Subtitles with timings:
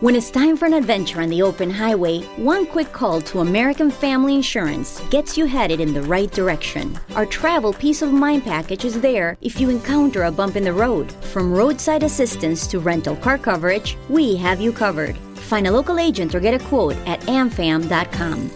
[0.00, 3.90] When it's time for an adventure on the open highway, one quick call to American
[3.90, 6.98] Family Insurance gets you headed in the right direction.
[7.14, 10.72] Our travel peace of mind package is there if you encounter a bump in the
[10.72, 11.12] road.
[11.12, 15.18] From roadside assistance to rental car coverage, we have you covered.
[15.50, 18.50] Find a local agent or get a quote at amfam.com.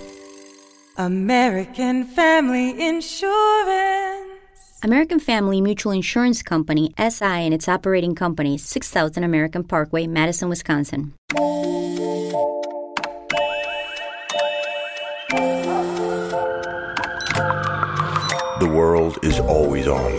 [0.97, 4.24] American Family Insurance.
[4.85, 11.15] American Family Mutual Insurance Company, SI, and its operating companies, 6000 American Parkway, Madison, Wisconsin.
[18.61, 20.13] The world is always on.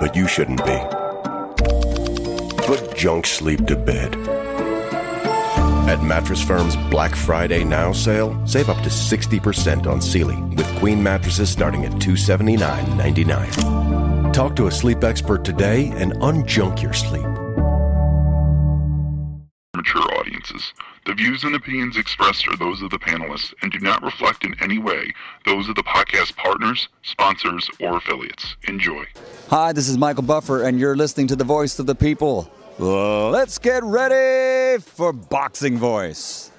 [0.00, 0.80] But you shouldn't be.
[2.64, 4.31] Put junk sleep to bed.
[5.88, 11.02] At Mattress Firm's Black Friday Now sale, save up to 60% on Sealy with queen
[11.02, 14.32] mattresses starting at $279.99.
[14.32, 17.26] Talk to a sleep expert today and unjunk your sleep.
[19.82, 20.72] mature audiences.
[21.06, 24.54] The views and opinions expressed are those of the panelists and do not reflect in
[24.60, 25.12] any way
[25.44, 28.56] those of the podcast partners, sponsors, or affiliates.
[28.68, 29.04] Enjoy.
[29.50, 32.48] Hi, this is Michael Buffer, and you're listening to the voice of the people.
[32.78, 36.51] Let's get ready for Boxing Voice.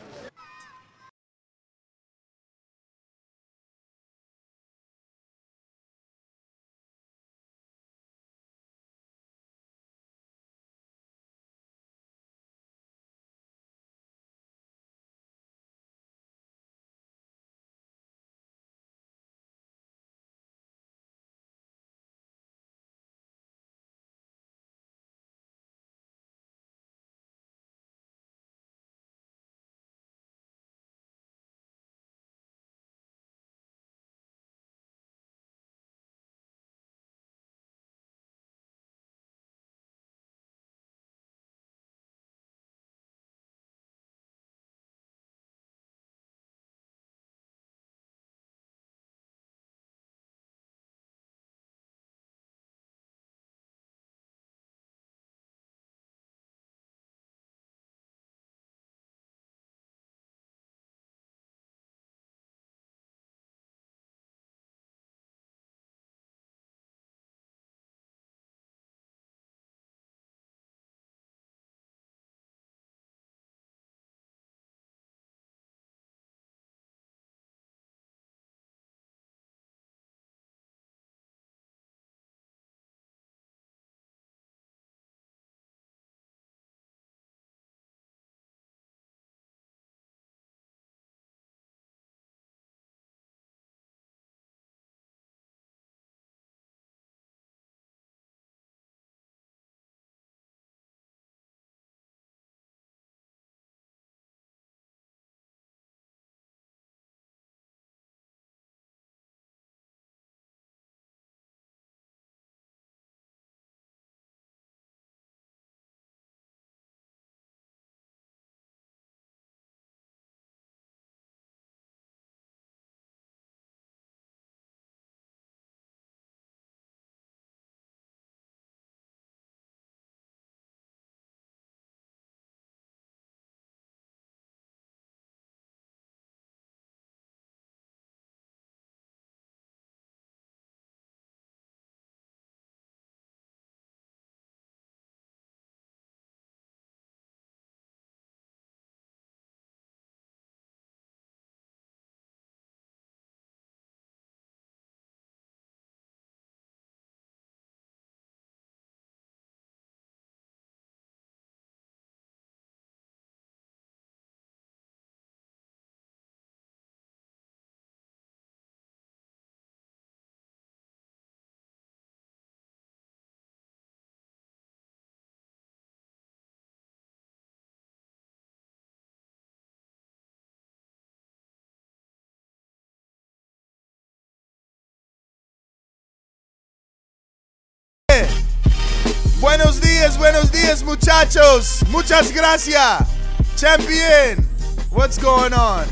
[189.55, 191.83] Buenos días, buenos días, muchachos.
[191.91, 193.07] Muchas gracias.
[193.55, 194.43] Champion.
[194.89, 195.85] What's going on?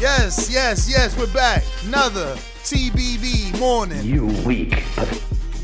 [0.00, 1.62] Yes, yes, yes, we're back.
[1.84, 2.34] Another
[2.64, 4.02] TBV morning.
[4.02, 4.82] You weak.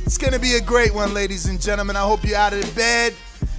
[0.05, 1.97] It's gonna be a great one, ladies and gentlemen.
[1.97, 3.15] I hope you're out of bed.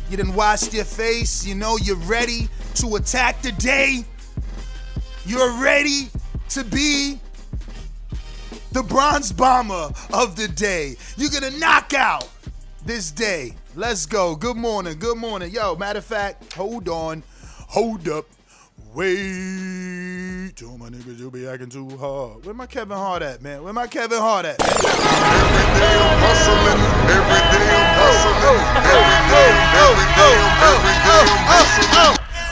[0.07, 1.43] You didn't wash your face.
[1.43, 4.05] You know you're ready to attack the day.
[5.25, 6.11] You're ready
[6.49, 7.19] to be
[8.71, 10.95] the bronze bomber of the day.
[11.17, 12.29] You're gonna knock out
[12.85, 14.35] this day Let's go.
[14.35, 14.99] Good morning.
[14.99, 15.49] Good morning.
[15.49, 17.23] Yo, matter of fact, hold on.
[17.69, 18.27] Hold up.
[18.93, 20.51] Wait.
[20.55, 22.45] Tell my niggas you be acting too hard.
[22.45, 23.63] Where my Kevin Hart at, man?
[23.63, 24.61] Where my Kevin Hart at?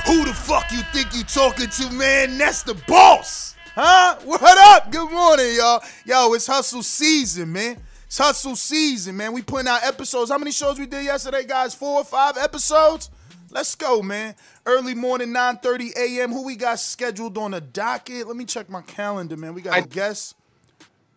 [0.07, 2.35] Who the fuck you think you talking to, man?
[2.39, 3.53] That's the boss.
[3.75, 4.15] Huh?
[4.23, 4.91] What up?
[4.91, 5.83] Good morning, y'all.
[6.03, 7.77] Yo, it's hustle season, man.
[8.11, 9.31] It's hustle season, man.
[9.31, 10.29] We putting out episodes.
[10.31, 11.73] How many shows we did yesterday, guys?
[11.73, 13.09] Four or five episodes?
[13.51, 14.35] Let's go, man.
[14.65, 16.33] Early morning, 9:30 a.m.
[16.33, 18.27] Who we got scheduled on the docket?
[18.27, 19.53] Let me check my calendar, man.
[19.53, 20.35] We got a guest.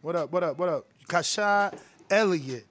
[0.02, 0.30] What up?
[0.30, 0.56] What up?
[0.56, 0.86] What up?
[1.08, 1.76] Kashad
[2.10, 2.64] Elliott.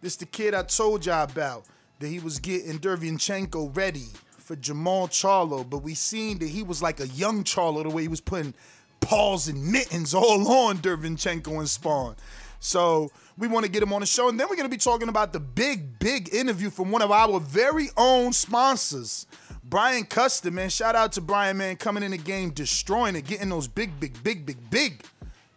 [0.00, 1.64] This the kid I told y'all about
[2.00, 4.08] that he was getting Derevyanchenko ready
[4.38, 8.02] for Jamal Charlo, but we seen that he was like a young Charlo the way
[8.02, 8.54] he was putting
[8.98, 12.16] paws and mittens all on Derevyanchenko and Spawn.
[12.60, 14.80] So we want to get him on the show, and then we're going to be
[14.80, 19.26] talking about the big, big interview from one of our very own sponsors,
[19.62, 20.50] Brian Custer.
[20.50, 23.98] Man, shout out to Brian, man, coming in the game, destroying it, getting those big,
[24.00, 25.04] big, big, big, big,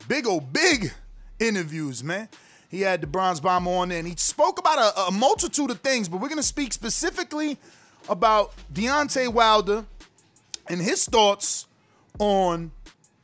[0.07, 0.93] big old big
[1.39, 2.29] interviews, man.
[2.69, 5.79] He had the bronze bomber on there, and he spoke about a, a multitude of
[5.81, 7.57] things, but we're going to speak specifically
[8.07, 9.85] about Deontay Wilder
[10.67, 11.65] and his thoughts
[12.19, 12.71] on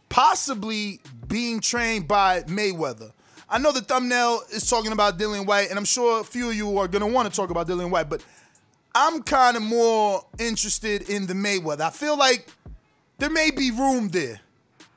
[0.09, 3.11] possibly being trained by Mayweather.
[3.49, 6.55] I know the thumbnail is talking about Dillian Whyte, and I'm sure a few of
[6.55, 8.23] you are going to want to talk about Dillian Whyte, but
[8.93, 11.81] I'm kind of more interested in the Mayweather.
[11.81, 12.47] I feel like
[13.19, 14.39] there may be room there.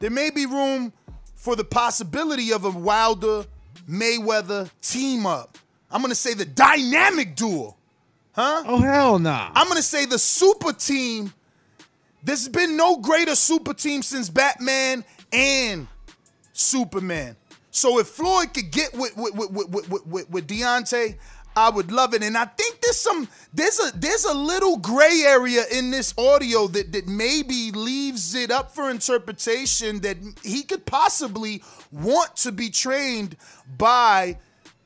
[0.00, 0.93] There may be room
[1.37, 3.44] for the possibility of a Wilder
[3.88, 5.58] Mayweather team up.
[5.91, 7.76] I'm going to say the dynamic duel.
[8.32, 8.62] Huh?
[8.67, 9.50] Oh hell nah.
[9.55, 11.32] I'm gonna say the super team.
[12.23, 15.88] There's been no greater super team since Batman and
[16.52, 17.37] Superman.
[17.70, 21.17] So if Floyd could get with with with with, with, with, Deontay,
[21.56, 22.22] I would love it.
[22.22, 26.67] And I think there's some there's a there's a little gray area in this audio
[26.69, 31.62] that that maybe leaves it up for interpretation that he could possibly
[31.93, 33.37] want to be trained
[33.78, 34.38] by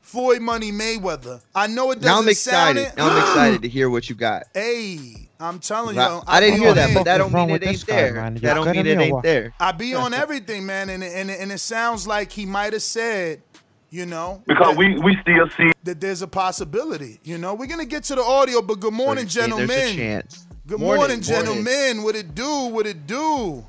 [0.02, 1.40] Floyd Money Mayweather.
[1.54, 2.84] I know it doesn't Now I'm excited.
[2.84, 2.96] sound it.
[2.96, 4.44] Now I'm excited to hear what you got.
[4.54, 6.94] Hey, I'm telling you, I, I, I didn't hear that, it.
[6.94, 8.14] but that don't mean it ain't there.
[8.14, 8.34] man?
[8.34, 9.54] You That don't mean it ain't there.
[9.60, 13.42] I be on everything, man, and and and it sounds like he might have said,
[13.90, 17.20] you know, Because that, we, we still see that there's a possibility.
[17.24, 19.94] You know, we're gonna get to the audio, but good morning, There's a gentlemen.
[19.96, 20.46] chance.
[20.66, 21.62] Good Morning, morning, morning.
[21.64, 22.02] gentlemen.
[22.04, 22.66] What it do?
[22.68, 23.64] What it do?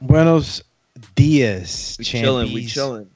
[0.00, 0.62] Buenos
[1.14, 2.46] dias, We chilling.
[2.48, 2.72] We champies.
[2.72, 3.10] chilling.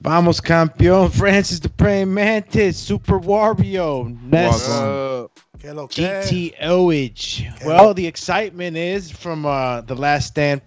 [0.00, 5.26] Vamos campeón, Francis the Praying Mantis, Super Wario, Ness, Uh,
[5.58, 6.02] Que lo que?
[6.02, 7.64] GTOH.
[7.64, 10.60] Well, the excitement is from uh, the Last Stand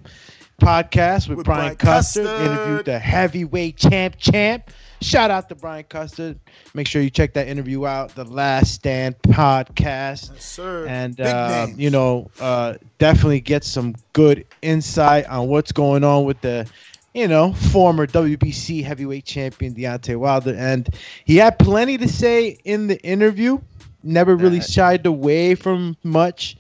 [0.59, 2.44] podcast with, With Brian, Brian Custer, Custer.
[2.45, 4.69] interviewed the heavyweight champ champ.
[5.01, 6.36] Shout out to Brian Custer.
[6.74, 10.31] Make sure you check that interview out, the Last Stand podcast.
[10.33, 10.86] Yes, sir.
[10.88, 16.42] and uh, you know uh, definitely get some good insight on what's going on with
[16.42, 16.68] the
[17.13, 20.89] you know former WBC heavyweight champion Deontay Wilder, and
[21.24, 23.59] he had plenty to say in the interview.
[24.04, 26.56] Never really shied away from much,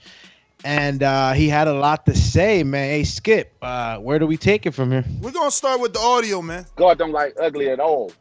[0.65, 2.89] and uh, he had a lot to say, man.
[2.89, 5.05] Hey, Skip, uh, where do we take it from here?
[5.21, 6.65] We're gonna start with the audio, man.
[6.75, 8.11] God don't like ugly at all.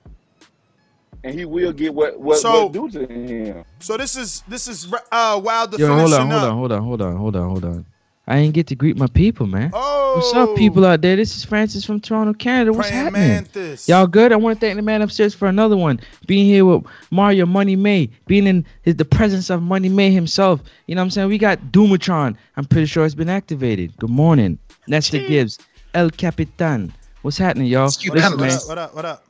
[1.25, 3.65] And he will get what what, So- what due to him.
[3.81, 7.03] So this is this is uh Wilder Yo, hold on, hold on, hold on, hold
[7.03, 7.87] on, hold on, hold on.
[8.29, 9.71] I ain't get to greet my people, man.
[9.73, 10.55] Oh, What's up, oh.
[10.55, 11.17] people out there?
[11.17, 12.75] This is Francis from Toronto, Canada.
[12.75, 13.29] What's Praying happening?
[13.29, 13.89] Mantis.
[13.89, 14.33] Y'all good?
[14.33, 15.99] I want to thank the man upstairs for another one.
[16.27, 20.61] Being here with Mario Money May, being in his, the presence of Money May himself.
[20.87, 21.29] You know what I'm saying?
[21.29, 22.37] We got Doomatron.
[22.59, 23.97] I'm pretty sure it's been activated.
[23.97, 24.59] Good morning.
[24.89, 25.59] Nestor Gibbs,
[25.95, 26.93] El Capitan.
[27.23, 27.85] What's happening, y'all?
[27.85, 28.51] What Listen, up, man.
[28.51, 28.69] what up?
[28.69, 28.95] What up?
[28.95, 29.25] What up?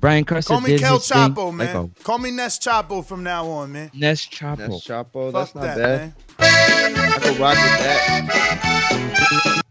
[0.00, 1.90] Brian Custer Call me did Kel his thing Chapo, like man.
[1.98, 3.90] a Call me Nest Chapo from now on, man.
[3.94, 4.56] Nest Chapo.
[4.58, 5.32] That's Chapo.
[5.32, 6.00] Fuck That's not that, bad.
[6.00, 6.14] man.
[6.46, 9.62] I can rock with that.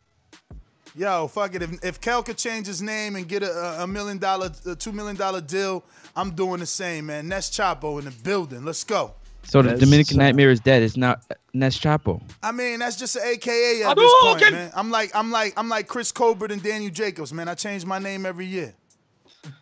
[0.96, 1.63] Yo, fuck it.
[1.63, 4.92] If, if Kel could change his name and get a, a million dollar, a two
[4.92, 5.84] million dollar deal,
[6.15, 7.27] I'm doing the same, man.
[7.27, 8.63] Ness Chapo in the building.
[8.63, 9.13] Let's go.
[9.44, 10.84] So the That's Dominican so- Nightmare is dead.
[10.84, 12.22] It's not Nest Chapo.
[12.44, 14.72] I mean, that's just an AKA at this point, man.
[14.75, 17.48] I'm like, I'm like, I'm like Chris Colbert and Daniel Jacobs, man.
[17.50, 18.74] I change my name every year.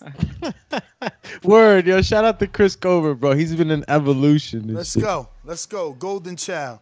[1.44, 2.01] Word, yo!
[2.03, 3.32] Shout out to Chris Cover, bro.
[3.34, 4.74] He's been an evolution.
[4.74, 5.01] Let's shit.
[5.01, 5.30] go.
[5.44, 5.94] Let's go.
[5.94, 6.80] Golden Child.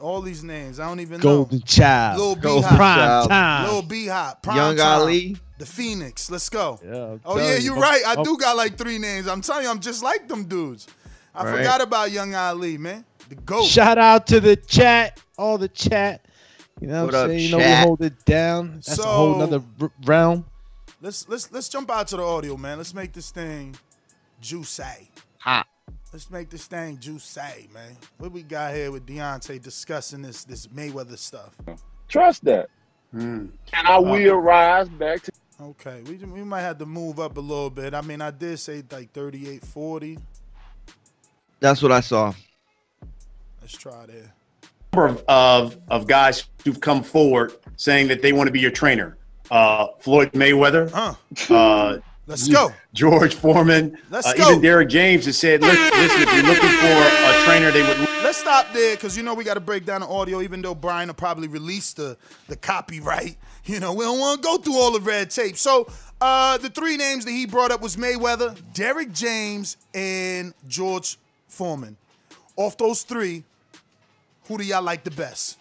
[0.00, 1.64] All these names, I don't even Golden know.
[1.64, 2.76] Child, Lil B Golden Hop.
[2.76, 3.28] Prime Child.
[3.28, 3.70] Time.
[3.70, 4.42] Lil B Hop.
[4.42, 5.36] Prime Young Time, Ali.
[5.58, 6.30] The Phoenix.
[6.30, 6.80] Let's go.
[6.82, 7.64] Yeah, Oh yeah, you.
[7.64, 8.02] you're right.
[8.06, 8.24] I oh.
[8.24, 9.28] do got like three names.
[9.28, 10.86] I'm telling you, I'm just like them dudes.
[11.34, 11.58] I Right.
[11.58, 13.04] forgot about Young Ali, man.
[13.28, 13.66] The GOAT.
[13.66, 16.24] Shout out to the chat, all the chat.
[16.80, 17.40] You know What what I'm up, saying?
[17.42, 18.74] You know we hold it down.
[18.76, 20.46] That's a whole other nother realm.
[21.02, 22.78] Let's let's let's jump out to the audio, man.
[22.78, 23.76] Let's make this thing
[24.40, 25.10] juicy.
[25.38, 25.66] Hot.
[26.12, 27.96] Let's make this thing juicy, man.
[28.18, 31.54] What we got here with Deontay discussing this this Mayweather stuff?
[32.08, 32.68] Trust that.
[33.12, 37.40] And I will rise back to Okay, we we might have to move up a
[37.40, 37.92] little bit.
[37.92, 40.18] I mean, I did say like 38, 40.
[41.60, 42.32] That's what I saw.
[43.60, 44.32] Let's try there.
[44.94, 48.70] number of, of, of guys who've come forward saying that they want to be your
[48.70, 49.18] trainer.
[49.50, 50.90] Uh, Floyd Mayweather.
[51.50, 51.98] Uh,
[52.30, 52.72] Let's go.
[52.94, 53.98] George Foreman.
[54.08, 54.50] Let's uh, go.
[54.50, 58.08] Even Derrick James has said, "Look, listen, if you're looking for a trainer, they would
[58.22, 60.40] Let's stop there because you know we got to break down the audio.
[60.40, 64.46] Even though Brian will probably release the the copyright, you know we don't want to
[64.46, 65.56] go through all the red tape.
[65.56, 65.88] So
[66.20, 71.18] uh, the three names that he brought up was Mayweather, Derrick James, and George
[71.48, 71.96] Foreman.
[72.54, 73.42] Off those three,
[74.44, 75.58] who do y'all like the best?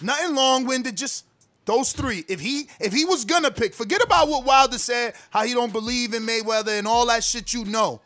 [0.00, 1.24] Nothing long winded, just
[1.64, 2.24] those three.
[2.28, 5.72] If he if he was gonna pick, forget about what Wilder said, how he don't
[5.72, 8.00] believe in Mayweather and all that shit you know.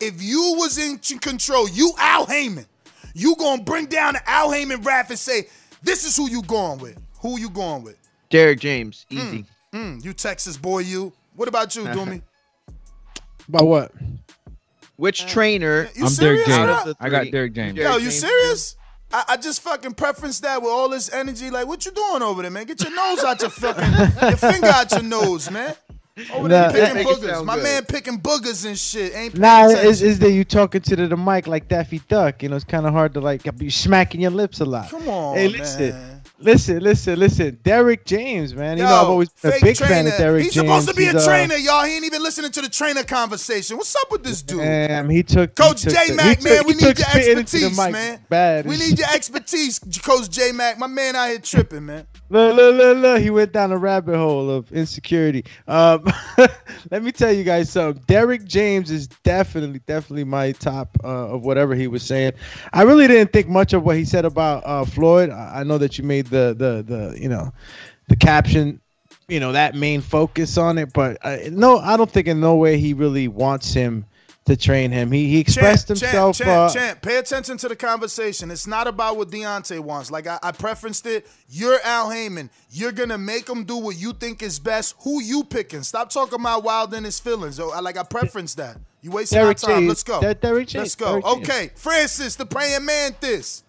[0.00, 2.66] If you was in control, you Al Haymon,
[3.14, 5.48] you gonna bring down the Al Haymon rap and say,
[5.82, 6.98] this is who you going with.
[7.20, 7.96] Who you going with?
[8.30, 9.44] Derrick James, easy.
[9.72, 11.12] Mm, you Texas boy, you.
[11.34, 12.22] What about you, Doomy?
[13.48, 13.92] About what?
[14.96, 15.88] Which trainer?
[15.94, 16.94] You I'm Derrick James.
[17.00, 17.78] I got Derrick James.
[17.78, 18.76] Yo, you serious?
[19.12, 21.50] I, I just fucking preference that with all this energy.
[21.50, 22.66] Like, what you doing over there, man?
[22.66, 25.74] Get your nose out your fucking, your finger out your nose, man.
[26.32, 27.44] Over there picking boogers.
[27.44, 27.62] My good.
[27.62, 29.14] man picking boogers and shit.
[29.14, 32.42] Ain't Nah, is, is that you talking to the, the mic like Daffy Duck?
[32.42, 34.90] You know, it's kind of hard to like be smacking your lips a lot.
[34.90, 36.07] Come on, Hey, listen, man.
[36.40, 37.58] Listen, listen, listen.
[37.64, 38.78] Derrick James, man.
[38.78, 40.16] You know, I've always been a big fan of.
[40.16, 40.68] Derrick He's James.
[40.68, 41.84] He's supposed to be He's, a uh, trainer, y'all.
[41.84, 43.76] He ain't even listening to the trainer conversation.
[43.76, 44.60] What's up with this dude?
[44.60, 47.58] Damn, he took Coach he took J Mac, man, took- we need your spitting into
[47.58, 48.24] the expertise, man.
[48.28, 48.66] Bad.
[48.66, 50.78] We need your expertise, Coach J Mac.
[50.78, 52.06] My man out here tripping, man.
[52.30, 53.20] Look, look, look, look.
[53.20, 55.44] He went down a rabbit hole of insecurity.
[55.66, 56.04] Um,
[56.90, 58.02] let me tell you guys something.
[58.06, 62.32] Derrick James is definitely, definitely my top uh, of whatever he was saying.
[62.72, 65.30] I really didn't think much of what he said about uh, Floyd.
[65.30, 67.52] I I know that you made the, the, the, you know,
[68.08, 68.80] the caption,
[69.28, 70.92] you know, that main focus on it.
[70.92, 74.06] But uh, no, I don't think in no way he really wants him
[74.48, 75.12] to train him.
[75.12, 76.36] He he expressed champ, himself.
[76.38, 78.50] Champ, uh, champ, champ, pay attention to the conversation.
[78.50, 80.10] It's not about what Deontay wants.
[80.10, 81.28] Like I, I preferenced it.
[81.48, 82.50] You're Al Haymon.
[82.70, 84.96] You're gonna make him do what you think is best.
[85.00, 85.82] Who you picking?
[85.82, 87.60] Stop talking about Wild and his feelings.
[87.60, 88.78] Oh, I like I preference that.
[89.02, 89.80] You wasting Derrick our time.
[89.82, 89.88] James.
[89.88, 90.20] Let's go.
[90.20, 91.06] Der- Derrick Let's go.
[91.06, 91.48] Derrick James.
[91.48, 93.62] okay, Francis, the praying mantis.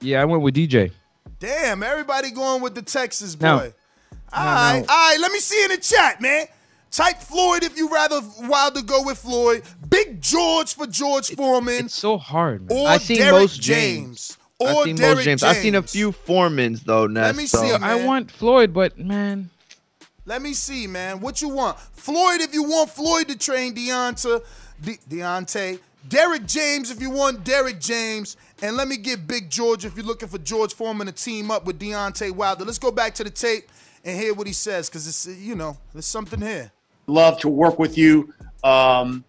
[0.00, 0.92] Yeah, I went with DJ.
[1.40, 3.46] Damn, everybody going with the Texas boy.
[3.46, 3.72] No.
[4.32, 5.16] All right, all right.
[5.20, 6.46] Let me see in the chat, man.
[6.90, 9.62] Type Floyd if you rather Wilder go with Floyd.
[9.88, 11.86] Big George for George Foreman.
[11.86, 12.68] It's so hard.
[12.68, 12.78] Man.
[12.78, 14.36] Or seen Derrick most James.
[14.36, 14.38] James.
[14.60, 15.42] I've seen Derrick most James.
[15.42, 17.06] I've seen a few Foremans though.
[17.06, 19.50] Ness, me so- see, I want Floyd, but man,
[20.26, 21.20] Let me see, man.
[21.20, 21.78] What you want?
[21.78, 24.42] Floyd if you want Floyd to train Deonta,
[24.82, 25.78] De- Deontay.
[26.08, 28.36] Derrick James if you want Derrick James.
[28.62, 31.64] And let me get Big George if you're looking for George Foreman to team up
[31.64, 32.64] with Deontay Wilder.
[32.64, 33.70] Let's go back to the tape
[34.04, 36.70] and hear what he says because it's, you know, there's something here.
[37.06, 38.34] love to work with you.
[38.62, 39.24] Um,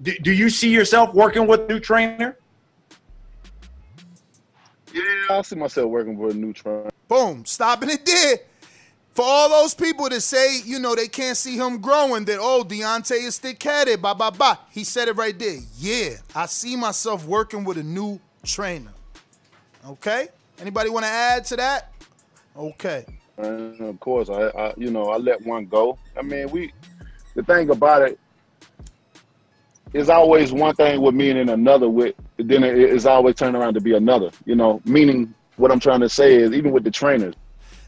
[0.00, 2.38] do, do you see yourself working with a new trainer?
[4.94, 6.90] Yeah, I see myself working with a new trainer.
[7.08, 8.38] Boom, stopping it there.
[9.12, 12.64] For all those people that say, you know, they can't see him growing, that, oh,
[12.66, 14.56] Deontay is thick headed, blah, blah, blah.
[14.70, 15.58] He said it right there.
[15.78, 18.92] Yeah, I see myself working with a new trainer.
[19.86, 20.28] Okay?
[20.60, 21.92] Anybody want to add to that?
[22.56, 23.04] Okay.
[23.36, 25.98] And of course, I, I you know I let one go.
[26.16, 26.72] I mean, we
[27.34, 28.18] the thing about it
[29.92, 33.74] is always one thing with me and then another with then it's always turning around
[33.74, 34.30] to be another.
[34.44, 37.34] You know, meaning what I'm trying to say is even with the trainers.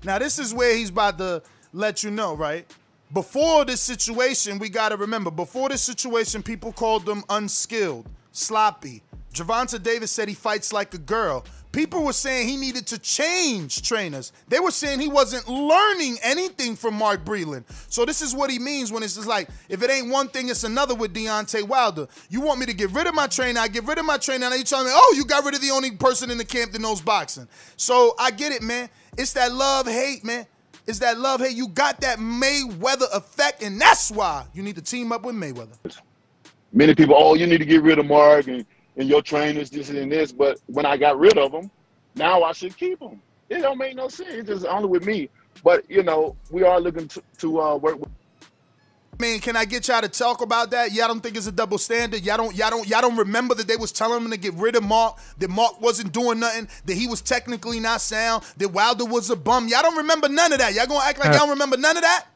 [0.05, 2.67] Now, this is where he's about to let you know, right?
[3.13, 9.03] Before this situation, we got to remember, before this situation, people called them unskilled, sloppy.
[9.37, 11.45] Gervonta Davis said he fights like a girl.
[11.71, 14.33] People were saying he needed to change trainers.
[14.49, 17.65] They were saying he wasn't learning anything from Mark Breland.
[17.91, 20.49] So this is what he means when it's just like, if it ain't one thing,
[20.49, 22.09] it's another with Deontay Wilder.
[22.31, 24.47] You want me to get rid of my trainer, I get rid of my trainer,
[24.47, 26.73] and you telling me, oh, you got rid of the only person in the camp
[26.73, 27.47] that knows boxing.
[27.77, 28.89] So I get it, man.
[29.19, 30.47] It's that love hate, man.
[30.87, 31.55] It's that love hate.
[31.55, 35.77] You got that Mayweather effect, and that's why you need to team up with Mayweather.
[36.73, 38.65] Many people, oh, you need to get rid of Mark and,
[38.97, 40.33] and your trainers, this and this.
[40.33, 41.71] But when I got rid of them,
[42.15, 43.21] now I should keep them.
[43.49, 44.31] It don't make no sense.
[44.31, 45.29] It's just only with me.
[45.63, 48.11] But you know, we are looking to, to uh, work with.
[49.19, 50.93] I mean, can I get y'all to talk about that?
[50.93, 52.23] Y'all don't think it's a double standard?
[52.23, 54.77] Y'all don't y'all don't y'all don't remember that they was telling him to get rid
[54.77, 59.07] of Mark, that Mark wasn't doing nothing, that he was technically not sound, that Wilder
[59.07, 59.69] was a bum.
[59.69, 60.75] Y'all don't remember none of that.
[60.75, 62.27] Y'all gonna act like Uh, y'all don't remember none of that?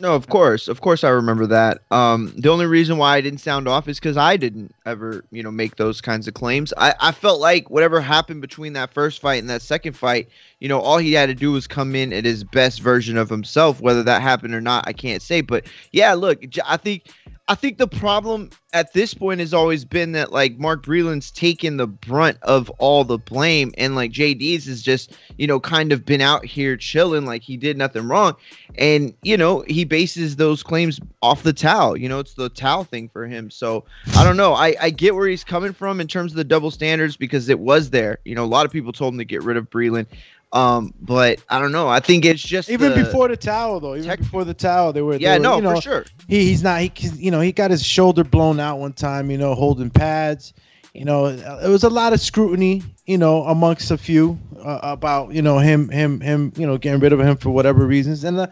[0.00, 1.82] No, of course, of course, I remember that.
[1.90, 5.42] Um, the only reason why I didn't sound off is because I didn't ever, you
[5.42, 6.72] know, make those kinds of claims.
[6.78, 10.68] I, I felt like whatever happened between that first fight and that second fight, you
[10.68, 13.82] know, all he had to do was come in at his best version of himself.
[13.82, 15.42] Whether that happened or not, I can't say.
[15.42, 17.08] But yeah, look, I think
[17.50, 21.78] I think the problem at this point has always been that like Mark Breland's taken
[21.78, 25.90] the brunt of all the blame, and like Jay Deas has just you know kind
[25.90, 28.36] of been out here chilling, like he did nothing wrong,
[28.78, 31.96] and you know he bases those claims off the towel.
[31.96, 33.50] You know, it's the towel thing for him.
[33.50, 34.54] So I don't know.
[34.54, 37.58] I I get where he's coming from in terms of the double standards because it
[37.58, 38.18] was there.
[38.24, 40.06] You know, a lot of people told him to get rid of Breland.
[40.52, 41.88] Um, but I don't know.
[41.88, 45.02] I think it's just Even the- before the towel, though, even before the towel, they
[45.02, 45.18] were.
[45.18, 46.04] they Yeah, were, no, you know, for sure.
[46.28, 46.80] He, he's not.
[46.80, 49.30] He, you know, he got his shoulder blown out one time.
[49.30, 50.52] You know, holding pads.
[50.92, 52.82] You know, it was a lot of scrutiny.
[53.06, 56.52] You know, amongst a few uh, about you know him, him, him.
[56.56, 58.46] You know, getting rid of him for whatever reasons, and uh,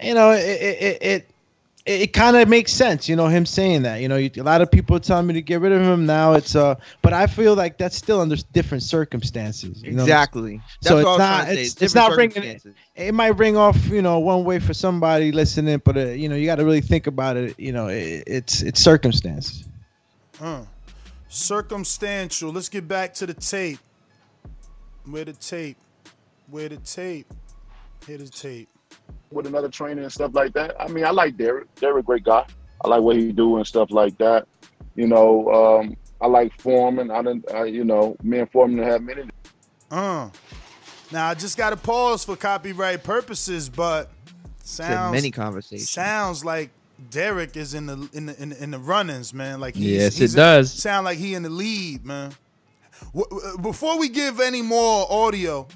[0.00, 1.30] you know, it, it, it,
[1.86, 4.00] it it kind of makes sense, you know, him saying that.
[4.00, 6.06] You know, you, a lot of people are telling me to get rid of him.
[6.06, 9.82] Now it's uh, but I feel like that's still under different circumstances.
[9.82, 10.02] You know?
[10.02, 10.62] Exactly.
[10.82, 11.44] That's so what I it's was not.
[11.44, 11.62] trying say.
[11.62, 12.34] It's, It's it's different not ringing.
[12.34, 12.74] circumstances.
[12.96, 16.36] It might ring off, you know, one way for somebody listening, but uh, you know,
[16.36, 17.58] you got to really think about it.
[17.58, 19.64] You know, it, it's it's circumstances.
[20.40, 20.64] Uh,
[21.28, 22.52] circumstantial.
[22.52, 23.78] Let's get back to the tape.
[25.04, 25.76] Where the tape?
[26.48, 27.26] Where the tape?
[28.06, 28.68] Here the tape.
[29.34, 30.74] With another trainer and stuff like that.
[30.80, 31.72] I mean, I like Derrick.
[31.74, 32.46] Derrick, great guy.
[32.84, 34.46] I like what he do and stuff like that.
[34.94, 35.50] You know,
[35.80, 37.10] um, I like Foreman.
[37.10, 39.24] I didn't, I, you know, me and Foreman have many.
[39.90, 40.30] Uh.
[41.12, 44.10] Now I just got to pause for copyright purposes, but
[44.62, 45.90] sounds many conversations.
[45.90, 46.70] Sounds like
[47.10, 49.60] Derrick is in the in the in the, in the runnings, man.
[49.60, 50.72] Like he's, Yes, it he's does.
[50.72, 52.32] sound like he in the lead, man.
[53.14, 55.66] W- w- Before we give any more audio,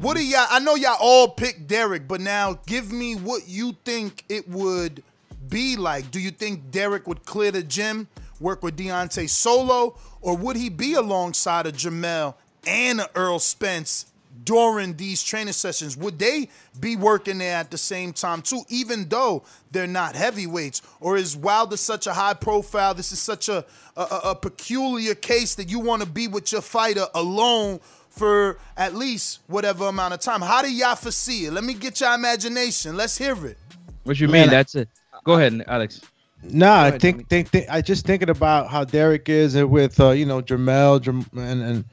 [0.00, 0.46] what do y'all?
[0.50, 5.02] I know y'all all picked Derrick, but now give me what you think it would
[5.48, 6.10] be like.
[6.10, 8.08] Do you think Derrick would clear the gym,
[8.40, 12.34] work with Deontay solo, or would he be alongside of Jamel
[12.66, 14.06] and Errol Spence
[14.44, 15.96] during these training sessions?
[15.96, 16.48] Would they
[16.78, 20.82] be working there at the same time too, even though they're not heavyweights?
[21.00, 22.92] Or is Wilder such a high profile?
[22.92, 23.64] This is such a,
[23.96, 27.80] a- a peculiar case that you want to be with your fighter alone
[28.16, 30.40] for at least whatever amount of time.
[30.40, 31.52] How do y'all foresee it?
[31.52, 32.96] Let me get your imagination.
[32.96, 33.58] Let's hear it.
[34.04, 34.48] What you mean?
[34.48, 34.88] I- That's it.
[35.24, 36.00] Go ahead, Alex.
[36.42, 40.24] Nah, I think, think, think I just thinking about how Derrick is with uh, you
[40.26, 41.84] know Jamel Jam- and and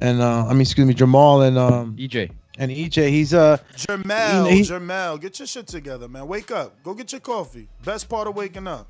[0.00, 3.08] and uh, I mean excuse me Jamal and um EJ and EJ.
[3.08, 6.28] He's uh Jermel, he- Jermel, get your shit together, man.
[6.28, 6.80] Wake up.
[6.84, 7.66] Go get your coffee.
[7.84, 8.86] Best part of waking up.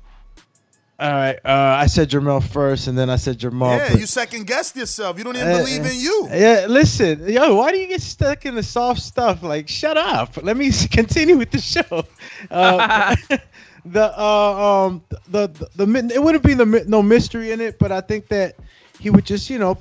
[0.99, 1.35] All right.
[1.45, 3.71] Uh, I said Jamel first, and then I said Jamal.
[3.77, 5.17] yeah, but- you second guessed yourself.
[5.17, 6.27] You don't even Uh, believe in you.
[6.31, 9.41] Yeah, listen, yo, why do you get stuck in the soft stuff?
[9.43, 10.37] Like, shut up.
[10.43, 12.03] Let me continue with the show.
[12.51, 13.15] Uh,
[13.85, 17.79] the uh, um the, the the mi- it wouldn't be the no mystery in it,
[17.79, 18.55] but I think that
[18.99, 19.77] he would just you know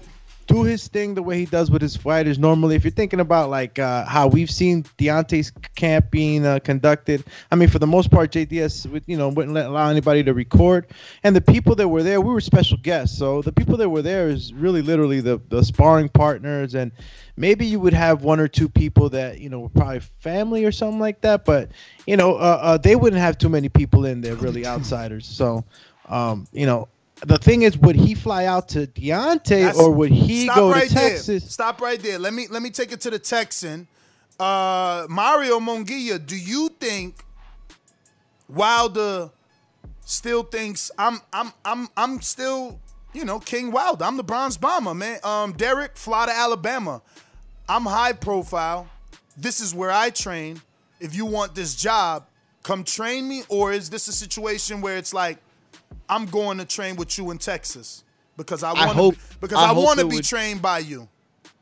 [0.49, 2.75] do his thing the way he does with his fighters normally.
[2.75, 7.55] If you're thinking about like uh, how we've seen Deontay's camp being uh, conducted, I
[7.55, 10.35] mean for the most part Jay Deas would you know wouldn't let, allow anybody to
[10.35, 10.89] record,
[11.23, 14.03] and the people that were there we were special guests, so the people that were
[14.03, 16.91] there is really literally the the sparring partners and.
[17.41, 20.73] Maybe you would have one or two people that you know were probably family or
[20.73, 21.71] something like that, but
[22.05, 25.25] you know uh, uh, they wouldn't have too many people in there, really outsiders.
[25.25, 25.65] So,
[26.09, 26.89] um, you know,
[27.25, 30.89] the thing is, would he fly out to Deontay That's- or would he go right
[30.89, 31.11] to there.
[31.11, 31.53] Texas?
[31.53, 32.19] Stop right there.
[32.19, 33.89] Let me let me take it to the Texan.
[34.39, 37.25] Uh, Mario Monguia, do you think
[38.49, 39.31] Wilder
[40.05, 42.81] still thinks I'm I'm I'm I'm still
[43.13, 44.05] you know King Wilder?
[44.05, 45.19] I'm the Bronze Bomber, man.
[45.25, 47.03] Um, Derrick, fly to Alabama.
[47.69, 48.89] I'm high profile.
[49.37, 50.61] This is where I train.
[51.01, 52.27] If you want this job,
[52.63, 53.43] come train me.
[53.49, 55.39] Or is this a situation where it's like
[56.09, 58.05] I'm going to train with you in Texas
[58.37, 61.09] because I want to because I I, want to be would- trained by you.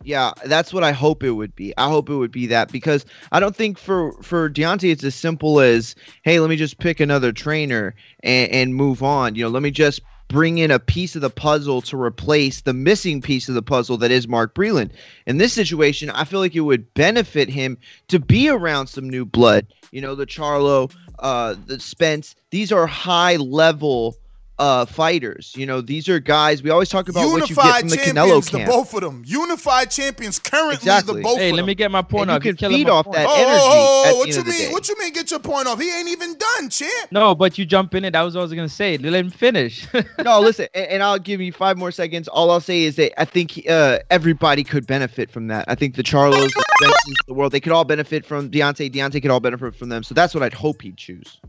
[0.03, 1.77] Yeah, that's what I hope it would be.
[1.77, 5.15] I hope it would be that because I don't think for for Deontay it's as
[5.15, 9.35] simple as hey, let me just pick another trainer and, and move on.
[9.35, 12.73] You know, let me just bring in a piece of the puzzle to replace the
[12.73, 14.91] missing piece of the puzzle that is Mark Breland.
[15.27, 19.25] In this situation, I feel like it would benefit him to be around some new
[19.25, 19.67] blood.
[19.93, 22.35] You know, the Charlo, uh, the Spence.
[22.51, 24.17] These are high level
[24.59, 25.53] uh fighters.
[25.57, 27.97] You know, these are guys we always talk about what you get Unified from the
[27.99, 29.23] Canelo champions, the both of them.
[29.27, 31.17] Unified champions currently Exactly.
[31.17, 31.47] the both of them.
[31.49, 32.45] Hey, let me get my point And off.
[32.45, 33.17] You're can feed off point.
[33.17, 34.73] that Oh, energy oh, oh, at oh, the what end you mean?
[34.73, 35.13] What you mean?
[35.13, 35.81] Get your point off?
[35.81, 37.13] He ain't even done, champ.
[37.13, 38.13] No, but you jump in it.
[38.13, 38.97] That was what I was gonna say.
[38.97, 39.87] Let him finish.
[40.25, 42.27] no, listen, and, and I'll give you five more seconds.
[42.29, 45.67] All I'll say is that I think uh, everybody could benefit from that.
[45.69, 48.91] I think the Charlos, the Spences, the world, they could all benefit from Deontay.
[48.91, 50.03] Deontay could all benefit from them.
[50.03, 51.41] So that's what I'd hope he'd choose.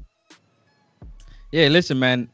[1.52, 2.30] Yeah, listen, man.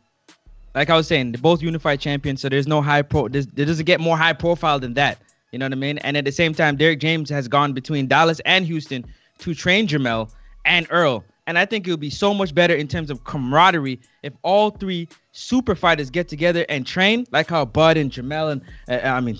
[0.75, 3.27] Like I was saying, they're both unified champions, so there's no high pro.
[3.27, 5.19] There doesn't get more high profile than that.
[5.51, 5.99] You know what I mean?
[5.99, 9.05] And at the same time, Derrick James has gone between Dallas and Houston
[9.39, 10.31] to train Jamel
[10.65, 11.23] and Errol.
[11.45, 14.71] And I think it would be so much better in terms of camaraderie if all
[14.71, 19.19] three super fighters get together and train, like how Bud and Jamel and uh, I
[19.19, 19.38] mean,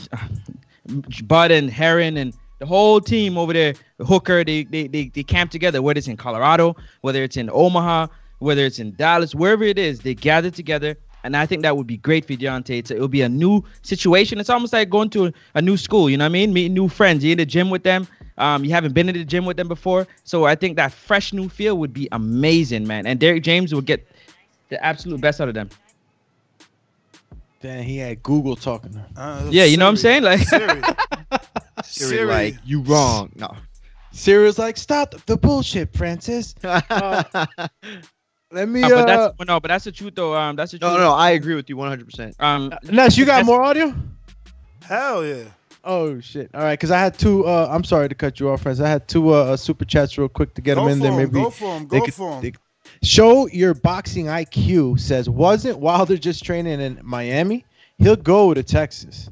[1.24, 5.52] Bud and Heron and the whole team over there, Hooker, they, they they they camp
[5.52, 5.82] together.
[5.82, 8.08] Whether it's in Colorado, whether it's in Omaha,
[8.39, 10.96] whether it's in Dallas, wherever it is, they gather together.
[11.24, 12.80] And I think that would be great for Deontay.
[12.80, 14.40] It's, it'll be a new situation.
[14.40, 16.10] It's almost like going to a, a new school.
[16.10, 16.52] You know what I mean?
[16.54, 17.24] Meeting new friends.
[17.24, 18.08] You're in the gym with them.
[18.38, 21.34] Um, you haven't been in the gym with them before, so I think that fresh
[21.34, 23.06] new feel would be amazing, man.
[23.06, 24.08] And Derrick James would get
[24.70, 25.70] the absolute best out of them.
[27.62, 29.06] Then he had Google talking to him.
[29.16, 30.24] Uh, Yeah, you know what I'm saying?
[30.24, 30.82] Like, Siri.
[31.84, 32.26] Siri, Siri.
[32.26, 33.32] like you wrong.
[33.36, 33.56] No.
[34.12, 36.56] Siri's like, stop the bullshit, Francis.
[36.64, 37.46] Uh,
[38.54, 38.84] let me.
[38.84, 40.36] Uh, but Uh, that's but no, but that's the truth though.
[40.36, 40.92] Um, that's the truth.
[40.94, 42.34] No, no, I agree with you 100%.
[42.39, 43.94] Um, Ness, you got more audio?
[44.84, 45.44] Hell yeah.
[45.86, 46.50] Oh shit!
[46.54, 47.46] All right, because I had two.
[47.46, 48.80] Uh, I'm sorry to cut you off, friends.
[48.80, 51.12] I had two uh, super chats real quick to get Go them in there.
[51.12, 51.20] there.
[51.22, 52.42] 'em, Maybe go for 'em, they go could- for 'em.
[52.42, 52.54] they-
[53.02, 57.66] Show your boxing IQ says wasn't Wilder just training in Miami?
[57.98, 59.30] He'll go to Texas.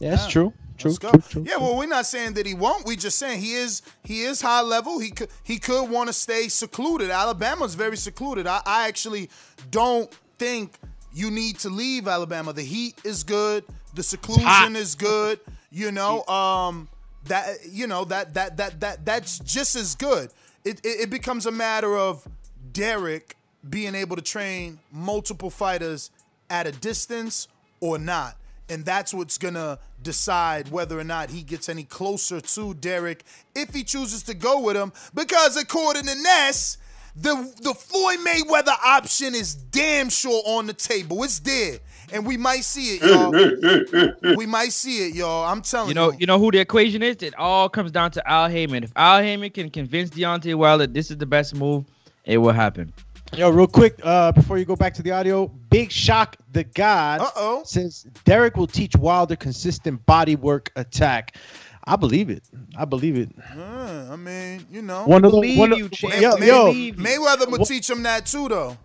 [0.00, 0.30] Yeah, that's Yeah.
[0.30, 0.52] true.
[0.76, 1.10] True, Let's go.
[1.12, 1.44] true, true.
[1.46, 2.84] Yeah, well, we're not saying that he won't.
[2.84, 4.98] We're just saying he is he is high level.
[4.98, 7.10] He could he could want to stay secluded.
[7.10, 8.46] Alabama's very secluded.
[8.46, 9.30] I, I actually
[9.70, 10.74] don't think
[11.14, 12.52] you need to leave Alabama.
[12.52, 13.64] The heat is good.
[13.94, 15.40] The seclusion is good.
[15.70, 16.88] You know, um,
[17.24, 20.30] that you know that that that that that's just as good.
[20.64, 22.26] It it, it becomes a matter of
[22.72, 23.36] Derrick
[23.68, 26.10] being able to train multiple fighters
[26.50, 27.48] at a distance
[27.80, 28.36] or not.
[28.68, 33.24] And that's what's gonna decide whether or not he gets any closer to Derrick
[33.54, 34.92] if he chooses to go with him.
[35.14, 36.78] Because according to Ness,
[37.14, 41.22] the the Floyd Mayweather option is damn sure on the table.
[41.22, 41.78] It's there.
[42.12, 43.02] And we might see it,
[44.22, 44.36] y'all.
[44.36, 45.44] we might see it, y'all.
[45.44, 45.94] I'm telling You you.
[46.12, 47.16] know, you know who the equation is.
[47.22, 48.84] It all comes down to Al Haymon.
[48.84, 51.84] If Al Haymon can convince Deontay Wilder this is the best move,
[52.24, 52.92] it will happen.
[53.34, 57.20] Yo, real quick, uh, before you go back to the audio, Big Shock the God
[57.20, 57.62] Uh-oh.
[57.64, 61.36] says Derrick will teach Wilder consistent body work attack.
[61.84, 62.42] I believe it.
[62.78, 63.30] I believe it.
[63.56, 65.04] Uh, I mean, you know.
[65.06, 66.20] One of the one of, you, champ.
[66.20, 68.76] yo, May- yo, Mayweather would What- teach him that too, though.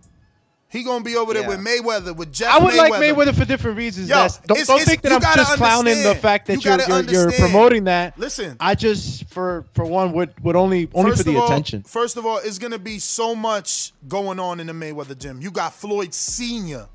[0.72, 1.48] He gonna be over there Yeah.
[1.48, 2.76] with Mayweather, with Jeff I would Mayweather.
[2.90, 4.08] like Mayweather for different reasons.
[4.08, 4.38] Yo, Ness.
[4.38, 6.76] don't it's- don't it's- think that I'm gotta just clowning the fact that You you
[6.94, 8.18] are you're, you're promoting that.
[8.18, 8.56] Listen.
[8.58, 11.82] I just for for one would would only only First for the all, attention.
[11.82, 15.40] First of all, it's gonna be so much going on in the Mayweather gym.
[15.42, 16.86] You got Floyd Senior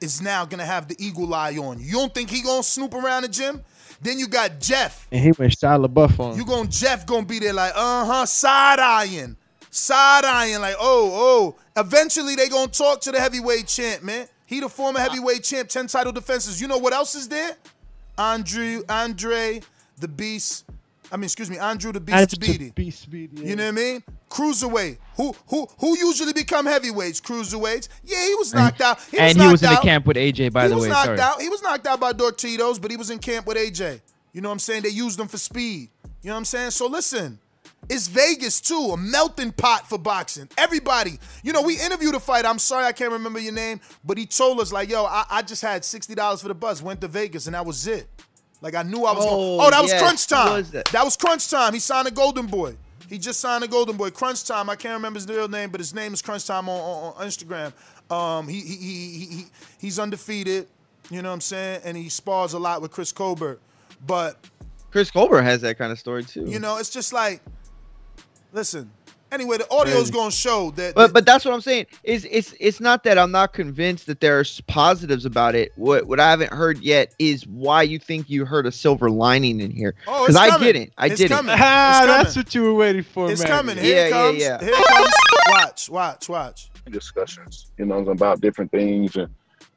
[0.00, 1.86] is now gonna have the eagle eye on you.
[1.86, 3.62] You don't think he gonna snoop around the gym?
[4.02, 5.06] Then you got Jeff.
[5.10, 6.32] And he went Shia LaBeouf on.
[6.32, 6.38] him.
[6.38, 9.36] You going Jeff gonna be there like, uh huh, side eyeing,
[9.74, 11.80] side eyeing, like, oh, oh.
[11.80, 14.28] Eventually they gonna talk to the heavyweight champ, man.
[14.46, 15.02] He the former ah.
[15.02, 16.60] heavyweight champ, ten title defenses.
[16.60, 17.56] You know what else is there?
[18.16, 19.60] Andrew, Andre,
[19.98, 20.64] the Beast.
[21.10, 22.74] I mean, excuse me, Andrew the Beast Andrew Tabiti.
[22.74, 23.48] Beast Speedy, yeah.
[23.50, 24.02] You know what I mean?
[24.30, 24.98] Cruiserweight.
[25.16, 27.20] Who who who usually become heavyweights?
[27.20, 27.88] Cruiserweights.
[28.04, 29.00] Yeah, he was knocked out.
[29.10, 30.88] He and was he was in the camp with AJ, by he the way, he
[30.88, 31.20] was knocked Sorry.
[31.20, 31.40] out.
[31.40, 34.00] He was knocked out by Dorticos, but he was in camp with AJ.
[34.32, 34.82] You know what I'm saying?
[34.82, 35.90] They used him for speed.
[36.22, 36.70] You know what I'm saying?
[36.70, 37.38] So listen,
[37.88, 40.48] it's Vegas too, a melting pot for boxing.
[40.58, 42.48] Everybody, you know, we interviewed a fighter.
[42.48, 45.42] I'm sorry I can't remember your name, but he told us like, yo, I, I
[45.42, 48.08] just had sixty dollars for the bus, went to Vegas, and that was it.
[48.60, 49.60] Like I knew I was Oh, going.
[49.60, 50.02] Oh, that was yes.
[50.02, 50.52] crunch time.
[50.52, 50.86] was that?
[50.86, 51.74] That was crunch time.
[51.74, 52.76] He signed a Golden Boy.
[53.08, 54.10] He just signed a Golden Boy.
[54.10, 54.70] Crunch time.
[54.70, 57.72] I can't remember his real name, but his name is Crunch Time on, on, Instagram.
[58.10, 59.46] Um, he, he, he, he, he
[59.78, 60.66] he's undefeated.
[61.10, 61.82] You know what I'm saying?
[61.84, 63.60] And he spars a lot with Chris Colbert.
[64.06, 64.38] But
[64.90, 66.46] Chris Colbert has that kind of story too.
[66.46, 67.42] you know, it's just like,
[68.54, 68.90] listen.
[69.32, 70.94] Anyway, the audio is going to show that.
[70.94, 71.86] But but that's what I'm saying.
[72.04, 75.72] Is it's it's not that I'm not convinced that there's positives about it.
[75.74, 79.58] What what I haven't heard yet is why you think you heard a silver lining
[79.60, 79.96] in here.
[80.06, 80.92] Oh, Because it's I didn't.
[80.98, 81.36] I It's didn't.
[81.36, 81.56] coming.
[81.58, 83.48] Ah, It's that's what you were waiting for, it's man.
[83.50, 83.76] coming.
[83.76, 84.38] Here Yeah, it yeah, comes.
[84.38, 84.60] yeah.
[84.60, 85.14] Here it comes.
[85.48, 86.70] Watch, watch, watch.
[86.90, 89.28] discussions, you know, about different things and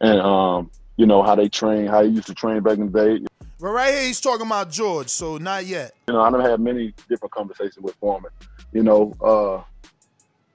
[0.01, 3.05] and um, you know, how they train, how they used to train back in the
[3.05, 3.25] day.
[3.59, 5.93] But right here, he's talking about George, so not yet.
[6.07, 8.29] You know, I don't have had many different conversations with Foreman.
[8.73, 9.65] You know,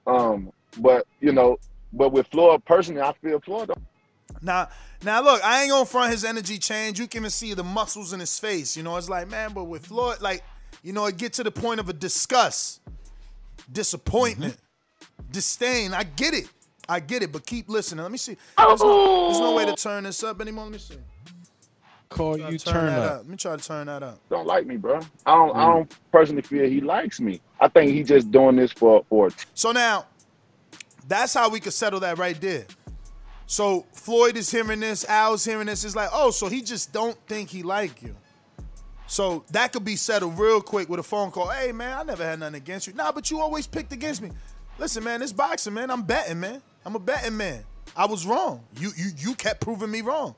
[0.07, 1.57] uh, um, but you know,
[1.91, 3.71] but with Floyd personally, I feel Floyd.
[4.41, 4.69] Now,
[5.03, 6.99] now look, I ain't gonna front his energy change.
[6.99, 8.75] You can even see the muscles in his face.
[8.75, 10.43] You know, it's like, man, but with Floyd, like,
[10.83, 12.81] you know, it get to the point of a disgust,
[13.71, 14.57] disappointment,
[15.31, 15.93] disdain.
[15.93, 16.49] I get it.
[16.89, 18.03] I get it, but keep listening.
[18.03, 18.35] Let me see.
[18.57, 20.65] There's no, there's no way to turn this up anymore.
[20.65, 20.95] Let me see.
[22.13, 23.11] Call you turn turn up.
[23.11, 23.17] up.
[23.17, 24.19] Let me try to turn that up.
[24.29, 24.99] Don't like me, bro.
[25.25, 25.55] I don't.
[25.55, 25.73] I mm.
[25.73, 27.41] don't personally feel he likes me.
[27.59, 29.29] I think he just doing this for for.
[29.53, 30.05] So now,
[31.07, 32.65] that's how we could settle that right there.
[33.45, 35.83] So Floyd is hearing this, Al's hearing this.
[35.83, 38.15] It's like, oh, so he just don't think he like you.
[39.05, 41.49] So that could be settled real quick with a phone call.
[41.49, 42.93] Hey man, I never had nothing against you.
[42.93, 44.31] Nah, but you always picked against me.
[44.79, 45.91] Listen, man, this boxing, man.
[45.91, 46.61] I'm betting, man.
[46.85, 47.63] I'm a betting man.
[47.95, 48.63] I was wrong.
[48.79, 50.35] You you you kept proving me wrong.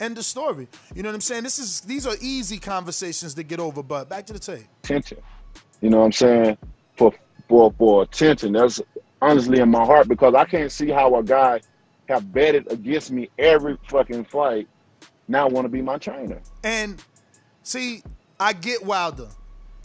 [0.00, 0.68] End of story.
[0.94, 1.44] You know what I'm saying?
[1.44, 4.66] This is these are easy conversations to get over, but back to the tape.
[4.82, 5.18] attention.
[5.80, 6.58] You know what I'm saying?
[6.96, 7.12] For
[7.48, 8.52] for for attention.
[8.52, 8.80] That's
[9.22, 11.60] honestly in my heart because I can't see how a guy
[12.08, 14.68] have betted against me every fucking fight
[15.28, 16.40] now want to be my trainer.
[16.62, 17.02] And
[17.62, 18.02] see,
[18.38, 19.28] I get Wilder.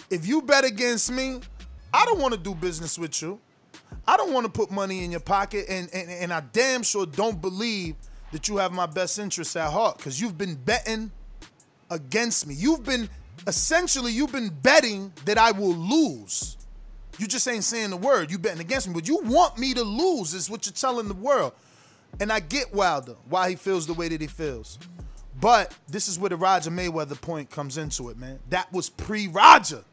[0.10, 1.40] If you bet against me,
[1.94, 3.40] I don't want to do business with you.
[4.08, 7.06] I don't want to put money in your pocket, and, and, and I damn sure
[7.06, 7.96] don't believe
[8.32, 11.12] that you have my best interests at heart because you've been betting
[11.90, 12.54] against me.
[12.54, 13.10] You've been
[13.48, 16.58] essentially you've been betting that I will lose.
[17.18, 18.32] You just ain't saying the word.
[18.32, 20.34] You betting against me, but you want me to lose.
[20.34, 21.54] Is what you're telling the world.
[22.20, 24.80] And I get Wilder why he feels the way that he feels.
[25.40, 28.40] But this is where the Roger Mayweather point comes into it, man.
[28.50, 29.84] That was pre-Roger.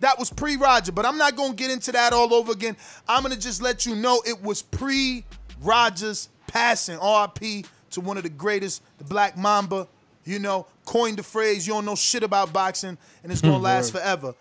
[0.00, 2.76] That was pre-Roger, but I'm not gonna get into that all over again.
[3.08, 6.98] I'm gonna just let you know it was pre-Rogers passing.
[6.98, 9.86] RP to one of the greatest, the Black Mamba.
[10.24, 13.62] You know, coined the phrase, you don't know shit about boxing, and it's gonna hmm,
[13.62, 14.34] last forever.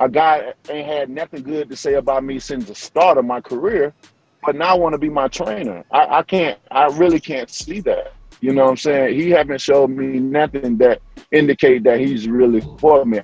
[0.00, 3.40] A guy ain't had nothing good to say about me since the start of my
[3.40, 3.92] career,
[4.42, 5.84] but now want to be my trainer.
[5.90, 6.58] I, I can't.
[6.70, 8.14] I really can't see that.
[8.40, 9.18] You know what I'm saying?
[9.18, 13.20] He haven't showed me nothing that indicate that he's really for me.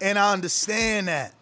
[0.00, 1.34] And I understand that.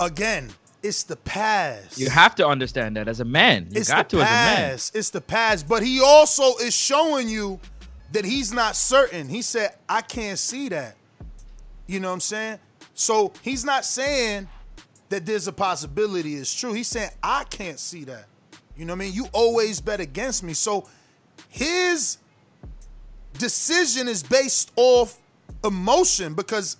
[0.00, 0.50] Again,
[0.84, 1.98] it's the past.
[1.98, 3.68] You have to understand that as a man.
[3.70, 4.70] You it's got the to as a man.
[4.70, 4.94] past.
[4.94, 5.66] It's the past.
[5.66, 7.58] But he also is showing you
[8.12, 9.28] that he's not certain.
[9.28, 10.96] He said, I can't see that.
[11.86, 12.58] You know what I'm saying?
[12.92, 14.46] So he's not saying
[15.08, 16.74] that there's a possibility it's true.
[16.74, 18.26] He's saying, I can't see that.
[18.76, 19.14] You know what I mean?
[19.14, 20.52] You always bet against me.
[20.52, 20.86] So
[21.48, 22.18] his
[23.38, 25.18] decision is based off
[25.64, 26.76] emotion because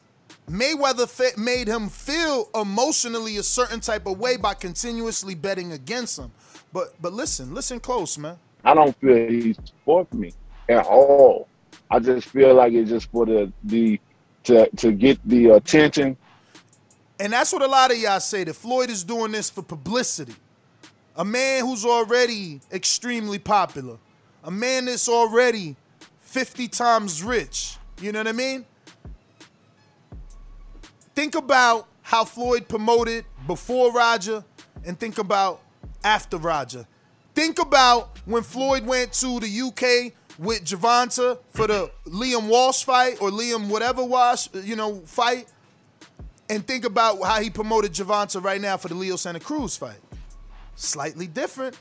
[0.48, 6.18] Mayweather fe- made him feel emotionally a certain type of way by continuously betting against
[6.18, 6.30] him.
[6.72, 8.36] But but listen, listen close, man.
[8.64, 10.32] I don't feel he's for me
[10.68, 11.48] at all.
[11.90, 14.00] I just feel like it's just for the the
[14.44, 16.16] to to get the attention.
[17.20, 20.34] And that's what a lot of y'all say that Floyd is doing this for publicity.
[21.16, 23.98] A man who's already extremely popular.
[24.42, 25.76] A man that's already
[26.20, 27.76] 50 times rich.
[28.00, 28.66] You know what I mean?
[31.14, 34.44] Think about how Floyd promoted before Roger
[34.84, 35.60] and think about
[36.02, 36.86] after Roger.
[37.34, 43.20] Think about when Floyd went to the UK with Gervonta for the Liam Walsh fight
[43.20, 45.46] or Liam whatever Walsh, you know, fight.
[46.50, 49.96] And think about how he promoted Gervonta right now for the Leo Santa Cruz fight.
[50.76, 51.76] Slightly different.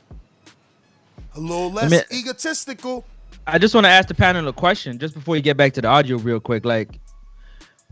[1.36, 3.04] A little less mean- egotistical.
[3.46, 5.82] I just want to ask the panel a question just before you get back to
[5.82, 6.64] the audio real quick.
[6.64, 6.98] Like,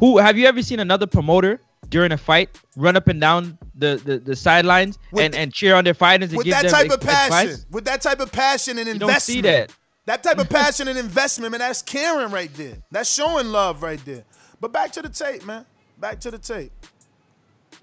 [0.03, 4.03] who have you ever seen another promoter during a fight run up and down the
[4.05, 6.87] the, the sidelines and, and cheer on their fighters and with give that them type
[6.91, 7.29] of advice?
[7.31, 9.11] passion, with that type of passion and You investment.
[9.15, 9.73] don't see that.
[10.07, 12.79] That type of passion and investment, man, that's caring right there.
[12.91, 14.25] That's showing love right there.
[14.61, 15.65] But back to the tape, man.
[16.01, 16.73] Back to the tape.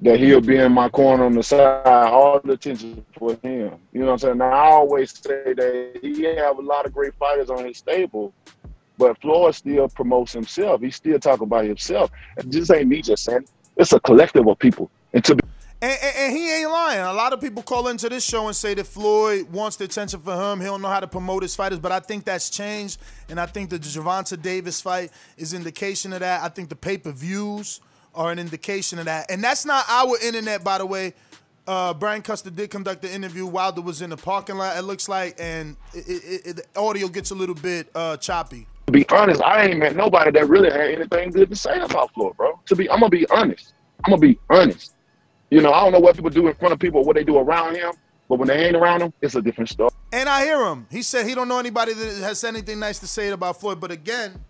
[0.01, 3.75] that he'll be in my corner on the side, all the attention for him.
[3.93, 4.37] You know what I'm saying?
[4.39, 8.33] Now I always say that he have a lot of great fighters on his stable,
[8.99, 10.81] but Floyd still promotes himself.
[10.81, 12.11] He still talk about himself.
[12.37, 13.45] It just ain't me just saying.
[13.77, 14.91] It's a collective of people.
[15.13, 15.41] And to be
[15.81, 16.99] And, and, and he ain't lying.
[16.99, 20.19] A lot of people call into this show and say that Floyd wants the attention
[20.19, 20.59] for him.
[20.59, 22.99] He don't know how to promote his fighters, but I think that's changed.
[23.29, 26.43] And I think the Gervonta Davis fight is indication of that.
[26.43, 27.79] I think the pay-per-views
[28.13, 29.31] are an indication of that.
[29.31, 31.13] And that's not our internet, by the way.
[31.65, 33.45] Uh, Brian Custer did conduct the interview.
[33.45, 37.07] Wilder was in the parking lot, it looks like, and it, it, it, the audio
[37.07, 38.67] gets a little bit uh, choppy.
[38.89, 42.11] To be honest, I ain't met nobody that really had anything good to say about
[42.13, 42.59] Floyd, bro.
[42.65, 43.73] To be, I'm gonna be honest.
[44.03, 44.95] I'm gonna be honest.
[45.51, 47.37] You know, I don't know what people do in front of people, what they do
[47.37, 47.91] around him,
[48.27, 49.91] but when they ain't around him, it's a different story.
[50.11, 50.87] And I hear him.
[50.89, 53.79] He said he don't know anybody that has anything nice to say about Floyd.
[53.79, 54.43] But again,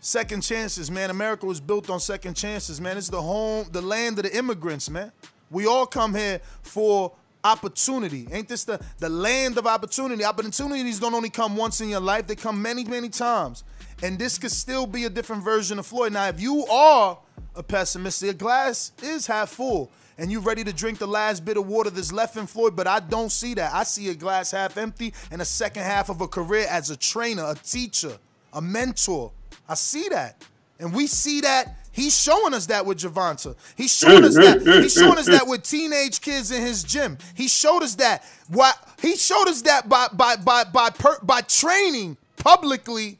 [0.00, 1.10] second chances, man.
[1.10, 2.96] America was built on second chances, man.
[2.96, 5.12] It's the home, the land of the immigrants, man.
[5.48, 7.12] We all come here for
[7.44, 8.28] opportunity.
[8.30, 10.24] Ain't this the, the land of opportunity?
[10.24, 13.64] Opportunities don't only come once in your life, they come many, many times.
[14.02, 16.12] And this could still be a different version of Floyd.
[16.12, 17.18] Now, if you are
[17.54, 19.90] a pessimist, your glass is half full.
[20.16, 22.86] And you're ready to drink the last bit of water that's left in Floyd, but
[22.86, 23.72] I don't see that.
[23.72, 26.96] I see a glass half empty and a second half of a career as a
[26.96, 28.18] trainer, a teacher,
[28.52, 29.32] a mentor.
[29.66, 30.44] I see that.
[30.78, 33.48] And we see that He's showing us that with Gervonta.
[33.48, 34.62] Mm, mm, mm, He's showing us that.
[34.82, 37.18] He's showing us that with teenage kids in his gym.
[37.34, 38.24] He showed us that.
[38.48, 38.72] Why
[39.02, 43.18] he showed us that by by by by per, by training publicly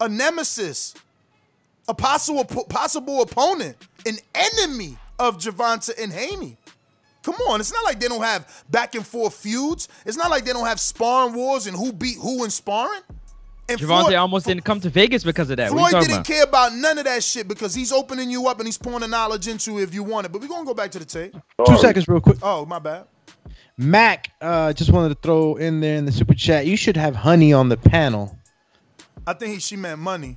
[0.00, 0.94] a nemesis,
[1.88, 6.56] a possible possible opponent, an enemy of Gervonta and Haney.
[7.22, 9.88] Come on, it's not like they don't have back and forth feuds.
[10.04, 13.02] It's not like they don't have sparring wars and who beat who in sparring.
[13.72, 15.72] And Gervonta Floyd- almost didn't come to Vegas because of that.
[15.72, 16.26] What Floyd are you didn't about?
[16.26, 19.08] care about none of that shit because he's opening you up and he's pouring the
[19.08, 20.32] knowledge into you if you want it.
[20.32, 21.34] But we're gonna go back to the tape.
[21.66, 22.38] Two seconds, real quick.
[22.42, 23.04] Oh, my bad.
[23.78, 26.66] Mac, uh, just wanted to throw in there in the super chat.
[26.66, 28.38] You should have honey on the panel.
[29.26, 30.36] I think he, she meant money.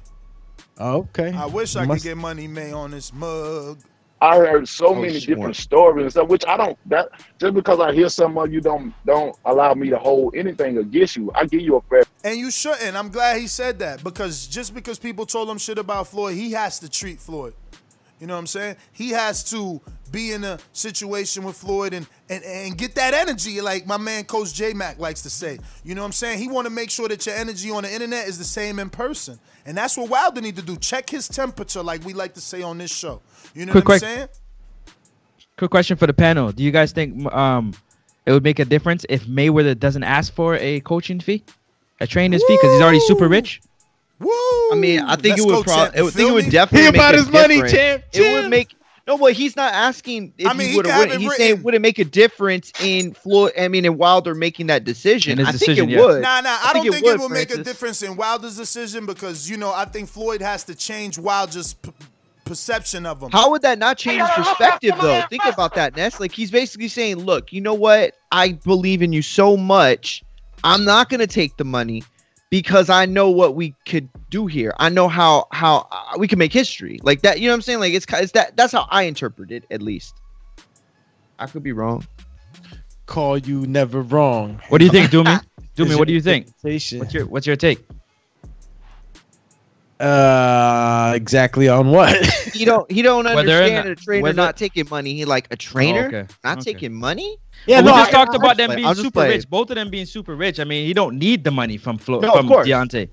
[0.79, 1.31] Okay.
[1.33, 3.79] I wish I Must- could get money May on this mug.
[4.25, 5.27] I heard so Oh, many smart.
[5.37, 6.77] different stories and stuff, which I don't.
[6.87, 7.09] That
[7.39, 11.15] just because I hear some of you don't don't allow me to hold anything against
[11.15, 11.31] you.
[11.35, 12.03] I give you a fair.
[12.23, 12.95] And you shouldn't.
[12.95, 16.51] I'm glad he said that because just because people told him shit about Floyd, he
[16.53, 17.53] has to treat Floyd.
[18.19, 18.77] You know what I'm saying?
[18.93, 23.59] He has to be in a situation with Floyd and and, and get that energy,
[23.61, 25.59] like my man Coach J Mac likes to say.
[25.83, 26.39] You know what I'm saying?
[26.39, 28.89] He want to make sure that your energy on the internet is the same in
[28.89, 29.37] person.
[29.65, 30.77] And that's what Wilder need to do.
[30.77, 33.21] Check his temperature, like we like to say on this show.
[33.53, 34.17] You know Quick, what I'm quick.
[34.17, 34.27] saying?
[35.57, 37.73] Quick question for the panel: Do you guys think um
[38.25, 41.43] it would make a difference if Mayweather doesn't ask for a coaching fee,
[41.99, 43.61] a trainer's fee, because he's already super rich?
[44.19, 44.29] Woo!
[44.29, 45.99] I mean, I think Let's it would probably.
[45.99, 47.71] I think it would definitely He make about a his money, difference.
[47.73, 48.75] champ, It would make.
[49.07, 51.09] No, but he's not asking if I mean, he he would can have.
[51.09, 51.45] have it He's written.
[51.45, 53.51] saying would it make a difference in Floyd?
[53.59, 55.39] I mean, in Wilder making that decision.
[55.39, 56.05] In I decision, think it yeah.
[56.05, 56.21] would.
[56.23, 59.47] Nah, nah, I, don't think, it, would, will make a difference in Wilder's decision because
[59.47, 61.91] you know I think Floyd has to change Wilder's p-
[62.45, 63.29] perception of him.
[63.31, 65.21] How would that not change his perspective, though?
[65.29, 66.19] Think about that, Ness.
[66.19, 68.15] Like he's basically saying, "Look, you know what?
[68.31, 70.23] I believe in you so much.
[70.63, 72.03] I'm not gonna take the money
[72.49, 74.73] because I know what we could do here.
[74.79, 77.39] I know how how uh, we can make history like that.
[77.39, 77.79] You know what I'm saying?
[77.79, 78.55] Like it's, ki- it's that.
[78.55, 80.15] That's how I interpret it, at least.
[81.39, 82.05] I could be wrong.
[83.05, 84.61] Call you never wrong.
[84.69, 85.39] What do you think, Doomy?
[85.59, 86.47] Is Doomy, what do you think?
[86.99, 87.85] What's your What's your take?
[89.99, 92.15] Uh, exactly on what?
[92.55, 95.13] He don't he don't understand not- a trainer whether- not taking money.
[95.13, 96.25] He like a trainer okay.
[96.43, 96.73] not Okay.
[96.73, 97.37] taking money.
[97.65, 99.29] yeah, we no, just I- talked I- about them play- being super play.
[99.29, 99.49] rich.
[99.49, 100.59] Both of them being super rich.
[100.59, 102.67] I mean, he don't need the money from Flo- No, of from course.
[102.67, 103.09] Deontay.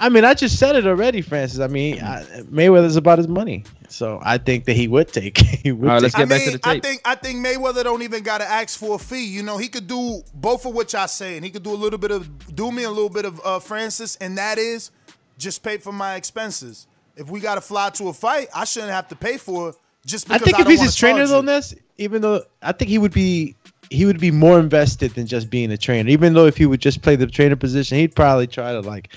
[0.00, 1.58] I mean, I just said it already, Francis.
[1.58, 2.22] I mean, I,
[2.52, 5.36] Mayweather's about his money, so I think that he would take.
[5.64, 6.84] He would All right, take let's I get back mean, to the tape.
[6.84, 9.26] I think I think Mayweather don't even got to ask for a fee.
[9.26, 11.42] You know, he could do both of what y'all saying.
[11.42, 14.14] He could do a little bit of do me a little bit of uh, Francis,
[14.16, 14.90] and that is
[15.38, 16.86] just pay for my expenses.
[17.16, 19.76] If we got to fly to a fight, I shouldn't have to pay for it
[20.06, 22.88] just I because think if don't he's his trainer on this, even though I think
[22.90, 23.54] he would be
[23.90, 26.10] he would be more invested than just being a trainer.
[26.10, 29.10] Even though if he would just play the trainer position, he'd probably try to like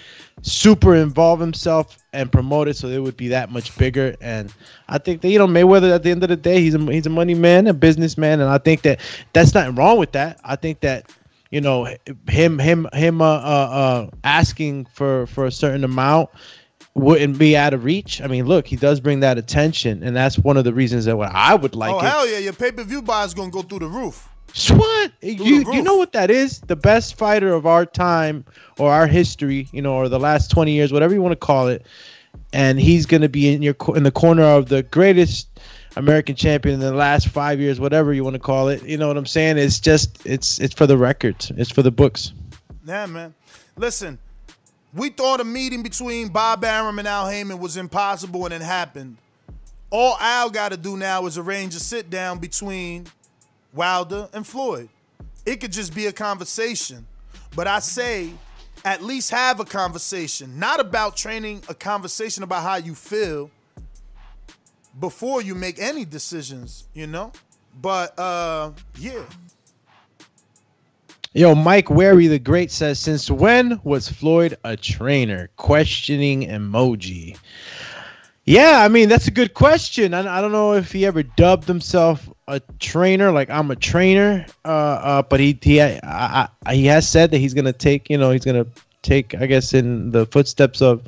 [0.43, 4.15] super involve himself and promote it so it would be that much bigger.
[4.21, 4.53] And
[4.87, 7.05] I think that you know Mayweather at the end of the day, he's a he's
[7.05, 8.99] a money man, a businessman, and I think that
[9.33, 10.39] that's nothing wrong with that.
[10.43, 11.11] I think that
[11.51, 11.87] you know
[12.27, 16.29] him him him uh, uh, uh asking for for a certain amount
[16.93, 18.21] wouldn't be out of reach.
[18.21, 21.15] I mean, look, he does bring that attention, and that's one of the reasons that
[21.15, 22.05] what I would like oh it.
[22.05, 24.27] hell yeah, your pay per view buy is gonna go through the roof.
[24.69, 26.59] What you you know what that is?
[26.59, 28.43] The best fighter of our time
[28.77, 31.67] or our history, you know, or the last twenty years, whatever you want to call
[31.67, 31.85] it,
[32.51, 35.47] and he's gonna be in your in the corner of the greatest
[35.95, 38.83] American champion in the last five years, whatever you want to call it.
[38.83, 39.57] You know what I'm saying?
[39.57, 41.51] It's just it's it's for the records.
[41.57, 42.33] It's for the books.
[42.85, 43.33] Yeah, man.
[43.75, 44.17] Listen,
[44.93, 49.17] we thought a meeting between Bob Arum and Al Haymon was impossible, and it happened.
[49.89, 53.07] All Al got to do now is arrange a sit down between
[53.73, 54.89] Wilder and Floyd.
[55.45, 57.05] It could just be a conversation,
[57.55, 58.31] but I say
[58.85, 63.51] at least have a conversation, not about training, a conversation about how you feel
[64.99, 67.31] before you make any decisions, you know?
[67.81, 69.23] But uh yeah.
[71.33, 75.49] Yo, Mike Wary the Great says, since when was Floyd a trainer?
[75.55, 77.37] Questioning emoji.
[78.43, 80.13] Yeah, I mean that's a good question.
[80.13, 84.45] I, I don't know if he ever dubbed himself a trainer, like I'm a trainer.
[84.65, 88.17] Uh, uh but he he I, I, he has said that he's gonna take, you
[88.17, 88.65] know, he's gonna
[89.01, 91.03] take, I guess, in the footsteps of,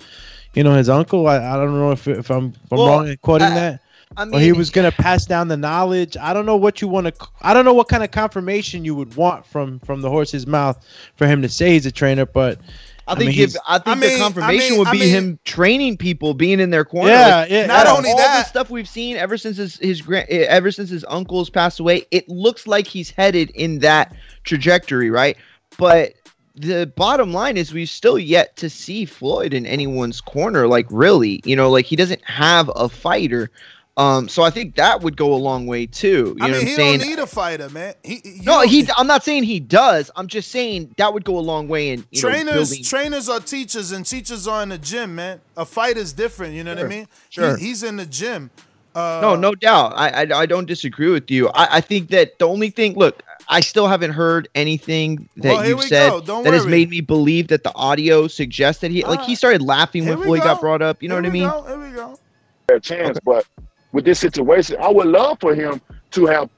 [0.53, 1.27] you know, his uncle.
[1.27, 3.79] I, I don't know if if I'm, if I'm Well, wrong in quoting I- that.
[4.15, 6.15] I or he was gonna pass down the knowledge.
[6.17, 7.27] I don't know what you want to.
[7.41, 10.85] I don't know what kind of confirmation you would want from from the horse's mouth
[11.15, 12.27] for him to say he's a trainer.
[12.27, 12.59] But
[13.07, 14.87] I I think mean, if, he's- I think I mean- the confirmation I mean- would
[14.89, 17.09] I be mean- him training people, being in their corner.
[17.09, 17.65] Yeah, Like, yeah.
[17.65, 20.69] Not only all that- the stuff we've seen ever since his his grand, eh, ever
[20.69, 25.37] since his uncles passed away, it looks like he's headed in that trajectory, right?
[25.79, 26.13] But
[26.55, 30.67] the bottom line is we've still yet to see Floyd in anyone's corner.
[30.67, 33.49] Like really, you know, like he doesn't have a fighter.
[33.95, 36.35] Um, so I think that would go a long way too.
[36.39, 36.99] You I know mean, what he I'm saying?
[36.99, 37.93] don't need a fighter, man.
[38.03, 38.87] He, he- no, he.
[38.97, 40.09] I'm not saying he does.
[40.15, 43.29] I'm just saying that would go a long way in you know, trainers building- trainers
[43.29, 45.41] are teachers and teachers are in the gym, man.
[45.57, 47.01] A fighter's different, you know what I mean?
[47.01, 47.55] He- sure.
[47.57, 48.49] he's in the gym.
[48.95, 49.93] Uh, no, no doubt.
[49.95, 51.49] I, I I don't disagree with you.
[51.49, 55.67] I, I think that the only thing, look, I still haven't heard anything that Well,
[55.67, 56.21] you've said go.
[56.21, 59.61] Don't that has made me believe that the audio suggests that he like he started
[59.61, 60.45] laughing when Here we Floyd go.
[60.45, 61.01] got brought up.
[61.03, 61.49] You know Here what I mean?
[61.49, 62.19] go, Here we go.
[62.67, 63.19] fair chance.
[63.23, 63.45] But
[63.91, 65.81] with this situation, I would love for him
[66.11, 66.49] to have.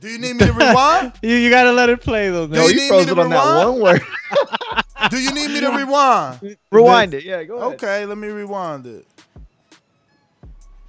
[0.00, 1.12] Do you need me to rewind?
[1.22, 2.46] You, you gotta let it play though.
[2.46, 3.80] Do you need me to rewind?
[3.80, 4.02] word.
[5.10, 6.56] Do you need me to rewind?
[6.70, 7.24] Rewind it.
[7.24, 7.74] Yeah, go ahead.
[7.74, 9.06] Okay, let me rewind it.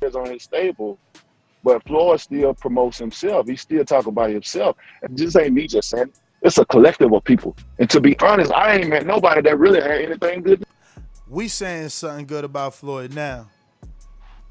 [0.02, 0.06] it.
[0.08, 0.98] is on his stable,
[1.68, 3.46] but Floyd still promotes himself.
[3.46, 4.78] He still talk about himself.
[5.02, 6.14] And this ain't me just saying.
[6.42, 7.58] It's a collective of people.
[7.78, 10.64] And to be honest, I ain't met nobody that really had anything good.
[11.28, 13.50] We saying something good about Floyd now.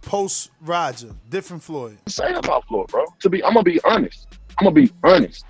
[0.02, 1.96] Post Roger, different Floyd.
[2.06, 3.06] say about Floyd, bro.
[3.20, 4.26] To be, I'm gonna be honest.
[4.58, 5.46] I'm gonna be honest.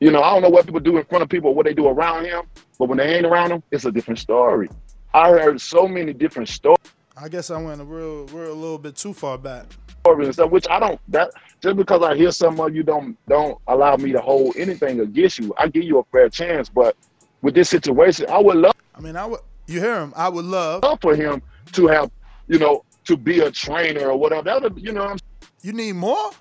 [0.00, 1.74] You know, I don't know what people do in front of people, or what they
[1.74, 2.44] do around him,
[2.78, 4.70] but when they ain't around him, it's a different story.
[5.12, 6.78] I heard so many different stories.
[7.18, 9.66] I guess I went a real, real a little bit too far back.
[10.04, 11.00] And stuff, which I don't.
[11.08, 11.30] That
[11.62, 15.38] just because I hear some of you don't don't allow me to hold anything against
[15.38, 15.54] you.
[15.58, 16.96] I give you a fair chance, but
[17.40, 19.40] with this situation, I would love I mean, I would.
[19.66, 20.12] You hear him?
[20.16, 20.82] I would love.
[21.00, 21.40] for him
[21.72, 22.10] to have,
[22.48, 24.42] you know, to be a trainer or whatever.
[24.42, 25.18] That would, you know, what I'm
[25.62, 26.30] You need more?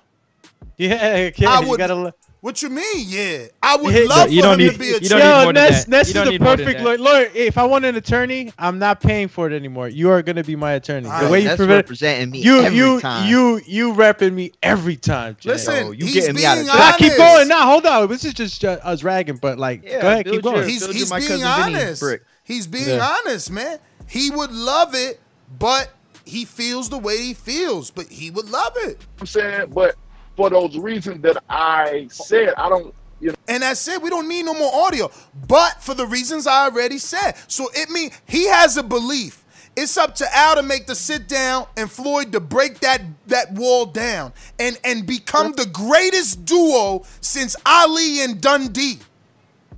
[0.78, 1.50] Yeah, yeah.
[1.50, 1.96] I you would- gotta.
[1.96, 3.06] le- What you mean?
[3.08, 5.20] Yeah, I would Yeah, love you for don't him need- to be a you don't
[5.20, 5.88] Yo, Ness.
[5.88, 6.98] Ness is the need more than perfect lawyer.
[6.98, 7.30] lawyer.
[7.36, 9.90] If I want an attorney, I'm not paying for it anymore.
[9.90, 11.08] You are gonna be my attorney.
[11.08, 13.30] All the right, way you That's prevent representing me you, every you, time.
[13.30, 15.38] you, you repping me every time.
[15.40, 15.52] Jay.
[15.52, 16.94] Listen, Yo, you he's getting me out of being jail.
[16.98, 17.48] Keep going.
[17.48, 18.08] Nah, hold on.
[18.10, 20.68] This is just uh, us ragging, but like, Yeah, go ahead, keep going.
[20.68, 22.04] He's, he's my being honest.
[22.44, 23.18] He's being Yeah.
[23.24, 23.78] honest, man.
[24.08, 25.20] He would love it,
[25.60, 25.92] but
[26.26, 27.92] he feels the way he feels.
[27.92, 29.70] But he would love it, I'm saying?
[29.76, 29.94] But
[30.36, 32.94] for those reasons that I said, I don't.
[33.20, 34.02] You know, and that's it.
[34.02, 35.12] We don't need no more audio.
[35.48, 39.46] But for the reasons I already said, so it mean he has a belief.
[39.76, 43.54] It's up to Al to make the sit down and Floyd to break that that
[43.54, 49.00] wall down and and become the greatest duo since Ali and Dundee.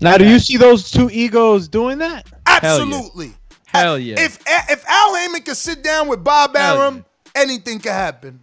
[0.02, 2.28] Now, do you see those two egos doing that?
[2.46, 3.34] Absolutely.
[3.66, 4.20] Hell yeah.
[4.20, 8.43] If if Al Haymon could sit down with Bob Hell Arum, anything could happen.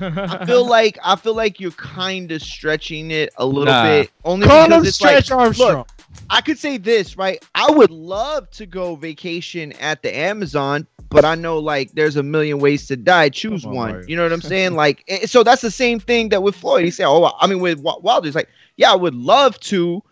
[0.00, 3.82] I feel like I feel like you're kind of stretching it a little Nah.
[3.84, 4.10] bit.
[4.24, 5.76] Only Call because him it's Stretch like, Armstrong.
[5.78, 5.88] Look,
[6.30, 7.42] I could say this right.
[7.54, 12.22] I would love to go vacation at the Amazon, but I know like there's a
[12.22, 13.28] million ways to die.
[13.28, 14.04] Choose on, one.
[14.08, 14.74] You know what I'm saying?
[14.74, 16.84] like, eh, so that's the same thing that with Floyd.
[16.84, 20.02] He said, "Oh, I mean with Wa- Wilder, he's like, yeah, I would love to."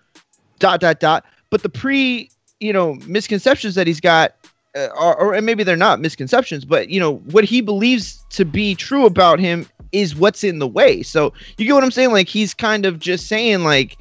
[0.59, 1.25] Dot dot dot.
[1.51, 2.31] But the pre,
[2.61, 4.35] you know, misconceptions that he's got
[4.75, 8.45] uh, or, or and maybe they're not misconceptions, but you know what he believes to
[8.45, 11.03] be true about him is what's in the way.
[11.03, 12.11] So you get what I'm saying?
[12.13, 13.99] Like he's kind of just saying like,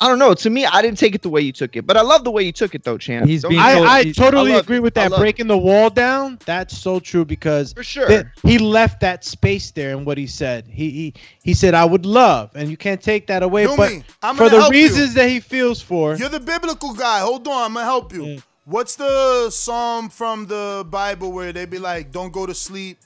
[0.00, 0.34] I don't know.
[0.34, 2.30] To me, I didn't take it the way you took it, but I love the
[2.32, 3.26] way you took it though, champ.
[3.28, 4.82] He's being get told- I, I he's- totally I agree it.
[4.82, 5.12] with that.
[5.12, 5.22] love it.
[5.22, 8.08] Breaking the wall down, that's so true because For sure.
[8.08, 10.66] th- he left that space there in what he said.
[10.66, 11.14] He he,
[11.44, 13.66] he said, I would love, and you can't take that away.
[13.66, 13.92] Numi, but
[14.22, 14.80] I'm for the help you.
[14.82, 17.20] reasons that he feels for, You're the biblical guy.
[17.20, 18.22] Hold on, I'm gonna help you.
[18.22, 18.42] Mm.
[18.64, 22.98] What's the psalm from the Bible where they be like, "Don't go to sleep,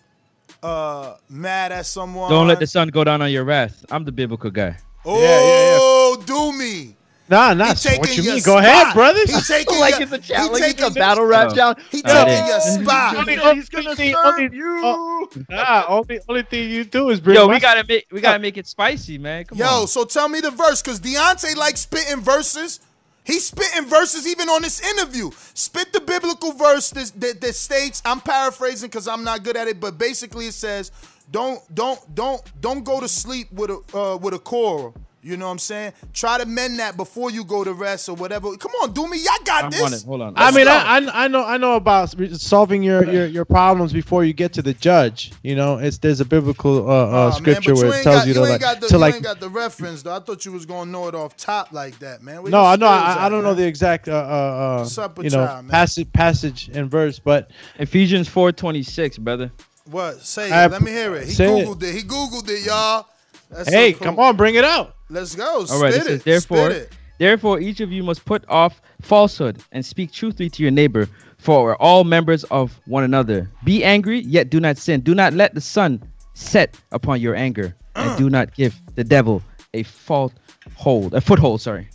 [0.66, 3.84] uh, mad at someone." Don't let the sun go down on your wrath.
[3.90, 4.76] I'm the biblical guy.
[5.04, 6.96] Oh, do me.
[7.28, 8.42] nah, He not taking what you your mean.
[8.42, 9.20] Go ahead, brother.
[9.26, 11.78] He taking like your, it's a challenge, like it's a battle rap challenge.
[11.90, 13.16] He taking it your spot.
[13.16, 14.80] Only- He's gonna only- serve only- you.
[14.84, 17.36] oh, nah, only only thing you do is bring.
[17.36, 19.44] Yo, my- we gotta make we gotta make it spicy, man.
[19.44, 19.86] Come Yo, on.
[19.88, 22.80] so tell me the verse, cause Deontay likes spitting verses.
[23.26, 25.30] He's spitting verses even on this interview.
[25.52, 28.00] Spit the biblical verse that, that, that states.
[28.04, 30.92] I'm paraphrasing because I'm not good at it, but basically it says,
[31.32, 35.46] "Don't, don't, don't, don't go to sleep with a uh, with a choral." You know
[35.46, 35.92] what I'm saying?
[36.12, 38.56] Try to mend that before you go to rest or whatever.
[38.58, 39.18] Come on, do me.
[39.18, 39.82] Y'all got I'm this.
[39.82, 40.04] on it.
[40.04, 40.34] Hold on.
[40.36, 40.68] I Let's mean.
[40.68, 44.52] I, I I know I know about solving your, your your problems before you get
[44.52, 45.32] to the judge.
[45.42, 48.26] You know, it's there's a biblical uh, uh, Aw, man, scripture where it tells got-
[48.28, 49.14] you to like got the, to you like.
[49.16, 50.14] ain't got the reference though.
[50.14, 52.42] I thought you was gonna know it off top like that, man.
[52.44, 52.86] Where No, your I know.
[52.86, 56.12] skills I, I don't know the exact uh, uh, up uh you know y'all, passage
[56.12, 57.50] passage and verse, but
[57.80, 59.50] Ephesians 4:26, brother.
[59.90, 60.20] What?
[60.20, 60.70] Say I- it.
[60.70, 61.26] Let me hear it.
[61.26, 61.66] He say it.
[61.66, 61.94] googled it.
[61.94, 63.06] He googled it, y'all.
[63.50, 64.04] That's hey, so cool.
[64.06, 64.95] come on, bring it out.
[65.08, 65.64] Let's go.
[65.70, 66.24] All right, it Spit says, it.
[66.24, 66.92] therefore, Spit it.
[67.18, 71.64] therefore, each of you must put off falsehood and speak truthfully to your neighbor, for
[71.64, 73.48] we're all members of one another.
[73.64, 75.00] Be angry, yet do not sin.
[75.00, 76.02] Do not let the sun
[76.34, 79.42] set upon your anger, and do not give the devil
[79.74, 80.32] a fault
[80.74, 81.60] hold, a foothold.
[81.60, 81.88] Sorry.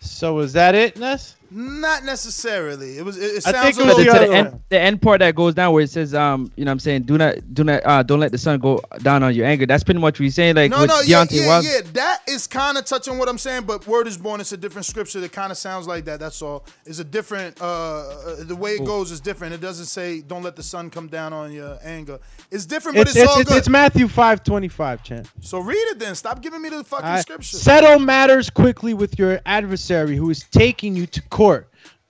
[0.00, 1.34] So is that it, Ness?
[1.56, 2.98] Not necessarily.
[2.98, 3.16] It was.
[3.16, 5.72] It, it I think a little the, the end, the end part that goes down
[5.72, 8.18] where it says, um, you know, what I'm saying, do not, do not, uh, don't
[8.18, 9.64] let the sun go down on your anger.
[9.64, 10.56] That's pretty much what he's saying.
[10.56, 11.68] Like no, no, yeah, Deontay yeah, Wilder.
[11.68, 11.80] yeah.
[11.92, 14.40] That is kind of touching what I'm saying, but word is born.
[14.40, 16.18] It's a different scripture that kind of sounds like that.
[16.18, 16.64] That's all.
[16.86, 17.60] It's a different.
[17.60, 19.54] Uh, uh, the way it goes is different.
[19.54, 22.18] It doesn't say don't let the sun come down on your anger.
[22.50, 23.58] It's different, but It's, it's, all it's, good.
[23.58, 25.28] it's Matthew five twenty five, champ.
[25.40, 26.16] so read it then.
[26.16, 27.58] Stop giving me the fucking scripture.
[27.58, 31.43] Settle matters quickly with your adversary who is taking you to court.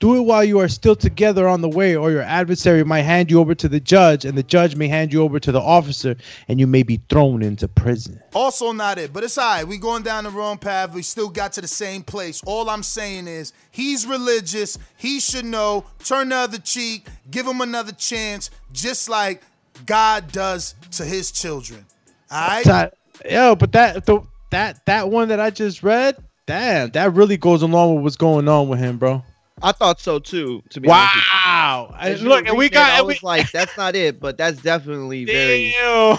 [0.00, 3.30] Do it while you are still together on the way, or your adversary might hand
[3.30, 6.16] you over to the judge, and the judge may hand you over to the officer,
[6.48, 8.20] and you may be thrown into prison.
[8.34, 9.66] Also not it, but it's all right.
[9.66, 10.92] We going down the wrong path.
[10.92, 12.42] We still got to the same place.
[12.44, 14.78] All I'm saying is he's religious.
[14.96, 15.84] He should know.
[16.00, 17.06] Turn the other cheek.
[17.30, 19.42] Give him another chance, just like
[19.86, 21.86] God does to his children.
[22.30, 22.92] All right.
[23.30, 24.20] Yo, but that the,
[24.50, 26.16] that that one that I just read,
[26.46, 29.22] damn, that really goes along with what's going on with him, bro.
[29.62, 30.62] I thought so too.
[30.70, 31.14] To be honest.
[31.32, 31.94] Wow.
[31.98, 34.20] As Look, and we reading it, got I and we, was like, that's not it,
[34.20, 35.72] but that's definitely very.
[35.74, 36.18] Yo,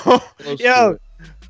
[0.57, 0.97] yo,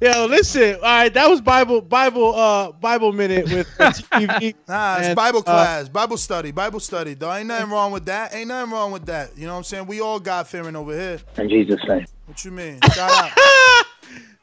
[0.01, 0.76] yo, listen.
[0.76, 4.55] All right, that was Bible, Bible, uh, Bible minute with TV.
[4.67, 7.13] Nah, it's And, Bible uh, class, Bible study, Bible study.
[7.13, 8.34] Though ain't nothing wrong with that.
[8.34, 9.38] Ain't nothing wrong with that.
[9.38, 9.86] You know what I'm saying?
[9.86, 11.19] We all God fearing over here.
[11.38, 12.05] In Jesus' name.
[12.26, 12.80] What you mean?
[12.93, 13.32] Shout out,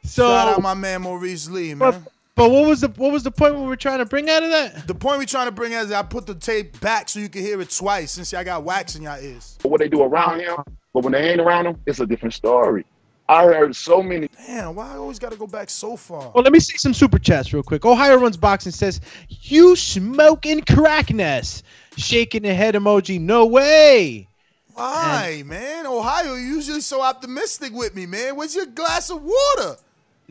[0.04, 1.78] So, shout out my man Maurice Lee, man.
[1.78, 2.12] but
[2.48, 4.86] what was the what was the point we were trying to bring out of that?
[4.86, 7.28] The point we trying to bring out is I put the tape back so you
[7.28, 9.58] can hear it twice since y'all got wax in y'all ears.
[9.62, 10.56] what they do around him,
[10.92, 12.84] but when they ain't around him, it's a different story.
[13.28, 14.28] I heard so many.
[14.46, 16.32] Damn, why I always got to go back so far?
[16.34, 17.84] Well, let me see some super chats real quick.
[17.84, 21.62] Ohio runs boxing says, "You smoking crackness."
[21.96, 23.20] Shaking the head emoji.
[23.20, 24.28] No way.
[24.74, 25.86] Why, man?
[25.86, 28.36] Ohio, you usually so optimistic with me, man.
[28.36, 29.76] Where's your glass of water?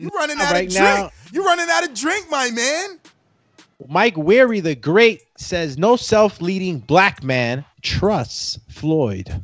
[0.02, 0.84] You running out right of drink?
[0.84, 2.98] now- You running out of drink, my man?
[3.88, 9.42] Mike Weary the Great says, "No self-leading black man trusts Floyd."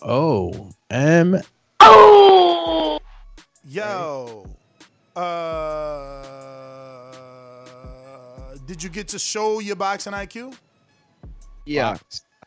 [0.00, 1.40] Oh, M.
[1.80, 2.98] Oh.
[3.64, 4.46] Yo,
[7.62, 10.56] uh, did you get to show your boxing IQ?
[11.64, 11.96] Yeah.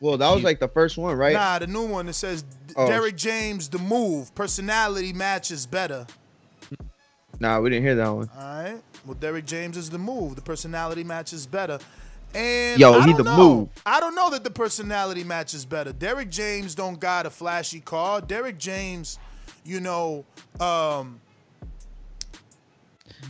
[0.02, 1.34] Well, that was like the first one, right?
[1.34, 2.88] Nah, the new one that says D- Oh.
[2.88, 6.06] Derrick James, the move, personality matches better.
[7.40, 8.30] Nah, we didn't hear that one.
[8.38, 8.82] All right.
[9.06, 10.36] Well, Derrick James is the move.
[10.36, 11.80] The personality matches better.
[12.34, 13.38] And Yo, I he the know.
[13.38, 13.70] move.
[13.86, 15.94] I don't know that the personality matches better.
[15.94, 18.20] Derrick James don't got a flashy car.
[18.22, 19.20] Derrick James,
[19.64, 20.26] you know,
[20.60, 21.22] um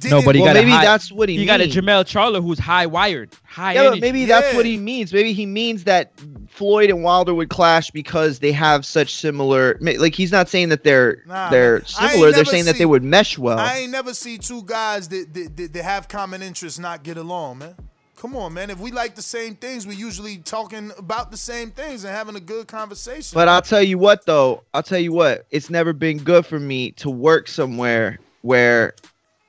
[0.04, 1.66] No, but he Well, got a maybe high- that's what he He got a.
[1.66, 4.02] Jermell Charlo who's high wired, high Yeah, but energy.
[4.02, 5.14] maybe that's what he means.
[5.14, 6.12] Maybe he means that
[6.50, 9.78] Floyd and Wilder would clash because they have such similar.
[9.82, 11.82] Like he's not saying that they're Nah, they're man.
[11.98, 12.32] I ain't similar.
[12.32, 13.60] They're saying that they would mesh well.
[13.60, 17.18] I ain't never see two guys that, that, that, that have common interests not get
[17.18, 17.76] along, man.
[18.18, 18.70] Come on, man.
[18.70, 22.36] If we like the same things, we're usually talking about the same things and having
[22.36, 23.36] a good conversation.
[23.36, 24.64] But I'll tell you what, though.
[24.74, 25.46] I'll tell you what.
[25.52, 28.96] It's never been good for me to work somewhere where,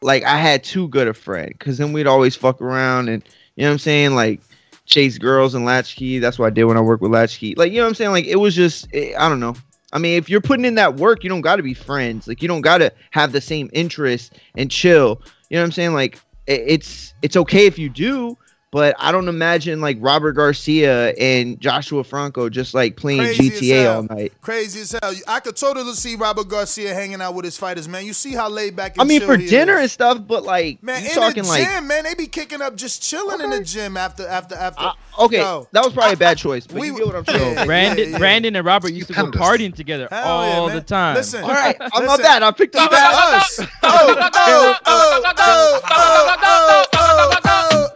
[0.02, 1.54] like, I had too good a friend.
[1.56, 3.22] Because then we'd always fuck around and,
[3.54, 4.14] you know what I'm saying?
[4.14, 4.40] Like,
[4.86, 6.18] chase girls and latchkey.
[6.18, 7.54] That's what I did when I worked with latchkey.
[7.56, 8.10] Like, you know what I'm saying?
[8.12, 9.54] Like, it was just, eh, I don't know.
[9.92, 12.26] I mean, if you're putting in that work, you don't got to be friends.
[12.26, 15.20] Like, you don't got to have the same interest and chill.
[15.48, 15.94] You know what I'm saying?
[15.94, 16.16] Like,
[16.48, 18.36] i- it's it's okay if you do,
[18.76, 23.94] but I don't imagine like Robert Garcia and Joshua Franco just like playing Crazy GTA
[23.94, 24.34] all night.
[24.42, 25.14] Crazy as hell.
[25.26, 28.04] I could totally see Robert Garcia hanging out with his fighters, man.
[28.04, 28.92] You see how laid back.
[28.92, 29.80] And I mean, for dinner is.
[29.80, 32.76] and stuff, but like, man, in talking the gym, like, man, they be kicking up
[32.76, 33.44] just chilling okay.
[33.44, 34.82] in the gym after after after.
[34.82, 35.66] Uh, okay, Yo.
[35.72, 36.66] that was probably a bad choice.
[36.66, 37.54] But we, you get what I'm saying.
[37.54, 38.18] Yeah, Brandon, yeah.
[38.18, 41.14] Brandon and Robert used to go partying together hell all the time.
[41.14, 42.42] Listen, all right, I'm not that.
[42.42, 43.40] I picked up that.
[43.40, 43.58] Us.
[43.58, 47.95] oh, oh, oh, oh, oh, oh, oh, oh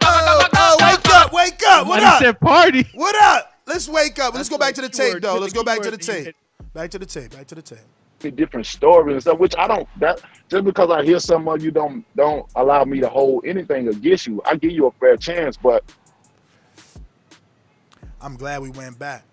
[1.71, 1.87] up.
[1.87, 2.19] What up?
[2.21, 2.87] said party.
[2.93, 3.53] What up?
[3.65, 4.33] Let's wake up.
[4.33, 5.23] Let's That's go back to the the tape, keyword.
[5.23, 5.37] though.
[5.37, 6.35] Let's go back to the tape.
[6.73, 7.31] Back to the tape.
[7.35, 8.35] Back to the tape.
[8.35, 11.71] different stories and stuff, which I don't that just because I hear some of you
[11.71, 14.41] don't don't allow me to hold anything against you.
[14.45, 15.83] I give you a fair chance, but
[18.21, 19.23] I'm glad we went back.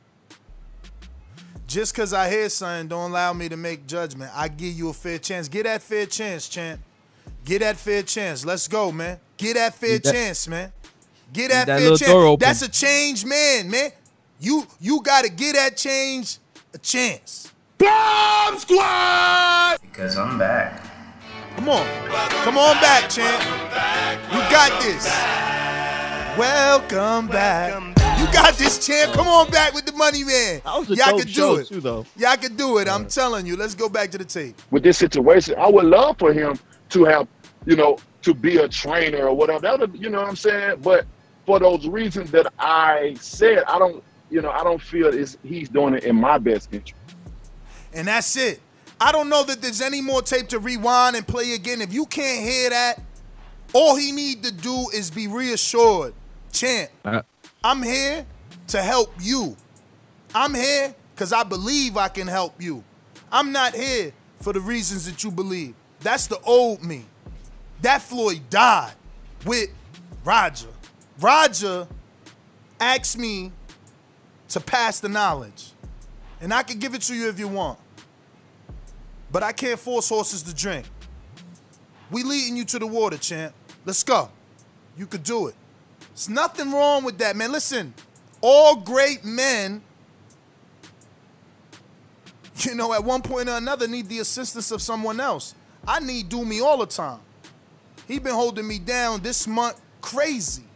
[1.67, 4.31] Just because I hear something don't allow me to make judgment.
[4.35, 5.49] I give you a fair chance.
[5.49, 6.81] Get that fair chance, champ.
[7.45, 8.45] Get that fair chance.
[8.47, 9.21] Let's go, man.
[9.37, 10.73] Get that fair Leave that- chance, man.
[11.33, 12.01] Get that, that fair chance.
[12.01, 12.47] door open.
[12.47, 13.91] That's a change, man, man.
[14.41, 16.39] You you gotta get that change
[16.73, 17.53] a chance.
[17.77, 19.79] Bomb squad!
[19.83, 20.85] Because I'm back.
[21.57, 21.87] Come on.
[22.45, 23.43] Come on back, champ.
[24.33, 25.07] You got this.
[26.39, 27.75] Welcome back.
[28.19, 29.13] You got this, champ.
[29.13, 30.61] Come on back with the money, man.
[30.65, 31.67] That was a Y'all dope can do it.
[31.67, 32.07] too, though.
[32.17, 32.89] Y'all can do it.
[32.89, 33.57] I'm telling you.
[33.57, 34.61] Let's go back to the tape.
[34.71, 36.59] with this situation, I would love for him
[36.91, 37.27] to have,
[37.67, 39.61] you know, to be a trainer or whatever.
[39.61, 40.79] That would, you know what I'm saying?
[40.83, 41.07] But
[41.49, 45.71] for those reasons that I said, I don't, you know, I don't feel it's, he's
[45.71, 47.01] doing it in my best interest.
[47.95, 48.61] And that's it.
[49.01, 51.81] I don't know that there's any more tape to rewind and play again.
[51.81, 53.01] If you can't hear that,
[53.73, 56.13] all he need to do is be reassured.
[56.53, 57.23] Champ, Uh,
[57.65, 58.27] I'm here
[58.67, 59.57] to help you.
[60.35, 62.85] I'm here because I believe I can help you.
[63.33, 65.75] I'm not here for the reasons that you believe.
[66.01, 67.07] That's the old me.
[67.81, 68.93] That Floyd died
[69.47, 69.71] with
[70.27, 70.69] Roger.
[71.21, 71.87] Roger
[72.81, 73.53] asked me
[74.49, 75.73] to pass the knowledge.
[76.41, 77.79] And I can give it to you if you want.
[79.31, 80.87] But I can't force horses to drink.
[82.11, 83.55] We leading you to the water, champ.
[83.85, 84.31] Let's go.
[84.97, 85.55] You could do it.
[86.11, 87.53] There's nothing wrong with that, man.
[87.53, 87.93] Listen,
[88.41, 89.83] all great men,
[92.57, 95.55] you know, at one point or another need the assistance of someone else.
[95.87, 97.21] I need Do Me all the time.
[98.07, 100.68] He been holding me down this month crazy.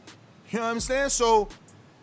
[0.52, 1.08] You know what I'm saying?
[1.08, 1.48] So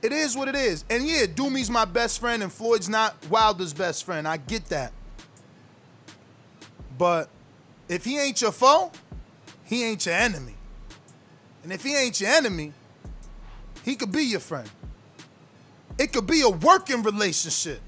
[0.02, 0.84] it is what it is.
[0.90, 4.28] And yeah, Do Me's my best friend and Floyd's not Wilder's best friend.
[4.28, 4.92] I get that.
[6.98, 7.30] But
[7.88, 8.92] if he ain't your foe,
[9.66, 10.56] he ain't your enemy.
[11.64, 12.74] And if he ain't your enemy,
[13.84, 14.70] he could be your friend.
[15.98, 17.82] It could be a working relationship.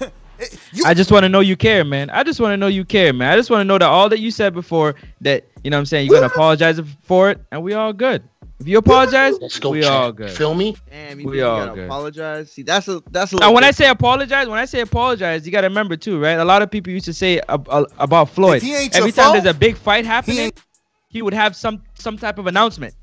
[0.40, 2.10] It- you- I just want to know you care, man.
[2.10, 3.32] I just want to know you care, man.
[3.32, 5.80] I just want to know that all that you said before that you know what
[5.80, 8.22] I'm saying you're gonna apologize for it, and we all good.
[8.60, 9.92] If you apologize, go, we champ.
[9.94, 10.30] all good.
[10.30, 10.76] Feel me?
[10.90, 11.84] Damn, you we all gotta good.
[11.84, 12.50] apologize.
[12.50, 13.36] See, that's a that's a.
[13.36, 16.18] Now, little when I say apologize, when I say apologize, you got to remember too,
[16.20, 16.32] right?
[16.38, 18.56] A lot of people used to say ab- uh, about Floyd.
[18.56, 20.60] If he ain't Every time fault, there's a big fight happening, ain't-
[21.08, 22.94] he would have some some type of announcement.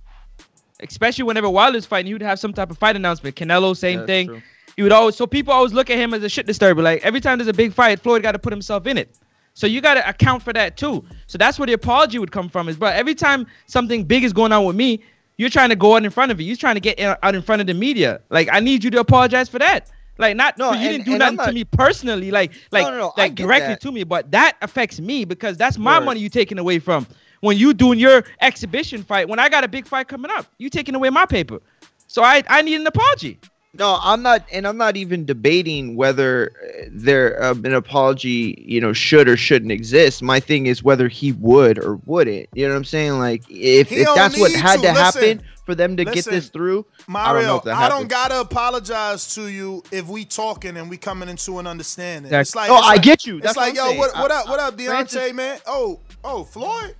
[0.81, 3.35] Especially whenever Wilder's fighting, he would have some type of fight announcement.
[3.37, 4.27] Canelo, same That's thing.
[4.27, 4.41] true.
[4.75, 6.81] He would always so people always look at him as a shit disturber.
[6.81, 9.15] Like every time there's a big fight, Floyd got to put himself in it.
[9.53, 11.05] So you got to account for that too.
[11.27, 12.67] So that's where the apology would come from.
[12.67, 15.01] Is but every time something big is going on with me,
[15.37, 16.43] you're trying to go out in front of it.
[16.43, 18.21] You're trying to get in- out in front of the media.
[18.29, 19.91] Like I need you to apologize for that.
[20.17, 22.31] Like not No, no, you and- didn't do nothing to me personally.
[22.31, 23.81] Like like no, no, I like directly that.
[23.81, 26.05] to me, but that affects me because that's my Word.
[26.05, 27.05] money you taking away from.
[27.41, 30.69] When you doing your exhibition fight, when I got a big fight coming up, you
[30.69, 31.59] taking away my paper.
[32.07, 33.39] So I I need an apology.
[33.77, 38.79] No, I'm not, and I'm not even debating whether uh, there uh, an apology, you
[38.79, 40.21] know, should or shouldn't exist.
[40.21, 42.47] My thing is whether he would or wouldn't.
[42.53, 43.13] You know what I'm saying?
[43.19, 44.81] Like, if, if that's what had to.
[44.83, 47.89] to, happen for them to get this through, I don't Mario, know if that I,
[47.89, 52.31] don't gotta apologize to you if we talking and we coming into an understanding.
[52.31, 52.39] Exactly.
[52.41, 53.37] It's like, oh, it's I like- get you.
[53.37, 54.21] It's That's like, what I'm yo, what, saying.
[54.21, 55.59] what I- up, what up, Deontay, Francis- man?
[55.65, 56.95] Oh, oh, Floyd?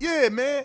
[0.00, 0.64] Yeah, man.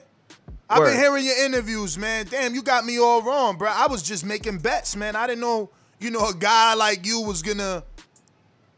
[0.69, 0.91] I've Word.
[0.91, 2.25] been hearing your interviews, man.
[2.29, 3.69] Damn, you got me all wrong, bro.
[3.71, 5.15] I was just making bets, man.
[5.15, 5.69] I didn't know,
[5.99, 7.83] you know, a guy like you was gonna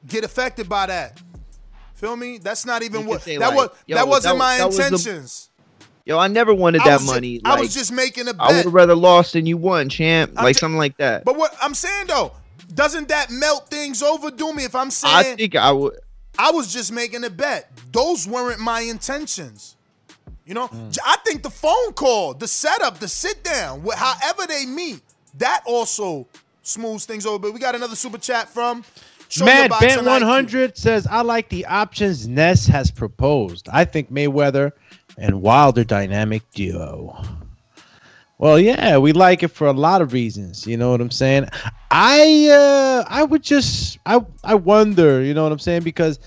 [0.08, 1.22] get affected by that.
[1.94, 2.38] Feel me?
[2.40, 3.70] That's not even what that like, was.
[3.88, 5.50] that wasn't that- my that was the- intentions.
[6.08, 7.42] Yo, I never wanted I that was ju- money.
[7.44, 8.66] I was just making a I would bet.
[8.66, 10.34] have rather lost than you won, champ.
[10.38, 11.26] I'm like ju- something like that.
[11.26, 12.34] But what I'm saying though,
[12.74, 14.66] doesn't that melt things over, do me?
[14.66, 15.98] If I'm saying I think I would.
[16.38, 17.72] I was just making a bet.
[17.92, 19.75] Those weren't my intentions.
[20.46, 20.98] You know, Mm.
[21.06, 25.02] I think the phone call, the setup, the sit down, wh- however they meet,
[25.40, 26.28] that also
[26.62, 27.40] smooths things over.
[27.40, 28.84] But we got another super chat from
[29.28, 33.68] Show Mad Boxing Ben 100 says, I like the options Ness has proposed.
[33.74, 34.72] I think Mayweather
[35.18, 37.18] and Wilder dynamic duo.
[38.38, 40.68] Well, yeah, we like it for a lot of reasons.
[40.68, 41.48] You know what I'm saying?
[41.90, 45.84] I uh I would just I I wonder, you know what I'm saying?
[45.84, 46.20] Because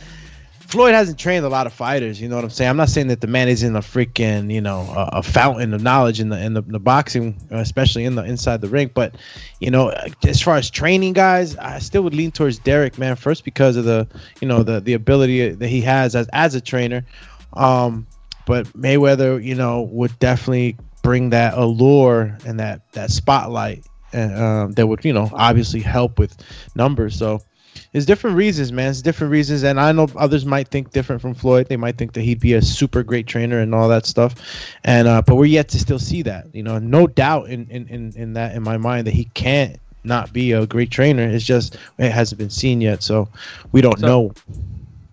[0.69, 2.69] Floyd hasn't trained a lot of fighters, you know what I'm saying?
[2.69, 5.73] I'm not saying that the man is in a freaking, you know, a, a fountain
[5.73, 8.91] of knowledge in the in the, the boxing, especially in the inside the ring.
[8.93, 9.15] But
[9.61, 9.95] you know,
[10.27, 13.17] as far as training guys, I still would lean towards Derrick, man.
[13.17, 14.07] First because of the,
[14.43, 17.03] you know, the the ability that he has as as a trainer.
[17.55, 18.07] Um,
[18.45, 24.73] but Mayweather, you know, would definitely bring that allure and that that spotlight, and um,
[24.73, 26.37] that would, you know, obviously help with
[26.75, 27.17] numbers.
[27.17, 27.41] So
[27.93, 28.91] it's different reasons, man.
[28.91, 31.69] It's different reasons, and I know others might think different from Floyd.
[31.69, 34.35] They might think that he'd be a super great trainer and all that stuff,
[34.85, 36.47] and uh, but we're yet to still see that.
[36.55, 39.79] You know, no doubt in in, in, in that in my mind that he can't
[40.05, 41.23] not be a great trainer.
[41.23, 43.29] It's just it hasn't been seen yet, so
[43.73, 44.35] we don't So- know.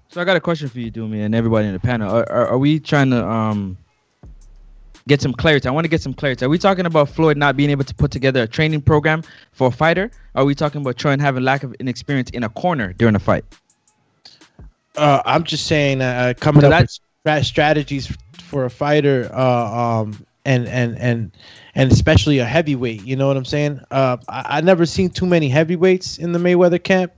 [0.10, 2.10] So I got a question for you, Doomy, and everybody in the panel.
[2.10, 3.78] Are, are, are we trying to um
[5.08, 5.68] get some clarity?
[5.68, 6.46] I want to get some clarity.
[6.46, 9.68] Are we talking about Floyd not being able to put together a training program for
[9.68, 10.12] a fighter?
[10.34, 13.46] Are we talking about Troy having lack of inexperience in a corner during a fight?
[14.98, 16.88] Uh, I'm just saying, uh, coming So up
[17.26, 21.32] with strategies for a fighter, uh, um, and and and
[21.74, 23.04] and especially a heavyweight.
[23.04, 23.82] You know what I'm saying?
[23.92, 27.12] Uh, I, I never seen too many heavyweights in the Mayweather camp.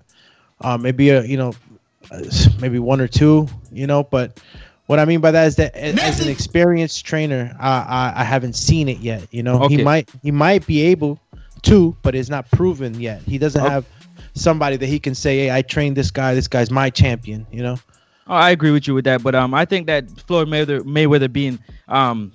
[0.61, 1.53] Uh, maybe a you know,
[2.09, 2.23] uh,
[2.59, 3.47] maybe one or two.
[3.71, 4.41] You know, but
[4.87, 8.23] What I mean by that is that a- as an experienced trainer, I, I I
[8.23, 9.27] haven't seen it yet.
[9.31, 9.77] You know, Okay.
[9.77, 11.19] he might he might be able
[11.63, 13.21] to, but it's not proven yet.
[13.23, 13.71] He doesn't Okay.
[13.73, 13.85] have
[14.33, 16.33] somebody that he can say, "Hey, I trained this guy.
[16.33, 17.77] This guy's my champion." You know.
[18.29, 21.31] Oh, I agree with you with that, but um, I think that Floyd Mayweather, Mayweather
[21.31, 22.33] being um,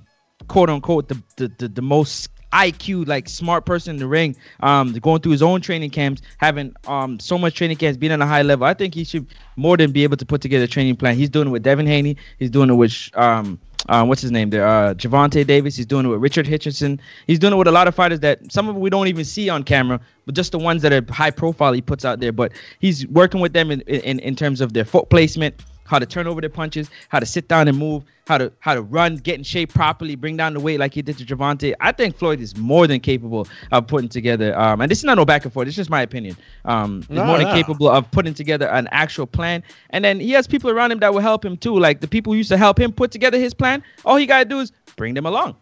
[0.49, 4.93] quote unquote the, the the the most IQ like smart person in the ring, um,
[4.95, 8.27] going through his own training camps, having um so much training camps, being on a
[8.27, 8.67] high level.
[8.67, 9.27] I think he should
[9.57, 11.17] more than be able to put together a training plan.
[11.17, 12.17] He's doing it with Devin Haney.
[12.39, 13.59] He's doing it with um.
[13.89, 14.65] Uh, what's his name there?
[14.65, 15.77] Uh, Gervonta Davis.
[15.77, 17.01] He's doing it with Richardson Hitchins.
[17.27, 19.49] He's doing it with a lot of fighters that some of we don't even see
[19.49, 22.31] on camera, but just the ones that are high profile he puts out there.
[22.31, 26.07] But he's working with them in, in, in terms of their foot placement, how to
[26.07, 29.17] turn over their punches, how to sit down and move, how to how to run,
[29.17, 31.75] get in shape properly, bring down the weight like he did to Gervonta.
[31.81, 34.59] I think Floyd is more than capable of putting together.
[34.59, 35.67] Um, and this is not no back and forth.
[35.67, 36.37] It's just my opinion.
[36.65, 39.63] Um, he's No, more than capable of putting together an actual plan.
[39.91, 41.79] And then he has people around him that will help him too.
[41.79, 43.83] Like the people who used to help him put together his plan.
[44.05, 45.57] All he gotta do is bring them along.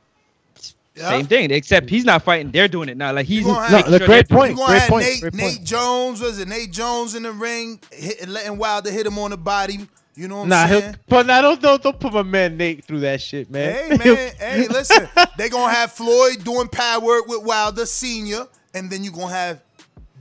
[0.96, 2.50] Same thing, except he's not fighting.
[2.50, 3.12] They're doing it now.
[3.12, 4.58] Like he's gonna making have- sure they're doing You it.
[4.58, 6.48] gonna have Nate, Nate Jones was it?
[6.48, 9.88] Nate Jones in the ring, hit, letting Wilder hit him on the body.
[10.20, 10.96] You know what Nah, I'm saying?
[11.08, 13.72] but nah, don't, don't don't put my man Nate through that shit, man.
[13.72, 15.08] Hey man, hey, listen.
[15.38, 19.62] They gonna have Floyd doing pad work with Wilder Senior, and then you gonna have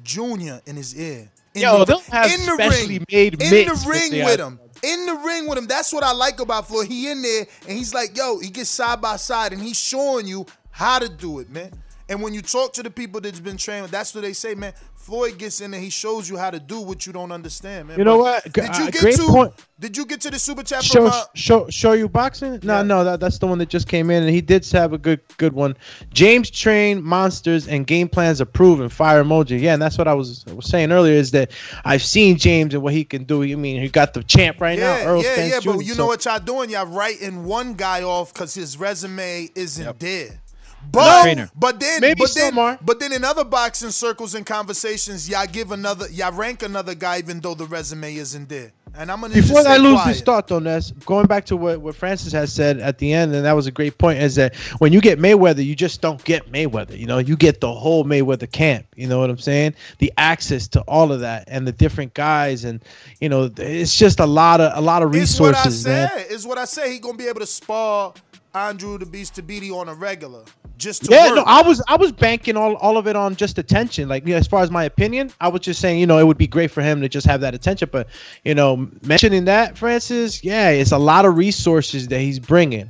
[0.01, 1.29] Junior in his ear.
[1.53, 4.57] In Yo, the, they'll have in the specially ring, made in the ring with him.
[4.83, 5.67] In the ring with him.
[5.67, 6.87] That's what I like about Floyd.
[6.87, 10.25] He in there and he's like, yo, he gets side by side and he's showing
[10.27, 11.73] you how to do it, man.
[12.07, 14.73] And when you talk to the people that's been trained, that's what they say, man.
[15.09, 17.97] Floyd gets in there, he shows you how to do what you don't understand, man.
[17.97, 18.43] You know what?
[18.43, 19.25] Did you uh, get to?
[19.25, 19.53] point.
[19.79, 22.59] Did you get to the super chat Show, show show you boxing?
[22.61, 24.99] No, no, that, that's the one that just came in, and he did have a
[24.99, 25.75] good good one.
[26.13, 29.59] James train monsters and game plans approved and fire emoji.
[29.59, 31.49] Yeah, and that's what I was was saying earlier is that
[31.85, 33.41] I've seen James and what he can do.
[33.41, 35.59] You mean he got the champ right yeah, now, Errol yeah, Spence yeah.
[35.59, 36.69] Jr., But you so- know what y'all doing?
[36.69, 40.39] Y'all writing one guy off because his resume isn't there.
[40.83, 41.49] No, But trainer.
[41.55, 42.79] but then Maybe but then are.
[42.81, 47.19] but then in other boxing circles and conversations, y'all give another y'all rank another guy
[47.19, 48.71] even though the resume isn't there.
[48.97, 50.13] And I'm gonna Before just I lose quiet.
[50.13, 53.35] this thought, though, Ness, going back to what, what Francis has said at the end,
[53.35, 56.21] and that was a great point, is that when you get Mayweather, you just don't
[56.23, 56.97] get Mayweather.
[56.97, 58.87] You know, you get the whole Mayweather camp.
[58.95, 59.75] You know what I'm saying?
[59.99, 62.83] The access to all of that and the different guys, and
[63.21, 65.33] you know, it's just a lot of a lot of resources.
[65.33, 66.09] It's what I resources, man.
[66.09, 66.31] said.
[66.31, 66.91] Is what I say.
[66.91, 68.15] He gonna be able to spar
[68.55, 70.41] Andrew the Beast Tabiti on a regular.
[70.79, 71.35] Just to Yeah, work.
[71.35, 74.07] no, I was I was banking all, all of it on just attention.
[74.07, 76.23] Like you know, as far as my opinion, I was just saying, you know, it
[76.23, 77.89] would be great for him to just have that attention.
[77.91, 78.07] But
[78.45, 82.89] you know, mentioning that, Francis, yeah, it's a lot of resources that he's bringing.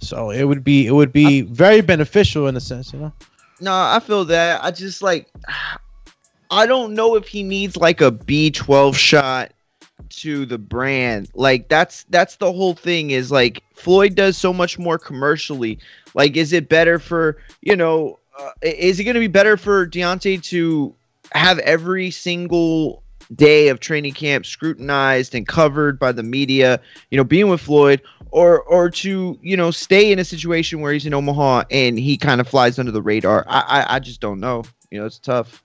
[0.00, 3.12] So it would be it would be very beneficial in a sense, you know.
[3.60, 4.64] No, I feel that.
[4.64, 5.28] I just like
[6.50, 9.52] I don't know if he needs like a B12 shot
[10.10, 11.28] to the brand.
[11.34, 15.78] Like that's that's the whole thing is like Floyd does so much more commercially.
[16.14, 19.86] Like is it better for, you know, uh, is it going to be better for
[19.86, 20.94] Deontay to
[21.32, 23.02] have every single
[23.34, 26.80] day of training camp scrutinized and covered by the media,
[27.10, 30.92] you know, being with Floyd or or to, you know, stay in a situation where
[30.92, 33.44] he's in Omaha and he kind of flies under the radar.
[33.48, 34.64] I I, I just don't know.
[34.90, 35.62] You know, it's tough.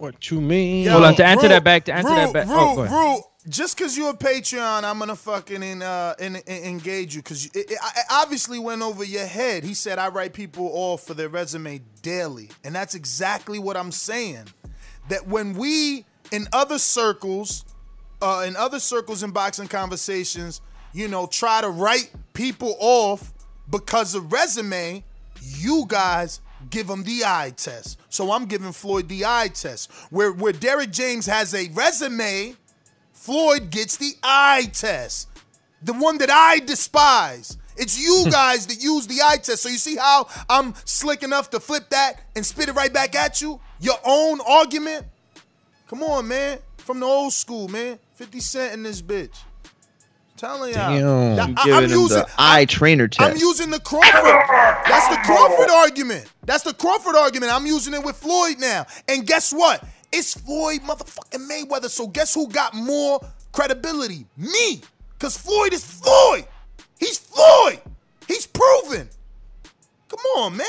[0.00, 0.86] What you mean?
[0.86, 2.46] Hold on, to answer Rue, that back, to answer Rue, that back.
[2.46, 2.96] Rue, oh, go ahead.
[2.96, 3.20] Rue,
[3.50, 7.44] just because you're a Patreon, I'm gonna fucking in, uh, in, in- engage you because
[7.44, 9.62] it, it, I- I obviously went over your head.
[9.62, 13.92] He said I write people off for their resume daily, and that's exactly what I'm
[13.92, 14.46] saying.
[15.10, 17.66] That when we in other circles,
[18.22, 20.62] uh, in other circles in boxing conversations,
[20.94, 23.34] you know, try to write people off
[23.68, 25.04] because of resume,
[25.42, 27.98] you guys give them the eye test.
[28.08, 29.90] So I'm giving Floyd the eye test.
[30.10, 32.54] Where where Derrick James has a resume,
[33.12, 35.28] Floyd gets the eye test.
[35.82, 37.56] The one that I despise.
[37.76, 39.62] It's you guys that use the eye test.
[39.62, 43.14] So you see how I'm slick enough to flip that and spit it right back
[43.14, 43.60] at you?
[43.80, 45.06] Your own argument?
[45.88, 46.58] Come on, man.
[46.76, 47.98] From the old school, man.
[48.14, 49.36] 50 Cent in this bitch.
[50.40, 50.90] Telling y'all.
[50.90, 51.36] Damn.
[51.36, 53.30] That- You I- giving I'm him using, the eye trainer test.
[53.30, 54.24] I'm using the Crawford.
[54.88, 56.32] That's the Crawford argument.
[56.46, 57.52] That's the Crawford argument.
[57.52, 58.86] I'm using it with Floyd now.
[59.06, 59.84] And guess what?
[60.10, 61.90] It's Floyd motherfucking Mayweather.
[61.90, 63.20] So guess who got more
[63.52, 64.24] credibility?
[64.38, 64.80] Me.
[65.18, 66.46] Because Floyd is Floyd.
[66.98, 67.80] He's Floyd.
[68.26, 69.10] He's proven.
[70.08, 70.66] Come on, man.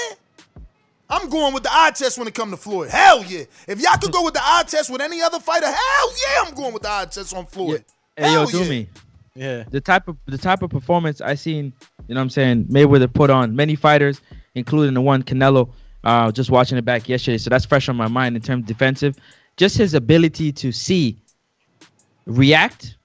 [1.09, 2.89] I'm going with the eye test when it comes to Floyd.
[2.89, 3.43] Hell yeah.
[3.69, 6.53] If y'all could go with the eye test with any other fighter, hell yeah, I'm
[6.55, 7.85] going with the eye test on Floyd.
[8.17, 8.69] Hey yo, Hell do yeah.
[8.69, 8.89] me.
[9.35, 9.63] Yeah.
[9.69, 11.73] The type of the type of performance I seen,
[12.07, 14.21] you know what I'm saying, Mayweather put on many fighters,
[14.55, 15.71] including the one Canelo.
[16.03, 17.37] Uh just watching it back yesterday.
[17.37, 19.15] So that's fresh on my mind in terms of defensive.
[19.57, 21.17] Just his ability to see,
[22.25, 22.97] react,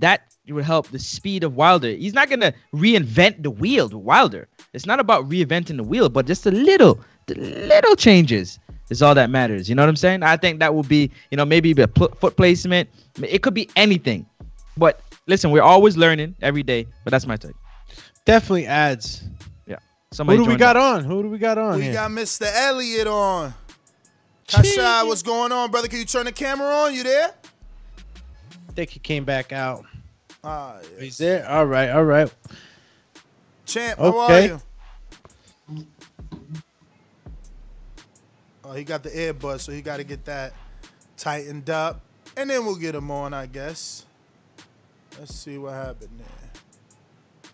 [0.00, 1.90] that would help the speed of Wilder.
[1.90, 4.48] He's not gonna reinvent the wheel Wilder.
[4.72, 8.58] It's not about reinventing the wheel, but just a little, the little changes
[8.90, 9.68] is all that matters.
[9.68, 10.22] You know what I'm saying?
[10.22, 12.88] I think that would be, you know, maybe a pl- foot placement.
[13.22, 14.26] It could be anything.
[14.76, 16.86] But listen, we're always learning every day.
[17.04, 17.54] But that's my take.
[18.24, 19.22] Definitely adds.
[19.66, 19.76] Yeah.
[20.10, 20.96] Somebody Who do we got up.
[20.96, 21.04] on?
[21.04, 21.76] Who do we got on?
[21.76, 21.92] We here?
[21.92, 22.46] got Mr.
[22.52, 23.54] Elliott on.
[24.48, 25.88] Kashai, what's going on, brother?
[25.88, 26.94] Can you turn the camera on?
[26.94, 27.28] You there?
[28.68, 29.84] I think he came back out.
[30.42, 31.46] Ah, He's there.
[31.48, 31.90] All right.
[31.90, 32.32] All right.
[33.66, 34.50] Champ, how Okay.
[34.50, 34.60] are
[35.74, 35.86] you?
[38.64, 40.52] Oh, he got the earbud, so he got to get that
[41.16, 42.00] tightened up,
[42.36, 44.04] and then we'll get him on, I guess.
[45.18, 46.62] Let's see what happened there.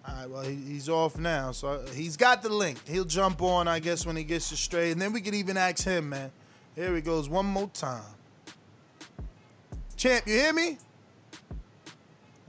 [0.06, 2.78] All right, well, he, he's off now, so he's got the link.
[2.86, 5.56] He'll jump on, I guess, when he gets it straight, and then we can even
[5.56, 6.30] ask him, man.
[6.74, 8.02] Here he goes one more time.
[9.96, 10.76] Champ, you hear me?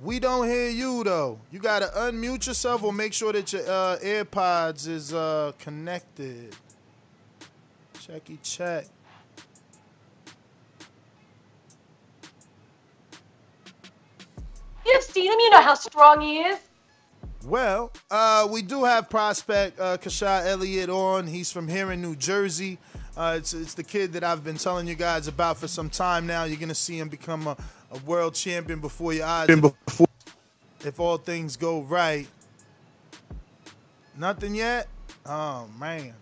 [0.01, 1.39] We don't hear you though.
[1.51, 6.53] You gotta unmute yourself or make sure that your uh, AirPods is uh, connected.
[7.95, 8.87] Checky check.
[14.85, 15.39] You've seen him.
[15.39, 16.59] You know how strong he is.
[17.45, 21.27] Well, uh, we do have prospect uh, Kashai Elliott on.
[21.27, 22.79] He's from here in New Jersey.
[23.15, 26.27] Uh, it's, it's the kid that I've been telling you guys about for some time
[26.27, 26.43] now.
[26.43, 27.55] You're gonna see him become a,
[27.91, 29.47] a world champion before your eyes.
[29.49, 30.01] If,
[30.83, 32.27] if all things go right.
[34.17, 34.87] Nothing yet.
[35.25, 36.13] Oh man.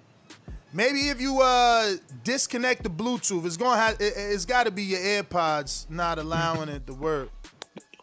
[0.73, 1.93] Maybe if you uh
[2.23, 6.69] disconnect the Bluetooth, it's gonna have it, it's got to be your AirPods not allowing
[6.69, 7.29] it to work.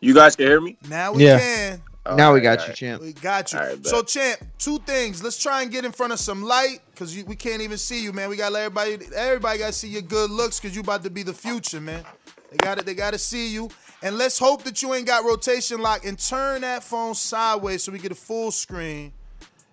[0.00, 0.76] You guys can hear me?
[0.88, 1.38] Now we Yeah.
[1.38, 1.82] can.
[2.06, 3.02] Oh, now we got you, champ.
[3.02, 3.58] We got you.
[3.58, 3.86] All right, bet.
[3.86, 5.22] so, champ, two things.
[5.22, 8.12] Let's try and get in front of some light because we can't even see you,
[8.12, 8.30] man.
[8.30, 8.98] We got to let everybody.
[9.14, 12.04] Everybody got to see your good looks because you about to be the future, man.
[12.50, 12.86] They got it.
[12.86, 13.68] They got to see you.
[14.02, 17.92] And let's hope that you ain't got rotation lock and turn that phone sideways so
[17.92, 19.12] we get a full screen.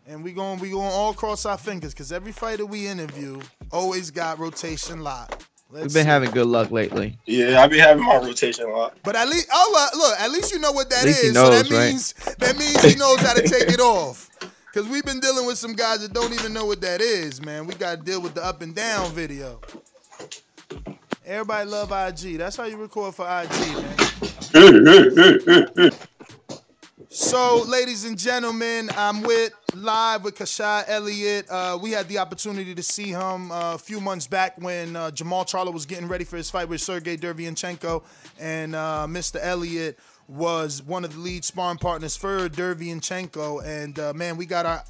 [0.05, 3.39] And we going we going all cross our fingers because every fighter we interview
[3.71, 5.43] always got rotation lock.
[5.70, 6.03] We've been see.
[6.03, 7.18] having good luck lately.
[7.26, 8.97] Yeah, I've been having my rotation a lot.
[9.03, 11.28] But at least, oh uh, look, at least you know what that At least he
[11.28, 11.34] is.
[11.36, 11.89] so that right?
[11.91, 14.30] means that means he knows how to take it off.
[14.74, 17.65] Cause we've been dealing with some guys that don't even know what that is, man.
[17.65, 19.59] We got to deal with the up and down video.
[21.26, 22.38] Everybody love IG.
[22.38, 23.49] That's how you record for IG,
[24.53, 25.91] man.
[27.20, 31.49] So, ladies and gentlemen, I'm with live with Kashai Elliott.
[31.49, 35.09] Uh, we had the opportunity to see him uh, a few months back when uh,
[35.09, 38.03] Jermall Charlo was getting ready for his fight with Sergey Derevyanchenko,
[38.39, 39.39] and uh, Mr.
[39.41, 39.97] Elliott
[40.28, 43.65] was one of the lead sparring partners for Derevyanchenko.
[43.65, 44.84] And uh, man, we got our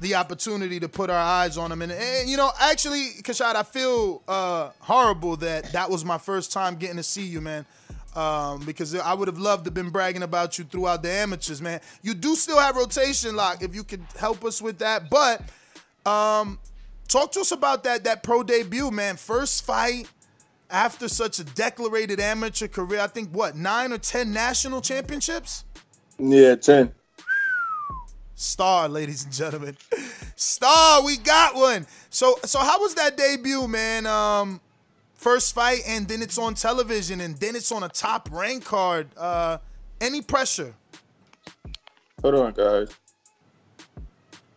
[0.00, 1.82] the opportunity to put our eyes on him.
[1.82, 6.52] And, and you know, actually, Kashad, I feel uh, horrible that that was my first
[6.52, 7.66] time getting to see you, man.
[8.14, 11.62] Um, because I would have loved to have been bragging about you throughout the amateurs,
[11.62, 11.80] man.
[12.02, 15.08] You do still have rotation lock if you could help us with that.
[15.08, 15.40] But
[16.04, 16.58] um,
[17.08, 19.16] talk to us about that that pro debut, man.
[19.16, 20.10] First fight
[20.70, 23.00] after such a declarated amateur career.
[23.00, 25.64] I think what nine or ten national championships.
[26.18, 26.92] Yeah, 10.
[28.34, 29.76] Star, ladies and gentlemen.
[30.36, 31.86] Star, we got one.
[32.10, 34.06] So so how was that debut, man?
[34.06, 34.60] Um
[35.22, 39.08] first fight and then it's on television and then it's on a top rank card.
[39.16, 39.58] Uh
[40.00, 40.74] any pressure?
[42.22, 42.88] Hold on, guys.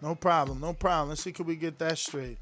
[0.01, 1.09] No problem, no problem.
[1.09, 2.37] Let's see could we get that straight.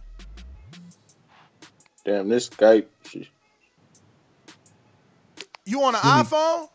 [2.05, 2.85] Damn, this Skype.
[3.07, 3.27] shit.
[5.65, 6.67] You on an iPhone?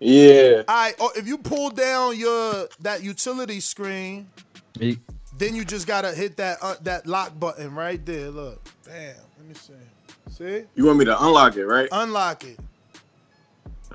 [0.00, 0.62] Yeah.
[0.68, 4.28] All right, oh, if you pull down your that utility screen,
[4.78, 5.00] He-
[5.36, 8.30] then you just gotta hit that uh, that lock button right there.
[8.30, 9.16] Look, bam.
[9.38, 9.72] Let me see.
[10.38, 10.62] See?
[10.76, 11.88] You want me to unlock it, right?
[11.90, 12.58] Unlock it.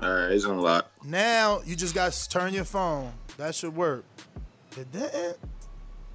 [0.02, 1.04] All right, it's unlocked.
[1.04, 3.12] Now you just got to turn your phone.
[3.38, 4.04] That should work.
[4.76, 5.38] It didn't.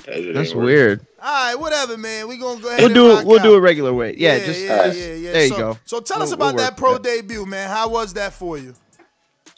[0.05, 1.05] That's weird.
[1.21, 2.27] All right, whatever, man.
[2.27, 2.79] We gonna go ahead.
[2.79, 3.25] We'll and do it.
[3.25, 3.43] We'll out.
[3.43, 4.15] do it regular way.
[4.17, 5.31] Yeah, just yeah, uh, yeah, yeah.
[5.31, 5.77] there you go.
[5.85, 7.69] So tell us We'll- about we'll that pro with debut, man.
[7.69, 8.75] How was that for you?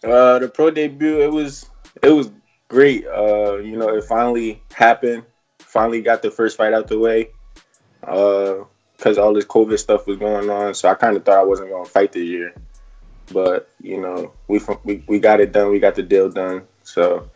[0.04, 1.70] Uh, the pro debut, it was
[2.02, 2.32] it was
[2.70, 3.06] great.
[3.08, 5.24] Uh, you know, it finally happened.
[5.60, 7.30] Finally got the first fight out the way.
[8.04, 8.64] Uh,
[9.02, 11.70] because all this COVID stuff was going on, so I kind of thought I wasn't
[11.70, 12.54] going to fight this year.
[13.34, 15.72] But you know, we we we got it done.
[15.72, 16.68] We got the deal done.
[16.84, 17.28] So,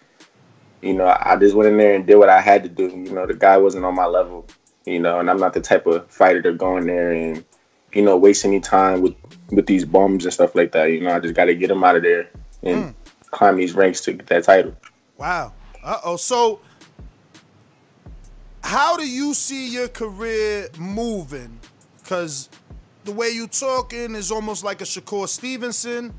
[0.83, 2.83] you know, I just went in there and did what I had to do.
[2.83, 4.45] You know, the guy wasn't on my level.
[4.85, 7.43] You know, and I'm not the type of fighter to go in there and
[7.93, 9.15] you know waste any time with
[9.49, 10.91] with these bums and stuff like that.
[10.91, 12.29] You know, I just got to get them out of there
[12.61, 12.93] and
[13.31, 14.75] climb these ranks to get that title.
[15.17, 15.53] Wow.
[15.83, 16.17] Uh oh.
[16.17, 16.59] So,
[18.75, 21.57] how do you see your career moving?
[22.03, 22.49] Because
[23.05, 26.13] the way you talking is almost like a Shakur Stevenson,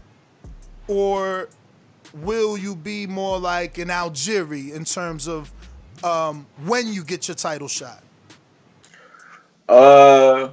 [0.89, 1.51] or
[2.15, 5.53] will you be more like an Algieri in terms of
[6.03, 8.03] um, when you get your title shot?
[9.69, 10.49] Uh,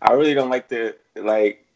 [0.00, 1.66] I really don't like to like,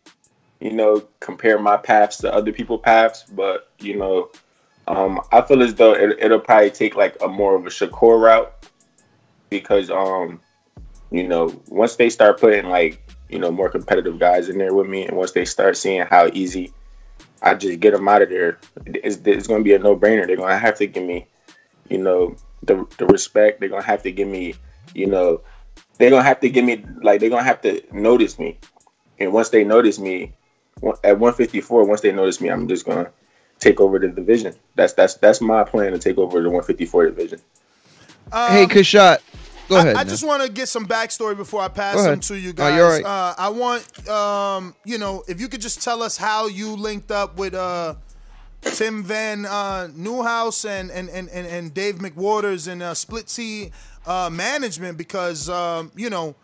[0.60, 4.30] you know, compare my paths to other people's paths, but you know,
[4.88, 8.20] um, I feel as though it, it'll probably take like a more of a Shakur
[8.20, 8.52] route
[9.50, 10.40] because, um,
[11.10, 14.88] you know, once they start putting like, you know, more competitive guys in there with
[14.88, 16.72] me, and once they start seeing how easy
[17.42, 20.26] I just get them out of there, it's, it's going to be a no brainer.
[20.26, 21.26] They're going to have to give me,
[21.90, 23.60] you know, the the respect.
[23.60, 24.54] They're going to have to give me,
[24.94, 25.42] you know,
[25.98, 28.58] they're going to have to give me like they're going to have to notice me,
[29.18, 30.32] and once they notice me,
[31.04, 33.12] at 154, once they notice me, I'm just going to
[33.58, 34.54] take over the division.
[34.74, 37.40] That's that's that's my plan to take over the 154 division.
[38.32, 39.18] Um, hey, Kashad.
[39.68, 39.96] Go I, ahead.
[39.96, 40.08] I man.
[40.08, 42.76] just want to get some backstory before I pass them to you Oh, guys.
[42.76, 43.04] you're right.
[43.04, 47.10] uh, I want, um, you know, if you could just tell us how you linked
[47.10, 47.94] up with uh,
[48.62, 53.70] Tim Van uh, Newhouse and, and, and, and, and Dave McWaters and uh, Split T
[54.06, 56.34] uh, management, because, um, you know,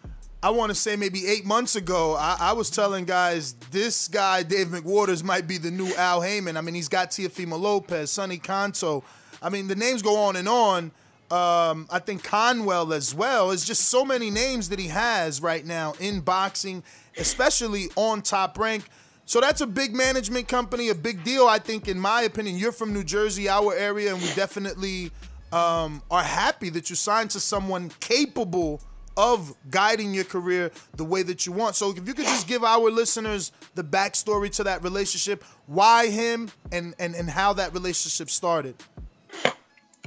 [0.44, 4.42] I want to say maybe eight months ago, I, I was telling guys this guy,
[4.42, 6.58] Dave McWaters, might be the new Al Haymon.
[6.58, 9.02] I mean, he's got Teofimo Lopez, Sonny Conto.
[9.40, 10.92] I mean, the names go on and on.
[11.30, 13.52] Um, I think Conwell as well.
[13.52, 16.82] It's just so many names that he has right now in boxing,
[17.16, 18.84] especially on top rank.
[19.24, 21.46] So that's a big management company, a big deal.
[21.46, 25.10] I think, in my opinion, you're from New Jersey, our area, and we definitely
[25.52, 28.82] um, are happy that you signed to someone capable
[29.16, 31.76] of guiding your career the way that you want.
[31.76, 36.50] So if you could just give our listeners the backstory to that relationship, why him,
[36.72, 38.74] and and and how that relationship started.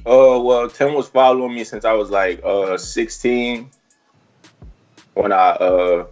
[0.05, 3.69] Oh well, Tim was following me since I was like uh 16.
[5.13, 6.05] When I uh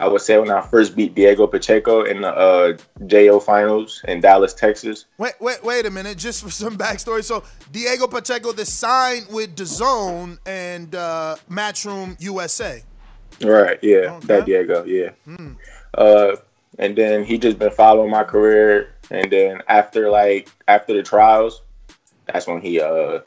[0.00, 2.76] I would say when I first beat Diego Pacheco in the uh
[3.06, 5.04] JO finals in Dallas, Texas.
[5.18, 6.16] Wait, wait, wait a minute.
[6.16, 7.22] Just for some backstory.
[7.22, 12.82] So Diego Pacheco, the signed with DAZN and uh, Matchroom USA.
[13.42, 15.10] Right, yeah, that Diego, yeah.
[15.26, 15.52] Hmm.
[15.94, 16.36] Uh
[16.78, 21.60] and then he just been following my career and then after like after the trials,
[22.24, 23.20] that's when he uh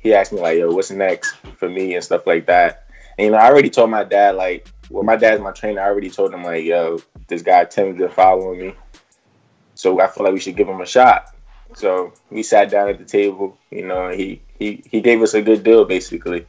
[0.00, 2.88] he asked me like, yo, what's next for me and stuff like that.
[3.16, 5.86] And you know, I already told my dad like well my dad's my trainer, I
[5.86, 8.74] already told him like, yo, this guy Tim's been following me.
[9.74, 11.34] So I feel like we should give him a shot.
[11.74, 15.42] So we sat down at the table, you know, he he he gave us a
[15.42, 16.46] good deal basically.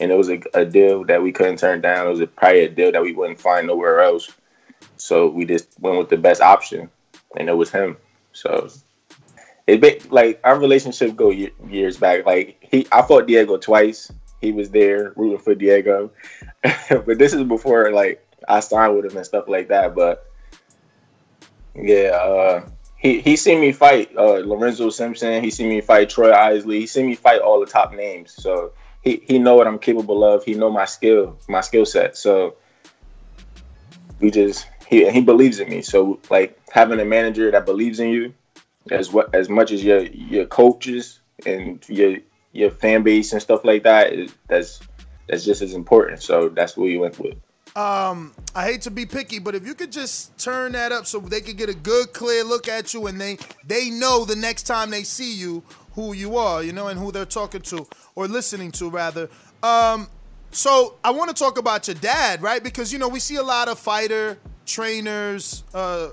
[0.00, 2.06] And it was a, a deal that we couldn't turn down.
[2.06, 4.28] It was a, probably a deal that we wouldn't find nowhere else.
[4.96, 6.90] So we just went with the best option,
[7.36, 7.96] and it was him.
[8.32, 8.68] So
[9.66, 12.26] it ba- like our relationship go years back.
[12.26, 14.12] Like he, I fought Diego twice.
[14.40, 16.10] He was there rooting for Diego,
[16.88, 19.94] but this is before like I signed with him and stuff like that.
[19.94, 20.30] But
[21.74, 25.42] yeah, uh, he he seen me fight uh, Lorenzo Simpson.
[25.42, 26.80] He seen me fight Troy Isley.
[26.80, 28.32] He seen me fight all the top names.
[28.32, 30.44] So he he know what I'm capable of.
[30.44, 32.16] He know my skill, my skill set.
[32.16, 32.56] So
[34.20, 35.82] we just he he believes in me.
[35.82, 38.34] So like having a manager that believes in you
[38.90, 42.16] as what as much as your your coaches and your
[42.52, 44.80] your fan base and stuff like that is that's
[45.28, 46.22] that's just as important.
[46.22, 47.36] So that's what we went with.
[47.76, 51.18] Um, I hate to be picky, but if you could just turn that up so
[51.18, 54.62] they could get a good, clear look at you, and they they know the next
[54.62, 55.62] time they see you
[55.94, 59.28] who you are, you know, and who they're talking to or listening to rather.
[59.62, 60.08] Um,
[60.52, 62.62] so I want to talk about your dad, right?
[62.62, 65.64] Because you know we see a lot of fighter trainers.
[65.74, 66.10] Uh,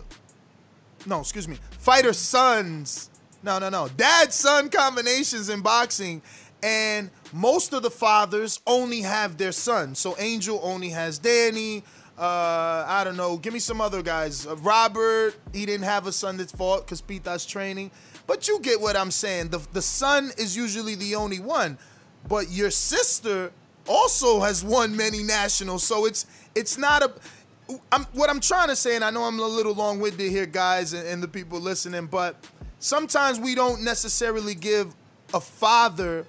[1.06, 3.12] no, excuse me, fighter sons.
[3.44, 6.24] No, no, no, dad son combinations in boxing,
[6.64, 9.96] and most of the fathers only have their son.
[9.96, 11.84] So Angel only has Danny.
[12.18, 13.38] Uh, I don't know.
[13.38, 14.46] Give me some other guys.
[14.46, 17.90] Uh, Robert, he didn't have a son that fought because Pita's training.
[18.28, 19.50] But you get what I'm saying.
[19.50, 21.78] The the son is usually the only one,
[22.28, 23.52] but your sister
[23.88, 25.84] also has won many nationals.
[25.84, 27.12] So it's it's not a.
[27.92, 30.92] I'm, what I'm trying to say, and I know I'm a little long-winded here, guys,
[30.92, 32.36] and, and the people listening, but
[32.80, 34.94] sometimes we don't necessarily give
[35.34, 36.26] a father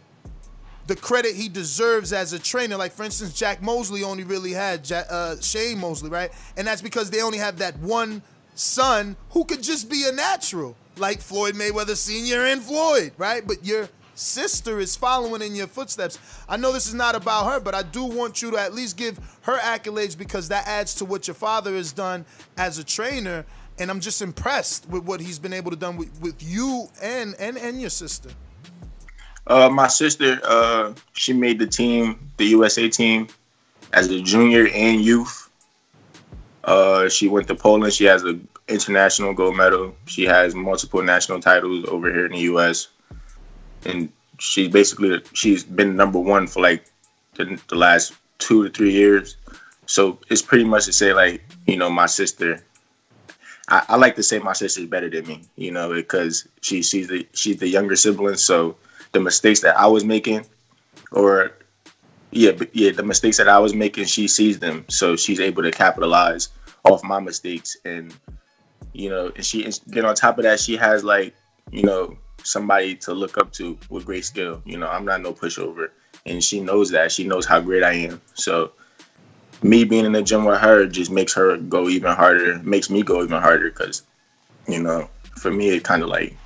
[0.87, 2.77] the credit he deserves as a trainer.
[2.77, 6.31] Like for instance, Jack Mosley only really had Jack, uh, Shane Mosley, right?
[6.57, 8.23] And that's because they only have that one
[8.55, 12.47] son who could just be a natural, like Floyd Mayweather Sr.
[12.47, 13.47] and Floyd, right?
[13.47, 16.19] But your sister is following in your footsteps.
[16.49, 18.97] I know this is not about her, but I do want you to at least
[18.97, 22.25] give her accolades because that adds to what your father has done
[22.57, 23.45] as a trainer.
[23.79, 27.35] And I'm just impressed with what he's been able to done with, with you and,
[27.39, 28.29] and and your sister.
[29.47, 33.29] Uh, my sister, uh, she made the team, the USA team,
[33.93, 35.51] as a junior and youth.
[36.65, 37.93] Uh, she went to Poland.
[37.93, 39.95] She has an international gold medal.
[40.07, 42.89] She has multiple national titles over here in the U.S.
[43.85, 46.85] And she's basically she's been number one for like
[47.35, 49.37] the, the last two to three years.
[49.87, 52.63] So it's pretty much to say like you know my sister.
[53.69, 57.09] I, I like to say my sister's better than me, you know, because she she's
[57.09, 58.37] the she's the younger sibling.
[58.37, 58.77] So
[59.13, 60.45] the mistakes that I was making,
[61.13, 61.53] or
[62.31, 65.71] yeah, yeah, the mistakes that I was making, she sees them, so she's able to
[65.71, 66.49] capitalize
[66.85, 68.15] off my mistakes, and
[68.93, 71.35] you know, and she and then on top of that, she has like
[71.71, 74.63] you know somebody to look up to with great skill.
[74.65, 75.91] You know, I'm not no pushover,
[76.27, 77.13] and she knows that.
[77.13, 78.21] She knows how great I am.
[78.35, 78.73] So
[79.63, 82.59] me being in the gym with her just makes her go even harder.
[82.63, 84.03] Makes me go even harder because
[84.69, 86.37] you know, for me, it kind of like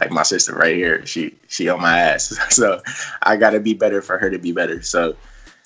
[0.00, 1.04] like my sister right here.
[1.06, 2.80] She she on my ass, so
[3.22, 4.82] I got to be better for her to be better.
[4.82, 5.16] So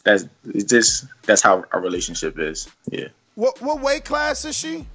[0.04, 2.68] that's it's just that's how our relationship is.
[2.90, 3.08] Yeah.
[3.34, 4.86] What what weight class is she?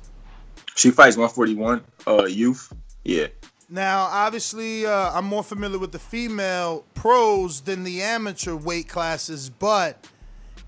[0.76, 2.72] She fights 141 uh youth.
[3.04, 3.28] Yeah.
[3.72, 9.52] Now, obviously, uh, I'm more familiar with the female pros than the amateur weight classes,
[9.52, 10.08] but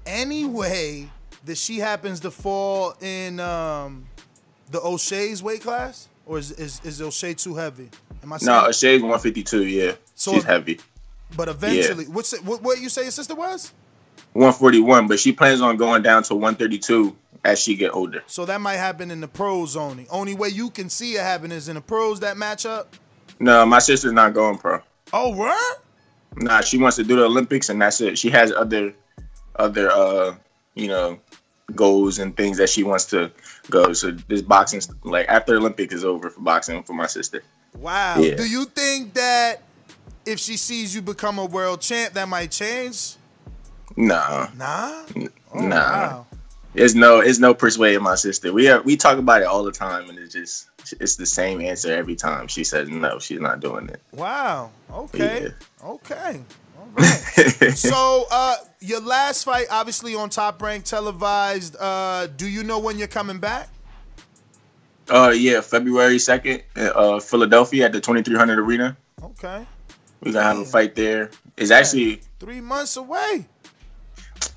[0.05, 1.09] anyway,
[1.45, 4.07] that she happens to fall in um,
[4.69, 7.89] the O'Shea's weight class, or is is, is O'Shea too heavy?
[8.23, 8.37] Am I?
[8.41, 9.67] No, O'Shea's 152.
[9.67, 9.91] Yeah.
[10.15, 10.79] So She's heavy.
[11.35, 13.73] But eventually, what's it, what what you say your sister was?
[14.33, 17.13] 141, but she plans on going down to 132
[17.43, 18.23] as she get older.
[18.27, 20.07] So that might happen in the pros only.
[20.09, 22.95] Only way you can see it happen is in the pros that match up.
[23.39, 24.79] No, my sister's not going pro.
[25.11, 25.83] Oh, what?
[26.37, 28.17] Nah, she wants to do the Olympics and that's it.
[28.17, 28.93] She has other
[29.57, 30.35] other uh,
[30.75, 31.19] you know,
[31.75, 33.31] goals and things that she wants to
[33.69, 33.93] go.
[33.93, 37.43] So this boxing like after Olympics is over for boxing for my sister.
[37.77, 38.19] Wow.
[38.19, 38.35] Yeah.
[38.35, 39.61] Do you think that
[40.25, 43.15] if she sees you become a world champ, that might change?
[43.97, 44.47] Nah.
[44.55, 45.03] Nah.
[45.53, 46.09] Oh, nah.
[46.13, 46.25] Oh,
[46.73, 48.53] There's no it's no persuading my sister.
[48.53, 50.69] We are we talk about it all the time and it's just
[50.99, 52.47] it's the same answer every time.
[52.47, 54.01] She says no, she's not doing it.
[54.11, 54.71] Wow.
[54.91, 55.51] Okay.
[55.83, 56.41] Okay.
[56.93, 57.73] Right.
[57.75, 61.75] so, uh, your last fight, obviously on Top Rank televised.
[61.79, 63.69] Uh, do you know when you're coming back?
[65.09, 68.95] Uh yeah, February second, uh Philadelphia at the twenty three hundred arena.
[69.21, 69.65] Okay.
[70.23, 71.31] We're gonna have a fight there.
[71.57, 73.45] It's actually Three months away.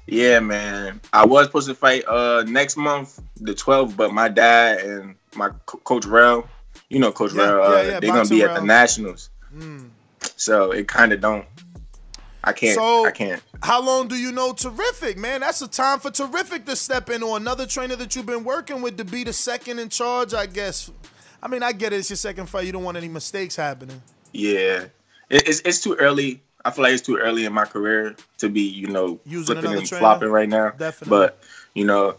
[0.07, 1.01] yeah, man.
[1.13, 5.51] I was supposed to fight uh next month, the twelfth, but my dad and my
[5.67, 6.47] co- coach Rel,
[6.89, 9.31] you know Coach Yeah, Rel, uh, yeah, they're gonna be at the Nationals.
[9.57, 9.89] Mm.
[10.37, 11.47] So it kinda don't
[12.47, 13.43] I can't So- I can't.
[13.63, 15.41] How long do you know Terrific, man?
[15.41, 18.83] That's a time for Terrific to step in, or another trainer that you've been working
[18.83, 20.91] with to be the second in charge, I guess.
[21.43, 21.97] I mean, I get it.
[21.97, 22.67] It's your second fight.
[22.67, 24.01] You don't want any mistakes happening.
[24.33, 24.85] Yeah.
[25.31, 26.43] It's it's too early.
[26.67, 29.79] I feel like it's too early in my career to be, you know, Using flipping
[29.79, 30.01] and trainer?
[30.01, 30.71] flopping right now.
[30.71, 31.11] Definitely.
[31.11, 31.39] But,
[31.75, 32.17] you know,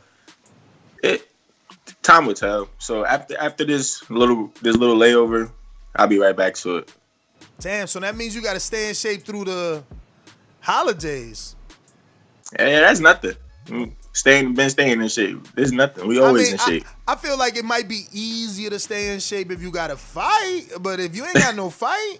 [1.03, 1.27] it
[2.03, 2.69] time will tell.
[2.79, 5.51] So after after this little this little layover,
[5.95, 6.91] I'll be right back to it.
[7.59, 7.87] Damn.
[7.87, 9.83] So that means you got to stay in shape through the
[10.65, 11.55] holidays.
[12.57, 13.35] Yeah, that's nothing.
[14.13, 15.47] Staying been staying in shape.
[15.55, 16.07] There's nothing.
[16.07, 16.85] We always in shape.
[17.07, 19.87] I, I feel like it might be easier to stay in shape if you got
[19.87, 22.19] to fight, but if you ain't got no fight,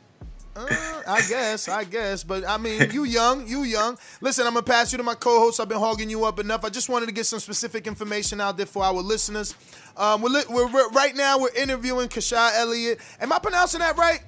[0.56, 0.68] uh,
[1.08, 2.24] I guess, I guess.
[2.24, 3.98] But I mean, you young, you young.
[4.22, 5.60] Listen, I'm gonna pass you to my co-host.
[5.60, 6.64] I've been hogging you up enough.
[6.66, 9.56] I just wanted to get some specific information out there for our listeners.
[9.98, 13.00] Um, we're, li- we're, we're right now we're interviewing Kasha Elliott.
[13.20, 14.22] Am I pronouncing that right?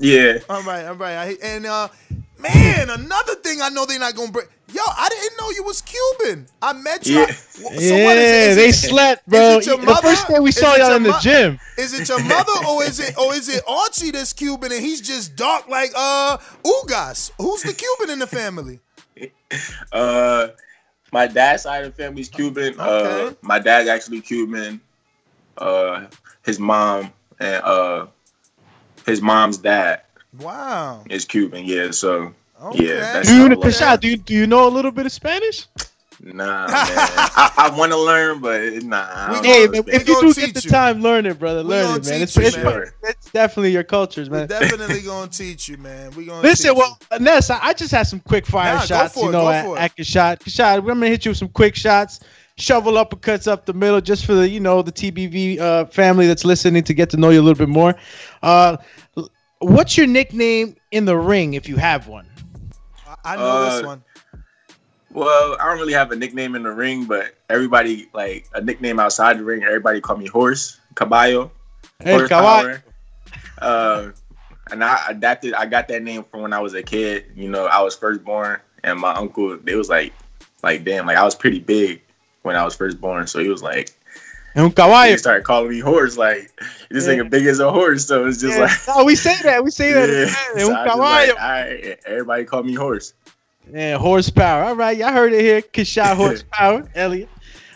[0.00, 0.38] yeah.
[0.48, 1.16] All right, all right.
[1.16, 1.88] I, and uh,
[2.44, 4.48] man, another thing I know they're not gonna break.
[4.72, 6.46] Yo, I didn't know you was Cuban.
[6.60, 7.18] I met you.
[7.20, 7.26] Yeah.
[7.26, 8.48] So yeah, is it?
[8.50, 9.58] Is they it- slept, bro.
[9.58, 10.02] Is it your The mother?
[10.08, 11.58] first day we Is saw y'all your in the gym.
[11.78, 15.00] Is it your mother or is it or is it Archie that's Cuban and he's
[15.00, 17.30] just dark like uh Ugas?
[17.38, 18.80] Who's the Cuban in the family?
[19.92, 20.48] Uh,
[21.12, 22.74] my dad's side of the family's Cuban.
[22.78, 23.36] Uh, Okay.
[23.42, 24.80] my dad's actually Cuban.
[25.56, 26.06] Uh,
[26.44, 28.06] his mom and uh,
[29.06, 30.02] his mom's dad
[30.40, 31.04] Wow.
[31.08, 31.64] It's Cuban.
[31.64, 32.32] Yeah, so
[32.74, 33.80] yeah, that's Dude, how it works.
[33.80, 35.66] Kashad, do you, do you know a little bit of Spanish?
[36.22, 36.68] Nah, man.
[36.68, 39.42] I, I want to learn, but nah.
[39.42, 41.62] Hey, man, if you do get the time, learn it, brother.
[41.62, 42.22] We Learn it, man.
[42.22, 42.84] It's, you, it's, man.
[43.02, 44.46] it's definitely your cultures, man.
[44.46, 46.12] Definitely gonna teach you, man.
[46.12, 49.16] We gonna Listen, teach well, Ness, I, I just had some quick fire Nah, shots,
[49.16, 49.80] you it, know, go at, for it.
[49.80, 50.38] at Kashad.
[50.38, 52.20] Kashad, I'm gonna hit you with some quick shots,
[52.56, 56.44] shovel uppercuts up the middle, just for the, you know, the TBV uh, family that's
[56.44, 57.94] listening to get to know you a little bit more.
[58.42, 58.76] Uh,
[59.16, 59.28] l-
[59.60, 62.26] what's your nickname in the ring, if you have one?
[63.24, 64.04] I know this Uh, one.
[65.10, 68.98] Well, I don't really have a nickname in the ring, but everybody like a nickname
[68.98, 69.62] outside the ring.
[69.62, 71.52] Everybody call me Horse Caballo.
[72.00, 72.82] El Horsepower.
[73.58, 74.10] Uh,
[74.72, 75.54] and I adapted.
[75.54, 77.26] I got that name from when I was a kid.
[77.36, 79.56] You know, I was first born, and my uncle.
[79.56, 80.12] They was like,
[80.64, 82.02] like damn, like I was pretty big
[82.42, 83.28] when I was first born.
[83.28, 83.90] So he was like,
[84.56, 85.10] Un caballo.
[85.10, 86.16] They started calling me horse.
[86.16, 86.50] Like
[86.90, 87.14] this Yeah.
[87.14, 88.06] nigga big as a horse.
[88.06, 88.64] So it's just Yeah.
[88.64, 89.64] like No, we say that.
[89.64, 90.08] We say that.
[90.08, 90.24] Yeah.
[90.54, 93.14] Un So I just like, I- everybody call me horse.
[93.72, 94.64] Yeah, horsepower.
[94.64, 95.62] All right, y'all heard it here.
[95.62, 97.28] Kashad horsepower, Elliot.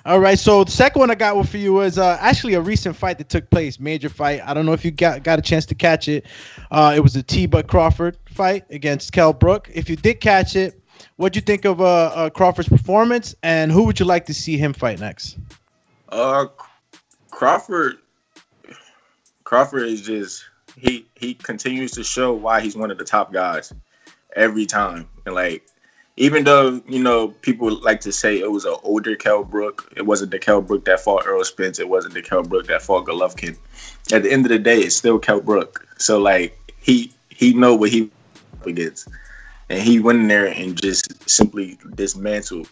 [0.04, 2.94] All right, so the second one I got for you was uh, actually a recent
[2.96, 4.40] fight that took place, major fight.
[4.44, 6.24] I don't know if you got got a chance to catch it.
[6.70, 7.46] Uh, it was the T.
[7.46, 9.68] Bud Crawford fight against Kell Brook.
[9.72, 10.80] If you did catch it,
[11.16, 11.84] what'd you think of uh,
[12.14, 15.36] uh, Crawford's performance, and who would you like to see him fight next?
[16.10, 16.46] Uh,
[17.38, 17.98] Crawford.
[19.44, 20.44] Crawford is just
[20.76, 23.72] he he continues to show why he's one of the top guys
[24.34, 25.64] every time, and like
[26.16, 30.04] even though you know people like to say it was an older Kell Brook, it
[30.04, 33.06] wasn't the Kell Brook that fought Errol Spence, it wasn't the Kell Brook that fought
[33.06, 33.56] Golovkin.
[34.12, 35.86] At the end of the day, it's still Kell Brook.
[35.96, 38.10] So like he he know what he
[38.54, 39.06] up against,
[39.68, 42.68] and he went in there and just simply dismantled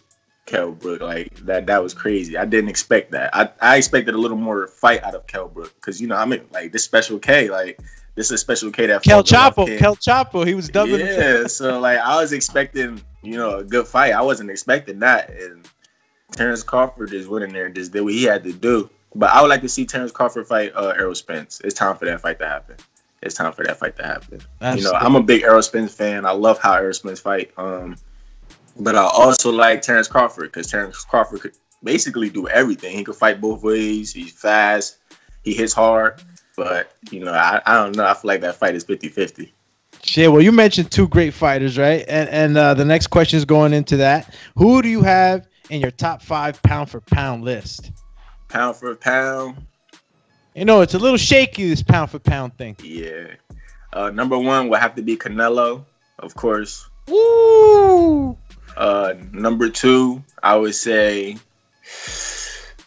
[0.47, 1.01] Kell Brook.
[1.01, 2.35] Like that that was crazy.
[2.35, 3.29] I didn't expect that.
[3.35, 6.25] I, I expected a little more fight out of Kell Brook because you know I
[6.25, 7.79] mean like this special K like
[8.15, 10.47] this is special K that Kel Chapo, Kel Chapo.
[10.47, 11.01] He was dubbing.
[11.01, 14.13] Yeah, so like I was expecting, you know, a good fight.
[14.13, 15.29] I wasn't expecting that.
[15.29, 15.67] And
[16.31, 18.89] Terence Crawford just went in there and just did what he had to do.
[19.13, 21.61] But I would like to see Terence Crawford fight uh, Errol Spence.
[21.63, 22.77] It's time for that fight to happen.
[23.21, 24.41] It's time for that fight to happen.
[24.75, 26.25] you know, I'm a big Errol Spence fan.
[26.25, 27.51] I love how Errol Spence fight.
[27.57, 27.97] Um,
[28.79, 32.97] but I also like Terence Crawford because Terence Crawford could basically do everything.
[32.97, 34.13] He could fight both ways.
[34.13, 34.97] He's fast.
[35.43, 36.21] He hits hard.
[36.55, 38.05] But you know, I, I don't know.
[38.05, 39.51] I feel like that fight is 50-50.
[40.03, 40.31] Shit.
[40.31, 42.05] Well, you mentioned two great fighters, right?
[42.07, 44.33] And and uh, the next question is going into that.
[44.55, 47.91] Who do you have in your top five pound for pound list?
[48.47, 49.65] Pound for pound.
[50.55, 52.75] You know, it's a little shaky this pound for pound thing.
[52.81, 53.35] Yeah.
[53.93, 55.85] Uh, number one will have to be Canelo,
[56.19, 56.87] of course.
[57.07, 58.37] Woo!
[58.77, 61.37] Uh, number two, I would say,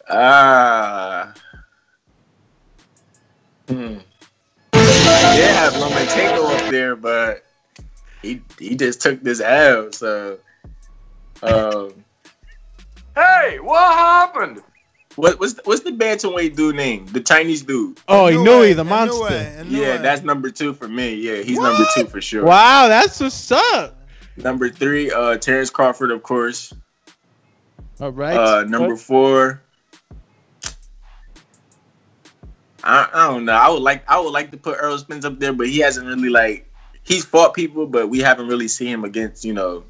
[0.09, 1.33] ah,
[3.67, 3.97] hmm.
[4.73, 7.43] Yeah, have Lomachenko up there, but
[8.21, 9.91] he he just took this L.
[9.91, 10.39] So,
[11.43, 12.05] um,
[13.13, 14.61] Hey, what happened?
[15.17, 17.05] what what's the, what's the bantamweight dude name?
[17.07, 17.99] The Chinese dude.
[18.07, 19.65] Oh, Inoue, the monster.
[19.67, 21.15] Yeah, that's number two for me.
[21.15, 22.45] Yeah, he's number two for sure.
[22.45, 24.00] Wow, that's what's up.
[24.37, 26.73] Number three, uh, Terence Crawford, of course.
[27.99, 28.35] All right.
[28.35, 29.61] Uh, number four.
[32.83, 33.53] I, I don't know.
[33.53, 36.07] I would like I would like to put Errol Spence up there, but he hasn't
[36.07, 36.67] really like
[37.03, 39.83] he's fought people, but we haven't really seen him against you know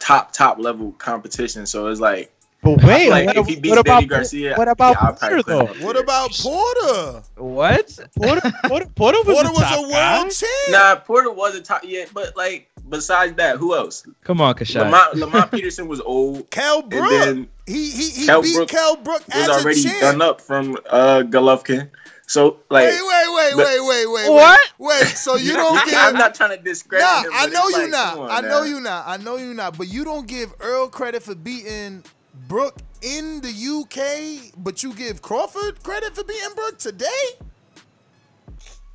[0.00, 1.66] top top level competition.
[1.66, 2.32] So it's like.
[2.60, 5.42] But wait, like what, if he beats what about Danny Garcia, what about yeah, Porter
[5.44, 5.66] though?
[5.80, 7.22] What about Porter?
[7.36, 7.98] What?
[8.16, 10.70] Porter, Porter, Porter was, Porter a was top a world champ.
[10.70, 11.82] Nah, Porter was a top.
[11.84, 14.06] Yeah, but like besides that, who else?
[14.24, 14.80] Come on, Kashad.
[14.82, 16.50] Lamont, Lamont Peterson was old.
[16.50, 17.10] Cal and Brook.
[17.10, 20.76] then He he he Kell beat Brook Kell Brook was already a done up from
[20.90, 21.90] uh Golovkin.
[22.26, 24.30] So like, wait, wait, wait, but- wait, wait, wait.
[24.30, 24.60] What?
[24.78, 27.30] Wait, wait, so you don't give I'm not trying to discredit Nah, him.
[27.34, 28.12] I know you like, not.
[28.14, 28.64] come on I know now.
[28.64, 29.04] you not.
[29.08, 29.78] I know you not.
[29.78, 32.04] But you don't give Errol credit for beating
[32.46, 37.06] Brook in the UK, but you give Crawford credit for beating Brook today.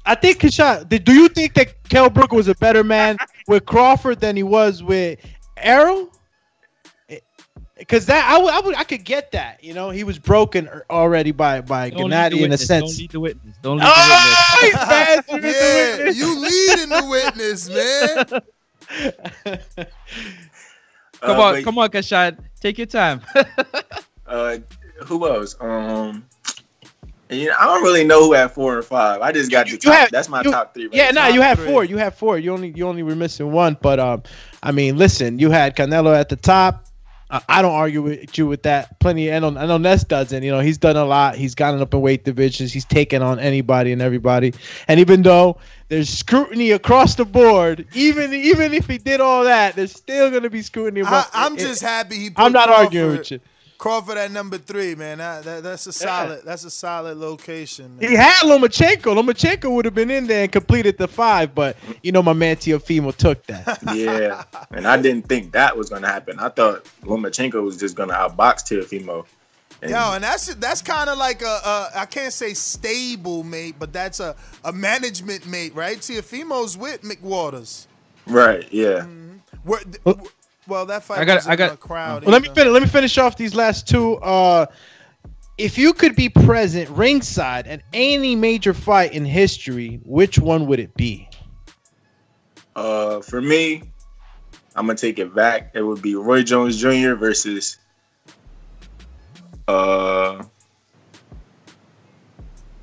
[0.06, 3.18] I think Kashad, did- do you think that Kell Brook was a better man
[3.48, 5.20] with Crawford than he was with
[5.58, 6.10] Errol?
[7.78, 9.62] Because that I would, I would I could get that.
[9.64, 12.68] You know, he was broken er- already by by Don't the Gennady in a witness.
[12.68, 13.00] Don't sense.
[13.00, 13.56] lead the witness.
[13.62, 15.24] Don't lead Oh, the he's bad.
[15.44, 18.26] Yeah, you leading the witness, man.
[21.22, 22.38] Come Uh, on, but, come on, Kashad.
[22.62, 23.22] Take your time.
[24.28, 24.58] Uh,
[25.06, 25.56] who else?
[25.60, 26.26] Um,
[27.34, 29.22] you know, I don't really know who had four and five.
[29.22, 29.94] I just got the You top.
[29.94, 30.86] have- that's my you- top three.
[30.86, 31.28] Right Yeah, now.
[31.28, 31.68] no, you Top had three.
[31.68, 31.84] four.
[31.86, 32.38] You had four.
[32.40, 33.78] You only you only were missing one.
[33.82, 34.24] But um,
[34.62, 36.86] I mean, listen, you had Canelo at the top.
[37.30, 39.00] Uh, I don't argue with you with that.
[39.00, 39.30] Plenty.
[39.32, 40.44] and I know Ness doesn't.
[40.44, 41.36] You know, he's done a lot.
[41.36, 42.72] He's gotten up in weight divisions.
[42.72, 44.54] He's taken on anybody and everybody.
[44.88, 45.58] And even though
[45.88, 50.50] there's scrutiny across the board, even even if he did all that, there's still gonna
[50.50, 51.02] be scrutiny.
[51.04, 52.30] I, I'm it- just happy he.
[52.30, 53.40] Put I'm not Crawford, arguing with you.
[53.84, 55.18] Crawford at number three, man.
[55.18, 56.44] That, that, that's a solid.
[56.46, 57.98] That's a solid location.
[57.98, 58.10] man.
[58.10, 59.14] He had Lomachenko.
[59.14, 62.56] Lomachenko would have been in there and completed the five, but you know my man
[62.56, 63.80] Teofimo took that.
[63.94, 66.40] Yeah, and I didn't think that was gonna happen.
[66.40, 69.26] I thought Lomachenko was just gonna outbox Teofimo.
[69.82, 73.76] And Yo, and that's that's kind of like a, a I can't say stable mate,
[73.78, 75.98] but that's a, a management mate, right?
[75.98, 77.88] Teofimo's with McWaters.
[78.28, 79.02] right, yeah.
[79.02, 79.34] Mm-hmm.
[79.66, 79.82] Where,
[80.68, 82.24] well, that fight I got- I got- a crowd.
[82.24, 82.72] Well, let me finish.
[82.72, 84.16] Let me finish off these last two.
[84.18, 84.66] Uh,
[85.58, 90.80] if you could be present ringside at any major fight in history, which one would
[90.80, 91.30] it be?
[92.76, 93.84] Uh, for me,
[94.76, 95.72] I'm gonna take it back.
[95.76, 97.14] It would be Roy Jones Jr.
[97.14, 97.78] versus
[99.68, 100.44] uh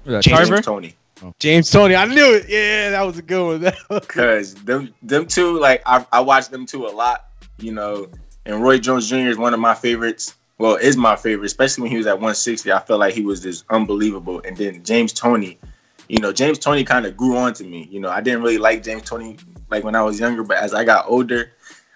[0.07, 0.63] James Tarver?
[0.63, 0.95] Toney.
[1.39, 1.95] James Toney.
[1.95, 2.47] I knew it.
[2.49, 4.01] Yeah, that was a good one.
[4.09, 7.27] Cause them them two, like I I watched them two a lot,
[7.63, 8.09] you know.
[8.47, 9.29] And Roy Jones Jr.
[9.29, 10.35] is one of my favorites.
[10.59, 12.71] Well, is my favorite, especially when he was at 160.
[12.71, 14.43] I felt like he was just unbelievable.
[14.45, 15.59] And then James Toney,
[16.09, 17.89] you know, James Toney kind of grew on to me.
[17.91, 19.39] You know, I didn't really like James Toney
[19.71, 21.53] like when I was younger, but as I got older,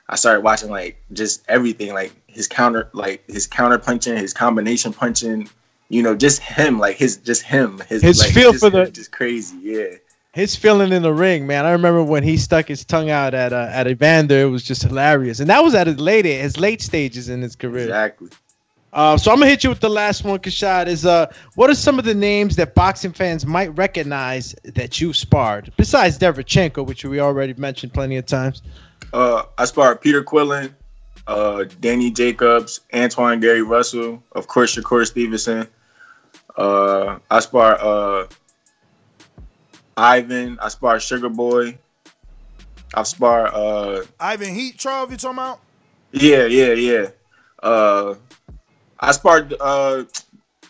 [0.09, 4.93] I started watching like just everything, like his counter, like his counter punching, his combination
[4.93, 5.49] punching.
[5.91, 8.91] You know, just him, like his just him, his His like, feel just, for the-
[8.91, 9.97] just crazy, yeah.
[10.35, 11.65] His feeling in the ring, man.
[11.65, 14.40] I remember when he stuck his tongue out at uh, at Evander.
[14.40, 17.55] It was just hilarious, and that was at his late his late stages in his
[17.55, 17.85] career.
[17.85, 18.31] Exactly.
[18.93, 20.89] Uh, so I'm gonna hit you with the last one, Kashad.
[20.89, 25.16] Is uh, what are some of the names that boxing fans might recognize that you've
[25.16, 28.61] sparred besides Derevyanchenko, which we already mentioned plenty of times?
[29.12, 30.74] Uh, I sparred Peter Quillin,
[31.28, 35.69] uh, Danny Jacobs, Antoine Gary Russell, of course Shakur Stevenson.
[36.56, 38.27] Uh, I sparred uh,
[39.97, 40.59] Ivan.
[40.61, 41.79] I sparred Sugar Boy.
[42.95, 45.61] I've sparred uh, Ivan Heat, Charles, you talking about?
[46.12, 47.07] yeah, yeah, yeah.
[47.62, 48.15] Uh,
[49.01, 50.05] I sparred uh,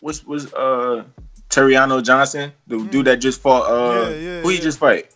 [0.01, 1.05] what's was uh,
[1.51, 3.71] Tureano Johnson, the dude that just fought.
[3.71, 4.63] Uh, Yeah, yeah, who he yeah.
[4.63, 5.11] just fight?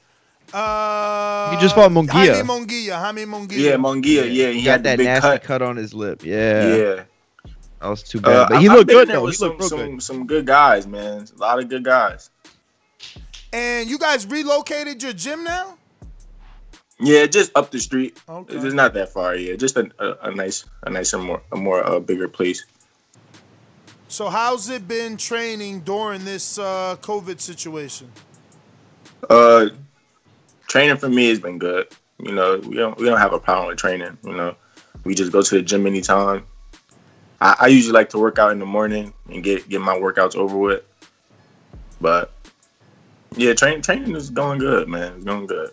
[0.52, 2.10] Uh, He just fought Munguia.
[2.42, 2.98] Jaime Munguia.
[2.98, 3.58] Jaime Munguia.
[3.58, 4.24] Yeah, Munguia.
[4.34, 5.42] Yeah, he, He had had that big nasty cut.
[5.44, 5.62] cut.
[5.62, 6.22] on his lip.
[6.24, 6.76] Yeah.
[6.76, 7.02] yeah.
[7.80, 8.32] That was too bad.
[8.36, 9.26] Uh, but he I- looked I've good there though.
[9.26, 10.02] He some, looked real some, good.
[10.02, 11.26] some good guys, man.
[11.36, 12.30] A lot of good guys.
[13.52, 15.76] And you guys relocated your gym now?
[17.00, 18.20] Yeah, just up the street.
[18.28, 18.56] Okay.
[18.56, 19.36] It's not that far.
[19.36, 22.64] Yeah, just a, a, a nice, a nicer, more, a more uh, bigger place.
[24.08, 28.10] So how's it been training during this uh, COVID situation?
[29.28, 29.68] Uh,
[30.66, 31.88] training for me has been good.
[32.18, 34.18] You know, we don't we don't have a problem with training.
[34.24, 34.56] You know,
[35.04, 36.46] we just go to the gym anytime.
[37.40, 40.34] I, I usually like to work out in the morning and get get my workouts
[40.34, 40.82] over with.
[42.00, 42.32] But
[43.36, 45.14] yeah, training training is going good, man.
[45.14, 45.70] It's going good.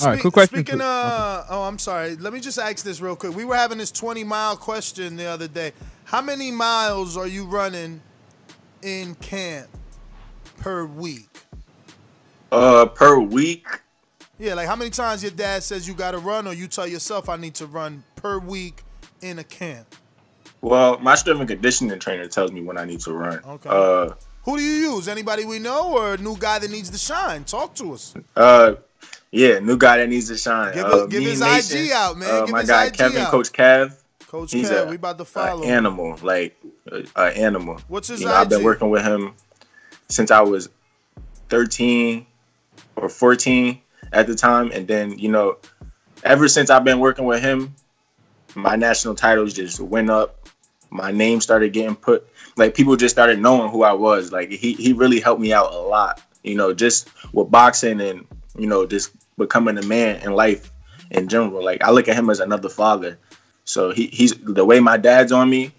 [0.00, 0.58] All right, Spe- quick question.
[0.58, 2.16] Speaking uh, oh, I'm sorry.
[2.16, 3.34] Let me just ask this real quick.
[3.34, 5.72] We were having this 20 mile question the other day.
[6.04, 8.00] How many miles are you running
[8.82, 9.68] in camp
[10.58, 11.28] per week?
[12.52, 13.64] Uh, per week,
[14.38, 16.86] Yeah, like how many times your dad says you got to run, or you tell
[16.86, 18.82] yourself I need to run per week
[19.22, 19.94] in a camp?
[20.60, 23.40] well, my strength and conditioning trainer tells me when I need to run.
[23.44, 23.68] Okay.
[23.70, 24.10] Uh,
[24.44, 25.08] Who do you use?
[25.08, 27.44] Anybody we know, or a new guy that needs to shine?
[27.44, 28.14] Talk to us.
[28.34, 28.74] Uh,
[29.30, 30.74] yeah, new guy that needs to shine.
[30.74, 32.28] Give uh, give his Nation, IG out, man.
[32.30, 33.30] Uh, Give my guy IG Kevin, out.
[33.30, 33.96] Coach Kev.
[34.26, 35.64] Coach he's Kev, a, we about to follow.
[35.64, 36.56] animal, like
[36.90, 37.80] an animal.
[37.88, 39.34] What's his You know, I've been working with him
[40.08, 40.68] since I was
[41.48, 42.26] 13
[42.96, 43.80] or 14
[44.12, 45.58] at the time, and then you know,
[46.24, 47.74] ever since I've been working with him,
[48.54, 50.39] my national titles just went up.
[50.90, 54.32] My name started getting put like people just started knowing who I was.
[54.32, 56.20] Like he he really helped me out a lot.
[56.42, 58.26] You know, just with boxing and
[58.58, 60.70] you know just becoming a man in life
[61.10, 61.64] in general.
[61.64, 63.18] Like I look at him as another father.
[63.64, 65.72] So he he's the way my dad's on me,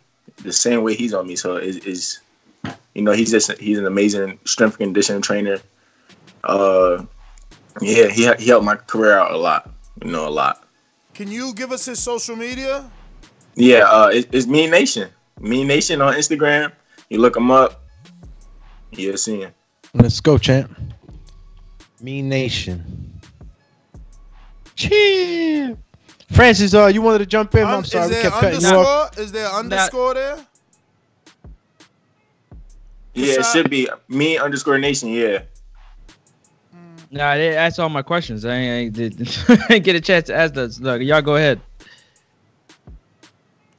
[0.44, 1.36] the same way he's on me.
[1.36, 2.20] So is is
[2.94, 5.60] you know he's just he's an amazing strength conditioning trainer.
[6.44, 7.06] Uh,
[7.82, 9.70] yeah, he he helped my career out a lot.
[10.04, 10.68] You know, a lot.
[11.14, 12.90] Can you give us his social media?
[13.56, 15.10] Yeah, uh, it, it's Mean Nation.
[15.40, 16.72] Mean Nation on Instagram.
[17.10, 17.84] You look them up.
[18.92, 19.54] You'll see him.
[19.94, 20.72] Let's go, champ.
[22.02, 23.20] Mean Nation.
[24.76, 25.80] Champ.
[26.32, 27.64] Francis, uh, you wanted to jump in?
[27.66, 28.74] I'm Un- sorry, is we there kept cutting you off.
[29.12, 29.24] underscore?
[29.24, 30.38] Is there underscore there?
[33.14, 35.10] Yeah, it should be me underscore Nation.
[35.10, 35.40] Yeah.
[37.14, 38.46] Nah, they- that's all my questions.
[38.46, 39.28] I ain't, I didn't
[39.84, 40.80] get a chance to ask those.
[40.80, 41.60] Look, y'all go ahead.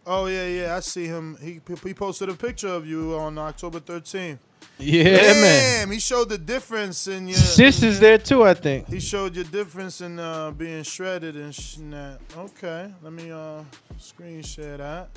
[0.06, 0.76] Oh yeah, yeah.
[0.76, 1.36] I see him.
[1.40, 4.38] He he posted a picture of you on October 13th.
[4.78, 5.90] Yeah, Damn, man.
[5.92, 7.36] He showed the difference in your.
[7.36, 8.88] Sis is there too, I think.
[8.88, 12.20] He showed your difference in uh, being shredded and snap.
[12.36, 13.62] Okay, let me uh
[13.98, 15.10] screen share that.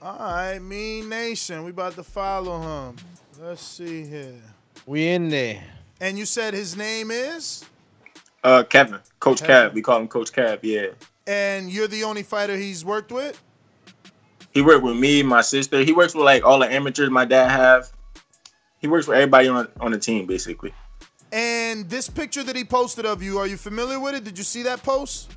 [0.00, 1.64] All right, Mean Nation.
[1.64, 2.96] We about to follow him.
[3.40, 4.34] Let's see here.
[4.86, 5.62] We in there.
[6.00, 7.64] And you said his name is,
[8.42, 9.70] Uh, Kevin, Coach Kevin.
[9.70, 9.74] Cav.
[9.74, 10.58] We call him Coach Cav.
[10.62, 10.88] Yeah.
[11.26, 13.40] And you're the only fighter he's worked with.
[14.52, 15.82] He worked with me, my sister.
[15.82, 17.90] He works with like all the amateurs my dad have.
[18.80, 20.74] He works with everybody on on the team basically.
[21.32, 24.24] And this picture that he posted of you, are you familiar with it?
[24.24, 25.30] Did you see that post?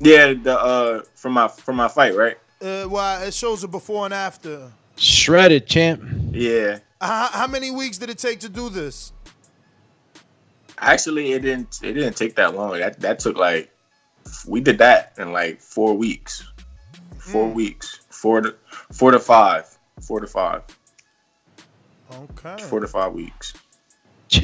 [0.00, 2.38] Yeah, the uh from my from my fight, right?
[2.60, 4.72] Uh, well, it shows a before and after.
[4.96, 6.02] Shredded, champ.
[6.32, 6.78] Yeah.
[7.00, 9.12] How, how many weeks did it take to do this?
[10.78, 12.78] Actually, it didn't it didn't take that long.
[12.78, 13.70] That that took like
[14.46, 16.44] we did that in like four weeks.
[17.18, 18.00] Four weeks.
[18.10, 18.54] Four to
[18.92, 19.78] four to five.
[20.00, 20.62] Four to five.
[22.12, 22.62] Okay.
[22.64, 23.54] Four to five weeks.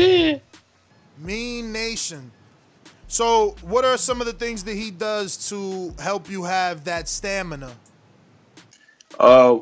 [1.19, 2.31] Mean Nation.
[3.07, 7.09] So, what are some of the things that he does to help you have that
[7.09, 7.73] stamina?
[9.19, 9.59] Uh,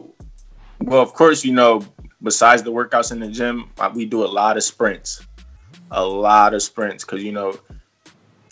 [0.81, 1.85] well, of course, you know,
[2.23, 5.27] besides the workouts in the gym, we do a lot of sprints,
[5.91, 7.55] a lot of sprints, because you know,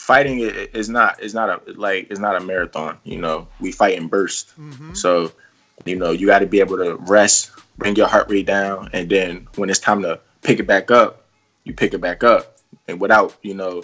[0.00, 2.96] fighting is not is not a like it's not a marathon.
[3.04, 4.52] You know, we fight in bursts.
[4.58, 4.94] Mm-hmm.
[4.94, 5.30] So,
[5.84, 9.10] you know, you got to be able to rest, bring your heart rate down, and
[9.10, 11.26] then when it's time to pick it back up,
[11.64, 12.56] you pick it back up,
[12.88, 13.82] and without you know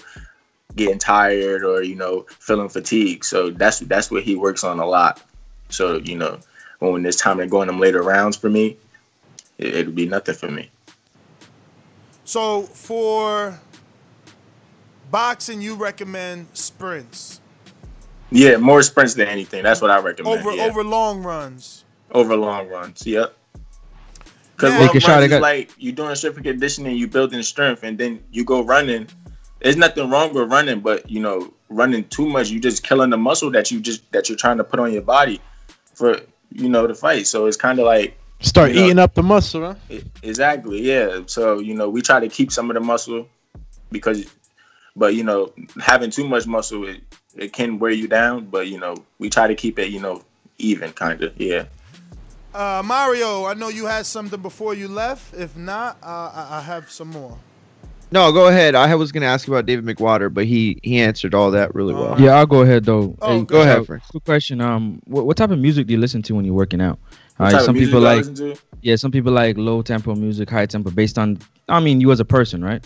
[0.74, 3.26] getting tired or you know feeling fatigued.
[3.26, 5.22] So that's that's what he works on a lot.
[5.68, 6.40] So you know
[6.78, 8.78] when it's time to go in them later rounds for me,
[9.59, 10.70] it, it'd be nothing for me.
[12.24, 13.60] So, for
[15.11, 17.41] boxing, you recommend sprints
[18.31, 19.62] Yeah, more sprints than anything.
[19.62, 20.39] That's what I recommend.
[20.41, 20.65] over yeah.
[20.65, 21.85] over long runs.
[22.12, 23.07] over long runs.
[23.07, 23.35] Yep.
[24.57, 24.78] Because Yeah.
[24.78, 27.43] long Take a shot, runs is got- like you doing strength and conditioning, you building
[27.43, 29.07] strength, and then you go running.
[29.61, 33.16] There's nothing wrong with running, but you know, running too much, you just killing the
[33.16, 35.41] muscle that you just that you're trying to put on your body
[35.95, 36.20] for
[36.53, 37.27] you know the fight.
[37.27, 39.99] So it's kind of like Start you know, eating up the muscle, huh?
[40.23, 41.20] Exactly, yeah.
[41.27, 43.28] So you know, we try to keep some of the muscle
[43.91, 44.27] because,
[44.97, 47.01] but you know, having too much muscle it,
[47.36, 48.47] it can wear you down.
[48.47, 50.23] But you know, we try to keep it, you know,
[50.59, 51.66] even kind of, yeah.
[52.55, 55.35] Uh, Mario, I know you had something before you left.
[55.35, 57.39] If not, uh, I, I have some more.
[58.10, 58.74] No, go ahead.
[58.74, 62.18] I was gonna ask about David McWater, but he he answered all that really well.
[62.20, 63.16] Yeah, I'll go ahead though.
[63.20, 64.05] Oh, Hey, go ahead, Frank.
[64.09, 64.60] Quick question.
[64.60, 66.98] Um, what, what type of music do you listen to when you're working out?
[67.36, 68.24] What Uh, some people like
[68.81, 72.20] yeah, some people like low tempo music, high tempo, based on I mean you as
[72.20, 72.82] a person, right?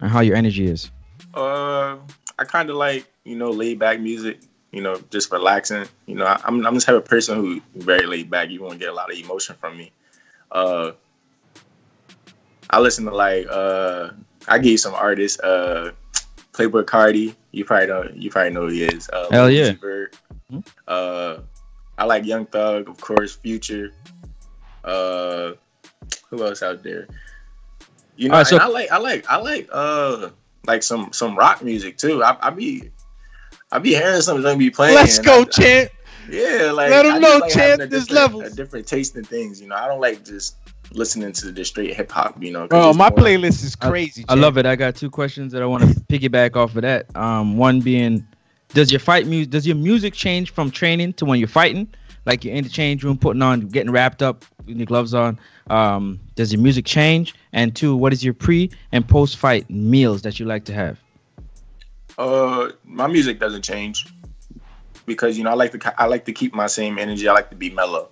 [0.00, 0.90] And how your energy is.
[1.36, 1.98] Uh,
[2.38, 4.40] I kind of like you know laid back music.
[4.72, 5.86] You know, just relaxing.
[6.06, 8.50] You know, I, I'm I'm the type of person who very laid back.
[8.50, 9.92] You won't get a lot of emotion from me.
[10.50, 10.92] Uh,
[12.70, 14.10] I listen to like uh,
[14.48, 15.38] I give you some artists.
[15.40, 15.92] Uh,
[16.52, 17.34] Playboi Carti.
[17.52, 18.10] You probably know.
[18.14, 19.08] You probably know who he is.
[19.10, 19.72] Uh, Hell yeah.
[19.80, 20.16] Vert.
[20.88, 21.38] Uh,
[21.98, 23.36] I like Young Thug, of course.
[23.36, 23.92] Future.
[24.84, 25.52] Uh,
[26.28, 27.08] who else out there?
[28.16, 30.30] You know, Alright, so- I like I like I like uh
[30.66, 32.22] like some some rock music too.
[32.22, 32.90] I, I be
[33.72, 34.94] I be hearing something be playing.
[34.94, 35.90] Let's go, I- champ.
[36.30, 38.52] yeah, like Let 'em I just know, like champ, having a there's different- levels.
[38.52, 39.76] A different taste in things, you know.
[39.76, 40.56] I don't like just
[40.92, 44.24] listening to the straight hip hop, you know, Bro, my more- playlist is I- crazy.
[44.28, 44.66] I, love it.
[44.66, 47.14] I got two questions that I want to piggyback off of that.
[47.16, 48.24] Um, one being,
[48.72, 51.88] does your fight music, does your music change from training to when you're fighting?
[52.24, 55.38] Like you're in the change room, putting on, getting wrapped up, your gloves on.
[55.68, 57.34] Um, does your music change?
[57.52, 60.98] And two, what is your pre and post fight meals that you like to have?
[62.18, 64.06] Uh, my music doesn't change
[65.06, 67.28] because you know I like to I like to keep my same energy.
[67.28, 68.08] I like to be mellow.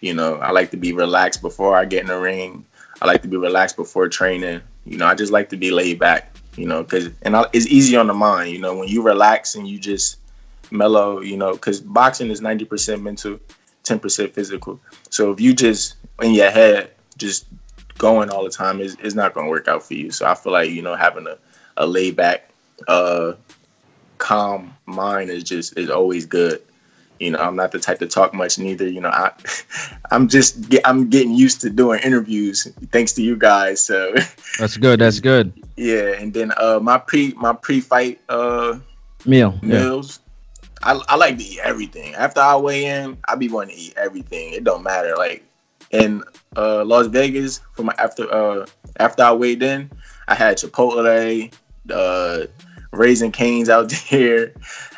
[0.00, 2.64] You know, I like to be relaxed before I get in the ring.
[3.00, 4.60] I like to be relaxed before training.
[4.84, 6.34] You know, I just like to be laid back.
[6.56, 8.52] You know, because and I, it's easy on the mind.
[8.52, 10.18] You know, when you relax and you just
[10.70, 11.20] mellow.
[11.20, 13.38] You know, because boxing is ninety percent mental,
[13.86, 14.80] ten percent physical.
[15.10, 17.46] So if you just in your head just
[17.96, 20.10] going all the time is is not going to work out for you.
[20.10, 21.38] So I feel like you know having a
[21.76, 22.50] a laid back
[22.88, 23.32] uh
[24.18, 26.62] calm mind is just is always good.
[27.20, 28.86] You know, I'm not the type to talk much neither.
[28.86, 29.32] You know, I
[30.10, 33.82] I'm just I'm getting used to doing interviews thanks to you guys.
[33.82, 34.14] So
[34.58, 35.00] That's good.
[35.00, 35.52] That's good.
[35.76, 38.78] yeah, and then uh my pre my pre fight uh
[39.24, 39.58] Meal.
[39.62, 40.00] Yeah.
[40.82, 42.14] I, I like to eat everything.
[42.14, 44.52] After I weigh in, I be wanting to eat everything.
[44.52, 45.14] It don't matter.
[45.16, 45.44] Like
[45.90, 46.22] in
[46.56, 48.66] uh, Las Vegas, for my after uh,
[48.98, 49.90] after I weighed in,
[50.28, 51.52] I had Chipotle,
[51.92, 52.46] uh,
[52.92, 54.52] Raising Cane's out there.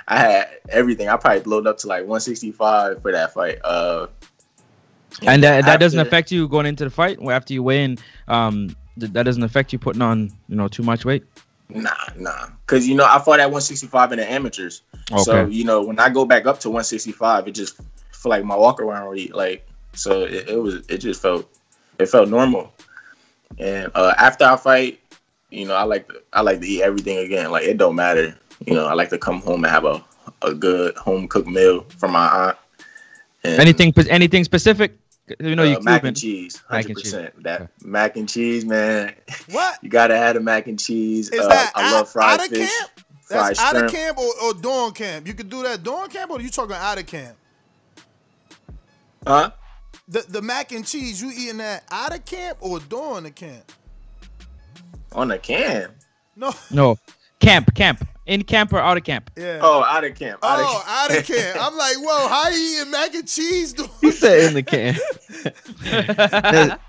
[0.09, 1.09] I had everything.
[1.09, 3.59] I probably blowed up to like 165 for that fight.
[3.62, 4.06] Uh,
[5.26, 7.18] And that that doesn't affect you going into the fight.
[7.22, 7.98] After you weigh in,
[8.28, 11.24] um, th- that doesn't affect you putting on, you know, too much weight.
[11.70, 12.49] Nah, nah.
[12.66, 14.82] Cause you know I fought at 165 in the amateurs.
[15.12, 15.23] Okay.
[15.23, 17.77] So you know when I go back up to 165, it just
[18.12, 19.66] feel like my walk around already like.
[19.95, 21.49] So it, it was it just felt
[21.99, 22.73] it felt normal.
[23.59, 25.01] And uh, after I fight,
[25.51, 27.51] you know I like to I like to eat everything again.
[27.51, 28.36] Like it don't matter.
[28.66, 30.03] You know I like to come home and have a
[30.43, 32.59] a good home cooked meal from my aunt.
[33.45, 34.99] And, Anything anything specific?
[35.40, 37.42] You know, uh, you mac and cheese, hundred percent.
[37.42, 39.14] That mac and cheese, man.
[39.50, 39.78] What?
[39.82, 41.28] You gotta have the mac and cheese.
[41.30, 42.90] Is uh, that I love fried out of fish, camp?
[43.22, 45.26] fried That's out of camp or, or dawn camp.
[45.26, 47.36] You could do that dawn camp, or you talking out of camp?
[49.26, 49.50] Huh?
[50.09, 53.72] The the mac and cheese you eating that out of camp or dawn the camp?
[55.12, 55.92] On the camp?
[56.36, 56.52] No.
[56.70, 56.98] No,
[57.40, 59.30] camp, camp, in camp or out of camp.
[59.36, 59.59] Yeah.
[59.62, 60.38] Oh, out of camp.
[60.44, 61.59] Out Oh, of out of camp.
[61.60, 63.72] I'm like, whoa, how you eating mac and cheese?
[63.72, 63.88] Dude?
[64.00, 64.94] He said in the can.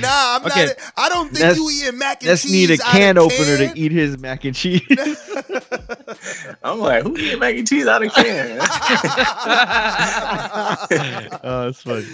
[0.00, 0.66] Nah, I'm Okay.
[0.66, 0.76] not.
[0.96, 2.28] I don't think Let's- you eating mac and cheese.
[2.28, 2.52] Let's cheese.
[2.52, 3.72] need a can opener can.
[3.74, 4.82] to eat his mac and cheese.
[6.62, 8.58] I'm like, who eat mac and cheese out of can?
[11.42, 12.04] oh, that's funny.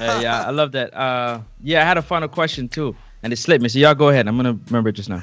[0.00, 0.92] Uh, yeah, I love that.
[0.94, 3.68] Uh, yeah, I had a final question too, and it slipped me.
[3.68, 4.26] So y'all go ahead.
[4.26, 5.22] I'm gonna remember it just now.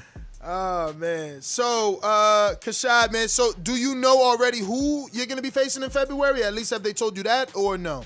[0.50, 1.42] Oh man.
[1.42, 3.28] So, uh, Kashad, man.
[3.28, 6.42] So, do you know already who you're gonna be facing in February?
[6.44, 8.04] At least have they told you that, or no?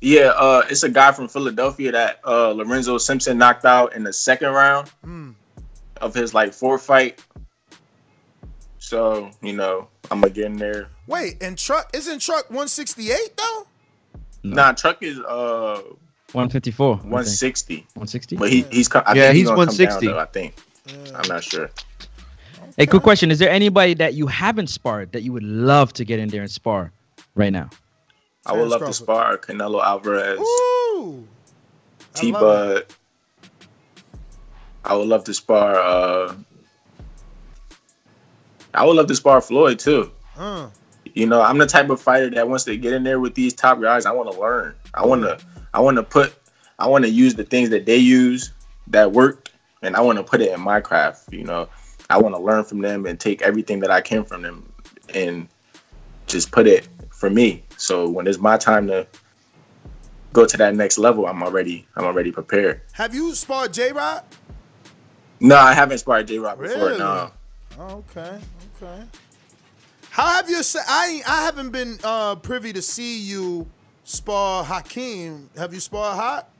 [0.00, 4.12] yeah, uh, it's a guy from Philadelphia that uh, Lorenzo Simpson knocked out in the
[4.14, 5.32] second round Hmm.
[6.00, 7.22] of his like fourth fight.
[8.78, 10.88] So you know, I'm gonna get in there.
[11.06, 13.66] Wait, and truck isn't truck 168 though?
[14.42, 15.82] Nah, Truck is uh
[16.32, 16.96] 154.
[16.96, 17.76] 160.
[17.94, 18.36] 160.
[18.36, 20.06] But he he's I Yeah, think he's gonna come down, 160.
[20.06, 20.54] though, I think.
[21.14, 21.70] I'm not sure.
[22.76, 26.04] Hey, quick question: Is there anybody that you haven't sparred that you would love to
[26.04, 26.92] get in there and spar
[27.34, 27.70] right now?
[28.46, 31.26] I would love to spar Canelo Alvarez, Ooh.
[32.14, 32.86] T Bud.
[34.84, 35.74] I would love to spar.
[35.76, 36.34] uh
[38.72, 40.10] I would love to spar Floyd too.
[40.36, 40.68] Uh,
[41.14, 43.52] You know, I'm the type of fighter that once they get in there with these
[43.52, 44.74] top guys, I want to learn.
[44.94, 45.38] I want to,
[45.74, 46.34] I want to put,
[46.78, 48.52] I want to use the things that they use
[48.86, 49.49] that worked,
[49.82, 51.32] and I want to put it in my craft.
[51.32, 51.68] You know,
[52.08, 54.72] I want to learn from them and take everything that I can from them
[55.14, 55.48] and
[56.26, 57.64] just put it for me.
[57.76, 59.06] So when it's my time to
[60.32, 62.82] go to that next level, I'm already, I'm already prepared.
[62.92, 64.24] have you sparred J Rod?
[65.40, 66.86] No, I haven't sparred J Rock before.
[66.86, 66.98] Really?
[66.98, 67.30] No.
[67.78, 68.38] Oh, okay,
[68.82, 69.02] okay.
[70.10, 70.60] How have you?
[70.86, 73.66] I I haven't been uh, privy to see you
[74.04, 75.48] spar Hakeem.
[75.56, 76.50] Have you sparred Hot?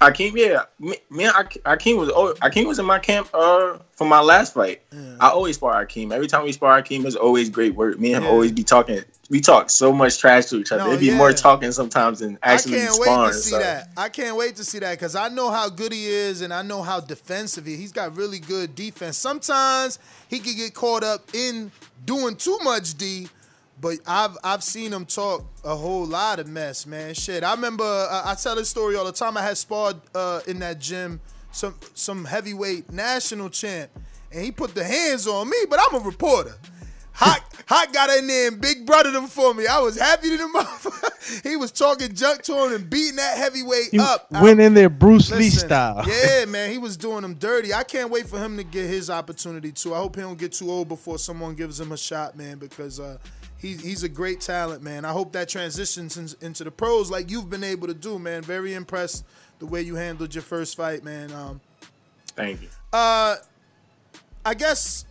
[0.00, 4.20] Akeem, yeah, me, me Akeem was oh, Akeem was in my camp uh for my
[4.20, 4.80] last fight.
[5.20, 6.12] I always spar Akeem.
[6.12, 7.98] Every time we spar Akeem, it's always great work.
[7.98, 8.30] Me and him Yeah.
[8.30, 9.02] always be talking.
[9.28, 10.84] We talk so much trash to each other.
[10.84, 11.16] No, It'd be yeah.
[11.18, 13.02] more talking sometimes than actually sparring.
[13.02, 13.58] I can't wait to see so.
[13.58, 13.88] that.
[13.96, 16.62] I can't wait to see that because I know how good he is and I
[16.62, 17.76] know how defensive he.
[17.76, 19.18] He's got really good defense.
[19.18, 19.98] Sometimes
[20.28, 21.70] he can get caught up in
[22.06, 23.28] doing too much D,
[23.80, 27.14] but I've I've seen him talk a whole lot of mess, man.
[27.14, 29.36] Shit, I remember uh, I tell this story all the time.
[29.36, 31.20] I had sparred uh, in that gym
[31.52, 33.90] some some heavyweight national champ,
[34.32, 36.54] and he put the hands on me, but I'm a reporter.
[37.12, 39.66] Hot, Hot got in there and big brother them for me.
[39.66, 41.42] I was happy to the motherfucker.
[41.42, 44.30] He was talking junk to him and beating that heavyweight He up.
[44.30, 46.04] went in there Bruce Lee style.
[46.06, 47.74] Yeah, man, he was doing them dirty.
[47.74, 49.96] I can't wait for him to get his opportunity too.
[49.96, 53.00] I hope he don't get too old before someone gives him a shot, man, because
[53.00, 53.18] uh,
[53.58, 55.04] he, he's a great talent, man.
[55.04, 58.42] I hope that transitions in- into the pros like you've been able to do, man.
[58.42, 59.24] Very impressed
[59.58, 61.32] the way you handled your first fight, man.
[61.32, 61.60] Um,
[62.36, 62.68] Thank you.
[62.92, 63.36] uh,
[64.44, 65.04] I guess.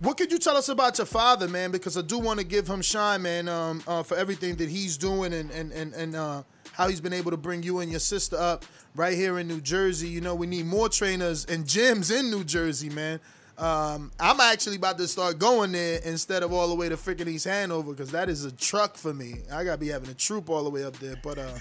[0.00, 1.70] What could you tell us about your father, man?
[1.70, 4.96] Because I do want to give him shine, man, um, uh, for everything that he's
[4.96, 6.42] doing and and and, and uh,
[6.72, 8.64] how he's been able to bring you and your sister up
[8.96, 10.08] right here in New Jersey.
[10.08, 13.20] You know, we need more trainers and gyms in New Jersey, man.
[13.62, 17.28] Um, I'm actually about to start going there instead of all the way to freaking
[17.28, 19.36] East Hanover because that is a truck for me.
[19.52, 21.58] I gotta be having a troop all the way up there, but uh,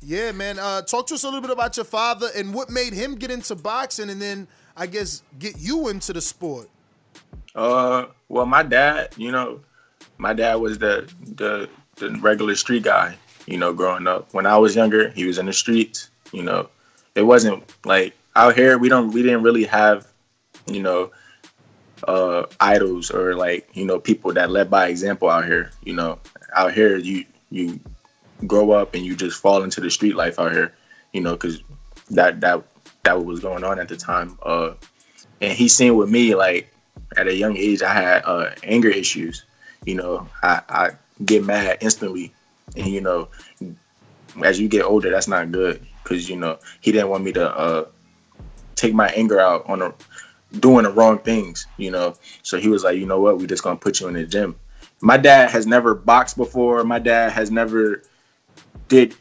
[0.00, 0.60] yeah, man.
[0.60, 3.32] Uh, talk to us a little bit about your father and what made him get
[3.32, 4.46] into boxing, and then
[4.76, 6.70] I guess get you into the sport.
[7.56, 9.60] Uh, well, my dad, you know,
[10.18, 13.16] my dad was the the the regular street guy.
[13.46, 14.32] You know, growing up.
[14.32, 16.08] When I was younger, he was in the streets.
[16.32, 16.68] You know,
[17.16, 18.78] it wasn't like out here.
[18.78, 19.10] We don't.
[19.10, 20.06] We didn't really have,
[20.66, 21.10] you know,
[22.06, 25.70] uh, idols or like you know people that led by example out here.
[25.84, 26.18] You know,
[26.54, 27.80] out here you you
[28.46, 30.74] grow up and you just fall into the street life out here.
[31.12, 31.62] You know, because
[32.10, 32.62] that that
[33.04, 34.38] that was going on at the time.
[34.42, 34.74] Uh,
[35.40, 36.72] and he seen with me like
[37.16, 39.44] at a young age I had uh, anger issues.
[39.84, 40.90] You know, I, I
[41.24, 42.32] get mad instantly,
[42.76, 43.28] and you know,
[44.44, 47.56] as you get older, that's not good because you know he didn't want me to
[47.56, 47.84] uh,
[48.74, 49.94] take my anger out on a,
[50.60, 51.66] doing the wrong things.
[51.76, 54.14] You know, so he was like, you know what, we just gonna put you in
[54.14, 54.56] the gym.
[55.00, 56.82] My dad has never boxed before.
[56.84, 58.02] My dad has never
[58.88, 59.14] did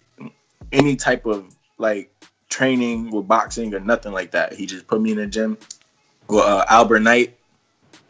[0.71, 2.11] any type of like
[2.49, 4.53] training with boxing or nothing like that.
[4.53, 5.57] He just put me in the gym.
[6.27, 7.37] Well, uh, Albert Knight,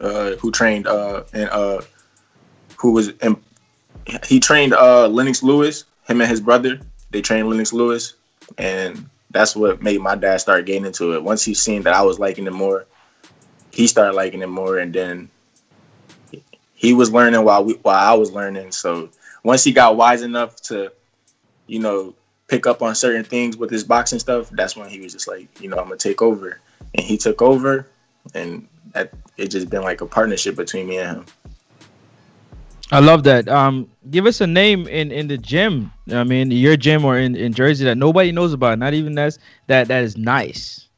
[0.00, 1.80] uh, who trained uh, and uh,
[2.76, 3.36] who was in,
[4.24, 5.84] he trained uh, Lennox Lewis.
[6.06, 6.80] Him and his brother,
[7.10, 8.14] they trained Lennox Lewis,
[8.58, 11.22] and that's what made my dad start getting into it.
[11.22, 12.86] Once he seen that I was liking it more,
[13.76, 15.28] he started liking it more, and then
[16.74, 18.72] he was learning while we while I was learning.
[18.72, 19.10] So
[19.44, 20.90] once he got wise enough to,
[21.66, 22.14] you know,
[22.48, 25.60] pick up on certain things with his boxing stuff, that's when he was just like,
[25.60, 26.58] you know, I'm gonna take over,
[26.94, 27.86] and he took over,
[28.34, 31.26] and that it just been like a partnership between me and him.
[32.90, 33.46] I love that.
[33.46, 35.92] Um, give us a name in in the gym.
[36.10, 38.78] I mean, your gym or in, in Jersey that nobody knows about.
[38.78, 40.88] Not even that's that that is nice.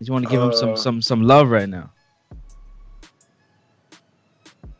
[0.00, 1.90] You want to give him some Uh, some some love right now.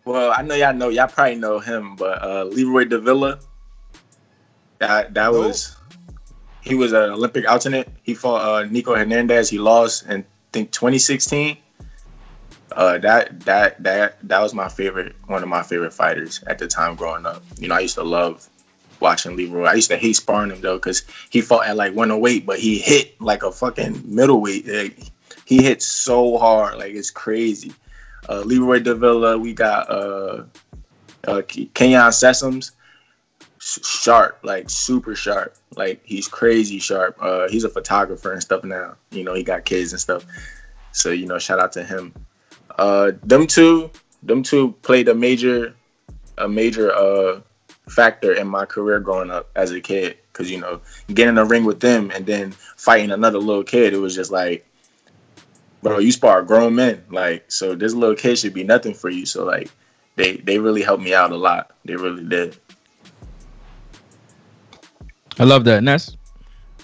[0.05, 3.39] Well, I know y'all know y'all probably know him, but uh, Leroy Davila.
[4.79, 5.77] That that was
[6.61, 7.89] he was an Olympic alternate.
[8.03, 9.49] He fought uh, Nico Hernandez.
[9.49, 11.57] He lost in I think 2016.
[12.73, 16.67] Uh, that that that that was my favorite, one of my favorite fighters at the
[16.67, 17.43] time growing up.
[17.59, 18.49] You know, I used to love
[19.01, 19.65] watching Leroy.
[19.65, 22.79] I used to hate sparring him though, because he fought at like 108, but he
[22.79, 24.67] hit like a fucking middleweight.
[24.67, 24.99] Like,
[25.45, 27.73] he hit so hard, like it's crazy.
[28.29, 30.45] Uh, Leroy Davila, we got uh,
[31.27, 32.73] uh, Kenyon Sessoms,
[33.59, 35.57] sh- sharp, like super sharp.
[35.77, 37.17] Like he's crazy sharp.
[37.21, 38.97] Uh, he's a photographer and stuff now.
[39.11, 40.25] You know, he got kids and stuff.
[40.93, 42.15] So you know, shout out to him.
[42.79, 43.91] Uh, them two,
[44.23, 45.75] them two played a major,
[46.39, 47.41] a major uh
[47.89, 50.19] factor in my career growing up as a kid.
[50.33, 53.93] Cause you know, getting in the ring with them and then fighting another little kid,
[53.93, 54.67] it was just like,
[55.83, 57.05] bro, you spar grown men.
[57.11, 59.27] Like, so this little kid should be nothing for you.
[59.27, 59.71] So like,
[60.17, 61.73] they they really helped me out a lot.
[61.85, 62.57] They really did.
[65.39, 65.83] I love that.
[65.83, 66.17] Ness.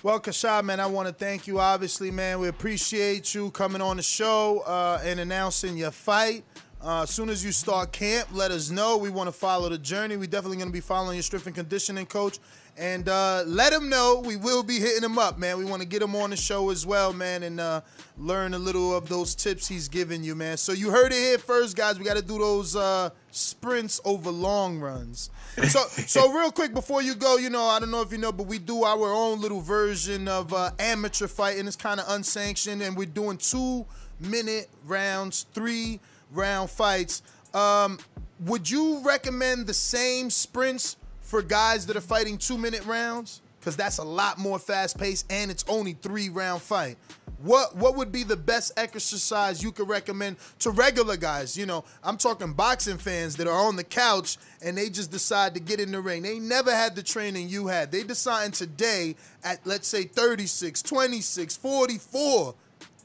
[0.02, 1.58] Well, Kashad, man, I want to thank you.
[1.58, 6.44] Obviously, man, we appreciate you coming on the show uh, and announcing your fight.
[6.80, 8.96] Uh, as soon as you start camp, let us know.
[8.96, 10.16] We want to follow the journey.
[10.16, 12.38] We definitely going to be following your strength and conditioning coach,
[12.78, 15.58] and uh, let him know we will be hitting him up, man.
[15.58, 17.80] We want to get him on the show as well, man, and uh,
[18.16, 20.56] learn a little of those tips he's giving you, man.
[20.56, 21.98] So you heard it here first, guys.
[21.98, 25.30] We got to do those uh, sprints over long runs.
[25.68, 28.30] So, so real quick before you go, you know, I don't know if you know,
[28.30, 31.66] but we do our own little version of uh, amateur fighting.
[31.66, 33.84] It's kind of unsanctioned, and we're doing two
[34.20, 35.98] minute rounds, three
[36.30, 37.22] round fights.
[37.52, 37.98] Um,
[38.40, 40.96] would you recommend the same sprints
[41.28, 43.42] for guys that are fighting two minute rounds?
[43.60, 46.96] Because that's a lot more fast paced, and it's only three round fight.
[47.42, 51.56] What what would be the best exercise you could recommend to regular guys?
[51.56, 55.54] You know, I'm talking boxing fans that are on the couch and they just decide
[55.54, 56.22] to get in the ring.
[56.22, 57.92] They never had the training you had.
[57.92, 59.14] They deciding today
[59.44, 62.54] at let's say 36, 26, 44,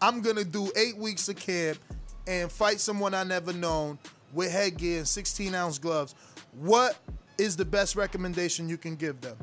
[0.01, 1.77] I'm gonna do eight weeks of camp
[2.25, 3.99] and fight someone I never known
[4.33, 6.15] with headgear and 16 ounce gloves.
[6.53, 6.97] What
[7.37, 9.37] is the best recommendation you can give them?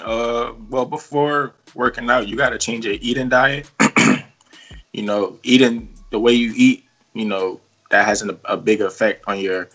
[0.00, 3.70] Uh, well, before working out, you got to change your eating diet.
[4.92, 7.60] you know, eating the way you eat, you know,
[7.90, 9.68] that has an, a big effect on your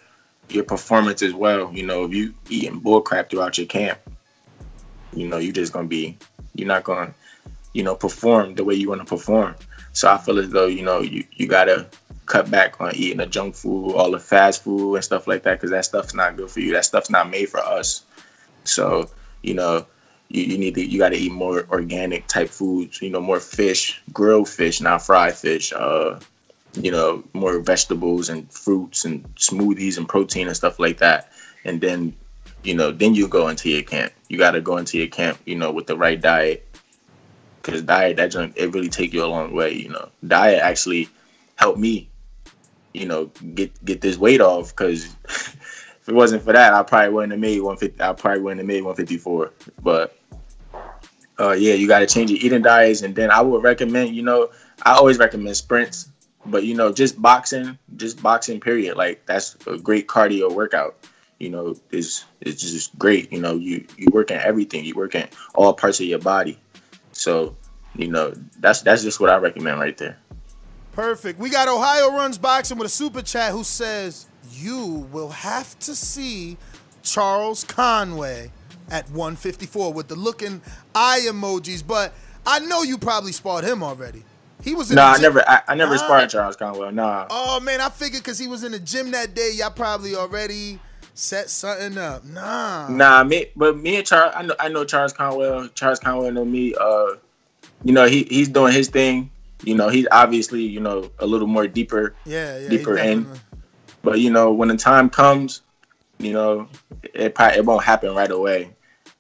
[0.50, 1.72] your performance as well.
[1.74, 4.00] You know, if you eating bullcrap throughout your camp,
[5.14, 6.18] you know, you're just gonna be,
[6.56, 7.14] you're not gonna,
[7.74, 9.56] you know, perform the way you want to perform.
[9.94, 11.88] So I feel as though you know you you gotta
[12.28, 15.54] cut back on eating the junk food, all the fast food and stuff like that,
[15.54, 16.74] because that stuff's not good for you.
[16.74, 18.04] That stuff's not made for us.
[18.64, 19.10] So
[19.42, 19.88] you know,
[20.30, 23.02] you, you need to you got to eat more organic type foods.
[23.02, 25.74] You know, more fish, grilled fish, not fried fish.
[25.74, 26.20] Uh,
[26.74, 31.32] you know, more vegetables and fruits and smoothies and protein and stuff like that.
[31.66, 32.16] And then,
[32.64, 34.14] you know, then you go into your camp.
[34.30, 36.64] You got to go into your camp, you know, with the right diet.
[37.62, 39.74] Because diet, that junk, it really take you a long way.
[39.74, 41.10] You know, diet actually
[41.56, 42.10] helped me,
[42.98, 44.76] you know, get get this weight off.
[44.76, 48.02] Because if it wasn't for that, I probably wouldn't have made 150.
[48.02, 49.52] I probably wouldn't have made 154.
[49.82, 50.18] But
[51.40, 54.24] uh, yeah, you got to change your eating diets, and then I would recommend, you
[54.24, 54.50] know,
[54.84, 56.10] I always recommend sprints,
[56.46, 58.98] but you know, just boxing, just boxing, period.
[58.98, 60.96] Like that's a great cardio workout.
[61.40, 63.32] You know, is is just great.
[63.32, 64.86] You know, you you work in everything.
[64.86, 66.58] You work in all parts of your body.
[67.12, 67.56] So,
[67.96, 70.18] you know, that's that's just what I recommend right there.
[70.98, 71.38] Perfect.
[71.40, 75.94] We got Ohio Runs Boxing with a super chat who says, You will have to
[75.96, 76.58] see
[77.04, 78.48] Charles Conwell
[78.90, 80.60] at 154 with the looking
[80.96, 81.86] eye emojis.
[81.86, 82.16] But
[82.48, 84.24] I know you probably spotted him already.
[84.64, 85.98] He was in No, the I never I, I never Huh?
[86.00, 86.92] sparred Charles Conwell.
[86.92, 87.28] Nah.
[87.30, 90.80] Oh man, I figured because he was in the gym that day, y'all probably already
[91.14, 92.26] set something up.
[92.26, 92.90] Nah.
[92.90, 95.68] Nah, me, but me and Charles, I know, I know Charles Conwell.
[95.76, 96.74] Charles Conwell know me.
[96.74, 97.18] Uh,
[97.84, 99.30] you know, he he's doing his thing.
[99.64, 102.70] You know, he's obviously you know a little more deeper, Yeah, yeah.
[102.70, 103.28] deeper in.
[104.04, 105.62] But you know, when the time comes,
[106.20, 106.68] you know,
[107.14, 108.70] it probably it won't happen right away.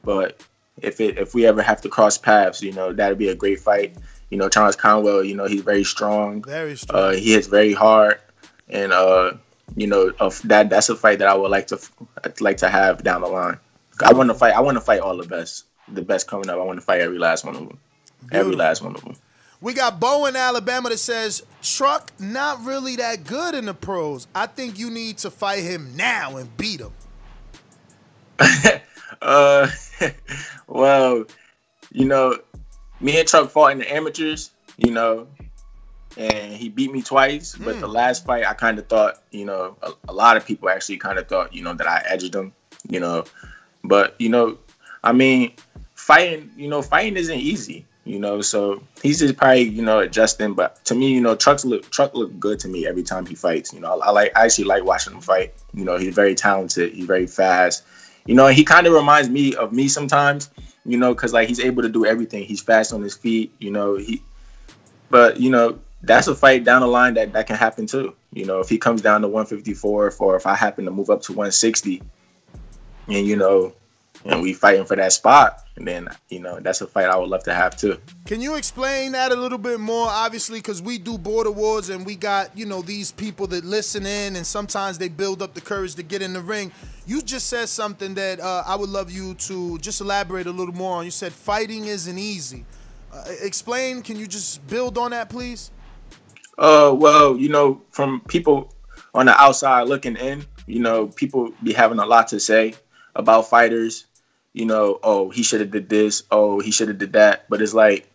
[0.04, 0.42] But
[0.82, 3.60] if it if we ever have to cross paths, you know, that'd be a great
[3.60, 3.96] fight.
[4.30, 6.44] You know, Charles Conwell, you know, he's very strong.
[6.44, 7.02] Very strong.
[7.02, 8.20] Uh, he hits very hard,
[8.70, 9.34] and uh,
[9.76, 11.80] you know, of that that's a fight that I would like to
[12.24, 13.58] I'd like to have down the line.
[14.04, 14.54] I want to fight.
[14.54, 16.60] I want to fight all the best, the best coming up.
[16.60, 17.80] I want to fight every last one of them.
[18.32, 19.16] Every last one of them.
[19.60, 24.28] We got Bo in Alabama that says Truck not really that good in the pros.
[24.36, 26.92] I think you need to fight him now and beat him.
[29.22, 29.68] uh,
[30.68, 31.26] well,
[31.92, 32.38] you know,
[33.02, 34.52] me and Truck fought in the amateurs.
[34.78, 35.28] You know,
[36.18, 37.56] and he beat me twice.
[37.56, 40.70] But the last fight, I kind of thought, you know, a, a lot of people
[40.70, 42.54] actually kind of thought, you know, that I edged him.
[42.88, 43.24] You know,
[43.84, 44.60] but you know,
[45.04, 45.54] I mean,
[45.96, 47.87] fighting, you know, fighting isn't easy.
[48.08, 50.54] You know, so he's just probably, you know, adjusting.
[50.54, 53.36] But to me, you know, Truck's look Truck look good to me every time he
[53.36, 53.74] fights.
[53.74, 55.54] You know, I, I like I actually like watching him fight.
[55.74, 56.94] You know, he's very talented.
[56.94, 57.84] He's very fast.
[58.26, 60.50] You know, he kind of reminds me of me sometimes.
[60.86, 62.46] You know, because like he's able to do everything.
[62.46, 63.54] He's fast on his feet.
[63.60, 64.22] You know, he.
[65.10, 68.16] But you know, that's a fight down the line that that can happen too.
[68.32, 71.24] You know, if he comes down to 154, or if I happen to move up
[71.24, 72.02] to 160,
[73.10, 73.74] and you know,
[74.24, 77.30] and we fighting for that spot, and then you know that's a fight I would
[77.30, 77.98] love to have too.
[78.26, 80.08] Can you explain that a little bit more?
[80.08, 84.06] Obviously, because we do border wars and we got, you know, these people that listen
[84.06, 86.72] in and sometimes they build up the courage to get in the ring.
[87.06, 90.74] You just said something that uh, I would love you to just elaborate a little
[90.74, 91.06] more on.
[91.06, 92.66] You said fighting isn't easy.
[93.14, 95.72] Uh, explain, can you just build on that, please?
[96.58, 98.74] Uh, well, you know, from people
[99.14, 102.74] on the outside looking in, you know, people be having a lot to say
[103.16, 104.07] about fighters.
[104.58, 106.24] You know, oh, he should have did this.
[106.32, 107.48] Oh, he should have did that.
[107.48, 108.10] But it's like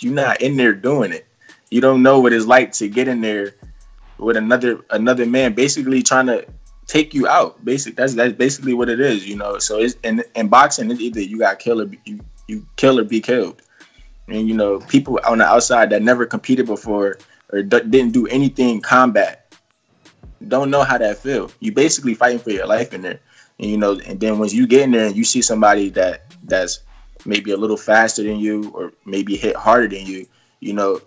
[0.00, 1.26] you're not in there doing it.
[1.70, 3.54] You don't know what it's like to get in there
[4.18, 6.46] with another another man, basically trying to
[6.86, 7.64] take you out.
[7.64, 7.96] Basic.
[7.96, 9.26] That's that's basically what it is.
[9.26, 9.58] You know.
[9.58, 13.04] So it's in in boxing, it's either you got kill or you you kill or
[13.04, 13.60] be killed.
[14.28, 17.18] And you know, people on the outside that never competed before
[17.52, 19.46] or d- didn't do anything combat
[20.48, 21.50] don't know how that feel.
[21.60, 23.20] You basically fighting for your life in there,
[23.58, 23.98] and you know.
[24.06, 26.80] And then once you get in there and you see somebody that that's
[27.24, 30.26] maybe a little faster than you or maybe hit harder than you,
[30.60, 31.00] you know,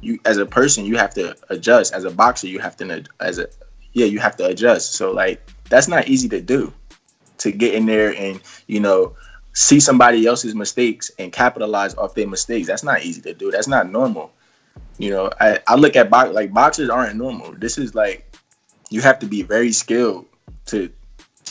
[0.00, 1.94] you as a person you have to adjust.
[1.94, 3.48] As a boxer, you have to as a
[3.92, 4.94] yeah you have to adjust.
[4.94, 6.72] So like that's not easy to do
[7.38, 9.14] to get in there and you know
[9.54, 12.66] see somebody else's mistakes and capitalize off their mistakes.
[12.66, 13.50] That's not easy to do.
[13.50, 14.32] That's not normal.
[14.98, 17.52] You know, I, I look at box like boxers aren't normal.
[17.52, 18.36] This is like
[18.90, 20.26] you have to be very skilled
[20.66, 20.90] to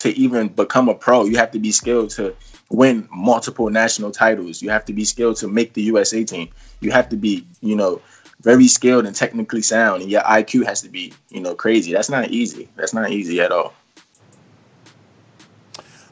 [0.04, 1.24] to even become a pro.
[1.24, 2.36] You have to be skilled to
[2.70, 4.62] win multiple national titles.
[4.62, 6.50] You have to be skilled to make the USA team.
[6.82, 8.02] You have to be, you know,
[8.42, 11.94] very skilled and technically sound, and your IQ has to be, you know, crazy.
[11.94, 12.68] That's not easy.
[12.76, 13.74] That's not easy at all.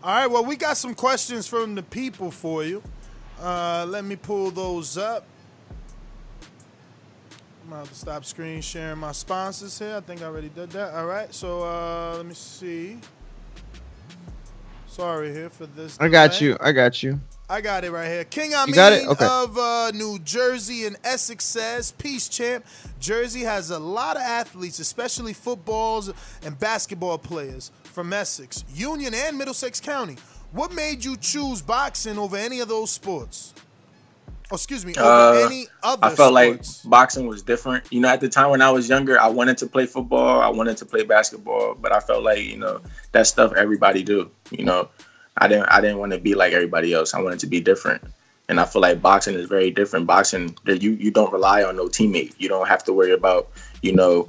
[0.02, 2.82] All right, well, we got some questions from the people for you.
[3.42, 5.26] Uh, let me pull those up.
[7.66, 9.98] I'm gonna to stop screen sharing my sponsors here.
[9.98, 10.94] I think I already did that.
[10.94, 12.98] All right, so uh, let me see.
[14.92, 15.98] Sorry here for this.
[16.02, 16.52] I got delay.
[16.52, 16.58] you.
[16.60, 17.22] I got you.
[17.50, 18.26] I got it right here.
[18.26, 19.08] King Amin?
[19.08, 19.26] Okay.
[19.26, 22.66] of uh, New Jersey and Essex says, Peace, champ.
[23.00, 26.12] Jersey has a lot of athletes, especially footballs
[26.44, 30.18] and basketball players from Essex, Union, and Middlesex County.
[30.52, 33.54] What made you choose boxing over any of those sports?
[34.52, 36.84] Oh, excuse me, Uh, any other I felt sports?
[36.84, 37.86] like boxing was different.
[37.92, 40.50] You know, at the time when I was younger, I wanted to play football, I
[40.50, 42.82] wanted to play basketball, but I felt like you know
[43.14, 44.30] that stuff everybody do.
[44.52, 44.90] You know,
[45.38, 47.14] I didn't I didn't want to be like everybody else.
[47.14, 48.04] I wanted to be different,
[48.50, 50.06] and I feel like boxing is very different.
[50.06, 52.34] Boxing, you you don't rely on no teammate.
[52.38, 53.50] You don't have to worry about
[53.82, 54.28] you know.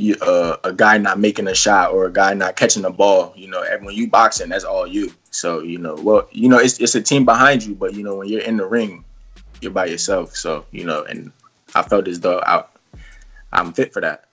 [0.00, 3.32] You, uh, a guy not making a shot or a guy not catching the ball,
[3.34, 5.12] you know, and when you boxing, that's all you.
[5.30, 8.16] So you know, well, you know, it's it's a team behind you, but you know,
[8.16, 9.04] when you're in the ring,
[9.60, 10.34] you're by yourself.
[10.36, 11.32] So you know, and
[11.74, 12.64] I felt as though I,
[13.52, 14.27] I'm fit for that.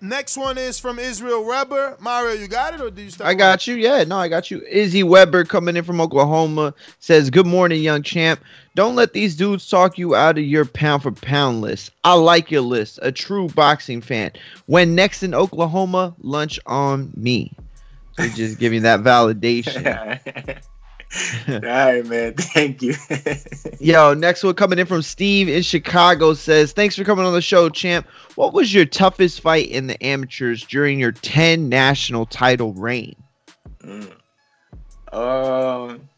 [0.00, 1.96] Next one is from Israel Weber.
[1.98, 3.28] Mario, you got it, or do you start?
[3.28, 3.74] I got you.
[3.74, 4.62] Yeah, no, I got you.
[4.68, 8.40] Izzy Weber coming in from Oklahoma says, Good morning, young champ.
[8.76, 11.90] Don't let these dudes talk you out of your pound for pound list.
[12.04, 13.00] I like your list.
[13.02, 14.30] A true boxing fan.
[14.66, 17.52] When next in Oklahoma, lunch on me.
[18.12, 20.20] So just giving that validation.
[21.48, 22.34] All right, man.
[22.36, 22.94] Thank you.
[23.80, 27.40] Yo, next one coming in from Steve in Chicago says, Thanks for coming on the
[27.40, 28.06] show, champ.
[28.34, 33.16] What was your toughest fight in the amateurs during your 10 national title reign?
[33.82, 34.12] Mm.
[35.12, 36.08] Um,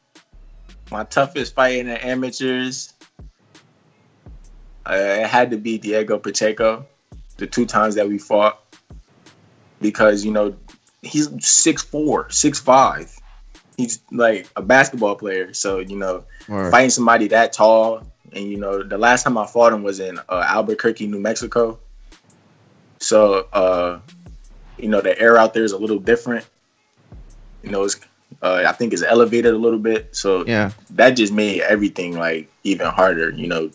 [0.91, 2.95] my toughest fight in the amateurs,
[4.87, 6.85] uh, it had to be Diego Pacheco.
[7.37, 8.61] The two times that we fought,
[9.81, 10.55] because you know
[11.01, 13.20] he's 6'4", 6'5".
[13.81, 16.71] He's like a basketball player, so you know Word.
[16.71, 20.19] fighting somebody that tall, and you know the last time I fought him was in
[20.29, 21.79] uh, Albuquerque, New Mexico.
[22.99, 24.01] So uh,
[24.77, 26.47] you know the air out there is a little different.
[27.63, 27.99] You know, it's
[28.43, 30.73] uh, I think it's elevated a little bit, so Yeah.
[30.91, 33.31] that just made everything like even harder.
[33.31, 33.71] You know,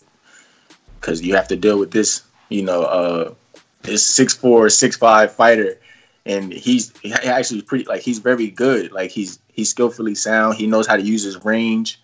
[1.00, 2.22] because you have to deal with this.
[2.48, 3.34] You know, uh,
[3.82, 5.80] this six four, six five fighter,
[6.24, 8.92] and he's he actually pretty like he's very good.
[8.92, 10.56] Like he's he's skillfully sound.
[10.56, 12.00] He knows how to use his range.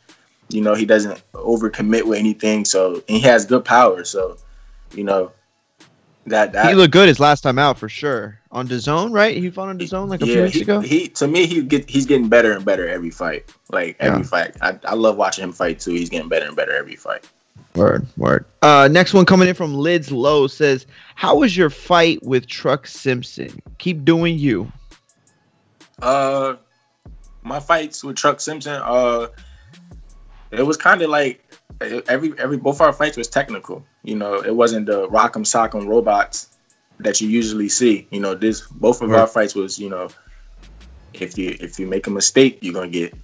[0.49, 2.65] You know, he doesn't overcommit with anything.
[2.65, 4.05] So and he has good power.
[4.05, 4.39] So,
[4.93, 5.33] you know,
[6.27, 9.37] that that he looked good his last time out for sure on the zone, right?
[9.37, 10.81] He fought on the zone like a few weeks he, ago.
[10.81, 13.53] He to me he get he's getting better and better every fight.
[13.70, 14.27] Like every Yeah.
[14.27, 15.93] fight, I, I love watching him fight too.
[15.93, 17.29] He's getting better and better every fight.
[17.74, 18.45] Word, word.
[18.61, 22.87] Uh, next one coming in from Lids Low says, "How was your fight with Truck
[22.87, 23.62] Simpson?
[23.79, 24.70] Keep doing you."
[26.01, 26.57] Uh,
[27.43, 29.28] my fights with Truck Simpson, uh,
[30.51, 31.44] it was kind of like
[31.81, 33.85] every every both our fights was technical.
[34.02, 36.56] You know, it wasn't the rock'em sock'em robots
[36.98, 38.06] that you usually see.
[38.10, 40.09] You know, this both of our fights was you know,
[41.14, 43.14] if you if you make a mistake, you're gonna get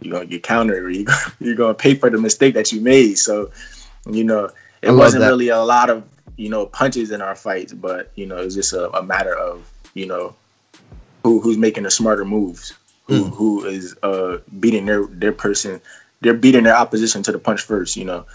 [0.00, 0.84] you're gonna get countered.
[0.84, 1.06] Or you
[1.40, 3.18] you're gonna pay for the mistake that you made.
[3.18, 3.50] So,
[4.10, 4.50] you know,
[4.82, 5.28] it wasn't that.
[5.28, 6.04] really a lot of
[6.36, 9.34] you know punches in our fights, but you know, it was just a, a matter
[9.34, 10.34] of you know
[11.22, 12.74] who who's making the smarter moves,
[13.08, 13.30] who Hmm.
[13.30, 15.80] who is uh beating their their person,
[16.20, 18.26] they're beating their opposition to the punch first, you know.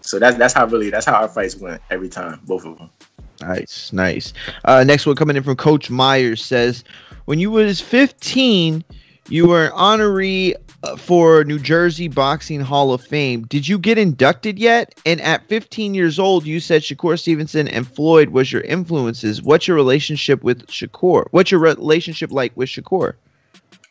[0.00, 2.90] So that's that's how really that's how our fights went every time, both of them.
[3.40, 4.32] Nice, nice.
[4.64, 6.84] Uh, next one coming in from Coach Myers says,
[7.26, 8.84] "When you was 15,
[9.28, 13.42] you were an honoree uh, for New Jersey Boxing Hall of Fame.
[13.42, 14.94] Did you get inducted yet?
[15.06, 19.42] And at 15 years old, you said Shakur Stevenson and Floyd was your influences.
[19.42, 21.26] What's your relationship with Shakur?
[21.30, 23.14] What's your relationship like with Shakur?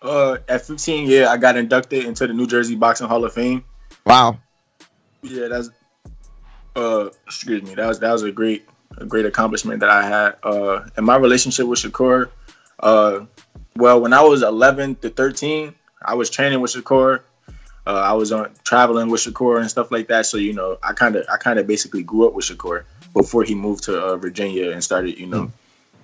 [0.01, 3.63] Uh, at 15, yeah, I got inducted into the New Jersey Boxing Hall of Fame.
[4.05, 4.39] Wow.
[5.21, 5.69] Yeah, that's
[6.75, 8.67] uh, excuse me, that was that was a great
[8.97, 10.35] a great accomplishment that I had.
[10.43, 12.29] Uh, and my relationship with Shakur,
[12.79, 13.25] uh,
[13.75, 15.73] well, when I was 11 to 13,
[16.03, 17.21] I was training with Shakur.
[17.87, 20.25] Uh, I was on traveling with Shakur and stuff like that.
[20.25, 22.83] So you know, I kind of I kind of basically grew up with Shakur
[23.13, 25.51] before he moved to uh, Virginia and started you know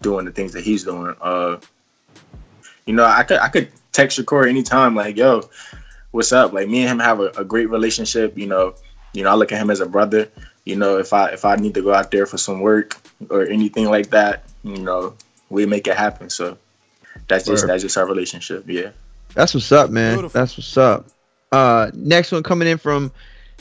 [0.01, 1.15] doing the things that he's doing.
[1.21, 1.57] Uh,
[2.85, 5.49] you know, I could I could text your Shakur anytime like, yo,
[6.11, 6.53] what's up?
[6.53, 8.37] Like me and him have a, a great relationship.
[8.37, 8.75] You know,
[9.13, 10.29] you know, I look at him as a brother.
[10.65, 12.95] You know, if I if I need to go out there for some work
[13.29, 15.15] or anything like that, you know,
[15.49, 16.29] we make it happen.
[16.29, 16.57] So
[17.27, 17.69] that's just Word.
[17.69, 18.65] that's just our relationship.
[18.67, 18.91] Yeah.
[19.33, 20.29] That's what's up, man.
[20.29, 21.07] That's what's up.
[21.51, 23.11] Uh, next one coming in from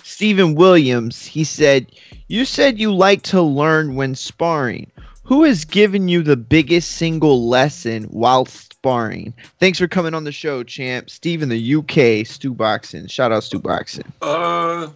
[0.03, 1.25] Stephen Williams.
[1.25, 1.93] He said,
[2.29, 4.91] "You said you like to learn when sparring.
[5.25, 8.47] Who has given you the biggest single lesson while
[8.77, 9.35] sparring?
[9.59, 11.11] Thanks for coming on the show, champ.
[11.11, 13.07] Steve in the UK, Stu Boxing.
[13.07, 14.13] Shout out Stu Boxing.
[14.23, 14.89] Uh,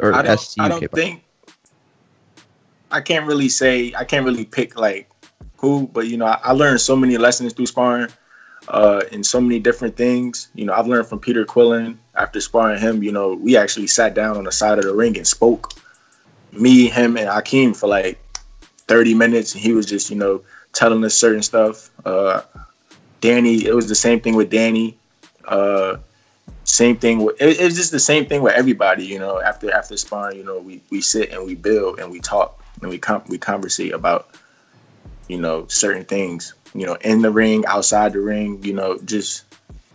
[0.00, 1.22] Or I don't, I don't think
[2.90, 5.08] I can't really say I can't really pick like
[5.56, 8.08] who, but you know, I, I learned so many lessons through sparring,
[8.68, 10.48] uh, in so many different things.
[10.54, 13.02] You know, I've learned from Peter Quillin after sparring him.
[13.02, 15.72] You know, we actually sat down on the side of the ring and spoke,
[16.52, 18.18] me, him, and Akeem for like
[18.88, 21.90] thirty minutes, and he was just you know telling us certain stuff.
[22.04, 22.42] Uh,
[23.22, 24.98] Danny, it was the same thing with Danny.
[25.46, 25.96] Uh,
[26.64, 29.96] same thing with it, it's just the same thing with everybody you know after after
[29.96, 33.24] sparring you know we we sit and we build and we talk and we com-
[33.28, 34.28] we conversate about
[35.26, 39.44] you know certain things you know in the ring outside the ring you know just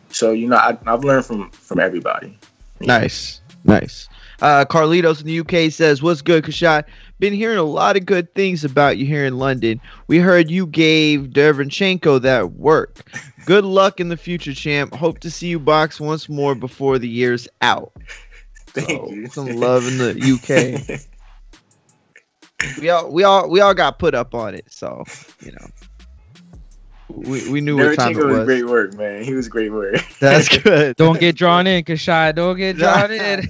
[0.09, 2.37] so you know I, i've learned from from everybody
[2.81, 4.07] Nice, nice.
[4.41, 6.85] Uh, Carlitos in the UK says, "What's good, Kashad?
[7.19, 9.81] Been hearing a lot of good things about you here in London.
[10.07, 13.09] We heard you gave Derevyanchenko that work.
[13.45, 14.93] Good luck in the future, champ.
[14.93, 17.91] Hope to see you box once more before the year's out.
[18.67, 19.27] Thank oh, you.
[19.27, 21.07] Some love in the UK.
[22.81, 25.03] we all, we all, we all got put up on it, so
[25.41, 25.67] you know,
[27.09, 28.45] we, we knew what time it was was.
[28.45, 30.95] great work man he was great work That's good.
[30.97, 32.35] Don't get drawn in, Kashad.
[32.35, 33.49] Don't get drawn in.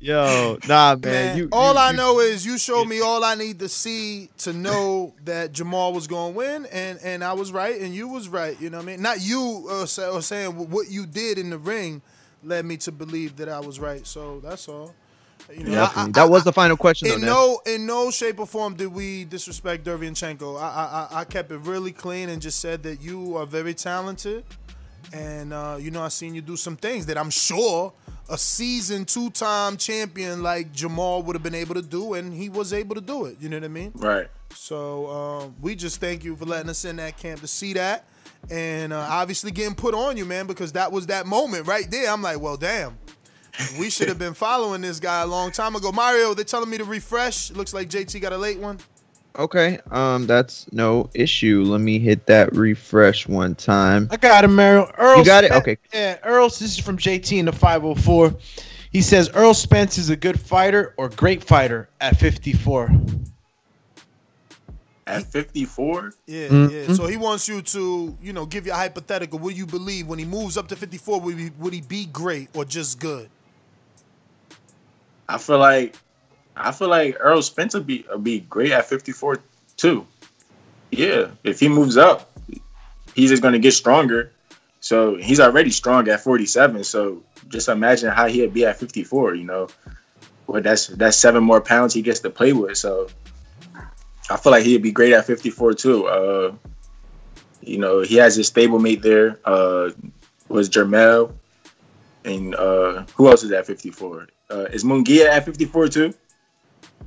[0.00, 1.00] Yo, nah, man.
[1.02, 3.68] Man, you, all you- I you- know is you showed me all I need to
[3.68, 7.92] see to know that Jermall was going to win, and and I was right, and
[7.92, 8.58] you was right.
[8.60, 9.02] You know what I mean?
[9.02, 12.00] Not you uh, say, or saying what you did in the ring
[12.44, 14.06] led me to believe that I was right.
[14.06, 14.94] So that's all.
[15.52, 16.12] You know, I- Definitely.
[16.12, 17.26] that was the final question, in Nev.
[17.30, 20.60] no in no shape or form did we disrespect Derevyanchenko.
[20.60, 23.74] I, I I- I kept it really clean and just said that you are very
[23.74, 24.44] talented,
[25.12, 27.92] and uh, you know I seen you do some things that I'm sure
[28.28, 32.48] a seasoned two time champion like Jermall would have been able to do, and he
[32.48, 33.36] was able to do it.
[33.40, 33.92] You know what I mean?
[33.94, 37.72] right So um, we just thank you for letting us in that camp to see
[37.74, 38.04] that,
[38.50, 42.10] and uh, obviously getting put on you, man, because that was that moment right there.
[42.10, 42.98] I'm like, well, damn.
[43.76, 45.90] We should have been following this guy a long time ago.
[45.90, 47.50] Mario, they're telling me to refresh.
[47.50, 48.78] Looks like JT got a late one.
[49.38, 51.62] Okay, um, that's no issue.
[51.62, 54.08] Let me hit that refresh one time.
[54.10, 54.90] I got him, Earl.
[54.98, 55.52] Earl You got it?
[55.52, 55.78] Okay.
[55.94, 56.48] Yeah, Earl.
[56.48, 58.34] This is from JT in the 504.
[58.90, 62.90] He says Errol Spence is a good fighter or great fighter at 54.
[65.06, 66.12] At 54?
[66.26, 66.88] Yeah, Mhm.
[66.88, 66.94] yeah.
[66.94, 69.38] So he wants you to, you know, give you a hypothetical.
[69.38, 71.20] What do you believe when he moves up to 54?
[71.20, 73.30] Would he, would he be great or just good?
[75.28, 75.96] I feel like
[76.58, 79.38] I feel like Errol Spencer be be great at 54
[79.76, 80.06] too.
[80.90, 82.30] Yeah, if he moves up,
[83.14, 84.32] he's just gonna get stronger.
[84.80, 86.84] So he's already strong at 47.
[86.84, 89.34] So just imagine how he'd be at 54.
[89.34, 89.68] You know,
[90.46, 92.76] well that's that's seven more pounds he gets to play with.
[92.76, 93.08] So
[94.30, 96.06] I feel like he'd be great at 54 too.
[96.06, 96.54] Uh,
[97.62, 99.38] you know, he has his stablemate there.
[99.44, 99.90] Uh,
[100.48, 101.32] was Jermell,
[102.24, 104.28] and uh, who else is at 54?
[104.50, 106.14] Uh, is Munguia at 54 too?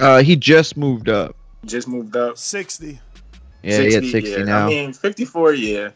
[0.02, 1.36] Uh, he just moved up.
[1.64, 2.38] Just moved up.
[2.38, 3.00] 60.
[3.62, 4.44] Yeah, he at 60 yeah.
[4.44, 4.66] now.
[4.66, 5.54] I mean, 54.
[5.54, 5.92] Yeah,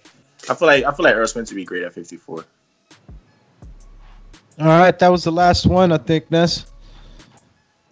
[0.47, 2.45] I feel like I feel like Errol Spence would be great at 54.
[4.57, 6.67] All right, that was the last one, I think, Ness.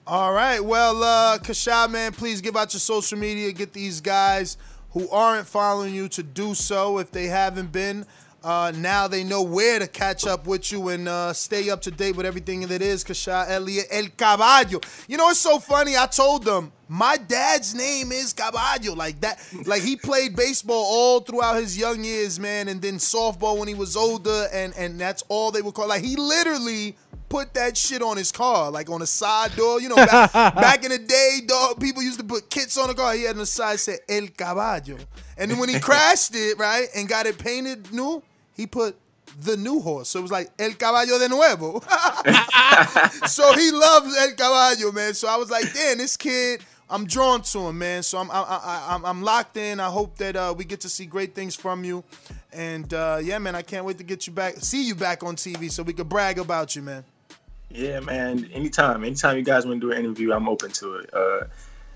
[0.06, 0.60] All right.
[0.60, 3.52] Well, uh, Kashad, man, please give out your social media.
[3.52, 4.58] Get these guys
[4.92, 8.06] who aren't following you to do so if they haven't been.
[8.44, 11.90] Uh, now they know where to catch up with you and uh, stay up to
[11.90, 14.82] date with everything that is Kashad Elliott El Caballo.
[15.08, 15.96] You know, it's so funny.
[15.96, 18.96] I told them my dad's name is Caballo.
[18.96, 19.40] Like that.
[19.66, 23.76] Like he played baseball all throughout his young years, man, and then softball when he
[23.76, 25.88] was older, and and that's all they would call.
[25.88, 26.98] Like he literally
[27.30, 29.80] put that shit on his car, like on the side door.
[29.80, 32.94] You know, back, back in the day, dog, people used to put kits on the
[32.94, 33.14] car.
[33.14, 34.98] He had on the side said El Caballo.
[35.38, 38.22] And then when he crashed it, right, and got it painted new,
[38.54, 38.98] he put
[39.42, 40.10] the new horse.
[40.10, 41.80] So it was like El Caballo de Nuevo.
[43.28, 45.14] so he loves El Caballo, man.
[45.14, 48.04] So I was like, damn, this kid, I'm drawn to him, man.
[48.04, 49.80] So I'm I, I, I'm I'm locked in.
[49.80, 52.04] I hope that uh, we get to see great things from you.
[52.52, 55.36] And uh, yeah, man, I can't wait to get you back, see you back on
[55.36, 57.04] TV, so we could brag about you, man.
[57.70, 58.48] Yeah, man.
[58.54, 61.14] Anytime, anytime you guys want to do an interview, I'm open to it.
[61.14, 61.46] Uh,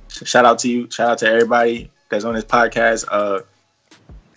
[0.07, 0.89] shout out to you.
[0.89, 3.05] Shout out to everybody that's on this podcast.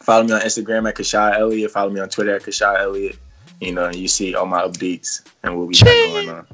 [0.03, 1.71] Follow me on Instagram at Kashad Elliott.
[1.71, 3.19] Follow me on Twitter at Kashad Elliott.
[3.61, 6.47] You know, and you see all my updates and what we got going on.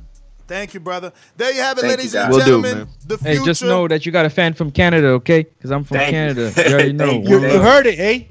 [0.49, 1.13] Thank you, brother.
[1.37, 2.39] There you have it, Thank ladies you, and guys.
[2.39, 2.79] Will gentlemen.
[2.79, 2.89] man.
[3.07, 5.43] the Hey, just know that you got a fan from Canada, okay?
[5.43, 6.11] Because I'm from Thank.
[6.13, 6.53] Canada.
[6.69, 7.11] You already know.
[7.11, 8.25] You, you heard it, eh?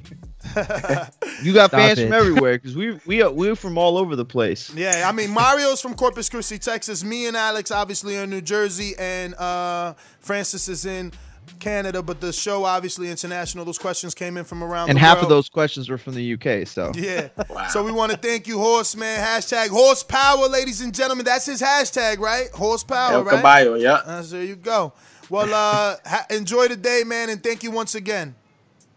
[1.43, 2.03] You got Stop fans it.
[2.05, 4.73] from everywhere because we we are, we're from all over the place.
[4.73, 7.03] Yeah, I mean Mario's from Corpus Christi, Texas.
[7.03, 11.11] Me and Alex obviously are in New Jersey, and uh, Francis is in
[11.59, 12.01] Canada.
[12.01, 13.65] But the show obviously international.
[13.65, 14.89] Those questions came in from around.
[14.89, 15.25] And the half world.
[15.25, 16.67] of those questions were from the UK.
[16.67, 17.29] So Yeah.
[17.69, 19.19] So we want to thank you, Horseman.
[19.19, 21.25] Hashtag horsepower, ladies and gentlemen.
[21.25, 22.49] That's his hashtag, right?
[22.53, 23.35] Horsepower, El right?
[23.35, 24.01] Caballo, yeah.
[24.05, 24.93] Uh, there you go.
[25.29, 28.35] Well, uh, ha- enjoy the day, man, and thank you once again.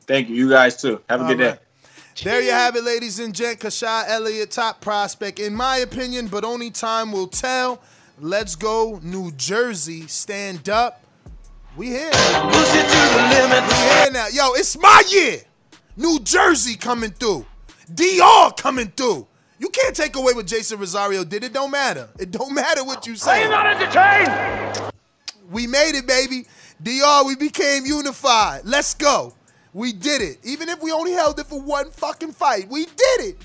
[0.07, 0.37] Thank you.
[0.37, 1.03] You guys too.
[1.09, 1.59] Have a All good day.
[2.25, 3.63] There you have it, ladies and gents.
[3.63, 7.81] Kashad Elliott, top prospect, in my opinion, but only time will tell.
[8.21, 10.09] Let's go, New Jersey.
[10.09, 11.05] Stand up.
[11.79, 12.11] We here.
[12.11, 13.63] Push it to the limit.
[13.69, 14.27] We here now.
[14.27, 15.43] Yo, it's my year.
[15.97, 17.47] New Jersey coming through.
[17.95, 19.29] DR coming through.
[19.61, 21.45] You can't take away what Jeison Rosario did.
[21.45, 22.09] It don't matter.
[22.19, 23.43] It don't matter what you say.
[23.43, 24.93] Are you not entertained?
[25.53, 26.47] We made it, baby.
[26.83, 28.63] DR, we became unified.
[28.65, 29.35] Let's go.
[29.73, 30.39] We did it.
[30.43, 33.37] Even if we only held it for one fucking fight, we did it.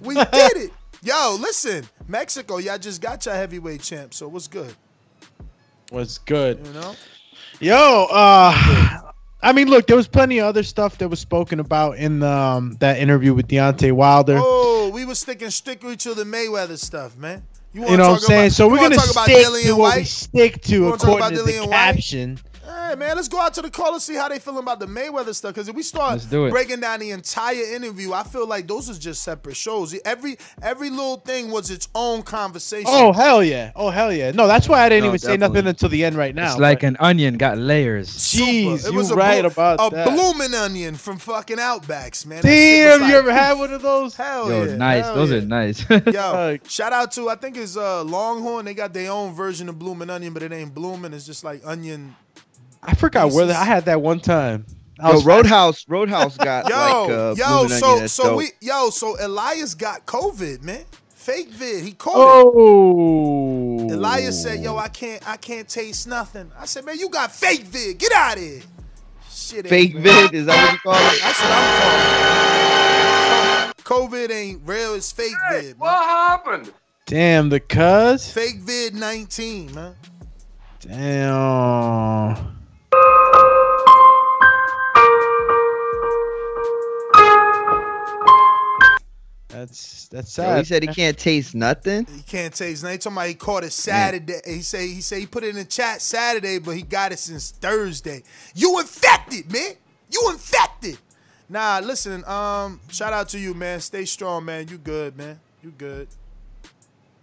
[0.00, 0.72] We did it.
[1.02, 4.12] Yo, listen, Mexico, y'all just got your heavyweight champ.
[4.12, 4.74] So what's good?
[5.90, 6.66] Was good.
[6.66, 6.94] You know?
[7.60, 9.00] Yo, uh
[9.40, 12.76] I mean, look, there was plenty of other stuff that was spoken about in um,
[12.80, 14.36] that interview with Deontay Wilder.
[14.36, 17.44] Oh, we was sticking strictly to the Mayweather stuff, man.
[17.72, 18.40] you wanna know what I'm saying?
[18.46, 21.52] about- so we're gonna stick to what we stick to You according to about the
[21.52, 21.74] Dillian Whyte?
[22.68, 22.88] Caption.
[22.88, 24.86] Hey man, let's go out to the call and see how they feeling about the
[24.86, 25.54] Mayweather stuff.
[25.54, 28.98] Because if we start do breaking down the entire interview, I feel like those is
[28.98, 29.98] just separate shows.
[30.04, 32.86] Every every little thing was its own conversation.
[32.88, 33.72] Oh hell yeah!
[33.76, 34.30] Oh hell yeah!
[34.32, 36.52] No, that's why I didn't No, even say nothing until the end right now.
[36.52, 38.08] It's like an onion, got layers.
[38.08, 40.08] Jeez, it you was a right blo- about a that.
[40.08, 42.42] blooming onion from fucking Outbacks, man.
[42.42, 44.14] That shit was Damn, like- you ever had one of those?
[44.18, 45.04] Hell Yo, yeah, nice.
[45.04, 45.36] hell Those yeah.
[45.38, 45.90] are nice.
[46.06, 48.64] Yo, shout out to I think it's uh, Longhorn.
[48.64, 51.12] They got their own version of blooming onion, but it ain't blooming.
[51.12, 52.14] It's just like onion.
[52.82, 54.64] I forgot where the, I had that one time.
[55.00, 58.38] I Yo, Roadhouse, Roadhouse got Yo, like uh, yo, so so dope.
[58.38, 60.84] we yo, so Elias got COVID, man.
[61.10, 61.84] Fake vid.
[61.84, 63.78] He caught Oh.
[63.86, 63.92] it.
[63.92, 67.62] Elias said, "Yo, I can't, I can't taste nothing." I said, "Man, you got fake
[67.64, 67.98] vid.
[67.98, 68.62] Get out of here."
[69.30, 69.58] Shit.
[69.58, 70.02] ain't Fake real.
[70.02, 71.20] vid, is that what you call it?
[71.22, 71.80] That's what I'm
[73.68, 73.84] calling it.
[73.84, 74.94] COVID ain't real.
[74.94, 75.78] It's fake vid.
[75.78, 76.72] What happened?
[77.06, 78.30] Damn the cuz.
[78.30, 79.94] Fake vid 19, man.
[80.80, 82.57] Damn.
[89.58, 92.06] That's that's Yo, he said he can't taste nothing.
[92.06, 92.84] He can't taste.
[92.84, 94.38] Now he talking about he caught it Saturday.
[94.46, 97.18] He say he say he put it in the chat Saturday, but he got it
[97.18, 98.22] since Thursday.
[98.54, 99.72] You infected, man.
[100.10, 100.98] You infected.
[101.48, 102.24] Nah, listen.
[102.24, 103.80] Um, shout out to you, man.
[103.80, 104.68] Stay strong, man.
[104.68, 105.40] You good, man.
[105.62, 106.06] You good.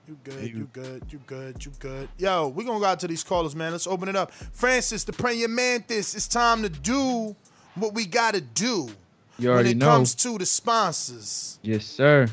[0.08, 2.10] You good, you good, you good, you good.
[2.20, 3.72] Yo, we gonna go out to these callers, man.
[3.72, 4.32] Let's open it up.
[4.32, 7.36] Francis, the Premier Mantis, it's time to do
[7.74, 8.90] what we gotta do
[9.38, 9.88] You when it know.
[9.88, 11.60] comes to the sponsors.
[11.62, 12.28] Yes, sir.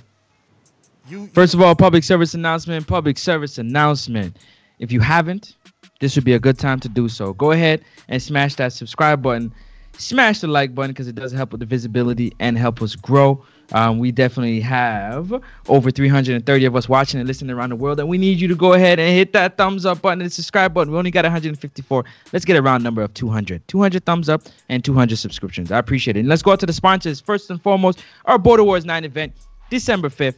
[1.08, 4.36] You First of all, public service announcement, public service announcement.
[4.78, 5.56] If you haven't,
[6.00, 7.32] this would be a good time to do so.
[7.32, 9.52] Go ahead and smash that subscribe button.
[9.98, 13.44] Smash the like button because it does help with the visibility and help us grow.
[13.72, 15.32] Um, we definitely have
[15.68, 18.54] over 330 of us watching and listening around the world, and we need you to
[18.54, 20.92] go ahead and hit that thumbs up button and subscribe button.
[20.92, 22.04] We only got 154.
[22.32, 23.66] Let's get a round number of 200.
[23.68, 25.72] 200 thumbs up and 200 subscriptions.
[25.72, 26.20] I appreciate it.
[26.20, 27.20] And let's go out to the sponsors.
[27.20, 29.32] First and foremost, our Border Wars 9 event,
[29.70, 30.36] December 5th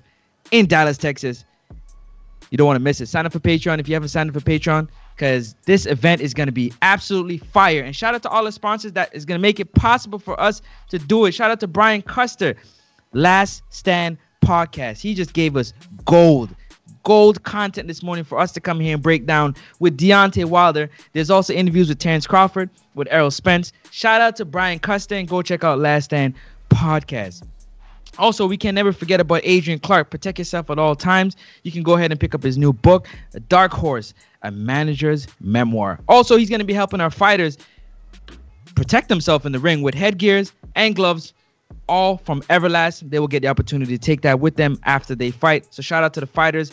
[0.51, 1.45] in Dallas, Texas.
[2.51, 3.07] You don't want to miss it.
[3.07, 6.35] Sign up for Patreon if you haven't signed up for Patreon, because this event is
[6.35, 7.83] going to be absolutely fire.
[7.83, 10.39] And shout out to all the sponsors that is going to make it possible for
[10.41, 11.33] us to do it.
[11.33, 12.55] Shout out to Brian Custer,
[13.15, 15.01] Last Stand Podcast.
[15.01, 15.73] He just gave us
[16.05, 16.55] gold.
[17.05, 20.89] Gold content this morning for us to come here and break down with Deontay Wilder.
[21.13, 23.73] There's also interviews with Terence Crawford, with Errol Spence.
[23.91, 26.35] Shout out to Brian Custer go check out Last Stand
[26.71, 27.43] Podcast.
[28.19, 30.11] Also, we can never forget about Adrian Clark.
[30.11, 31.37] Protect yourself at all times.
[31.63, 35.27] You can go ahead and pick up his new book, A Dark Horse, a manager's
[35.41, 35.99] memoir.
[36.09, 37.59] Also, he's going to be helping our fighters
[38.77, 41.33] protect themselves in the ring with headgears and gloves,
[41.89, 43.09] all from Everlast.
[43.11, 45.67] They will get the opportunity to take that with them after they fight.
[45.73, 46.73] So, shout out to the fighters.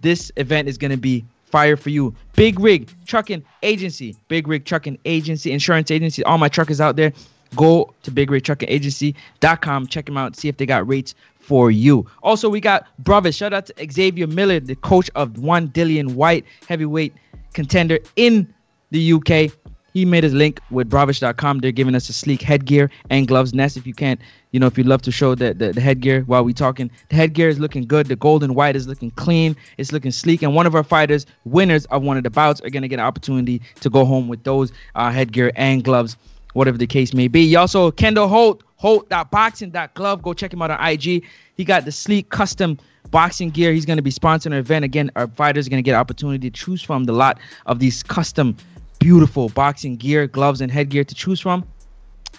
[0.00, 2.14] This event is going to be fire for you.
[2.34, 6.24] Big Rig Trucking Agency, Big Rig Trucking Agency, insurance agency.
[6.24, 7.12] All my truckers out there,
[7.54, 9.86] go to bigrigtruckingagency.com.
[9.86, 10.34] Check them out.
[10.34, 12.06] See if they got rates for you.
[12.22, 13.36] Also, we got Brothers.
[13.36, 17.14] Shout out to Xavier Miller, the coach of one Dillian Whyte, heavyweight
[17.52, 18.52] contender in
[18.90, 19.52] the UK.
[19.92, 21.58] He made his link with Bravish.com.
[21.58, 23.52] They're giving us a sleek headgear and gloves.
[23.52, 24.20] Nest, if you can't,
[24.52, 27.16] you know, if you'd love to show the, the, the headgear while we talking, the
[27.16, 28.06] headgear is looking good.
[28.06, 29.56] The gold and white is looking clean.
[29.78, 30.42] It's looking sleek.
[30.42, 32.98] And one of our fighters, winners of one of the bouts, are going to get
[32.98, 36.16] an opportunity to go home with those uh, headgear and gloves,
[36.52, 37.40] whatever the case may be.
[37.40, 40.22] You also, Kendall Holt, Holt.boxing.glove.
[40.22, 41.24] Go check him out on IG.
[41.56, 42.78] He got the sleek custom
[43.10, 43.72] boxing gear.
[43.72, 44.84] He's going to be sponsoring an event.
[44.84, 47.78] Again, our fighters are going to get an opportunity to choose from the lot of
[47.78, 48.56] these custom,
[48.98, 51.64] beautiful boxing gear, gloves, and headgear to choose from.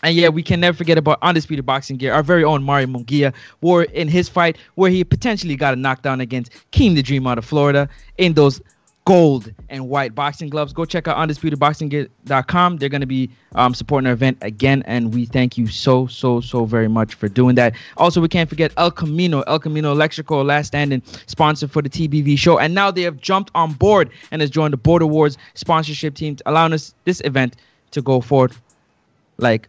[0.03, 2.13] And yeah, we can never forget about Undisputed Boxing Gear.
[2.13, 6.19] Our very own Mario Munguia wore in his fight where he potentially got a knockdown
[6.19, 8.61] against Keem the Dream out of Florida in those
[9.05, 10.73] gold and white boxing gloves.
[10.73, 12.77] Go check out UndisputedBoxingGear.com.
[12.77, 16.41] They're going to be um, supporting our event again, and we thank you so, so,
[16.41, 17.73] so very much for doing that.
[17.97, 22.37] Also, we can't forget El Camino, El Camino Electrical, last standing sponsor for the TBV
[22.37, 22.59] show.
[22.59, 26.37] And now they have jumped on board and has joined the Border Wars sponsorship team,
[26.45, 27.55] allowing us this event
[27.91, 28.53] to go forward
[29.37, 29.67] like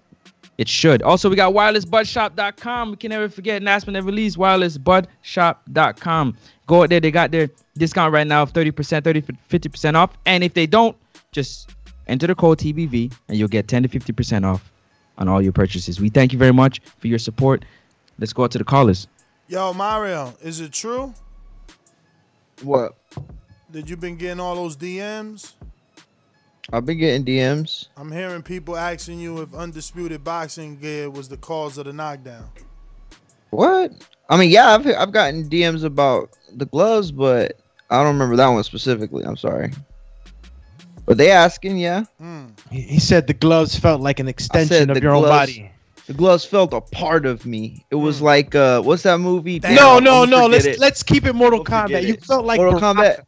[0.58, 1.02] it should.
[1.02, 2.90] Also, we got wirelessbudshop.com.
[2.92, 6.36] We can never forget Nasman that released wirelessbudshop.com.
[6.66, 7.00] Go out there.
[7.00, 10.16] They got their discount right now of 30%, 30 50% off.
[10.26, 10.96] And if they don't,
[11.32, 11.70] just
[12.06, 14.70] enter the code TBV and you'll get 10 to 50% off
[15.18, 16.00] on all your purchases.
[16.00, 17.64] We thank you very much for your support.
[18.18, 19.06] Let's go out to the callers.
[19.48, 21.12] Yo, Mario, is it true
[22.62, 22.94] What?
[23.70, 25.52] that you've been getting all those DMs?
[26.72, 27.88] I've been getting DMs.
[27.96, 32.48] I'm hearing people asking you if undisputed boxing gear was the cause of the knockdown.
[33.50, 33.92] What?
[34.28, 37.60] I mean, yeah, I've I've gotten DMs about the gloves, but
[37.90, 39.24] I don't remember that one specifically.
[39.24, 39.72] I'm sorry.
[41.06, 42.04] But they asking, yeah.
[42.70, 45.70] He, he said the gloves felt like an extension of the your own body.
[46.06, 47.84] The gloves felt a part of me.
[47.90, 49.58] It was like uh, what's that movie?
[49.58, 50.46] Damn, no, no, no.
[50.46, 50.78] Let's it.
[50.78, 52.06] let's keep it Mortal I'll Kombat.
[52.06, 53.24] You felt like Mortal Kombat.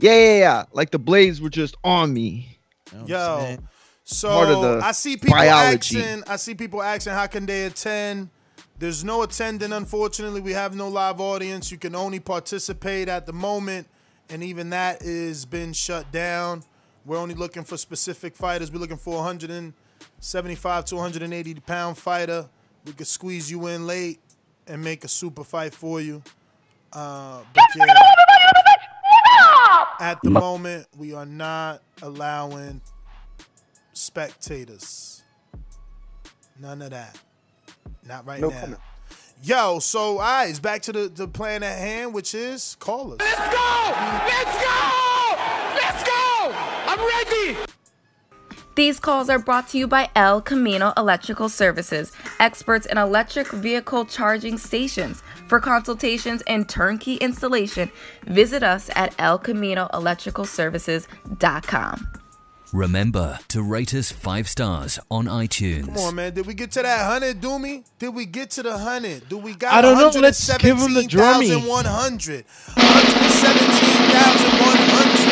[0.00, 0.64] Yeah, yeah, yeah.
[0.72, 2.53] Like the blades were just on me.
[3.06, 3.56] Yo,
[4.04, 5.98] so Part of the I see people biology.
[5.98, 6.24] asking.
[6.26, 8.28] I see people asking, how can they attend?
[8.78, 10.40] There's no attending, unfortunately.
[10.40, 11.70] We have no live audience.
[11.72, 13.86] You can only participate at the moment,
[14.28, 16.62] and even that is been shut down.
[17.06, 18.70] We're only looking for specific fighters.
[18.72, 22.48] We're looking for 175 to 180 pound fighter.
[22.84, 24.20] We could squeeze you in late
[24.66, 26.22] and make a super fight for you.
[26.92, 27.94] Uh, but yeah,
[30.00, 32.80] at the moment, we are not allowing
[33.92, 35.22] spectators.
[36.60, 37.18] None of that.
[38.06, 38.60] Not right No now.
[38.60, 38.80] comment.
[39.42, 43.18] Yo, so all right, it's back to the, the plan at hand, which is callers.
[43.20, 43.92] Let's go!
[44.26, 45.36] Let's go!
[45.74, 46.52] Let's go!
[46.86, 47.58] I'm ready!
[48.74, 52.10] These calls are brought to you by El Camino Electrical Services,
[52.40, 55.22] experts in electric vehicle charging stations.
[55.46, 57.92] For consultations and turnkey installation,
[58.26, 62.08] visit us at elcaminoelectricalservices.com.
[62.72, 65.86] Remember to rate us five stars on iTunes.
[65.86, 66.34] Come on, man.
[66.34, 67.84] Did we get to that hundred, Doomy?
[68.00, 69.28] Did we get to the hundred?
[69.28, 69.74] Do we got?
[69.74, 70.10] I don't know.
[70.20, 71.54] Let's give him the drummy.
[71.68, 72.44] 117,100.
[72.74, 75.23] 117,100.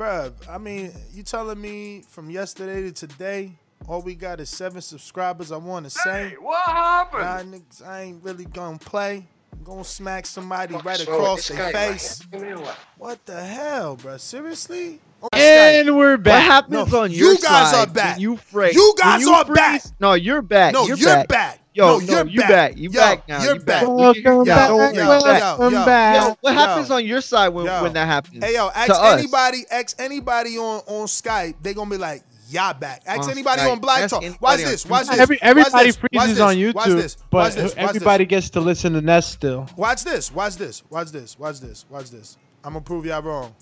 [0.00, 3.52] Bruh, I mean, you telling me from yesterday to today,
[3.86, 5.52] all we got is seven subscribers.
[5.52, 7.22] I want to say, what happened?
[7.52, 9.26] Nah, niggas, I ain't really gonna play.
[9.52, 12.22] I'm gonna smack somebody right wrong across this their face.
[12.32, 12.64] man?
[12.96, 14.18] What the hell, bruh?
[14.18, 15.00] Seriously?
[15.22, 15.94] Oh, on And Skype.
[15.98, 16.34] we're back.
[16.34, 18.14] What happens No, on you guys side are back.
[18.14, 18.72] when You freak.
[18.74, 19.82] You when guys are freeze- back.
[20.00, 20.72] No, you're back.
[20.72, 21.28] No, you're, you're back.
[21.28, 21.60] back.
[21.80, 22.48] Yo, No, no, you're you back.
[22.50, 22.76] back.
[22.76, 23.42] You Yo, back now.
[23.42, 23.66] you're you back.
[23.66, 23.82] back.
[23.88, 24.68] You- Welcome you- back.
[24.68, 25.40] yo, yo, you're yo, back.
[25.58, 25.84] Welcome yo.
[25.86, 26.22] back.
[26.28, 27.82] Yo, what happens on your side when, Yo.
[27.82, 28.44] when that happens?
[28.44, 29.18] Hey yo, ask To us.
[29.18, 31.54] anybody, ask anybody on on Skype.
[31.62, 33.72] They gonna be like, "Y'all back." Ask On anybody Skype.
[33.72, 34.22] on Black Ask Talk.
[34.42, 34.84] Watch this.
[34.84, 35.18] Watch this.
[35.18, 35.96] Every, Watch everybody this.
[36.02, 36.40] Watch freezes this.
[36.40, 36.56] on Watch
[36.88, 37.16] YouTube, this.
[37.30, 37.74] but Watch this.
[37.76, 39.66] Watch everybody gets to listen to Nest still.
[39.76, 40.30] Watch this.
[40.32, 40.82] Watch this.
[40.90, 41.38] Watch this.
[41.38, 41.86] Watch this.
[41.88, 42.36] Watch this.
[42.62, 43.54] I'm gonna prove y'all wrong.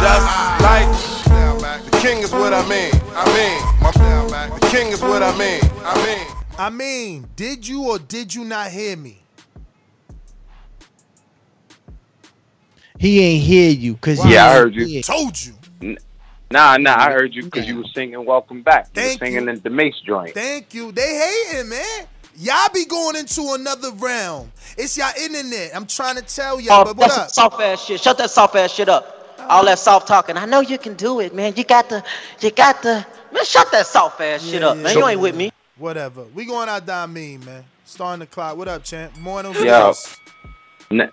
[0.00, 1.39] Just like
[1.78, 2.92] the king is what I mean.
[3.14, 3.80] I mean,
[4.30, 5.60] my the king is what I mean.
[5.84, 6.36] I mean.
[6.58, 9.22] I mean, did you or did you not hear me?
[12.98, 15.02] He ain't hear you because Yeah, I heard you.
[15.02, 15.54] Told you.
[16.50, 19.44] Nah, nah, I heard you because you was singing "Welcome Back." You Thank were singing
[19.44, 19.50] you.
[19.50, 20.34] in the Mace joint.
[20.34, 20.90] Thank you.
[20.92, 21.14] They
[21.48, 22.06] hating, man.
[22.36, 24.50] Y'all be going into another realm.
[24.76, 25.70] It's y'all internet.
[25.74, 27.52] I'm trying to tell y'all, Oh, but what that's up?
[27.52, 28.00] soft ass shit.
[28.00, 29.19] Shut that soft ass shit up.
[29.48, 30.36] All that soft talking.
[30.36, 31.54] I know you can do it, man.
[31.56, 32.04] You got the,
[32.40, 33.04] you got the.
[33.32, 34.96] Man, shut that soft ass shit up, yeah, man.
[34.96, 35.52] You ain't with me.
[35.76, 36.24] Whatever.
[36.34, 37.64] We going out down mean, man.
[37.84, 38.56] Starting the clock.
[38.56, 39.16] What up, champ?
[39.18, 39.54] Morning.
[39.54, 39.94] Yo.
[40.90, 41.10] N-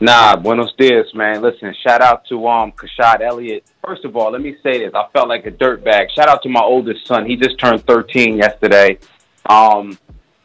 [0.00, 1.42] Nah, buenos dias, man.
[1.42, 3.62] Listen, shout out to um Kashad Elliott.
[3.86, 4.92] First of all, let me say this.
[4.94, 6.10] I felt like a dirtbag.
[6.10, 7.24] Shout out to my oldest son.
[7.24, 8.98] He just turned 13 yesterday.
[9.46, 9.96] Um,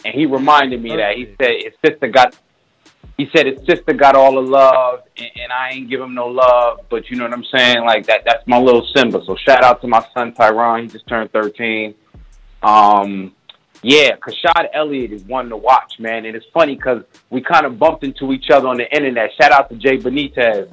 [0.06, 2.36] and he reminded me that he said his sister got.
[3.18, 6.28] He said his sister got all the love, and, and I ain't give him no
[6.28, 6.82] love.
[6.90, 7.84] But you know what I'm saying?
[7.84, 8.22] Like that.
[8.26, 9.24] That's my little Simba.
[9.26, 10.84] So shout out to my son Tyron.
[10.84, 11.96] He just turned 13.
[12.62, 13.34] Um,
[13.82, 16.26] yeah, Kashad Elliott is one to watch, man.
[16.26, 19.32] And it's funny because we kind of bumped into each other on the internet.
[19.40, 20.72] Shout out to Jay Benitez.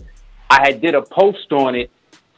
[0.50, 1.90] I had did a post on it,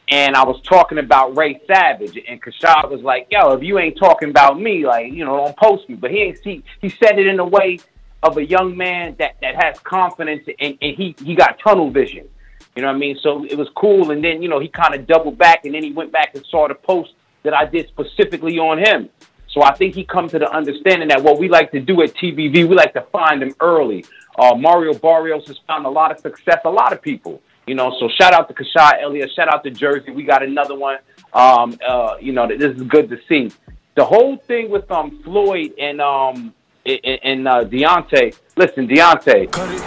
[0.08, 3.98] and I was talking about Ray Savage, and Kashad was like, "Yo, if you ain't
[3.98, 6.62] talking about me, like you know, don't post me." But he ain't see.
[6.80, 7.78] He said it in a way
[8.26, 12.28] of a young man that that has confidence, and, and he he got tunnel vision.
[12.74, 13.18] You know what I mean?
[13.22, 14.10] So it was cool.
[14.10, 16.44] And then you know he kind of doubled back, and then he went back and
[16.46, 19.08] saw the post that I did specifically on him.
[19.48, 22.14] So I think he come to the understanding that what we like to do at
[22.14, 24.04] TBV, we like to find them early.
[24.38, 27.40] Uh, Mario Barrios has found a lot of success, a lot of people.
[27.66, 30.10] You know, so shout out to Kashad Elliott, shout out to Jersey.
[30.10, 30.98] We got another one.
[31.32, 33.50] Um, uh, you know, this is good to see.
[33.96, 36.54] The whole thing with um Floyd and um
[36.86, 38.36] and, and uh, Deontay.
[38.56, 39.50] Listen, Deontay.
[39.50, 39.82] Cut it,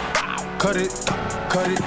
[0.58, 0.90] cut it,
[1.50, 1.80] cut it,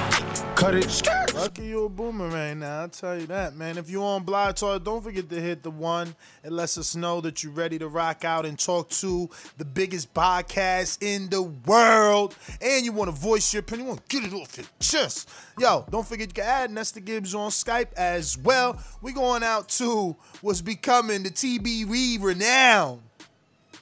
[0.55, 1.33] cut it.
[1.35, 3.77] Lucky you a boomerang now, I'll tell you that, man.
[3.77, 6.15] If you on Blog Talk, don't forget to hit the one.
[6.43, 10.13] It lets us know that you're ready to rock out and talk to the biggest
[10.13, 12.35] podcast in the world.
[12.61, 15.27] And you want to voice your opinion, you want to get it off your chest.
[15.57, 18.79] Yo, don't forget you can add Nesta Gibbs on Skype as well.
[19.01, 23.01] we going out to what's becoming the TBV renowned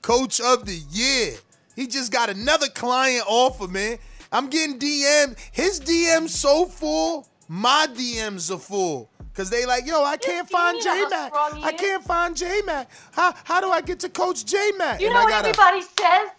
[0.01, 1.35] coach of the year.
[1.75, 3.97] He just got another client offer, man.
[4.31, 5.37] I'm getting DM.
[5.51, 9.09] His DMs so full, my DMs are full.
[9.33, 11.31] Cause they like, yo, I can't find you know J Mac.
[11.33, 12.89] I can't find J Mac.
[13.13, 14.99] How how do I get to Coach J Mac?
[14.99, 16.29] You And know I what gotta, everybody says?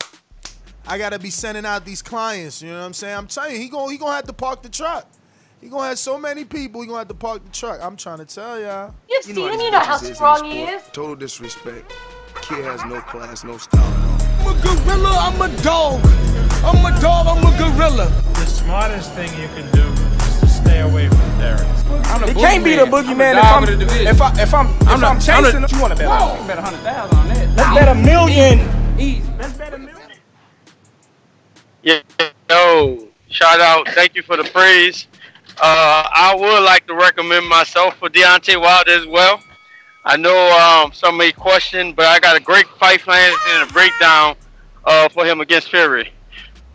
[0.86, 2.60] I gotta be sending out these clients.
[2.60, 3.16] You know what I'm saying?
[3.16, 5.06] I'm telling you, he gonna he gonna have to park the truck.
[5.62, 6.82] He gonna have so many people.
[6.82, 7.80] He gonna have to park the truck.
[7.82, 8.94] I'm trying to tell y'all.
[9.08, 9.60] You've You seen know him.
[9.60, 10.82] You know how bitches is in strong he is.
[10.92, 11.92] Total disrespect.
[12.42, 13.80] Kid has no class, no style.
[14.40, 16.00] I'm a gorilla, I'm a dog.
[16.64, 18.08] I'm a dog, I'm a gorilla.
[18.34, 19.86] The smartest thing you can do
[20.24, 21.66] is to stay away from Derrick.
[21.88, 23.64] I'm He can't be the boogeyman if I'm,
[24.06, 25.68] if I if I'm if I'm, chasing him.
[25.70, 26.40] You want to bet on?
[26.40, 27.56] You bet a hundred thousand on that.
[27.56, 28.98] Let's bet a million.
[28.98, 29.22] Easy.
[29.38, 30.10] Let's bet a million.
[31.84, 32.00] Yeah,
[32.50, 33.88] yo, shout out.
[33.90, 35.06] Thank you for the praise.
[35.60, 39.40] Uh, I would like to recommend myself for Deontay Wilder as well.
[40.04, 43.72] I know um, some may question, but I got a great fight plan and a
[43.72, 44.36] breakdown
[44.84, 46.12] uh, for him against Fury.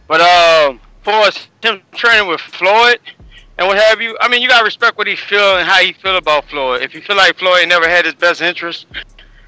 [0.08, 3.00] But um, for us, him training with Floyd
[3.58, 5.94] and what have you, I mean, you gotta respect what he feel and how he
[5.94, 6.84] feel about Floyd.
[6.84, 8.86] If you feel like Floyd never had his best interest,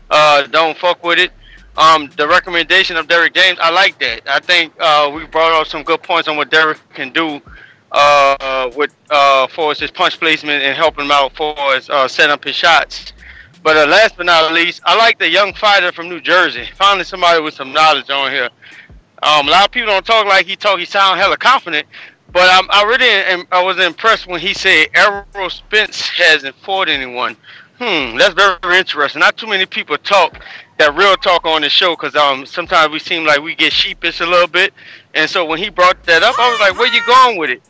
[0.10, 1.31] uh, don't fuck with it.
[1.77, 4.27] Um, the recommendation of Derrick James, I like that.
[4.27, 7.39] I think uh, we brought up some good points on what Derrick can do
[7.91, 12.31] uh, with uh, for his punch placement and helping him out for his uh, setting
[12.31, 13.14] up his shots.
[13.64, 16.68] But uh, last but not least, I like the young fighter from New Jersey.
[16.76, 18.49] Finally, somebody with some knowledge on here.
[19.22, 20.80] Um, a lot of people don't talk like he talk.
[20.80, 21.86] He sound hella confident,
[22.31, 27.36] But I really am, I was impressed when he said Errol Spence hasn't fought anyone.
[27.80, 29.19] Hmm, that's very, very interesting.
[29.19, 30.41] Not too many people talk
[30.77, 34.22] that real talk on the show because um sometimes we seem like we get sheepish
[34.22, 34.73] a little bit.
[35.14, 37.61] And so when he brought that up, I was like, "Where you going with it?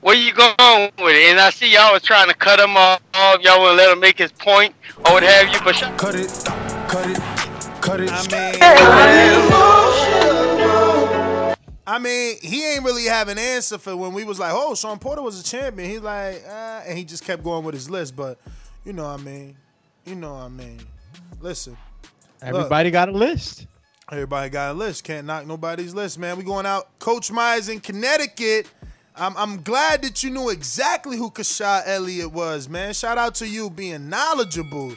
[0.00, 3.00] Where you going with it?" And I see y'all was trying to cut him off.
[3.14, 4.74] Y'all want to let him make his point
[5.06, 5.60] or what have you.
[5.64, 6.30] But sh- cut it,
[6.88, 7.18] cut it,
[7.80, 8.10] cut it.
[8.12, 8.58] I mean,
[11.86, 14.98] I mean, he ain't really have an answer for when we was like, "Oh, Shawn
[14.98, 18.14] Porter was a champion." He's like, uh, and he just kept going with his list.
[18.14, 18.38] But
[18.84, 19.56] you know, what I mean,
[20.04, 20.80] you know, what I mean,
[21.40, 21.76] listen.
[22.42, 22.54] look.
[22.54, 23.66] Everybody got a list.
[24.10, 25.04] Everybody got a list.
[25.04, 26.36] Can't knock nobody's list, man.
[26.36, 26.98] We going out.
[26.98, 28.66] Coach Myers in Connecticut.
[29.18, 32.94] I'm, I'm glad that you knew exactly who Kashad Elliott was, man.
[32.94, 34.94] Shout out to you being knowledgeable.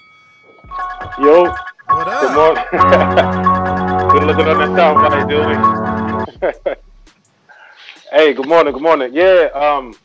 [1.20, 1.54] Yo.
[1.88, 2.22] What up?
[2.22, 2.64] Good morning.
[4.12, 6.78] good looking on that south side, dude.
[8.12, 9.12] hey, good morning, good morning.
[9.14, 9.96] Yeah, um,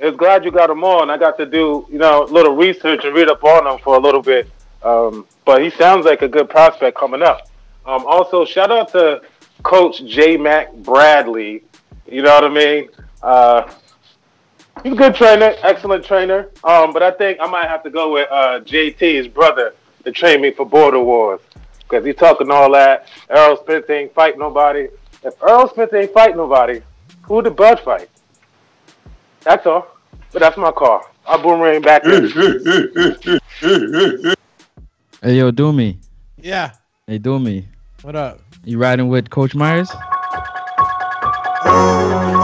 [0.00, 1.08] it's glad you got him on.
[1.08, 3.96] I got to do, you know, a little research and read up on him for
[3.96, 4.50] a little bit.
[4.82, 7.48] Um, but he sounds like a good prospect coming up.
[7.86, 9.22] Um, also, shout out to
[9.62, 10.36] Coach J.
[10.36, 11.62] Mac Bradley.
[12.06, 12.88] You know what I mean?
[13.22, 13.70] Uh,
[14.82, 16.48] he's a good trainer, excellent trainer.
[16.64, 19.74] Um, but I think I might have to go with uh, JT, his brother,
[20.04, 21.40] to train me for Border Wars.
[21.80, 23.08] Because he's talking all that.
[23.28, 24.88] Errol Spence ain't fight nobody.
[25.24, 26.80] If Errol Spence ain't fight nobody,
[27.22, 28.08] who would the Bud fight?
[29.42, 29.96] That's all.
[30.32, 31.02] But that's my call.
[31.26, 32.02] I'll boomerang back.
[35.22, 35.98] Hey yo, do me.
[36.38, 36.72] Yeah.
[37.06, 37.68] Hey, do me.
[38.00, 38.40] What up?
[38.64, 39.90] You riding with Coach Myers?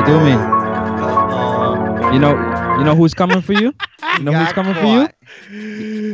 [0.00, 0.30] Hey, do me.
[2.14, 2.32] You know,
[2.78, 3.74] you know who's coming for you.
[4.16, 5.08] You know who's Got coming for you.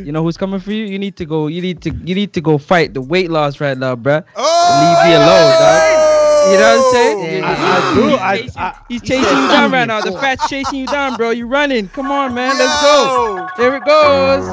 [0.04, 0.84] You know who's coming for you.
[0.86, 1.46] You need to go.
[1.46, 1.90] You need to.
[2.04, 4.24] You need to go fight the weight loss right now, bruh.
[4.36, 6.02] Leave me alone, dog.
[6.50, 7.44] You know what I'm saying?
[7.44, 8.08] I- I do.
[8.08, 10.00] He's I- chasing- I- He's chasing you down right now.
[10.00, 11.30] The fat's chasing you down, bro.
[11.30, 11.88] You running.
[11.88, 12.58] Come on, man.
[12.58, 13.48] Let's go.
[13.56, 14.52] There it goes.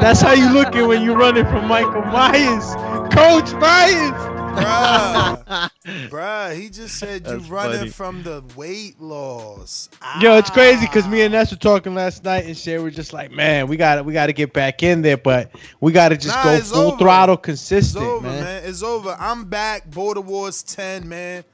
[0.00, 2.74] That's how you looking when you running from Michael Myers,
[3.14, 4.39] Coach Myers.
[4.54, 5.70] Bruh,
[6.10, 7.90] bruh, he just said you That's running funny.
[7.90, 9.88] from the weight loss.
[10.20, 10.54] Yo, it's ah.
[10.54, 13.68] crazy because me and Ness were talking last night, and Shay were just like, "Man,
[13.68, 15.50] we got to we got to get back in there, but
[15.80, 16.98] we got to just Nah, go it's full over.
[16.98, 18.62] throttle, It's consistent, over, man." man.
[18.64, 19.16] It's over.
[19.18, 19.88] I'm back.
[19.90, 21.44] Border Wars 10, man.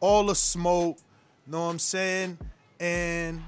[0.00, 0.98] All the smoke.
[1.46, 2.38] Know what I'm saying?
[2.78, 3.42] And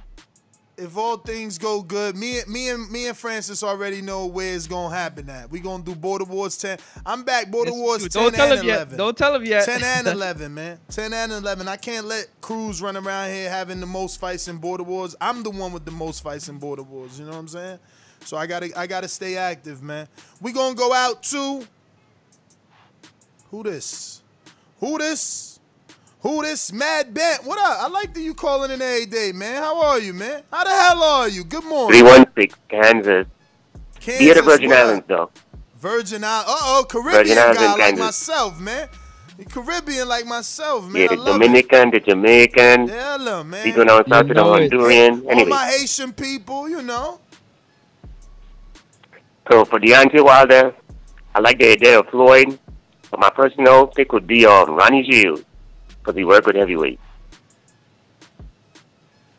[0.77, 4.67] if all things go good, me, me and me and Francis already know where it's
[4.67, 5.51] gonna happen at.
[5.51, 6.79] We gonna do Border Wars 10.
[7.07, 7.51] I'm back.
[7.51, 8.31] Border Wars you 10 do.
[8.31, 8.75] Don't tell and him yet.
[8.77, 8.99] 11.
[8.99, 9.65] Don't tell him yet.
[9.65, 10.79] 10 and 11, man.
[10.91, 11.69] 10 and 11.
[11.69, 15.15] I can't let Cruz run around here having the most fights in Border Wars.
[15.21, 17.19] I'm the one with the most fights in Border Wars.
[17.19, 17.79] You know what I'm saying?
[18.25, 20.09] So I gotta I gotta stay active, man.
[20.41, 21.67] We gonna go out to
[23.51, 24.23] who this?
[24.81, 25.44] Who this?
[26.25, 26.73] Who this?
[26.73, 27.45] Mad Bent.
[27.45, 27.83] What up?
[27.83, 29.63] I like that you calling in every day, man.
[29.63, 30.43] How are you, man?
[30.51, 31.45] How the hell are you?
[31.45, 32.01] Good morning.
[32.01, 33.27] 316, Kansas.
[34.01, 34.79] Kansas, Be at the Virgin what?
[34.79, 35.31] Islands, though.
[35.77, 36.49] Virgin Islands.
[36.51, 38.05] Uh oh, Caribbean Virgin Islands guy like Kansas.
[38.07, 38.89] myself, man.
[39.37, 41.03] The Caribbean like myself, man.
[41.03, 42.81] Yeah, I the love Dominican, the Jamaican.
[42.85, 42.89] it.
[42.89, 43.63] Yeah, man.
[43.63, 44.73] We go down south to the know it.
[44.73, 45.25] Honduran.
[45.27, 47.21] All Anyway, my Haitian people, you know.
[49.51, 50.75] so for Deontay Wilder,
[51.35, 52.59] I like the idea of Floyd,
[53.11, 55.45] but my personal pick would be on Ronnie Shields
[56.05, 57.01] because he worked with heavyweight.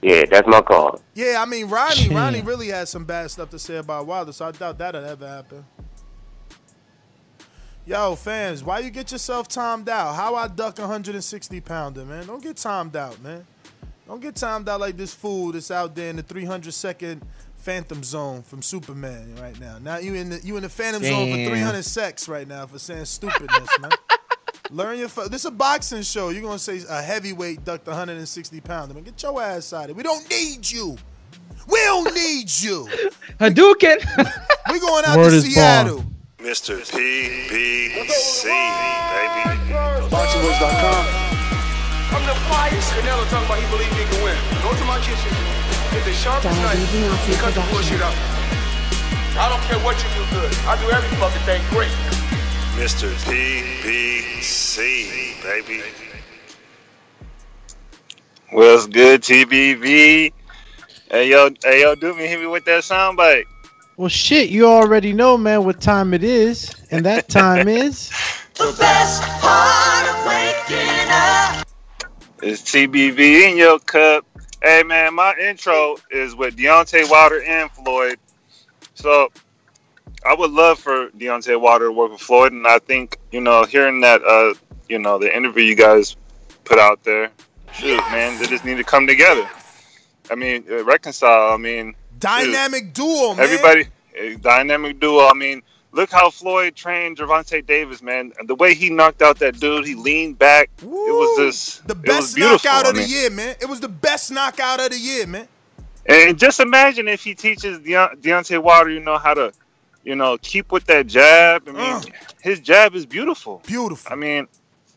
[0.02, 1.02] Yeah, that's my call.
[1.14, 2.10] Yeah, I mean Ronnie.
[2.10, 5.28] Ronnie really had some bad stuff to say about Wilder, so I doubt that'll ever
[5.28, 5.66] happen.
[7.88, 10.16] Yo, fans, why you get yourself timed out?
[10.16, 12.26] How I duck 160 pounder, man?
[12.26, 13.46] Don't get timed out, man.
[14.08, 17.24] Don't get timed out like this fool that's out there in the 300 second
[17.58, 19.78] Phantom Zone from Superman right now.
[19.80, 22.80] Now you in the you in the Phantom Zone for 300 secs right now for
[22.80, 23.92] saying stupidness, man.
[24.72, 25.10] Learn your.
[25.10, 26.30] fu- This is a boxing show.
[26.30, 28.94] You're gonna say a heavyweight ducked 160 pounder.
[28.94, 29.96] Man, get your ass out of here.
[29.96, 30.98] We don't need you.
[31.68, 32.88] We don't need you.
[33.40, 33.98] Hadouken.
[34.72, 36.04] We going out Word to is Seattle.
[36.42, 36.82] Mr.
[36.82, 39.44] PBC, baby.
[40.10, 41.06] BoxingWords.com.
[42.18, 42.90] I'm the finest.
[42.98, 44.34] Canelo talking about he believe he can win.
[44.66, 45.30] Go to my kitchen.
[45.94, 46.82] Get the sharpest knife.
[46.82, 48.18] and Cut the bullshit out.
[49.38, 50.50] I don't care what you do good.
[50.66, 51.94] I do every fucking thing great.
[52.76, 53.10] Mr.
[53.24, 54.84] PBC,
[55.42, 55.82] baby.
[58.52, 60.34] What's good, TBV?
[61.10, 63.46] Hey yo, hey yo, do me hit me with that soundbite.
[63.96, 68.10] Well, shit, you already know, man, what time it is, and that time is.
[68.56, 71.66] the best part of waking up.
[72.44, 74.26] It's TBV in your cup.
[74.62, 78.20] Hey man, my intro is with Deontay Wilder and Floyd.
[78.96, 79.30] So
[80.26, 83.64] I would love for Deontay Wilder to work with Floyd, and I think you know,
[83.64, 84.54] hearing that, uh,
[84.90, 86.16] you know, the interview you guys
[86.64, 87.32] put out there
[87.76, 89.48] shoot, man, they just need to come together.
[90.30, 91.54] I mean, uh, reconcile.
[91.54, 91.96] I mean.
[92.20, 93.44] Dynamic duo, man.
[93.44, 93.88] Everybody,
[94.18, 95.28] a dynamic duo.
[95.28, 95.62] I mean,
[95.92, 98.32] look how Floyd trained Gervonta Davis, man.
[98.40, 100.70] And the way he knocked out that dude, he leaned back.
[100.82, 103.56] it was just the best knockout I of the year, man.
[103.60, 105.48] It was the best knockout of the year, man.
[106.06, 109.52] And just imagine if he teaches Deont- Deontay Wilder, you know, how to,
[110.06, 111.68] you know, keep with that jab.
[111.68, 113.62] I mean, his jab is beautiful.
[113.66, 114.14] Beautiful.
[114.14, 114.48] I mean,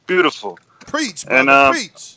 [0.06, 0.58] beautiful.
[0.80, 2.14] Preach, brother, And um, preach.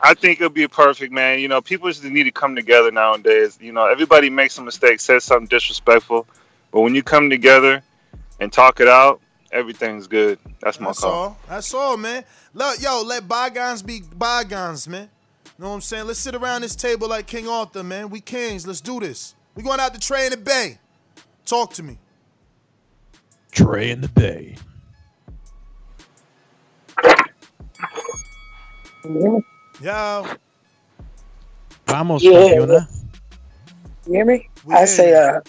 [0.00, 1.38] I think it'll be perfect, man.
[1.40, 3.58] You know, people just need to come together nowadays.
[3.60, 6.26] You know, everybody makes a mistake, says something disrespectful,
[6.72, 7.82] but when you come together
[8.40, 9.20] and talk it out,
[9.52, 10.38] everything's good.
[10.62, 11.12] That's my That's call.
[11.12, 11.38] all.
[11.46, 12.24] That's all, man.
[12.54, 15.10] Look, yo, let bygones be bygones, man.
[15.44, 16.06] You know what I'm saying?
[16.06, 18.08] Let's sit around this table like King Arthur, man.
[18.08, 18.66] We kings.
[18.66, 19.34] Let's do this.
[19.54, 20.78] We going out to train in the Bay.
[21.44, 21.98] Talk to me.
[23.52, 24.56] Trey in the Bay.
[29.82, 30.26] Yo.
[31.86, 32.32] Vamos, Yeah.
[32.32, 32.88] campeona.
[34.06, 34.48] You hear me?
[34.70, 35.40] I say, uh,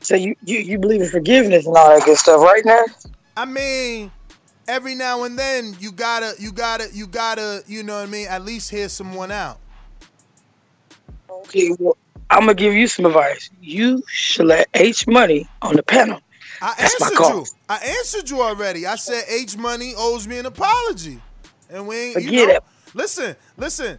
[0.00, 2.84] so you, you you believe in forgiveness and all that good stuff, right now?
[3.36, 4.10] I mean,
[4.68, 8.28] every now and then you gotta, you gotta, you gotta, you know what I mean?
[8.28, 9.58] At least hear someone out.
[11.30, 11.96] Okay, well,
[12.30, 13.50] I'm gonna give you some advice.
[13.60, 16.20] You should let H Money on the panel.
[16.62, 17.44] I That's answered you.
[17.68, 18.86] I answered you already.
[18.86, 21.20] I said H Money owes me an apology,
[21.68, 22.16] and we ain't.
[22.22, 22.62] You Forget know, it.
[22.94, 23.98] listen, listen.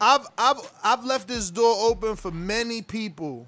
[0.00, 3.46] I've I've I've left this door open for many people.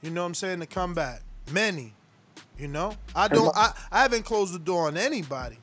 [0.00, 1.20] You know what I'm saying to come back.
[1.52, 1.92] Many.
[2.58, 3.54] You know, I don't.
[3.56, 5.58] I, I haven't closed the door on anybody.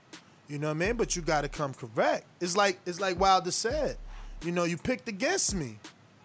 [0.48, 0.98] You know what I mean?
[0.98, 2.26] But you got to come correct.
[2.40, 3.98] It's like it's like Wilder said.
[4.44, 5.80] You know, you picked against me.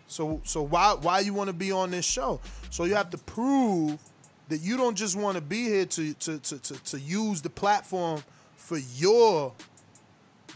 [0.06, 2.40] So so why why you want to be on this show?
[2.68, 3.98] So you have to prove
[4.50, 7.50] that you don't just want to be here to to, to, to to use the
[7.50, 8.22] platform
[8.56, 9.52] for your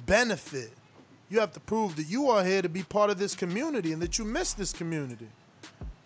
[0.04, 0.70] benefit.
[1.30, 4.02] You have to prove that you are here to be part of this community and
[4.02, 5.28] that you miss this community.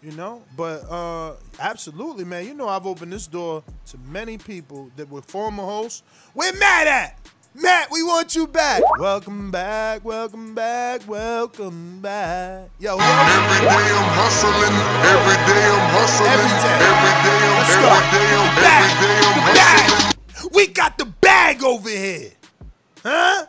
[0.02, 2.46] You know, but uh absolutely, man.
[2.46, 6.04] You know, I've opened this door to many people that were former hosts.
[6.34, 7.18] We're mad at?
[7.54, 8.82] Matt, we want you back.
[8.98, 12.68] Welcome back, welcome back, welcome back.
[12.78, 17.76] Yo, every day I'm hustling, every day I'm hustling, every day, every day I'm, Let's
[17.82, 17.88] go.
[17.98, 20.50] every day I'm hustling.
[20.54, 22.30] We got the bag over here,
[23.02, 23.46] huh?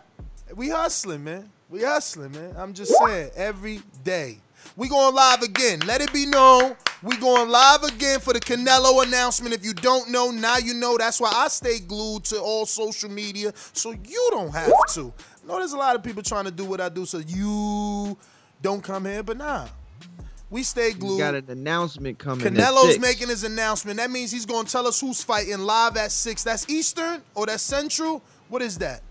[0.56, 1.50] We hustling, man.
[1.70, 2.56] We hustling, man.
[2.58, 4.40] I'm just saying, every day.
[4.76, 5.82] We going live again.
[5.86, 6.76] Let it be known.
[7.02, 9.56] We going live again for the Canelo announcement.
[9.56, 10.98] If you don't know, now you know.
[10.98, 15.14] That's why I stay glued to all social media, so you don't have to.
[15.44, 18.18] I know there's a lot of people trying to do what I do, so you
[18.62, 19.68] don't come here, but nah.
[20.50, 21.14] We stay glued.
[21.14, 22.46] We got an announcement coming.
[22.46, 23.00] Canelo's six.
[23.00, 23.98] making his announcement.
[23.98, 26.44] That means he's going to tell us who's fighting live at 6.
[26.44, 28.24] That's Eastern or that's Central?
[28.48, 29.04] What is that?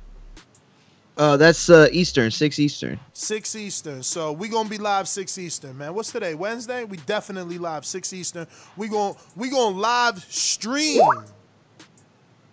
[1.18, 2.98] Uh, that's uh, Eastern, six Eastern.
[3.12, 4.02] 6 Eastern.
[4.04, 5.92] So we gonna be live 6 Eastern, man.
[5.92, 6.36] What's today?
[6.36, 6.84] Wednesday?
[6.84, 8.46] We definitely live 6 Eastern.
[8.76, 11.02] We gonna we gonna live stream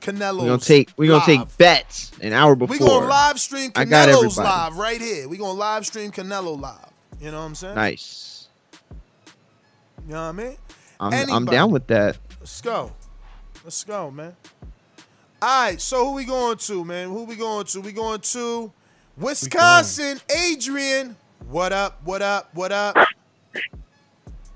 [0.01, 0.41] Canelo's.
[0.41, 2.73] We're gonna take we're gonna take bets an hour before.
[2.73, 5.29] We gonna live stream Canelo's live right here.
[5.29, 6.91] We gonna live stream Canelo live.
[7.21, 7.75] You know what I'm saying?
[7.75, 8.47] Nice.
[10.07, 10.57] You know what I mean?
[10.99, 12.17] I'm I'm down with that.
[12.39, 12.91] Let's go.
[13.63, 14.35] Let's go, man.
[15.41, 17.09] All right, so who we going to, man?
[17.09, 17.81] Who we going to?
[17.81, 18.71] We going to
[19.17, 20.21] Wisconsin.
[20.29, 21.17] Adrian,
[21.49, 21.99] what up?
[22.05, 22.49] What up?
[22.53, 22.95] What up?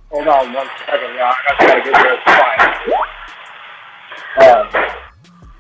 [0.10, 1.34] Hold on one second, y'all.
[1.49, 2.77] I gotta get there quiet.
[4.38, 4.95] Uh,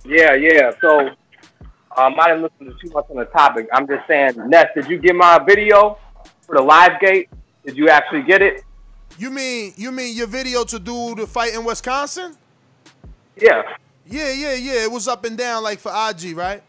[0.05, 0.71] yeah, yeah.
[0.79, 1.09] So
[1.97, 3.67] um, I didn't listen to too much on the topic.
[3.73, 5.97] I'm just saying, Ness, did you get my video
[6.43, 7.29] for the live gate?
[7.65, 8.63] Did you actually get it?
[9.17, 12.37] You mean you mean your video to do the fight in Wisconsin?
[13.35, 13.63] Yeah.
[14.09, 14.83] Yeah, yeah, yeah.
[14.83, 16.63] It was up and down like for IG, right?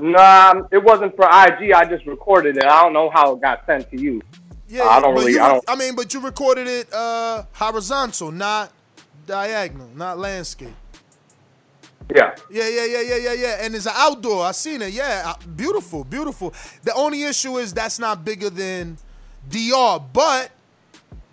[0.00, 1.72] Nah, it wasn't for IG.
[1.72, 2.64] I just recorded it.
[2.64, 4.20] I don't know how it got sent to you.
[4.68, 5.32] Yeah, I don't really.
[5.32, 5.64] You, I don't.
[5.68, 8.72] I mean, but you recorded it uh horizontal, not
[9.26, 10.74] diagonal, not landscape.
[12.14, 12.34] Yeah.
[12.50, 13.56] Yeah, yeah, yeah, yeah, yeah, yeah.
[13.60, 14.44] And it's an outdoor.
[14.44, 14.92] I seen it.
[14.92, 16.52] Yeah, uh, beautiful, beautiful.
[16.82, 18.98] The only issue is that's not bigger than
[19.48, 20.50] DR, but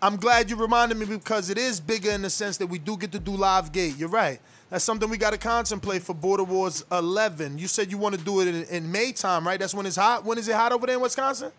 [0.01, 2.95] I'm glad you reminded me because it is bigger in the sense that we do
[2.95, 3.97] get to do live gate.
[3.97, 4.39] You're right.
[4.69, 7.57] That's something we got to contemplate for Border Wars 11.
[7.57, 9.59] You said you want to do it in, in May time, right?
[9.59, 10.23] That's when it's hot.
[10.23, 11.51] When is it hot over there in Wisconsin?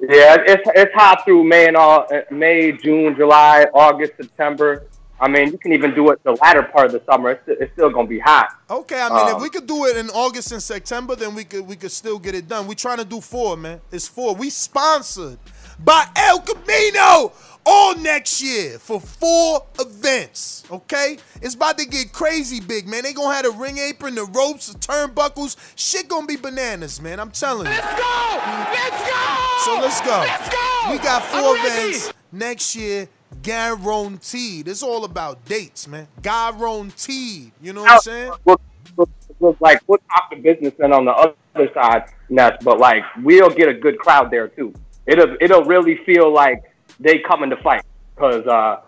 [0.00, 4.84] Yeah, it's it's hot through May and all uh, May, June, July, August, September.
[5.20, 7.30] I mean, you can even do it the latter part of the summer.
[7.30, 8.50] It's, it's still gonna be hot.
[8.70, 11.42] Okay, I mean, if Um, we could do it in August and September, then we
[11.42, 12.68] could we could still get it done.
[12.68, 13.80] We're trying to do four, man.
[13.90, 14.36] It's four.
[14.36, 15.38] We sponsored
[15.84, 17.32] by El Camino
[17.64, 20.64] all next year for four events.
[20.70, 23.02] Okay, it's about to get crazy big, man.
[23.02, 25.56] They gonna have the ring apron, the ropes, the turnbuckles.
[25.76, 27.20] Shit gonna be bananas, man.
[27.20, 27.72] I'm telling you.
[27.72, 28.40] Let's go!
[28.72, 29.58] Let's go!
[29.64, 30.18] So let's go.
[30.18, 30.92] Let's go!
[30.92, 33.08] We got 4 events next year.
[33.42, 34.68] Guaranteed.
[34.68, 36.08] It's all about dates, man.
[36.22, 37.52] Guaranteed.
[37.60, 38.32] You know what I'm saying?
[38.46, 38.60] Look,
[38.96, 39.10] look,
[39.40, 43.50] look, like we'll talk the business and on the other side, Ness, but like we'll
[43.50, 44.72] get a good crowd there too.
[45.08, 46.62] It'll it'll really feel like
[47.00, 47.82] they coming to fight
[48.14, 48.82] because uh,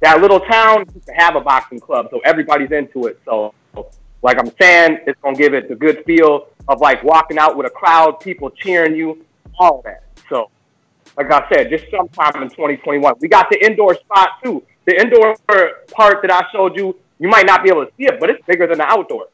[0.00, 3.20] that little town used to have a boxing club, so everybody's into it.
[3.24, 3.52] So,
[4.22, 7.66] like I'm saying, it's gonna give it the good feel of like walking out with
[7.66, 9.24] a crowd, people cheering you,
[9.58, 10.04] all that.
[10.28, 10.50] So,
[11.16, 14.62] like I said, just sometime in 2021, we got the indoor spot too.
[14.84, 15.34] The indoor
[15.90, 18.44] part that I showed you, you might not be able to see it, but it's
[18.46, 19.26] bigger than the outdoor.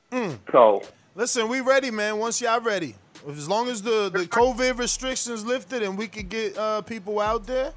[0.51, 0.82] So,
[1.14, 2.18] Listen, we ready, man.
[2.18, 2.94] Once y'all ready,
[3.34, 7.46] as long as the the COVID restrictions lifted and we could get uh, people out
[7.46, 7.72] there,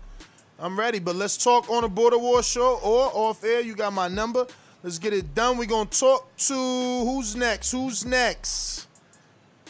[0.59, 0.99] I'm ready.
[0.99, 3.61] But let's talk on the Border War show or off air.
[3.61, 4.45] You got my number.
[4.84, 5.57] Let's get it done.
[5.57, 7.71] We're gonna talk to who's next?
[7.71, 8.88] Who's next?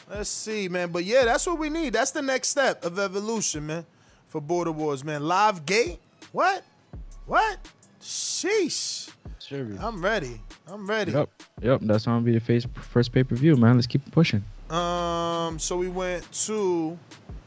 [0.10, 0.92] Let's see, man.
[0.92, 1.94] But yeah, that's what we need.
[1.94, 3.86] That's the next step of evolution, man.
[4.28, 5.28] For Border Wars, man.
[5.28, 6.00] Live gate?
[6.32, 6.64] What?
[7.26, 7.58] What?
[8.02, 9.10] Sheesh.
[9.40, 9.68] Sure.
[9.80, 10.40] I'm ready.
[10.68, 11.12] I'm ready.
[11.12, 11.30] Yep.
[11.62, 11.82] Yep.
[11.84, 13.76] That's gonna be the face, first pay per view, man.
[13.76, 14.44] Let's keep pushing.
[14.70, 16.98] Um, so we went to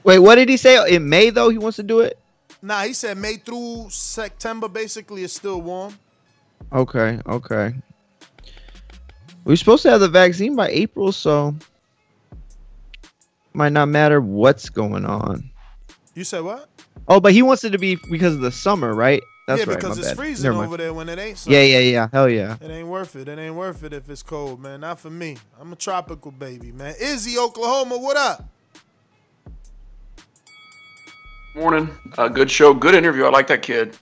[0.04, 0.94] Wait, what did he say?
[0.94, 2.18] In May though, he wants to do it.
[2.60, 5.98] Nah, he said May through September basically it's still warm.
[6.72, 7.74] Okay, okay.
[9.44, 11.54] We're supposed to have the vaccine by April, so
[13.52, 15.50] might not matter what's going on.
[16.14, 16.68] You said what?
[17.08, 19.22] Oh, but he wants it to be because of the summer, right?
[19.46, 19.80] That's yeah, right.
[19.80, 20.16] because it's bad.
[20.16, 20.66] freezing Never mind.
[20.68, 21.44] over there when it ain't.
[21.46, 22.08] Yeah, yeah, yeah.
[22.12, 22.56] Hell yeah.
[22.60, 23.26] It ain't worth it.
[23.26, 24.80] It ain't worth it if it's cold, man.
[24.80, 25.36] Not for me.
[25.60, 26.94] I'm a tropical baby, man.
[27.00, 28.48] Izzy, Oklahoma, what up?
[31.56, 31.90] Morning.
[32.16, 32.72] Uh, good show.
[32.72, 33.24] Good interview.
[33.24, 33.96] I like that kid.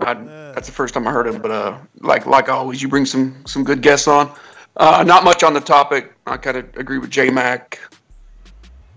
[0.00, 3.06] I, That's the first time I heard him, but uh, like like always, you bring
[3.06, 4.30] some some good guests on.
[4.76, 6.12] Uh, not much on the topic.
[6.26, 7.80] I kind of agree with J Mac.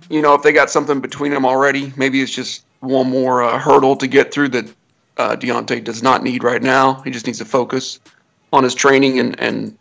[0.10, 3.58] You know, if they got something between them already, maybe it's just one more uh,
[3.58, 4.74] hurdle to get through that
[5.18, 7.02] uh, Deontay does not need right now.
[7.02, 8.00] He just needs to focus
[8.54, 9.78] on his training and and.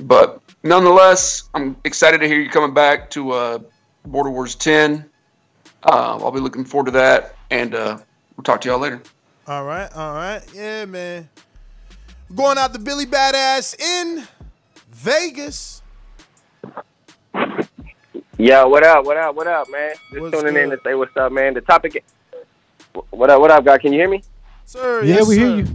[0.00, 3.58] But nonetheless, I'm excited to hear you coming back to uh,
[4.04, 5.08] Border Wars 10.
[5.84, 7.98] Uh, I'll be looking forward to that, and uh,
[8.36, 9.00] we'll talk to y'all later.
[9.46, 10.42] All right, all right.
[10.52, 11.28] Yeah, man.
[12.34, 14.26] Going out to Billy Badass in
[14.90, 15.82] Vegas.
[18.38, 19.04] Yo, what up?
[19.04, 19.36] What up?
[19.36, 19.94] What up, man?
[20.12, 21.54] Just tuning in to say what's up, man.
[21.54, 22.02] The topic.
[23.10, 23.40] What up?
[23.40, 23.78] What up, guy?
[23.78, 24.22] Can you hear me?
[24.66, 25.66] Sir, Yeah, we hear you.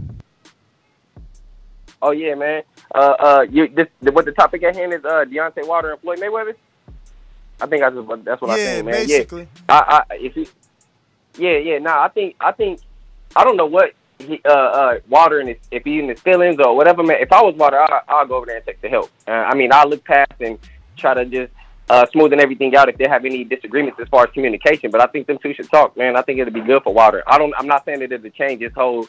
[2.02, 2.62] Oh yeah, man.
[2.94, 5.04] Uh, uh, you this what the topic at hand is?
[5.04, 6.54] Uh, Deontay Wilder and Floyd Mayweather.
[7.60, 8.94] I think that's what that's what I Yeah, think, man.
[8.94, 9.42] basically.
[9.42, 10.48] Yeah, I, I if he,
[11.38, 11.78] yeah, yeah.
[11.78, 12.80] Nah, I think I think
[13.36, 16.74] I don't know what he, uh, uh, Wilder and if he in his feelings or
[16.74, 17.18] whatever, man.
[17.20, 19.10] If I was Wilder, I, I'll go over there and take the help.
[19.28, 20.58] Uh, I mean, I'll look past and
[20.96, 21.52] try to just
[21.90, 24.92] uh, smoothen everything out if they have any disagreements as far as communication.
[24.92, 26.16] But I think them two should talk, man.
[26.16, 27.24] I think it'll be good for Wilder.
[27.26, 27.52] I don't.
[27.58, 29.08] I'm not saying that it'll change his whole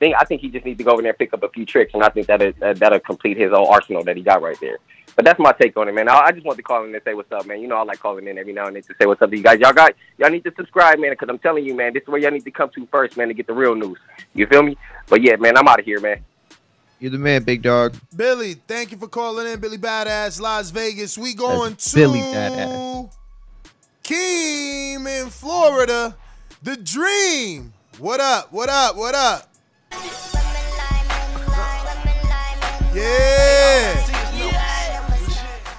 [0.00, 0.14] thing.
[0.18, 1.92] I think he just needs to go over there and pick up a few tricks,
[1.92, 4.58] and I think that it, that that'll complete his whole arsenal that he got right
[4.58, 4.78] there.
[5.16, 6.08] But that's my take on it, man.
[6.08, 7.60] I, I just want to call in and say what's up, man.
[7.60, 9.36] You know, I like calling in every now and then to say what's up to
[9.36, 9.60] you guys.
[9.60, 12.20] Y'all got y'all need to subscribe, man, because I'm telling you, man, this is where
[12.20, 13.98] y'all need to come to first, man, to get the real news.
[14.32, 14.78] You feel me?
[15.08, 16.24] But yeah, man, I'm out of here, man.
[17.04, 17.94] You're the man, big dog.
[18.16, 19.60] Billy, thank you for calling in.
[19.60, 21.18] Billy Badass, Las Vegas.
[21.18, 23.12] We going to Billy Badass.
[24.02, 26.16] Keem in Florida.
[26.62, 27.74] The Dream.
[27.98, 28.50] What up?
[28.54, 28.96] What up?
[28.96, 29.52] What up?
[32.94, 34.06] Yeah.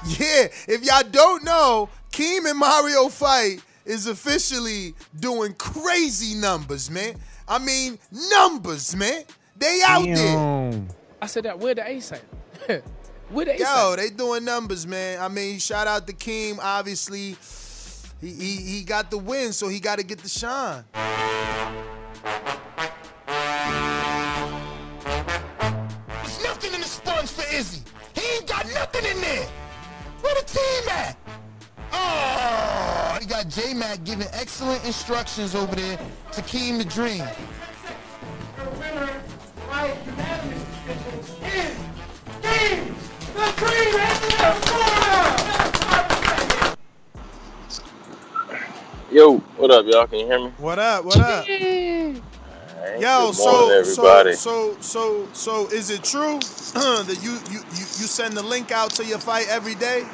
[0.05, 0.47] Yeah.
[0.67, 7.15] If y'all don't know, Keem and Mario fight is officially doing crazy numbers, man.
[7.47, 9.23] I mean, numbers, man.
[9.57, 10.94] They out there.
[11.21, 11.59] I said that.
[11.59, 12.21] Where the ace at?
[13.29, 13.97] Where the ace Yo, at?
[13.97, 15.19] they doing numbers, man.
[15.21, 16.59] I mean, shout out to Keem.
[16.61, 17.35] Obviously,
[18.21, 20.83] he he, he got the win, so he got to get the shine.
[26.07, 27.81] There's nothing in the sponge for Izzy.
[28.13, 29.47] He ain't got nothing in there.
[30.21, 31.17] Where the team at?
[31.91, 35.97] Oh, he got J Mac giving excellent instructions over there
[36.33, 37.23] to Keem the Dream.
[49.15, 50.05] Yo, what up, y'all?
[50.07, 50.51] Can you hear me?
[50.57, 51.05] What up?
[51.05, 51.45] What up?
[51.45, 52.21] Hey,
[52.99, 56.37] Yo, so so so so so is it true
[56.73, 60.05] that you, you you you send the link out to your fight every day,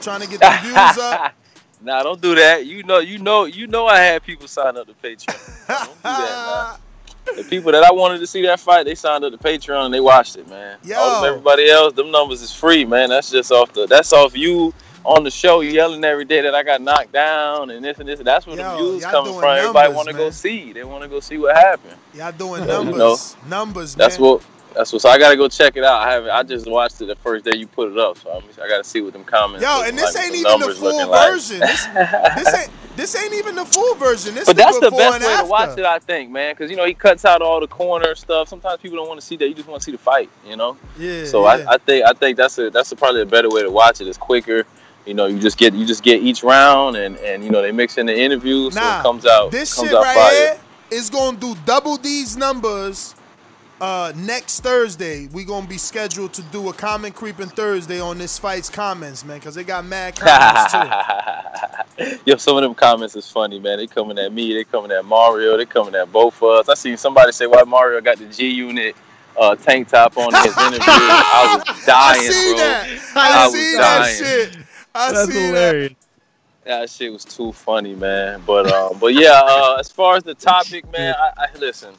[0.00, 1.34] trying to get the views up?
[1.82, 2.64] nah, don't do that.
[2.64, 3.86] You know, you know, you know.
[3.86, 5.68] I had people sign up to Patreon.
[5.68, 6.85] Don't do that, man.
[7.34, 9.94] The people that I wanted to see that fight, they signed up to Patreon and
[9.94, 10.78] they watched it, man.
[10.96, 13.08] All of everybody else, them numbers is free, man.
[13.08, 13.86] That's just off the.
[13.86, 14.72] That's off you
[15.04, 18.20] on the show yelling every day that I got knocked down and this and this.
[18.20, 19.56] That's where Yo, the views coming from.
[19.56, 20.72] Everybody want to go see.
[20.72, 21.94] They want to go see what happened.
[22.14, 22.92] Y'all doing numbers.
[22.92, 23.16] you know,
[23.48, 24.28] numbers, That's man.
[24.28, 24.42] what.
[24.76, 25.02] That's what.
[25.02, 26.06] So I gotta go check it out.
[26.06, 26.30] I haven't.
[26.30, 28.18] I just watched it the first day you put it up.
[28.18, 29.64] So I'm, I gotta see what them comments.
[29.64, 31.30] Yo, and this like, ain't even the full looking like.
[31.32, 31.60] version.
[31.60, 34.34] This, this ain't this ain't even the full version.
[34.34, 35.44] This But that's the best way after.
[35.44, 36.54] to watch it, I think, man.
[36.54, 38.48] Because you know he cuts out all the corner stuff.
[38.48, 39.48] Sometimes people don't want to see that.
[39.48, 40.76] You just want to see the fight, you know.
[40.98, 41.24] Yeah.
[41.24, 41.64] So yeah.
[41.68, 44.00] I, I think I think that's a that's a, probably a better way to watch
[44.00, 44.06] it.
[44.08, 44.64] It's quicker.
[45.06, 47.72] You know, you just get you just get each round, and and you know they
[47.72, 50.32] mix in the interviews, so Nah, it comes out this comes shit out right fire.
[50.32, 50.58] here
[50.90, 53.14] is gonna do double these numbers.
[53.78, 58.38] Uh, next Thursday, we gonna be scheduled to do a comment creeping Thursday on this
[58.38, 60.72] fight's comments, man, because they got mad comments
[61.98, 62.18] too.
[62.24, 63.76] Yo, some of them comments is funny, man.
[63.76, 66.68] They coming at me, they coming at Mario, they coming at both of us.
[66.70, 68.96] I seen somebody say why Mario got the G Unit
[69.38, 70.80] uh, tank top on in his interview.
[70.86, 72.58] I was dying, I see bro.
[72.58, 73.12] that.
[73.14, 74.16] I, was see that dying.
[74.16, 74.58] shit.
[74.94, 75.92] I That's see hilarious.
[76.64, 78.42] That shit was too funny, man.
[78.46, 81.94] But um, but yeah, uh, as far as the topic, man, I, I listen.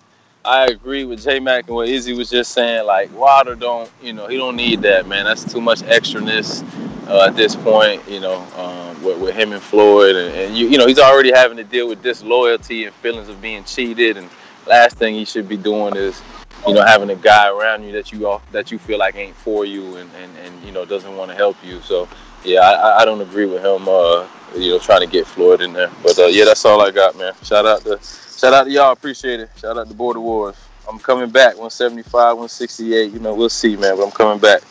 [0.47, 2.85] I agree with J Mac and what Izzy was just saying.
[2.85, 5.25] Like Wilder don't, you know, he don't need that, man.
[5.25, 6.63] That's too much extraness
[7.07, 8.01] uh, at this point.
[8.07, 11.31] You know, um, with, with him and Floyd, and, and you, you know, he's already
[11.31, 14.17] having to deal with disloyalty and feelings of being cheated.
[14.17, 14.29] And
[14.65, 16.21] last thing he should be doing is,
[16.67, 19.35] you know, having a guy around you that you off, that you feel like ain't
[19.35, 21.81] for you and, and, and you know doesn't want to help you.
[21.81, 22.07] So
[22.43, 23.87] yeah, I, I- I don't agree with him.
[23.87, 25.91] Uh, you know, trying to get Floyd in there.
[26.01, 27.33] But uh, yeah, that's all I got, man.
[27.43, 27.99] Shout out to
[28.37, 28.91] shout out to y'all.
[28.91, 29.49] Appreciate it.
[29.57, 30.55] Shout out to Border Wars.
[30.87, 31.53] I'm coming back.
[31.55, 33.11] 175, 168.
[33.11, 33.97] You know, we'll see, man.
[33.97, 34.61] But I'm coming back.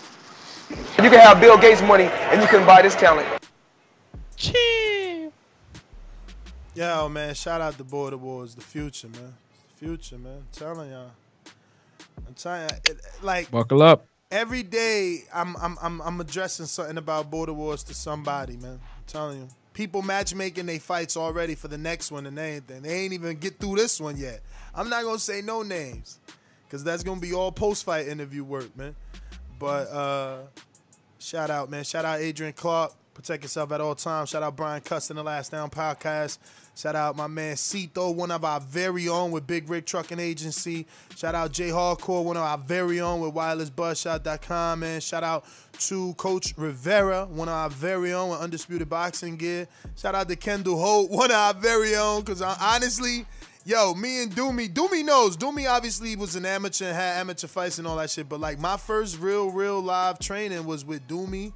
[0.70, 3.28] You can have Bill Gates money and you can buy this talent.
[4.36, 5.30] Chee.
[6.74, 9.34] Yo, man, shout out to Border Wars, the future, man.
[9.68, 10.38] The future, man.
[10.38, 11.10] I'm telling y'all.
[12.26, 14.06] I'm telling you, it, like Buckle up.
[14.30, 18.72] every day I'm I'm I'm I'm addressing something about Border Wars to somebody, man.
[18.72, 19.48] I'm telling you.
[19.76, 22.80] People matchmaking they fights already for the next one and anything.
[22.80, 24.40] They ain't even get through this one yet.
[24.74, 26.18] I'm not gonna say no names.
[26.70, 28.96] Cause that's gonna be all post fight interview work, man.
[29.58, 30.38] But uh
[31.18, 31.84] shout out, man.
[31.84, 32.94] Shout out Adrian Clark.
[33.12, 34.30] Protect yourself at all times.
[34.30, 36.38] Shout out Brian Cuss in the Last Down podcast.
[36.76, 40.86] Shout out my man Cito, one of our very own with Big Rick Trucking Agency.
[41.16, 45.00] Shout out Jay Hardcore, one of our very own with WirelessBuzzShot.com, man.
[45.00, 45.46] Shout out
[45.78, 49.66] to Coach Rivera, one of our very own with Undisputed Boxing Gear.
[49.96, 53.24] Shout out to Kendall Holt, one of our very own, because honestly,
[53.64, 55.34] yo, me and Doomy, Doomy knows.
[55.34, 58.58] Doomy obviously was an amateur and had amateur fights and all that shit, but like
[58.58, 61.54] my first real, real live training was with Doomy.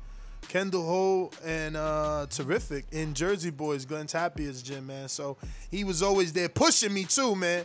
[0.49, 5.09] Kendall Holt and uh, Terrific in Jersey Boys, Glen Tapia's gym, man.
[5.09, 5.37] So
[5.71, 7.65] he was always there pushing me too, man.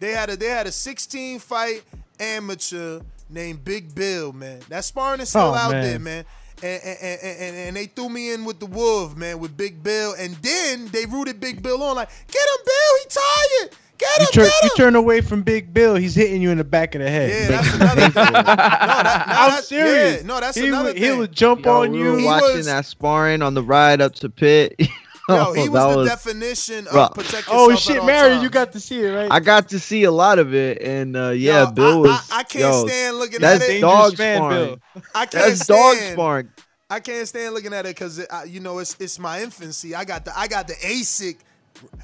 [0.00, 1.82] They had a they had a 16 fight
[2.20, 4.60] amateur named Big Bill, man.
[4.68, 5.82] That sparring is still Oh, out man.
[5.82, 6.24] there, man.
[6.62, 9.82] And, and, and, and, and they threw me in with the Wolf, man, with Big
[9.82, 10.14] Bill.
[10.18, 13.76] And then they rooted Big Bill on, like, get him, Bill, he tired.
[13.98, 16.58] Get You him, turn, get you turn away from Big Bill, he's hitting you in
[16.58, 17.30] the back of the head.
[17.50, 18.26] Yeah, that's another thing.
[18.36, 20.20] No, that, no, I'm that's, serious.
[20.22, 21.12] Yeah, no, that's he another would, thing.
[21.12, 22.04] He would jump Yo, on we you.
[22.12, 24.74] were watching was- that sparring on the ride up to pit.
[25.28, 27.14] Yo, he was the was definition of rough.
[27.14, 28.42] protect yourself Oh at shit, all Mary, times.
[28.44, 29.28] you got to see it, right?
[29.30, 32.30] I got to see a lot of it, and uh, yeah, Yo, Bill I- was.
[32.30, 33.80] I, I can't yo, stand looking that's at it.
[33.80, 34.66] dog Dangerous sparring.
[34.94, 35.02] Bill.
[35.16, 36.12] I can't That's dog stand.
[36.12, 36.48] sparring.
[36.88, 39.96] I can't stand looking at it because you know it's it's my infancy.
[39.96, 41.38] I got the I got the ASIC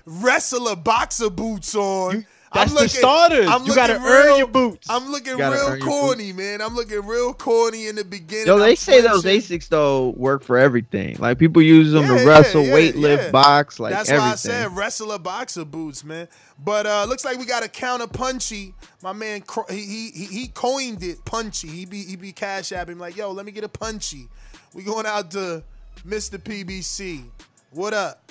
[0.07, 2.27] wrestler boxer boots on.
[2.55, 3.47] That's I'm the looking, starters.
[3.49, 4.87] I'm You gotta looking earn real- your boots.
[4.91, 6.61] I'm looking real corny, man.
[6.61, 8.47] I'm looking real corny in the beginning.
[8.47, 9.59] Yo, they I'm say those flinching.
[9.61, 11.17] ASICs though work for everything.
[11.19, 13.31] Like people use them Yeah, to yeah, wrestle, yeah, weightlift, yeah.
[13.31, 14.27] box, like That's everything.
[14.27, 16.29] why I said wrestler boxer boots, man.
[16.63, 18.75] But uh looks like we got a counter punchy.
[19.03, 21.69] My man, Cro- he he he, he coined it punchy.
[21.69, 24.29] He be he be cash apping like, yo, let me get a punchy.
[24.75, 25.65] We going out to
[26.07, 26.37] Mr.
[26.37, 27.25] PBC.
[27.71, 28.31] What up?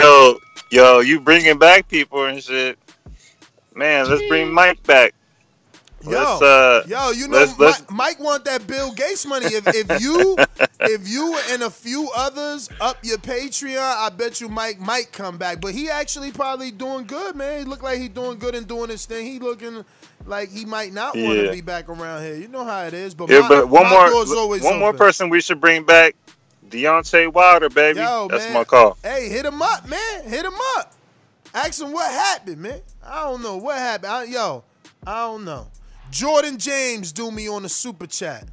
[0.00, 0.38] Yo,
[0.70, 2.78] yo, you bringing back people and shit.
[3.74, 5.14] Man, let's bring Mike back.
[6.02, 9.46] Yo, Let's, uh, yo, you know, let's- let's- Mike, Mike want that Bill Gates money.
[9.46, 10.34] If, if you,
[10.80, 15.36] if you and a few others up your Patreon, I bet you Mike might come
[15.36, 15.60] back.
[15.60, 17.58] But he actually probably doing good, man.
[17.58, 19.26] He look like he doing good and doing his thing.
[19.26, 19.84] He looking
[20.24, 21.50] like he might not want to Yeah.
[21.52, 22.34] be back around here.
[22.36, 23.14] You know how it is.
[23.14, 25.84] But Yeah, my, but one my more, door's always one more person we should bring
[25.84, 26.16] back,
[26.70, 28.00] Deontay Wilder, baby.
[28.00, 28.54] Yo, That's man.
[28.54, 28.96] my call.
[29.02, 30.22] Hey, hit him up, man.
[30.24, 30.94] Hit him up.
[31.52, 32.80] Ask him what happened, man.
[33.04, 34.12] I don't know what happened.
[34.12, 34.62] I, yo,
[35.06, 35.66] I don't know.
[36.10, 38.46] Jordan James do me on the super chat.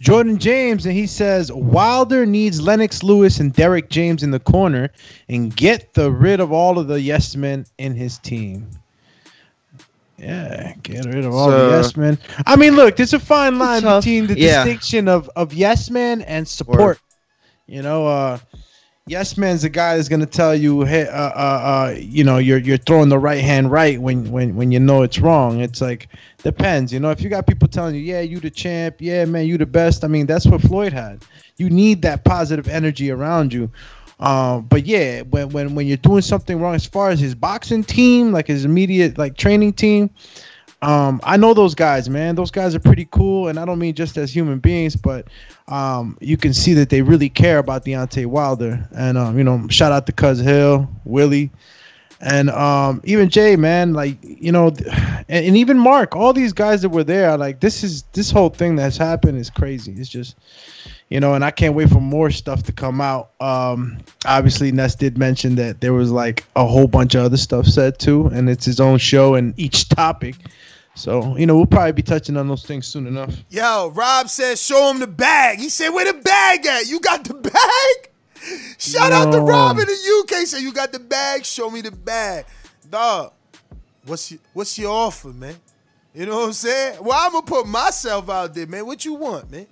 [0.00, 4.90] Jordan James, and he says Wilder needs Lennox Lewis and Derrick James in the corner
[5.28, 8.68] and get the rid of all of the yes men in his team.
[10.18, 12.18] Yeah, get rid of all the yes men.
[12.46, 14.64] I mean, look, there's a fine line between the Yeah.
[14.64, 16.98] distinction of of yes men and support.
[17.66, 18.38] You know, uh,
[19.06, 22.58] yes man's the guy that's gonna tell you, hey, uh, uh, uh, you know, you're
[22.58, 25.60] you're throwing the right hand right when when when you know it's wrong.
[25.60, 26.08] It's like
[26.42, 26.92] depends.
[26.92, 29.58] You know, if you got people telling you, yeah, you the champ, yeah, man, you
[29.58, 30.04] the best.
[30.04, 31.24] I mean, that's what Floyd had.
[31.56, 33.70] You need that positive energy around you.
[34.18, 37.84] Um, but yeah, when when when you're doing something wrong, as far as his boxing
[37.84, 40.10] team, like his immediate like training team,
[40.82, 42.34] um, I know those guys, man.
[42.34, 45.28] Those guys are pretty cool, and I don't mean just as human beings, but
[45.68, 48.86] um, you can see that they really care about Deontay Wilder.
[48.94, 51.50] And um, you know, shout out to Cuz Hill, Willie,
[52.20, 53.94] and um, even Jay, man.
[53.94, 54.68] Like you know,
[55.28, 56.14] and, and even Mark.
[56.14, 59.48] All these guys that were there, like this is this whole thing that's happened is
[59.48, 59.92] crazy.
[59.92, 60.36] It's just
[61.08, 63.30] you know, and I can't wait for more stuff to come out.
[63.40, 67.66] Um, obviously, Ness did mention that there was like a whole bunch of other stuff
[67.66, 70.34] said too, and it's his own show and each topic.
[70.94, 73.34] So you know, we'll probably be touching on those things soon enough.
[73.50, 75.58] Yo, Rob said, show him the bag.
[75.58, 76.88] He said, where the bag at?
[76.88, 78.10] You got the bag?
[78.78, 80.46] Shout out to Rob in the UK.
[80.46, 81.44] Say, you got the bag?
[81.44, 82.46] Show me the bag.
[82.88, 83.32] Dog,
[84.06, 85.56] what's your, what's your offer, man?
[86.14, 86.98] You know what I'm saying?
[87.02, 88.86] Well, I'm going to put myself out there, man.
[88.86, 89.66] What you want, man?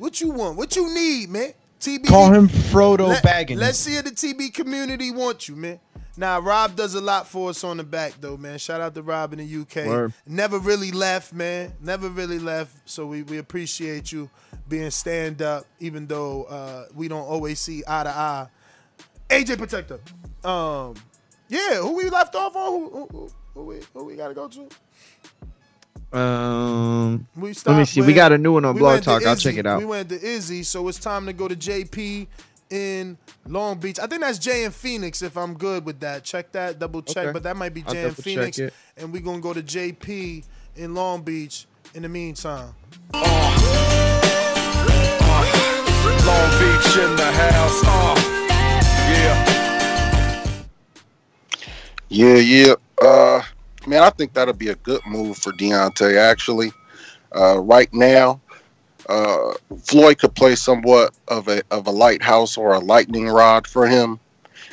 [0.00, 0.56] What you want?
[0.56, 1.52] What you need, man?
[1.78, 2.06] TB.
[2.06, 3.58] Call him Frodo Let, Baggins.
[3.58, 5.78] Let's see if the TB community wants you, man.
[6.16, 8.56] Now, Rob does a lot for us on the back, though, man.
[8.56, 9.86] Shout out to Rob in the UK.
[9.86, 10.14] Word.
[10.26, 11.74] Never really left, man.
[11.82, 12.74] Never really left.
[12.88, 14.30] So we, we appreciate you
[14.70, 18.46] being stand up, even though uh, we don't always see eye to eye.
[19.28, 20.00] AJ Protector.
[20.42, 20.94] Um,
[21.50, 22.72] yeah, who we left off on?
[22.72, 24.66] Who, who, who, who we who we gotta go to?
[26.12, 28.00] Um, We let me stopped see.
[28.02, 29.24] We got a new one on we Blog Talk.
[29.24, 29.78] I'll check it out.
[29.78, 32.26] We went to Izzy, so it's time to go to JP
[32.70, 33.16] in
[33.46, 33.98] Long Beach.
[34.00, 35.22] I think that's Jay in Phoenix.
[35.22, 37.18] If I'm good with that, check that, double check.
[37.18, 37.32] Okay.
[37.32, 38.74] But that might be I'll Jay in Phoenix, it.
[38.96, 40.44] and we're gonna go to JP
[40.76, 41.66] in Long Beach.
[41.92, 42.72] In the meantime,
[43.12, 43.52] Long
[46.60, 47.82] Beach in the house.
[47.84, 48.14] Uh,
[49.10, 50.66] yeah.
[52.08, 52.74] Yeah, yeah.
[53.02, 53.42] Uh,
[53.90, 56.16] man, I think that'll be a good move for Deontay.
[56.16, 56.72] Actually,
[57.36, 58.40] uh, right now,
[59.08, 59.52] uh,
[59.82, 64.20] Floyd could play somewhat of a of a lighthouse or a lightning rod for him,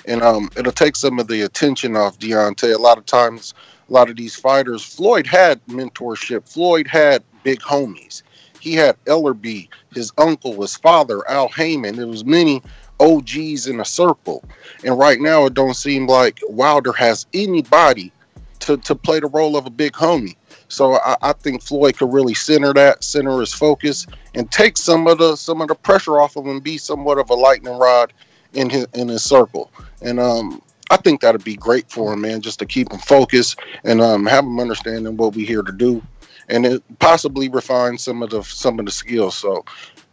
[0.06, 2.76] and um, it'll take some of the attention off Deontay.
[2.76, 3.56] A lot of times,
[3.90, 6.48] a lot of these fighters, Floyd had mentorship.
[6.48, 8.22] Floyd had big homies.
[8.60, 11.96] He had Ellerbe, his uncle, his father, Al Haymon.
[11.96, 12.62] There was many
[13.00, 14.44] OGs in a circle.
[14.84, 18.12] And right now, it don't seem like Wilder has anybody
[18.62, 20.36] to, to play the role of a big homie.
[20.68, 24.06] So I, I think Floyd could really center that, center his focus,
[24.36, 27.30] and take some of the some of the pressure off of him, be somewhat of
[27.30, 28.14] a lightning rod
[28.54, 29.72] in his in his circle.
[30.02, 33.60] And um, I think that'd be great for him, man, just to keep him focused
[33.84, 36.02] and um, have him understanding what we're here to do,
[36.50, 39.36] and it possibly refine some of the some of the skills.
[39.36, 39.64] So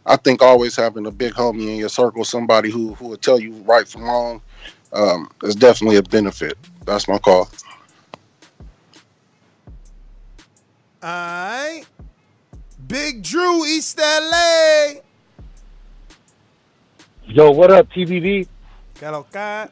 [0.05, 3.39] I think always having a big homie in your circle, somebody who who will tell
[3.39, 4.41] you right from wrong,
[4.93, 6.57] um, is definitely a benefit.
[6.85, 7.49] That's my call.
[11.05, 11.83] All right.
[12.87, 15.01] Big Drew, East LA.
[17.25, 18.47] Yo, what up, TBV?
[18.99, 19.69] Hello, God.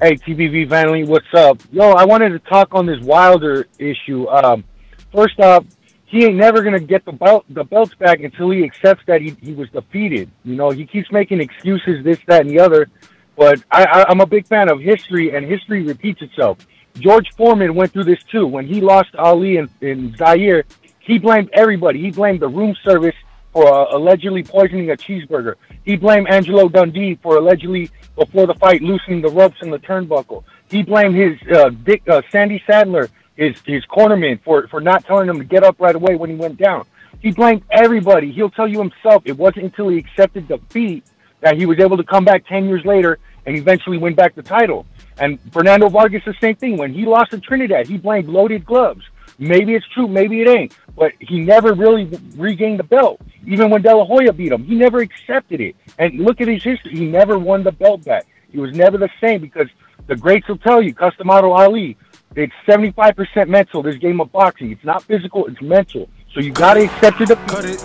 [0.00, 1.58] Hey, TBV Vanley, what's up?
[1.72, 4.28] Yo, I wanted to talk on this Wilder issue.
[4.28, 4.62] Um,
[5.10, 5.64] first off,
[6.04, 9.30] he ain't never gonna get the belt the belts back until he accepts that he,
[9.40, 10.30] he was defeated.
[10.44, 12.88] You know, he keeps making excuses, this, that, and the other.
[13.34, 16.58] But I, I, I'm a big fan of history, and history repeats itself.
[17.00, 18.46] George Foreman went through this too.
[18.46, 20.64] When he lost Ali in, in Zaire,
[21.00, 22.00] he blamed everybody.
[22.00, 23.14] He blamed the room service
[23.52, 25.54] for uh, allegedly poisoning a cheeseburger.
[25.84, 30.44] He blamed Angelo Dundee for allegedly before the fight loosening the ropes in the turnbuckle.
[30.70, 35.28] He blamed his uh, Dick uh, Sandy Saddler, his his cornerman, for for not telling
[35.28, 36.84] him to get up right away when he went down.
[37.20, 38.32] He blamed everybody.
[38.32, 39.22] He'll tell you himself.
[39.24, 41.04] It wasn't until he accepted defeat
[41.40, 44.42] that he was able to come back ten years later and eventually win back the
[44.42, 44.86] title.
[45.20, 46.76] And Fernando Vargas, the same thing.
[46.76, 49.04] When he lost to Trinidad, he blamed loaded gloves.
[49.38, 50.76] Maybe it's true, maybe it ain't.
[50.96, 52.06] But he never really
[52.36, 53.20] regained the belt.
[53.46, 55.76] Even when De La Hoya beat him, he never accepted it.
[55.98, 56.92] And look at his history.
[56.92, 58.26] He never won the belt back.
[58.50, 59.68] He was never the same because
[60.06, 61.96] the greats will tell you, Cus D'Amato Ali,
[62.34, 64.72] it's 75% mental, this game of boxing.
[64.72, 66.08] It's not physical, it's mental.
[66.32, 67.36] So you got to accept defeat.
[67.46, 67.78] Cut it,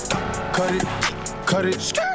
[0.54, 0.84] cut it,
[1.46, 2.13] cut it.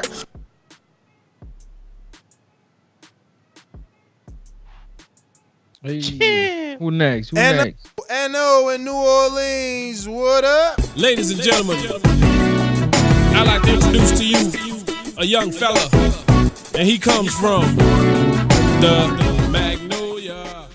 [5.83, 7.31] Who next?
[7.31, 7.87] Who And- next?
[8.11, 10.09] NO in New Orleans.
[10.09, 10.81] What up?
[10.97, 11.79] Ladies and gentlemen,
[13.37, 15.89] I'd like to introduce to you a young fella,
[16.75, 17.77] and he comes from
[18.81, 20.67] the Magnolia.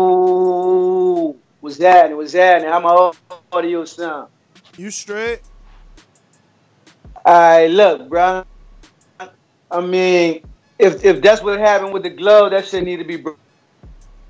[0.00, 1.36] Whoa.
[1.60, 2.16] What's that?
[2.16, 2.62] What's that?
[2.64, 3.12] How my
[3.52, 4.28] audio sound?
[4.76, 5.40] You straight?
[7.26, 8.44] Alright, look, bro.
[9.70, 10.42] I mean,
[10.78, 13.22] if if that's what happened with the glove, that shit need to be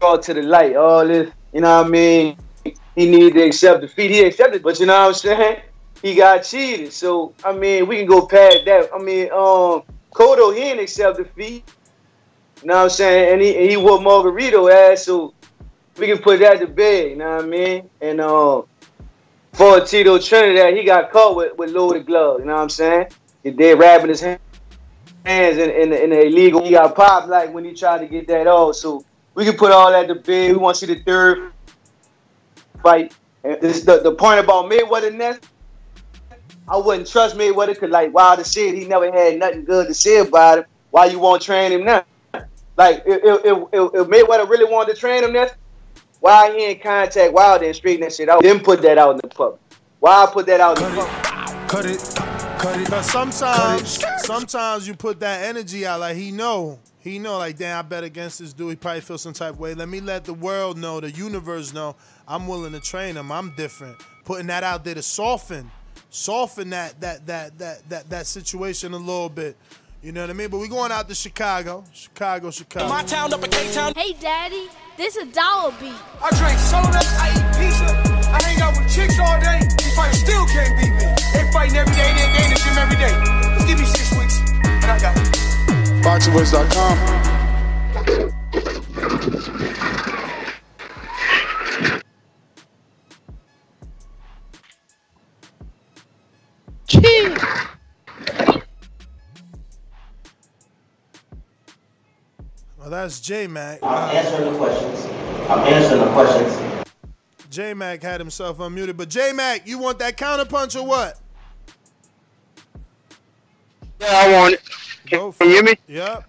[0.00, 0.74] brought to the light.
[0.76, 2.36] All this, you know what I mean?
[2.64, 4.10] He needed to accept defeat.
[4.10, 5.62] He accepted, but you know what I'm saying?
[6.02, 6.92] He got cheated.
[6.92, 8.90] So I mean, we can go past that.
[8.92, 11.70] I mean, um, Cotto he didn't accept defeat.
[12.62, 13.34] You know what I'm saying?
[13.34, 15.04] And he and he whooped Margarito ass.
[15.04, 15.32] So
[15.96, 17.10] we can put that to bed.
[17.10, 17.90] You know what I mean?
[18.00, 18.64] And um,
[19.52, 22.40] for Tito Trinidad, he got caught with, with loaded gloves.
[22.40, 23.08] You know what I'm saying?
[23.42, 24.38] He did wrapping his hands
[25.24, 26.64] in, in, the, in the illegal.
[26.64, 28.76] He got popped like when he tried to get that off.
[28.76, 29.04] So
[29.34, 30.52] we can put all that to bed.
[30.52, 31.52] We want to see the third
[32.82, 33.14] fight.
[33.42, 35.48] And this the, the point about Mayweather next.
[36.68, 40.18] I wouldn't trust Mayweather because like Wilder said, he never had nothing good to say
[40.18, 40.64] about him.
[40.90, 42.04] Why you won't train him now?
[42.76, 45.56] Like if, if, if, if Mayweather really wanted to train him next,
[46.20, 48.42] why he in contact Wilder and straighten that shit out?
[48.42, 49.60] Then put that out in the public.
[49.98, 51.68] Why I put that out in the public?
[51.68, 52.14] Cut it.
[52.60, 52.88] Cut it.
[52.88, 56.00] Cause sometimes, sometimes you put that energy out.
[56.00, 57.38] Like he know, he know.
[57.38, 58.70] Like damn, I bet against this dude.
[58.70, 59.74] He probably feel some type of way.
[59.74, 61.96] Let me let the world know, the universe know.
[62.28, 63.32] I'm willing to train him.
[63.32, 63.96] I'm different.
[64.24, 65.70] Putting that out there to soften,
[66.10, 69.56] soften that that that that that that situation a little bit.
[70.02, 70.48] You know what I mean?
[70.48, 72.88] But we going out to Chicago, Chicago, Chicago.
[72.88, 73.92] My town up in K-Town.
[73.94, 75.92] Hey, Daddy, this a dollar beat.
[76.22, 77.84] I drink soda, I eat pizza,
[78.32, 79.60] I hang out with chicks all day.
[79.76, 81.04] These fighters still can't beat me.
[81.34, 83.12] They fighting every day, they they in the gym every day.
[83.56, 85.28] Just give me six weeks, and I got it.
[86.02, 87.30] Boxingvoice.com.
[96.96, 97.79] Well,
[102.90, 103.78] that's J Mac.
[103.82, 105.04] I'm answering the questions.
[105.48, 106.84] I'm answering the questions.
[107.50, 111.20] J Mac had himself unmuted, but J Mac, you want that counter punch or what?
[114.00, 114.62] Yeah, I want it.
[115.06, 115.74] Can, can you hear me?
[115.88, 116.24] Yep.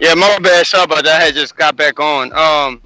[0.00, 0.66] Yeah, my bad.
[0.66, 1.20] Sorry about that.
[1.20, 2.32] I had just got back on.
[2.32, 2.80] Um,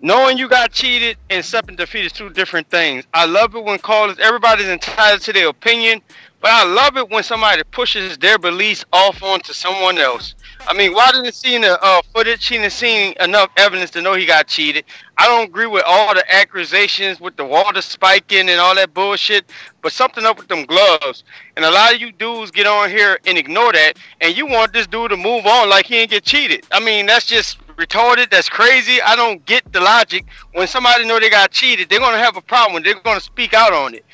[0.00, 3.04] knowing you got cheated and accepting defeat is two different things.
[3.14, 6.02] I love it when callers, everybody's entitled to their opinion,
[6.40, 10.34] but I love it when somebody pushes their beliefs off onto someone else.
[10.66, 12.46] I mean, why didn't see the uh, footage?
[12.46, 14.84] He didn't see enough evidence to know he got cheated.
[15.18, 19.50] I don't agree with all the accusations with the water spiking and all that bullshit,
[19.82, 21.24] but something up with them gloves.
[21.56, 24.72] And a lot of you dudes get on here and ignore that, and you want
[24.72, 26.66] this dude to move on like he ain't get cheated.
[26.72, 28.30] I mean, that's just retarded.
[28.30, 29.02] That's crazy.
[29.02, 30.24] I don't get the logic.
[30.52, 32.82] When somebody know they got cheated, they're gonna have a problem.
[32.82, 34.04] They're gonna speak out on it.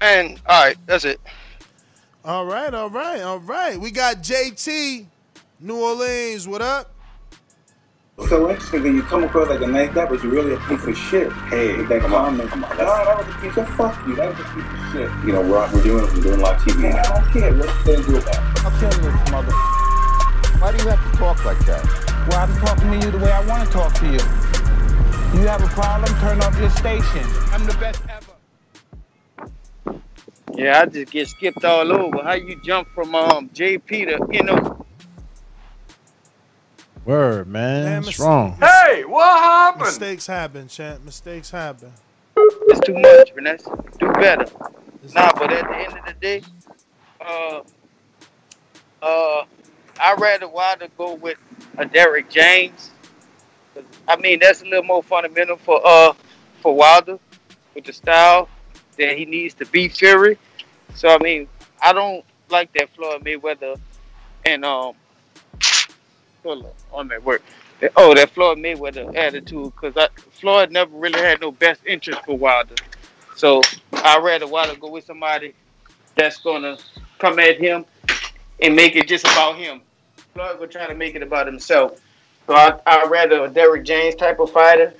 [0.00, 1.20] And all right, that's it.
[2.24, 3.78] All right, all right, all right.
[3.78, 5.06] We got JT,
[5.62, 6.48] New Orleans.
[6.48, 6.92] What up?
[8.28, 10.84] So interesting that you come across like a nice guy, but you're really a piece
[10.84, 11.32] of shit.
[11.50, 12.50] Hey, with that comment.
[12.50, 14.16] Come on, no, that was a piece of fuck you.
[14.16, 15.10] That was a piece of shit.
[15.24, 16.92] You know, we're, we're doing we're doing live TV.
[16.92, 17.54] I don't care.
[17.54, 18.64] What you gonna do about it?
[18.64, 19.52] I'm telling you, mother.
[20.58, 22.26] Why do you have to talk like that?
[22.28, 25.40] Well, I'm talking to you the way I want to talk to you.
[25.40, 26.12] You have a problem?
[26.18, 27.24] Turn off your station.
[27.52, 30.00] I'm the best ever.
[30.54, 32.20] Yeah, I just get skipped all over.
[32.20, 34.81] How you jump from um JP to you know?
[37.04, 37.84] Word, man.
[37.84, 38.56] Man, What's mis- wrong?
[38.60, 39.84] Hey, what happened?
[39.86, 41.04] Mistakes happen, champ.
[41.04, 41.92] Mistakes happen.
[42.36, 43.70] It's too much, Vanessa.
[43.98, 44.46] Do better.
[45.14, 46.42] Nah, but at the end of the day,
[47.20, 47.60] uh,
[49.02, 49.44] uh,
[50.00, 51.38] I'd rather Wilder go with
[51.76, 52.90] a Derrick James.
[54.06, 56.12] I mean, that's a little more fundamental for uh
[56.60, 57.18] for Wilder
[57.74, 58.48] with the style
[58.98, 60.38] that he needs to beat Fury.
[60.94, 61.48] So I mean,
[61.82, 63.78] I don't like that Floyd Mayweather
[64.46, 64.94] and um.
[66.42, 67.42] Hold on, I'm work.
[67.80, 70.08] That- Oh, that Floyd Mayweather attitude, because
[70.40, 72.76] Floyd never really had no best interest for Wilder.
[73.34, 73.60] So
[73.92, 75.54] I'd rather Wilder go with somebody
[76.14, 76.78] that's gonna
[77.18, 77.84] come at him
[78.60, 79.80] and make it just about him.
[80.34, 82.00] Floyd will try to make it about himself.
[82.46, 84.94] So I I'd rather a Derrick James type of fighter.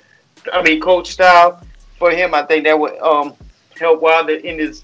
[0.51, 1.61] I mean coach style
[1.97, 2.33] for him.
[2.33, 3.33] I think that would um
[3.79, 4.83] help Wilder in his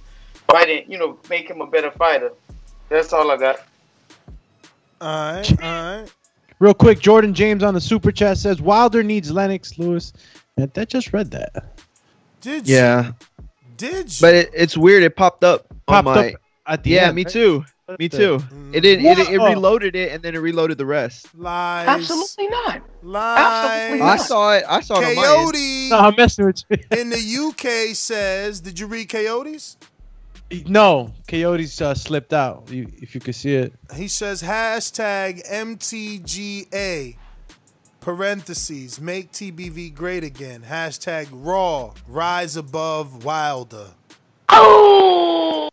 [0.49, 0.85] fighting.
[0.89, 2.31] You know, make him a better fighter.
[2.89, 3.59] That's all I got.
[5.01, 6.11] All right, all right.
[6.59, 10.11] Real quick, Jordan James on the super chat says Wilder needs Lennox Lewis.
[10.57, 11.73] And that just read that.
[12.41, 13.13] Did Yeah.
[13.77, 15.03] Did But it, it's weird.
[15.03, 16.29] It popped up Popped on my.
[16.31, 16.35] up
[16.67, 17.31] at the yeah, end, me right?
[17.31, 17.63] too.
[17.97, 18.38] Me too.
[18.38, 18.75] Mm.
[18.75, 19.03] It did.
[19.03, 19.47] It, it Whoa.
[19.49, 21.33] reloaded it and then it reloaded the rest.
[21.33, 21.88] Lies.
[21.88, 22.81] Absolutely not.
[23.01, 23.99] Lies.
[24.01, 24.63] I saw it.
[24.67, 25.23] I saw it on.
[25.23, 26.77] Coyote No, I'm messing with you.
[26.91, 29.77] in the UK says, did you read Coyotes?
[30.65, 32.69] No, Coyotes uh, slipped out.
[32.71, 33.73] You, if you could see it.
[33.95, 37.15] He says hashtag MTGA
[38.01, 40.63] parentheses make TBV great again.
[40.67, 43.87] Hashtag Raw rise above Wilder.
[44.49, 45.69] Oh,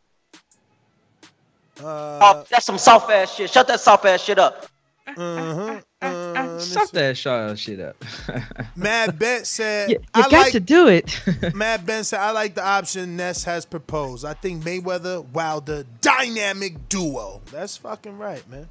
[1.83, 3.51] Uh, that's some soft ass shit.
[3.51, 4.67] Shut that soft ass shit up.
[5.07, 5.81] uh-huh.
[6.03, 7.97] Uh, Stop that shut shit up.
[8.77, 11.21] Mad Bet said, you you I got like to do it.
[11.55, 14.25] Matt Ben said, I like the option Ness has proposed.
[14.25, 17.41] I think Mayweather Wilder dynamic duo.
[17.51, 18.69] That's fucking right, man.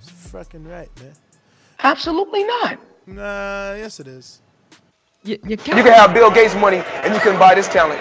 [0.00, 1.12] It's fucking right, man.
[1.82, 2.78] Absolutely not.
[3.06, 4.40] Nah, yes it is.
[5.24, 8.00] you, you You can have Bill Gates money and you can buy this talent.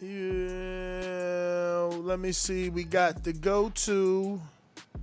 [0.00, 2.70] Yeah, let me see.
[2.70, 4.40] We got the go to.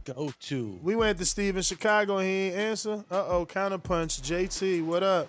[0.03, 0.79] Go to.
[0.83, 3.03] We went to Steve in Chicago and he ain't answer.
[3.09, 4.21] Uh oh, counterpunch.
[4.21, 5.27] JT, what up?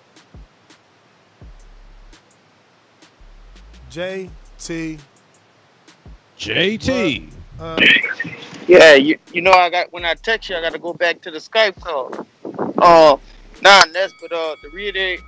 [3.91, 4.99] JT.
[6.39, 7.31] JT.
[7.59, 7.77] Uh,
[8.67, 11.21] Yeah, you you know I got when I text you, I got to go back
[11.23, 12.27] to the Skype call.
[12.79, 13.17] Uh,
[13.63, 15.21] nah, that's but uh to reiterate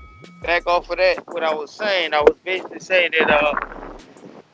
[0.42, 3.54] back off of that, what I was saying, I was basically saying that uh,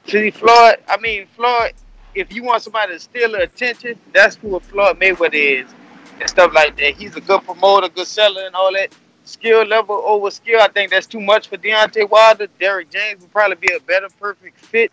[0.07, 1.73] see Floyd, I mean Floyd,
[2.15, 5.75] if you want somebody to steal attention, that's who a Floyd Mayweather is
[6.21, 6.95] and stuff like that.
[6.95, 8.95] He's a good promoter, good seller, and all that.
[9.25, 12.47] Skill level over skill, I think that's too much for Deontay Wilder.
[12.61, 14.93] Derrick James would probably be a better perfect fit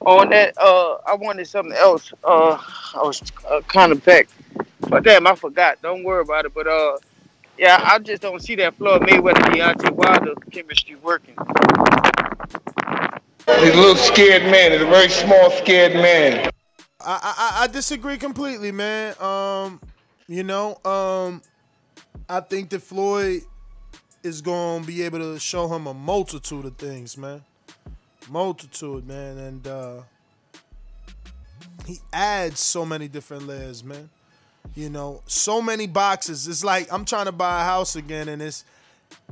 [0.00, 0.56] on that.
[0.58, 2.12] Uh, I wanted something else.
[2.22, 2.58] Uh,
[2.94, 4.28] I was uh, kind of back,
[4.80, 5.80] but damn, I forgot.
[5.80, 6.52] Don't worry about it.
[6.52, 6.98] But uh,
[7.56, 11.36] yeah, I just don't see that Floyd Mayweather Deontay Wilder chemistry working.
[13.46, 14.72] He's a little scared man.
[14.72, 16.50] He's a very small, scared man.
[17.00, 19.20] I, I I disagree completely, man.
[19.20, 19.80] Um,
[20.28, 21.42] you know, um,
[22.28, 23.42] I think that Floyd
[24.22, 27.42] is gonna be able to show him a multitude of things, man.
[28.30, 30.02] Multitude, man, and uh,
[31.86, 34.08] he adds so many different layers, man.
[34.76, 36.46] You know, so many boxes.
[36.46, 38.64] It's like I'm trying to buy a house again, and it's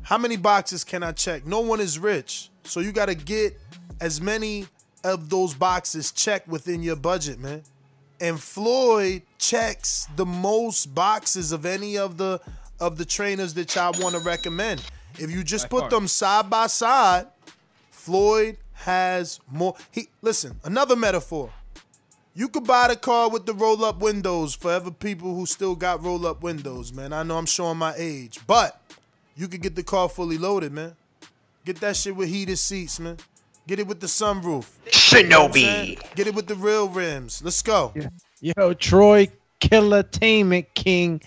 [0.02, 1.46] how many boxes can I check?
[1.46, 3.56] No one is rich, so you got to get
[4.00, 4.66] as many
[5.04, 7.62] of those boxes checked within your budget, man.
[8.20, 12.40] And Floyd checks the most boxes of any of the
[12.78, 14.82] of the trainers that y'all want to recommend.
[15.18, 15.90] If you just By put far.
[15.90, 17.26] them side by side,
[17.90, 19.74] Floyd has more.
[19.90, 21.50] He listen, another metaphor.
[22.32, 26.02] You could buy the car with the roll up windows forever people who still got
[26.02, 27.12] roll up windows, man.
[27.12, 28.80] I know I'm showing my age, but
[29.36, 30.94] you could get the car fully loaded, man.
[31.64, 33.16] Get that shit with heated seats, man.
[33.70, 34.66] Get it with the sunroof.
[35.12, 35.98] You know what I'm saying?
[36.16, 37.40] Get it with the real rims.
[37.40, 37.94] Let's go.
[38.40, 39.28] Yo, Troy
[39.60, 41.22] Killertainment King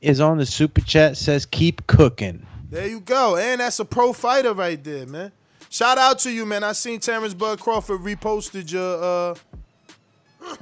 [0.00, 1.18] is on the super chat.
[1.18, 2.46] Says keep cooking.
[2.70, 3.36] There you go.
[3.36, 5.30] And that's a pro fighter right there, man.
[5.68, 6.64] Shout out to you, man.
[6.64, 9.34] I seen Terence Bud Crawford reposted your
[10.40, 10.54] uh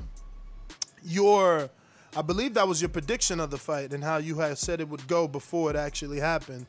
[1.04, 1.70] your
[2.16, 4.88] I believe that was your prediction of the fight and how you had said it
[4.88, 6.66] would go before it actually happened.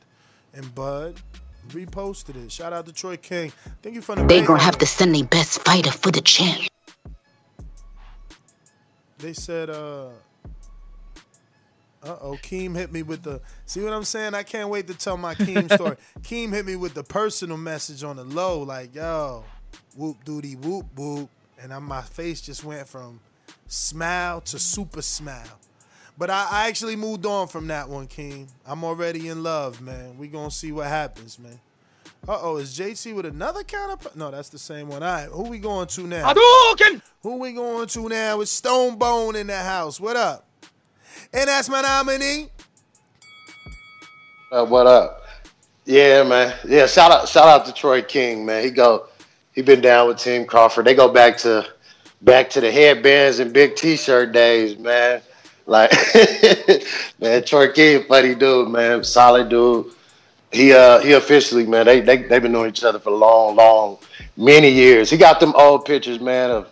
[0.52, 1.20] And Bud
[1.68, 2.52] reposted it.
[2.52, 3.52] Shout out to Troy King.
[3.82, 6.68] Thank you for the They gonna have to send their best fighter for the champ.
[9.18, 10.08] They said, uh,
[12.02, 13.40] uh oh, Keem hit me with the.
[13.64, 14.34] See what I'm saying?
[14.34, 15.96] I can't wait to tell my Keem story.
[16.20, 19.44] Keem hit me with the personal message on the low, like, yo,
[19.96, 21.30] whoop doody whoop whoop.
[21.60, 23.20] And I, my face just went from
[23.66, 25.58] smile to super smile.
[26.16, 28.48] But I, I actually moved on from that one, King.
[28.66, 30.16] I'm already in love, man.
[30.16, 31.58] We gonna see what happens, man.
[32.26, 34.10] Uh oh, is JT with another counter?
[34.14, 35.02] No, that's the same one.
[35.02, 36.32] All right, who we going to now?
[36.32, 37.02] Hadouken!
[37.22, 38.40] Who we going to now?
[38.40, 40.00] It's Stone Bone in the house.
[40.00, 40.46] What up?
[41.32, 42.48] And that's my nominee.
[44.50, 45.22] Uh, what up?
[45.84, 46.54] Yeah, man.
[46.66, 48.64] Yeah, shout out, shout out to Troy King, man.
[48.64, 49.06] He go,
[49.52, 50.86] he been down with Team Crawford.
[50.86, 51.66] They go back to,
[52.22, 55.20] back to the headbands and big T-shirt days, man.
[55.66, 55.92] Like,
[57.20, 59.92] man, Troy King, funny dude, man, solid dude.
[60.52, 61.86] He uh he officially, man.
[61.86, 63.98] They they they've been knowing each other for long, long,
[64.36, 65.10] many years.
[65.10, 66.70] He got them old pictures, man, of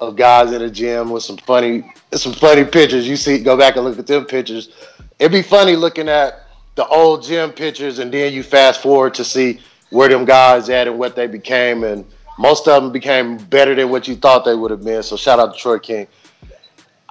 [0.00, 3.06] of guys in the gym with some funny some funny pictures.
[3.06, 4.70] You see, go back and look at them pictures.
[5.18, 9.24] It'd be funny looking at the old gym pictures and then you fast forward to
[9.24, 9.60] see
[9.90, 12.06] where them guys at and what they became and
[12.38, 15.02] most of them became better than what you thought they would have been.
[15.02, 16.06] So shout out to Troy King.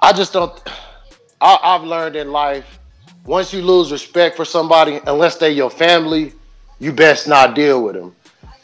[0.00, 0.60] I just don't.
[1.40, 2.78] I, I've learned in life
[3.24, 6.32] once you lose respect for somebody, unless they your family,
[6.78, 8.14] you best not deal with them.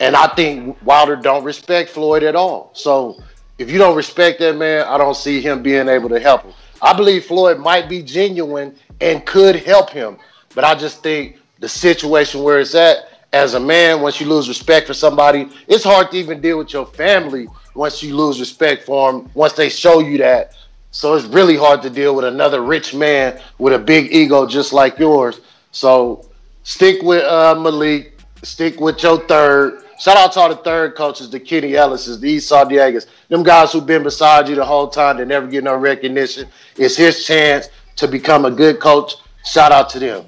[0.00, 2.70] And I think Wilder don't respect Floyd at all.
[2.74, 3.22] So
[3.58, 6.52] if you don't respect that man, I don't see him being able to help him.
[6.82, 10.18] I believe Floyd might be genuine and could help him.
[10.55, 14.48] But I just think the situation where it's at, as a man, once you lose
[14.48, 18.84] respect for somebody, it's hard to even deal with your family once you lose respect
[18.84, 20.55] for them, once they show you that.
[20.97, 24.73] So it's really hard to deal with another rich man with a big ego just
[24.73, 25.42] like yours.
[25.70, 26.26] So
[26.62, 29.84] stick with uh, Malik, stick with your third.
[30.00, 33.75] Shout out to all the third coaches, the Kenny Ellis's, the Esau Diegas, them guys
[33.75, 35.18] who've been beside you the whole time.
[35.18, 36.49] They never get no recognition.
[36.78, 39.16] It's his chance to become a good coach.
[39.44, 40.25] Shout out to them.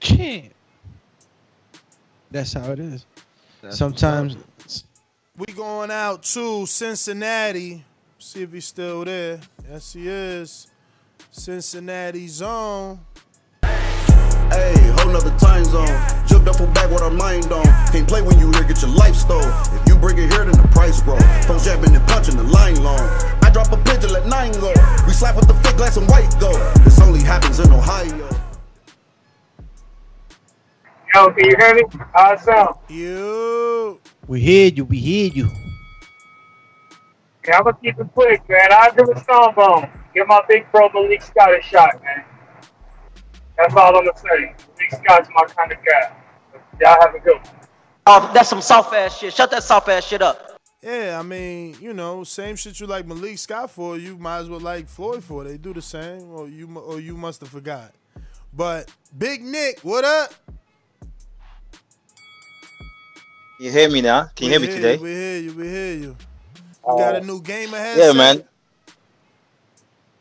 [0.00, 0.54] Champ.
[2.30, 3.04] That's how it is.
[3.68, 4.38] Sometimes
[5.36, 7.84] We going out to Cincinnati.
[8.22, 9.40] See if he's still there.
[9.66, 10.66] Yes, he is.
[11.30, 13.00] Cincinnati zone.
[13.62, 15.88] Hey, whole nother time zone.
[16.26, 17.64] Jumped up from back with our mind on.
[17.90, 19.40] Can't play when you here, get your life stole.
[19.72, 21.18] If you bring it here, then the price grow.
[21.48, 23.00] Phone jabbing and punching the line long.
[23.42, 24.74] I drop a pigeon, let nine go.
[25.06, 26.52] We slap with the fake glass and white go.
[26.84, 28.28] This only happens in Ohio.
[31.14, 31.82] Yo, can you hear me?
[32.12, 32.76] How it sound?
[32.86, 33.98] You.
[34.28, 35.59] we hear you, we hear you.
[37.46, 38.72] Yeah, I'm gonna keep it quick, man.
[38.72, 39.88] I do a stone bone.
[40.14, 42.24] Give my big bro Malik Scott a shot, man.
[43.56, 44.54] That's all I'm gonna say.
[44.78, 46.12] Malik Scott's my kind of guy.
[46.80, 47.60] Y'all have a good one.
[48.06, 49.32] Oh, that's some soft ass shit.
[49.32, 50.58] Shut that soft ass shit up.
[50.82, 54.48] Yeah, I mean, you know, same shit you like Malik Scott for, you might as
[54.48, 55.44] well like Floyd for.
[55.44, 57.92] They do the same, or you or you must have forgot.
[58.52, 60.34] But Big Nick, what up?
[63.60, 64.30] You hear me now?
[64.34, 64.96] Can you hear me We today?
[64.96, 65.52] We hear you.
[65.52, 66.16] We hear you.
[66.86, 67.98] You got a new game ahead.
[67.98, 68.44] Yeah, man.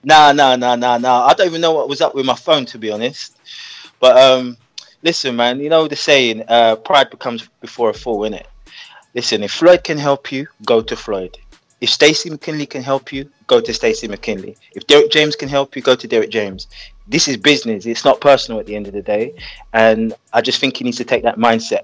[0.04, 1.26] Nah, nah, nah, nah, nah.
[1.26, 3.38] I don't even know what was up with my phone, to be honest.
[4.00, 4.58] But um,
[5.04, 5.60] listen, man.
[5.60, 8.46] You know the saying, uh, "Pride becomes before a fall," innit?
[9.16, 11.38] Listen, if Floyd can help you, go to Floyd.
[11.82, 14.58] If Stacey McKinley can help you, go to Stacey McKinley.
[14.74, 16.68] If Derrick James can help you, go to Derrick James.
[17.08, 17.86] This is business.
[17.86, 19.34] It's not personal at the end of the day,
[19.74, 21.84] and I just think he needs to take that mindset.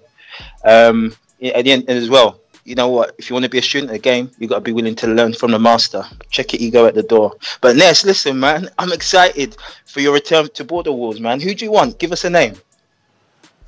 [0.64, 3.16] Um, at the end as well, you know what?
[3.18, 4.95] If you want to be a student of the game, you got to be willing
[4.95, 6.03] to learn from the master.
[6.30, 7.34] Check your ego at the door.
[7.61, 11.40] But Ness, listen, man, I'm excited for your return to Border Wars, man.
[11.40, 12.00] Who do you want?
[12.00, 12.56] Give us a name.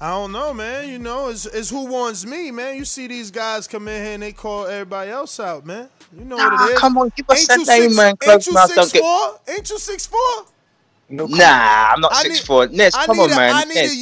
[0.01, 0.89] I don't know, man.
[0.89, 2.75] You know, it's, it's who wants me, man.
[2.75, 5.89] You see these guys come in here and they call everybody else out, man.
[6.17, 6.79] You know what it is.
[6.79, 8.07] come on, give us Ain't that name, six- man.
[8.09, 9.39] Ain't Close you mouth six don't get- four?
[9.55, 10.45] Ain't you six four?
[11.09, 12.67] nah, I'm not I six need- four.
[12.67, 13.55] Ness, I come need on, a- man.
[13.55, 13.93] I need Ness.
[13.93, 13.97] a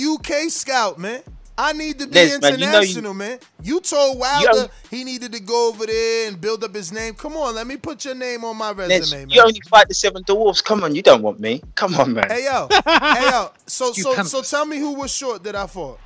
[0.46, 1.22] UK scout, man.
[1.58, 3.40] I need to be Ness, man, you know you- international, man.
[3.64, 7.14] You told Wilder he needed to go over there and build up his name.
[7.14, 9.30] Come on, let me put your name on my Ness, resume, man.
[9.30, 10.62] you only fight the seven dwarfs.
[10.62, 11.62] Come on, you don't want me.
[11.76, 12.30] Come on, man.
[12.30, 13.52] Hey yo, hey yo.
[13.68, 14.32] So so pampas.
[14.32, 16.00] so tell me who was short that I fought.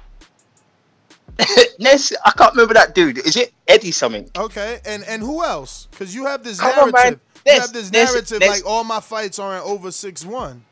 [1.79, 3.17] Ness, I can't remember that dude.
[3.19, 4.29] Is it Eddie something?
[4.37, 5.87] Okay, and and who else?
[5.91, 7.21] Because you have this Come on, narrative.
[7.45, 7.53] man.
[7.55, 8.49] you have this Ness, narrative Ness.
[8.49, 10.63] like all my fights aren't over six one.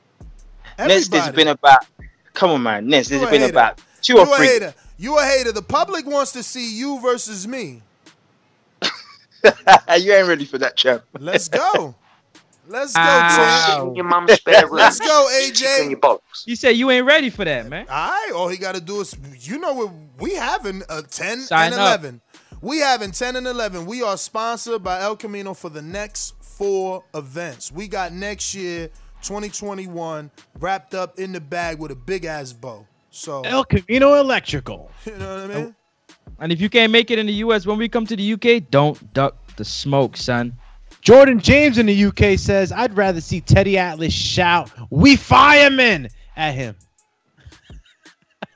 [0.78, 1.86] Ness, there's been about.
[2.34, 2.86] Come on, man.
[2.88, 4.48] Ness, there's You a been about two You or a three.
[4.48, 4.74] hater.
[4.98, 5.52] You a hater.
[5.52, 7.82] The public wants to see you versus me.
[9.98, 11.04] you ain't ready for that, champ.
[11.20, 11.96] Let's go.
[12.68, 13.78] Let's go, Wow.
[13.86, 13.96] champ.
[13.96, 14.72] Your mom's spare ribs.
[14.74, 16.18] Let's go, AJ.
[16.46, 17.86] You said you ain't ready for that, man.
[17.90, 21.42] All right, all he got to do is, you know, what we having a 10
[21.42, 22.00] Sign and up.
[22.02, 22.22] 11.
[22.62, 23.86] We having 10 and 11.
[23.86, 27.72] We are sponsored by El Camino for the next four events.
[27.72, 28.88] We got next year,
[29.22, 32.86] 2021, wrapped up in the bag with a big ass bow.
[33.18, 34.92] So, El Camino Electrical.
[35.08, 35.76] you know what I mean?
[36.38, 37.66] And if you can't make it in the U.S.
[37.66, 40.54] when we come to the UK, don't duck the smoke, son.
[41.02, 46.54] Jordan James in the UK says, I'd rather see Teddy Atlas shout, We firemen at
[46.54, 46.76] him.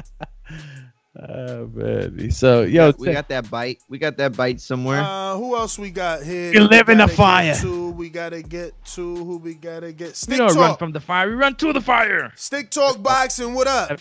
[1.30, 2.32] oh, man.
[2.32, 3.80] So, yo, we got that bite.
[3.90, 5.02] We got that bite somewhere.
[5.02, 6.54] Uh, who else we got here?
[6.54, 7.56] You We live in the fire.
[7.56, 10.10] To, we gotta get to who we gotta get.
[10.10, 11.30] We Stick don't run from the fire.
[11.30, 12.32] We run to the fire.
[12.36, 13.54] Stick talk boxing.
[13.54, 14.00] What up?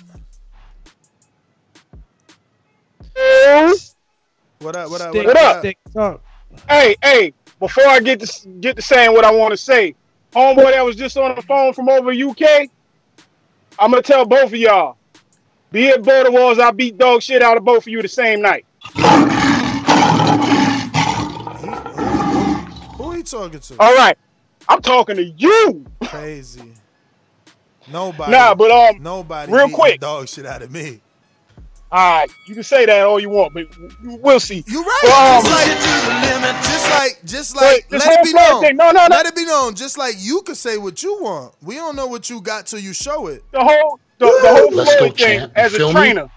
[4.58, 4.90] What up?
[4.90, 5.10] What up?
[5.12, 5.58] Stick- What up?
[5.60, 6.22] stick talk.
[6.68, 9.94] Hey, hey, before I get to get to saying what I want to say,
[10.32, 12.68] homeboy that was just on the phone from over UK,
[13.78, 14.95] I'm gonna tell both of y'all.
[15.76, 18.40] Be it Border Wars, I beat dog shit out of both of you the same
[18.40, 18.64] night.
[22.96, 23.74] Who are you talking to?
[23.78, 24.16] All right,
[24.70, 25.84] I'm talking to you.
[26.04, 26.72] Crazy.
[27.92, 28.32] Nobody.
[28.32, 29.52] Nah, but um, nobody.
[29.52, 30.00] real quick.
[30.00, 31.02] dog shit out of me.
[31.92, 33.66] All right, you can say that all you want, but
[34.02, 34.64] we'll see.
[34.66, 35.00] You're right.
[35.02, 38.62] But, um, just like, just like, just like, this let it be known.
[38.62, 39.14] thing- no, no, no.
[39.14, 39.74] Let it be known.
[39.74, 41.52] Just like you could say what you want.
[41.60, 43.42] We don't know what you got till you show it.
[43.52, 45.52] the whole the, the whole Let's go, Floyd thing champ.
[45.56, 46.00] as You feel a me?
[46.00, 46.30] trainer.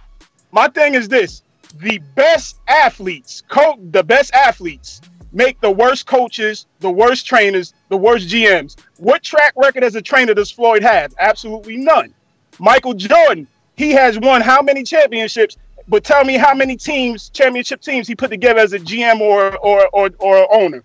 [0.51, 1.43] My thing is this:
[1.79, 5.01] the best athletes, co- the best athletes,
[5.31, 8.75] make the worst coaches, the worst trainers, the worst GMs.
[8.97, 11.13] What track record as a trainer does Floyd have?
[11.19, 12.13] Absolutely none.
[12.59, 15.55] Michael Jordan, he has won how many championships?
[15.87, 19.57] But tell me how many teams, championship teams, he put together as a GM or
[19.57, 20.83] or or, or owner.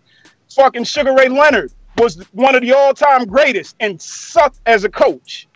[0.54, 5.46] Fucking Sugar Ray Leonard was one of the all-time greatest and sucked as a coach.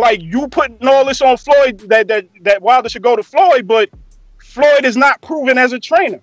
[0.00, 3.66] Like you putting all this on Floyd that that that Wilder should go to Floyd,
[3.66, 3.90] but
[4.38, 6.20] Floyd is not proven as a trainer.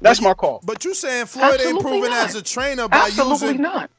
[0.00, 0.60] That's my call.
[0.64, 2.28] But you saying Floyd ain't proven not.
[2.28, 3.90] as a trainer by Absolutely using not.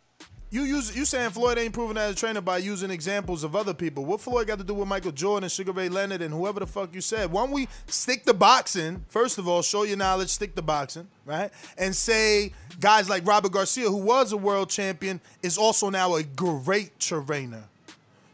[0.51, 3.74] You use you saying Floyd ain't proven as a trainer by using examples of other
[3.74, 4.06] people.
[4.06, 6.67] What Floyd got to do with Michael Jordan, and Sugar Ray Leonard, and whoever the
[6.67, 7.32] fuck you said?
[7.32, 9.03] Why don't we stick to boxing?
[9.09, 11.51] First of all, show your knowledge, stick to boxing, right?
[11.77, 16.24] And say guys like Robert Garcia, who was a world champion, is also now a
[16.24, 17.64] great trainer.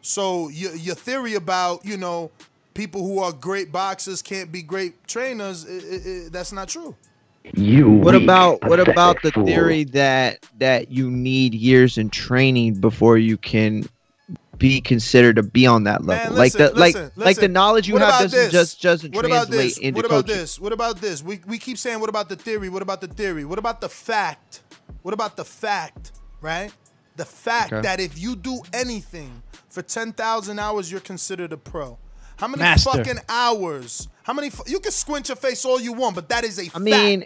[0.01, 2.31] So your your theory about you know
[2.73, 6.95] people who are great boxers can't be great trainers, i i i that's not true.
[7.55, 7.89] You.
[7.89, 9.45] What about what about the fool.
[9.45, 13.85] theory that that you need years in training before you can
[14.57, 16.29] be considered to be on that level?
[16.31, 18.51] Man, like the listen, like listen, like the knowledge you What have doesn't this?
[18.51, 19.77] just doesn't what about translate this?
[19.79, 20.37] into what about coaching.
[20.39, 20.59] this?
[20.59, 21.23] What about this?
[21.23, 22.69] We we keep saying what about the theory?
[22.69, 23.43] What about the theory?
[23.43, 24.61] What about the fact?
[25.01, 26.11] What about the fact?
[26.41, 26.71] Right?
[27.21, 27.81] The fact Okay.
[27.83, 31.99] that if you do anything for ten thousand hours, you're considered a pro.
[32.37, 32.89] How many Master.
[32.89, 34.07] fucking hours?
[34.23, 34.49] How many?
[34.49, 36.79] fu- You can squint your face all you want, but that is a fact.
[36.91, 37.25] mean,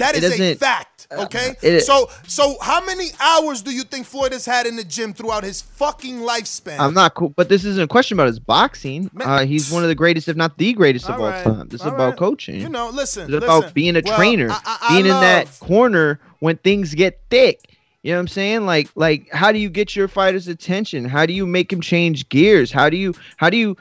[0.00, 1.06] that it is a doesn't- fact.
[1.12, 1.54] uh, Okay.
[1.62, 5.14] it- so so how many hours do you think Floyd has had in the gym
[5.14, 6.80] throughout his fucking lifespan?
[6.80, 9.08] I'm not cool, but this isn't a question about his boxing.
[9.20, 11.68] Uh, he's one of the greatest, if not the greatest of all right, time.
[11.68, 12.16] This is about right.
[12.18, 12.60] coaching.
[12.60, 13.32] You know, listen.
[13.32, 16.92] It's about being a Well, trainer, I- I- I being in that corner when things
[16.94, 17.76] get thick.
[18.02, 18.66] You know what I'm saying?
[18.66, 21.04] Like, like, how do you get your fighter's attention?
[21.04, 22.70] How do you make him change gears?
[22.70, 23.76] How do you, how do you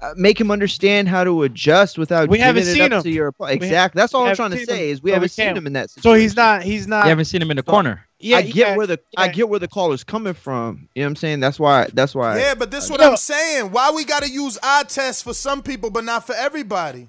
[0.00, 3.02] uh, make him understand how to adjust without We giving haven't it seen up him.
[3.02, 3.98] to your We exactly?
[4.00, 5.90] That's all I'm trying to say him, is we so haven't seen him in that.
[5.90, 6.62] So he's not.
[6.62, 7.04] He's not.
[7.04, 8.06] You haven't seen him in the corner.
[8.20, 10.88] Yeah, I get yeah, where the I get where the caller's coming from.
[10.94, 11.40] You know what I'm saying?
[11.40, 11.88] That's why.
[11.92, 12.38] That's why.
[12.38, 13.70] Yeah, but this is I- what I'm saying.
[13.70, 17.08] Why we got to use eye tests for some people, but not for everybody?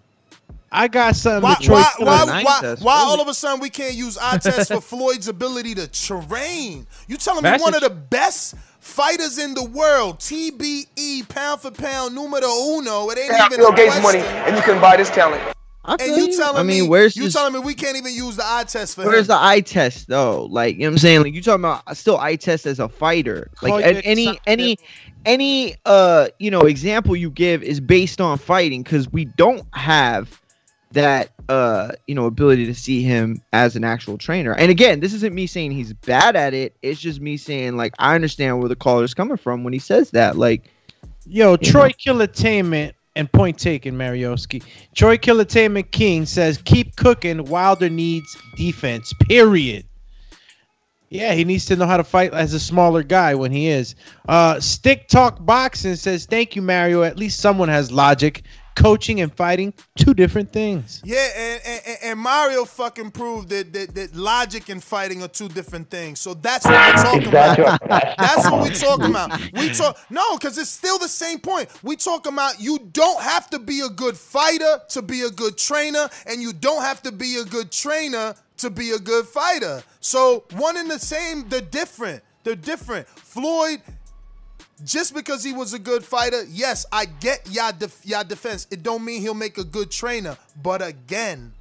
[0.72, 1.44] I got something.
[1.44, 4.72] Why, Detroit why, why, why, why all of a sudden we can't use eye tests
[4.72, 6.86] for Floyd's ability to train?
[7.08, 11.72] You telling me That's one of the best fighters in the world, TBE, pound for
[11.72, 13.10] pound, numero uno.
[13.10, 14.22] It ain't have even Bill Gates question.
[14.22, 15.42] money and you can buy this talent.
[15.86, 16.38] And feel you you.
[16.38, 18.66] telling I mean, me, where's you this- telling me we can't even use the eye
[18.68, 19.28] test for Where's him?
[19.28, 20.46] the eye test though?
[20.46, 21.22] Like you know what I'm saying?
[21.24, 23.50] Like you talking about still eye test as a fighter.
[23.64, 24.78] Like Call any any
[25.26, 30.40] any uh you know example you give is based on fighting because we don't have
[30.92, 34.54] that uh you know ability to see him as an actual trainer.
[34.54, 36.76] And again, this isn't me saying he's bad at it.
[36.82, 40.12] It's just me saying like I understand where the caller's coming from when he says
[40.12, 40.36] that.
[40.38, 40.70] Like
[41.26, 44.64] Yo, Troy Killertainment and point taken, Marioski.
[44.96, 47.46] Troy Killertainment King says, keep cooking.
[47.46, 49.86] Wilder needs defense, period.
[51.10, 53.96] Yeah, he needs to know how to fight as a smaller guy when he is.
[54.28, 57.04] Uh, Stick Talk Boxing says, thank you, Mario.
[57.04, 58.44] At least someone has logic.
[58.76, 61.02] Coaching and fighting, two different things.
[61.04, 65.50] Yeah, and, and, and Mario fucking proved that, that that logic and fighting are two
[65.50, 66.20] different things.
[66.20, 67.80] So that's what we're talking about.
[68.18, 69.40] That's what we're talking about.
[69.54, 71.70] We talk no, because it's still the same point.
[71.84, 75.58] We talk about you don't have to be a good fighter to be a good
[75.58, 79.84] trainer, and you don't have to be a good trainer to be a good fighter.
[80.00, 82.24] So one and the same, they're different.
[82.44, 83.08] They're different.
[83.08, 83.82] Floyd
[84.86, 88.68] just because he was a good fighter, yes, I get y'all, def- y'all defense.
[88.72, 90.38] It don't mean he'll make a good trainer.
[90.62, 91.54] But again,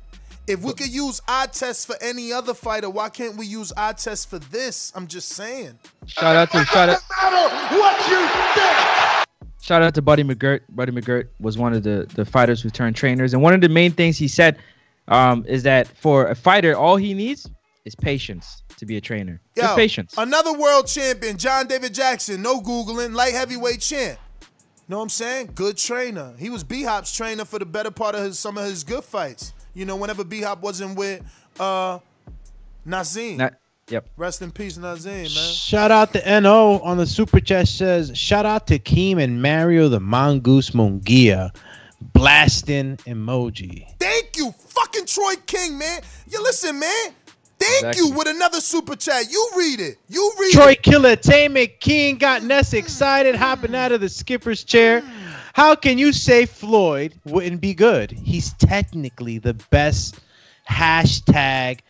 [0.47, 3.93] if we could use eye tests for any other fighter, why can't we use eye
[3.93, 4.93] tests for this?
[4.95, 5.79] I'm just saying.
[6.07, 7.01] Shout out to shout out
[7.71, 9.27] what you think.
[9.61, 10.61] shout out to Buddy McGirt.
[10.71, 13.69] Buddy McGirt was one of the the fighters who turned trainers, and one of the
[13.69, 14.59] main things he said
[15.09, 17.49] um, is that for a fighter, all he needs
[17.89, 19.41] is patience to be a trainer.
[19.57, 20.15] Just patience.
[20.17, 22.43] Another world champion, John David Jackson.
[22.43, 24.19] No Googling, light heavyweight champ.
[24.89, 25.51] Know what I'm saying?
[25.55, 26.35] Good trainer.
[26.39, 29.05] He was B Hop's trainer for the better part of his, some of his good
[29.05, 29.53] fights.
[29.75, 31.23] You know, whenever B Hop wasn't with
[31.59, 31.99] uh
[32.87, 33.39] Naazim.
[33.39, 33.55] Not-
[33.89, 34.09] yep.
[34.17, 35.29] Rest in peace, Naazim, man.
[35.29, 39.89] Shout out to NO on the super chat says, shout out to Keem and Mario
[39.89, 41.55] the Mongoose Mongia.
[42.01, 43.85] Blasting emoji.
[43.99, 46.01] Thank you, fucking Troy King, man.
[46.29, 47.15] You listen, man.
[47.61, 48.07] Thank Exactly.
[48.11, 49.31] you with another super chat.
[49.31, 49.99] You read it.
[50.09, 50.53] You read it.
[50.53, 50.83] Troy it.
[50.83, 55.03] Killertainment King got Ness excited, hopping out of the skipper's chair.
[55.55, 58.13] How can you say Floyd wouldn't be good?
[58.13, 60.21] He's technically the best
[60.71, 61.81] hashtag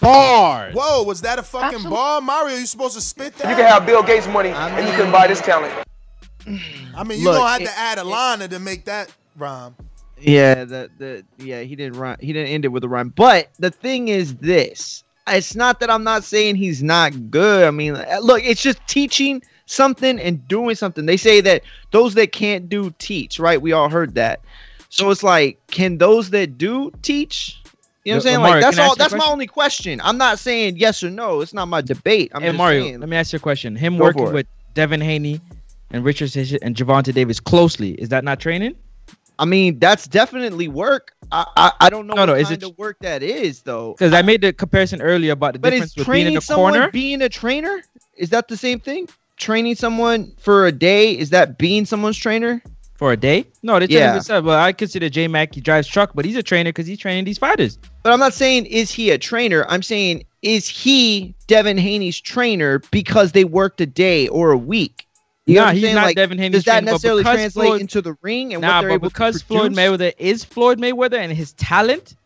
[0.00, 0.74] bars.
[0.74, 2.20] Whoa, was that a fucking bar?
[2.20, 3.50] Mario, you supposed to spit that?
[3.50, 5.72] You can have Bill Gates money and you can buy this talent.
[6.96, 9.74] I mean, you Look, gonna have it- to add a line to make that rhyme.
[10.20, 12.16] Yeah, the the yeah, he didn't rhyme.
[12.20, 13.10] He didn't end it with a rhyme.
[13.10, 15.04] But the thing is this.
[15.26, 17.66] it's not that I'm not saying he's not good.
[17.66, 21.06] I mean, uh, look, it's just teaching something and doing something.
[21.06, 23.60] They say that those that can't do teach, right?
[23.60, 24.40] We all heard that.
[24.88, 27.60] So it's like, can those that do teach?
[28.04, 28.38] You know what I'm saying?
[28.38, 28.84] Mario, like that's all.
[28.84, 30.00] ask you a That's my only question.
[30.02, 31.42] I'm not saying yes or no.
[31.42, 32.32] It's not my debate.
[32.34, 33.00] I'm hey just Mario, saying.
[33.00, 33.76] let me ask you a question.
[33.76, 35.40] Him working with Devin Haney
[35.90, 38.74] and Richard and Gervonta Davis closely, is that not training?
[39.40, 41.12] I mean, that's definitely work.
[41.32, 43.62] I I, I don't know No, what no, is kind it- of work that is
[43.62, 43.92] though.
[43.92, 46.40] Because I made the comparison earlier about the But difference is with being in the
[46.42, 47.82] someone corner being a trainer?
[48.16, 49.08] Is that the same thing?
[49.38, 52.62] Training someone for a day is that being someone's trainer?
[53.00, 53.46] for a day.
[53.62, 54.08] No, they tell Yeah.
[54.08, 54.44] him himself.
[54.44, 57.24] Well, I consider J Mac he drives truck, but he's a trainer because he's training
[57.24, 57.78] these fighters.
[58.02, 59.64] But I'm not saying is he a trainer.
[59.70, 65.06] I'm saying is he Devin Haney's trainer because they worked a day or a week?
[65.46, 65.94] You know nah, he's saying?
[65.94, 68.80] not Like, Devin Haney's Does that necessarily translate Floyd- into the ring and nah, what
[68.82, 69.72] they're but able because to Floyd?
[69.72, 72.16] Mayweather is Floyd Mayweather and his talent,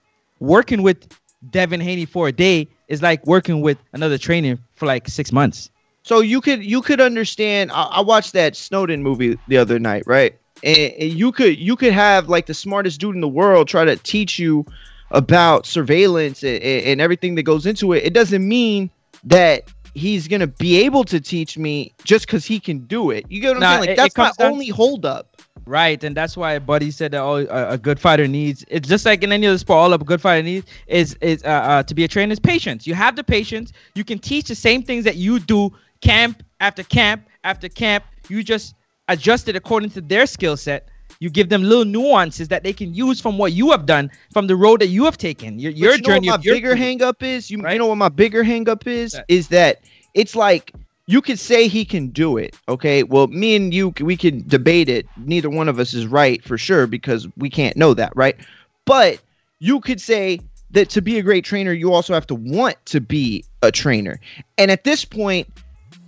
[0.40, 1.08] working with
[1.50, 5.70] Devin Haney for a day is like working with another trainer for like six months.
[6.02, 7.70] So you could you could understand.
[7.72, 10.38] I, I watched that Snowden movie the other night, right?
[10.62, 13.84] And, and you could you could have like the smartest dude in the world try
[13.84, 14.66] to teach you
[15.10, 18.04] about surveillance and, and everything that goes into it.
[18.04, 18.90] It doesn't mean
[19.24, 23.24] that he's gonna be able to teach me just because he can do it.
[23.28, 23.80] You get what I'm Nah, saying?
[23.80, 25.28] Like it- it that's my comes down- only holdup.
[25.66, 28.66] Right, and that's why Buddy said that oh, a, a good fighter needs.
[28.68, 29.78] It's just like in any other sport.
[29.78, 32.86] All a good fighter needs is is uh, uh, to be a trainer is patience.
[32.86, 33.72] You have the patience.
[33.94, 35.70] You can teach the same things that you do
[36.02, 38.04] camp after camp after camp.
[38.28, 38.74] You just
[39.08, 40.88] adjust it according to their skill set.
[41.20, 44.46] You give them little nuances that they can use from what you have done, from
[44.46, 45.58] the road that you have taken.
[45.58, 46.76] Your, your you know journey what my your bigger career.
[46.76, 47.50] hang up is?
[47.50, 49.80] You, you know what my bigger hang up is is that
[50.14, 50.72] it's like
[51.06, 53.02] you could say he can do it okay?
[53.02, 55.06] Well me and you we can debate it.
[55.16, 58.36] Neither one of us is right for sure because we can't know that right?
[58.84, 59.20] But
[59.58, 63.00] you could say that to be a great trainer you also have to want to
[63.00, 64.20] be a trainer.
[64.58, 65.48] And at this point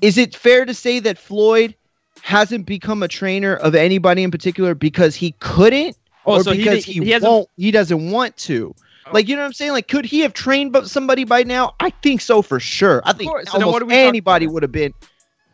[0.00, 1.74] is it fair to say that floyd
[2.22, 5.96] hasn't become a trainer of anybody in particular because he couldn't
[6.28, 8.74] Oh, or so he because did- he, he hasn't- won't he doesn't want to
[9.06, 9.10] oh.
[9.12, 9.72] like you know what I'm saying?
[9.72, 11.74] Like, could he have trained bu- somebody by now?
[11.78, 13.00] I think so for sure.
[13.04, 13.30] I think.
[13.46, 14.92] So almost what are we talking anybody would have been.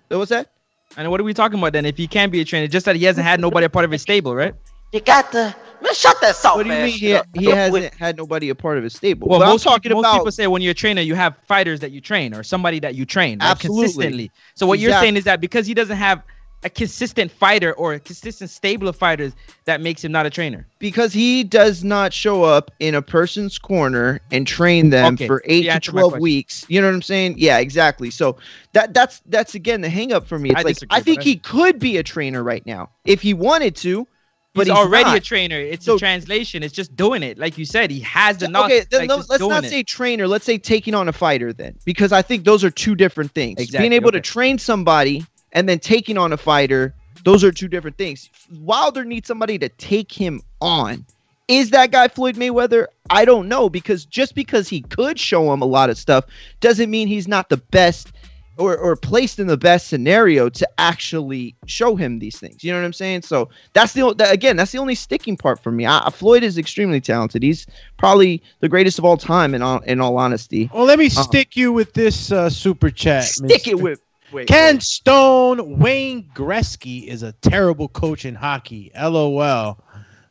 [0.08, 0.50] What was that?
[0.96, 1.84] And what are we talking about then?
[1.86, 3.90] If he can be a trainer, just that he hasn't had nobody a part of
[3.90, 4.54] his stable, right?
[4.92, 5.94] You got the man.
[5.94, 8.76] Shut that soft What do you ass mean he, he hasn't had nobody a part
[8.78, 9.28] of his stable?
[9.28, 11.34] Well, But I'm most, talking most about people say when you're a trainer, you have
[11.48, 13.82] fighters that you train or somebody that you train right, Absolutely.
[13.84, 14.30] consistently.
[14.54, 16.22] So what you're saying is that because he doesn't have
[16.64, 19.32] a consistent fighter or a consistent stable of fighters,
[19.64, 20.66] that makes him not a trainer.
[20.78, 25.42] because he does not show up in a person's corner and train them Okay, for
[25.46, 26.64] eight to twelve weeks.
[26.68, 27.34] You know what I'm saying?
[27.38, 28.10] Yeah, exactly.
[28.10, 28.36] So
[28.72, 30.50] that that's that's again the hang up for me.
[30.50, 33.76] It's I like I think he could be a trainer right now if he wanted
[33.76, 34.06] to.
[34.54, 35.16] But He's, he's already not.
[35.16, 35.56] a trainer.
[35.58, 36.62] It's So- a translation.
[36.62, 37.90] It's just doing it, like you said.
[37.90, 38.72] He has the knowledge.
[38.72, 39.70] okay, then like, let's not it.
[39.70, 40.28] say trainer.
[40.28, 43.58] Let's say taking on a fighter then, because I think those are two different things.
[43.58, 44.18] Exactly, Being able okay.
[44.18, 48.30] to train somebody and then taking on a fighter, those are two different things.
[48.60, 51.04] Wilder needs somebody to take him on.
[51.48, 52.86] Is that guy Floyd Mayweather?
[53.10, 56.24] I don't know because just because he could show him a lot of stuff
[56.60, 58.12] doesn't mean he's not the best
[58.58, 62.62] or, or placed in the best scenario to actually show him these things.
[62.62, 63.22] You know what I'm saying?
[63.22, 65.86] So that's the that, again that's the only sticking part for me.
[65.86, 67.42] I, Floyd is extremely talented.
[67.42, 67.66] He's
[67.98, 69.54] probably the greatest of all time.
[69.54, 72.90] In all in all honesty, Well, let me Uh, stick you with this uh, super
[72.90, 73.24] chat.
[73.24, 74.00] stick it with
[74.32, 75.78] wait, Ken Stone.
[75.78, 78.90] Wayne Gretzky is a terrible coach in hockey.
[79.00, 79.82] LOL.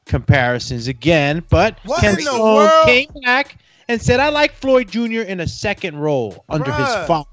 [0.06, 2.86] Comparisons again, but What Ken Stone world?
[2.86, 3.58] came back
[3.88, 5.22] and said, "I like Floyd Jr.
[5.22, 6.78] in a second role under Bruh.
[6.86, 7.28] his father."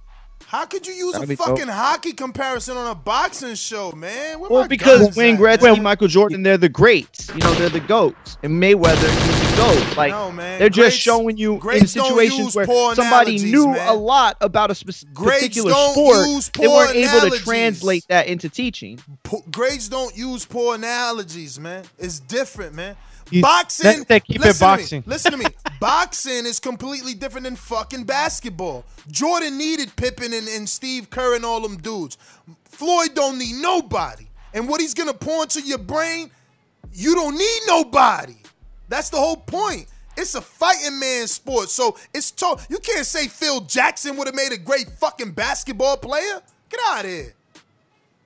[0.49, 1.47] How could you use That'd a be dope.
[1.49, 4.41] fucking hockey comparison on a boxing show, man?
[4.41, 5.41] Where Well, because guns Wayne at?
[5.43, 7.29] Gretzky, Michael Jordan, they're the greats.
[7.29, 9.97] You know, they're the goats, and Mayweather, he's the goat.
[9.99, 10.59] Like No, man.
[10.59, 13.03] they're just showing you in situations where somebody
[13.37, 13.89] analogies, knew man.
[13.89, 16.27] a lot about a specific Greats particular don't sport.
[16.29, 18.99] use They weren't able to translate that into teaching.
[19.25, 21.85] Po- grades don't use poor analogies, man.
[21.99, 22.97] It's different, man.
[23.31, 24.05] You- boxing.
[24.09, 25.45] that keep it listen to me, listen to me.
[25.81, 28.85] boxing is completely different than fucking basketball.
[29.11, 32.17] Jordan needed Pippen and, and Steve Kerr and all them dudes.
[32.65, 34.27] Floyd don't need nobody.
[34.55, 36.31] And what he's gonna pour into your brain,
[36.93, 38.37] you don't need nobody.
[38.89, 39.87] That's the whole point.
[40.17, 41.69] It's a fighting man sport.
[41.69, 42.67] So it's tough.
[42.69, 46.41] You can't say Phil Jackson would have made a great fucking basketball player.
[46.71, 47.35] Get out of here.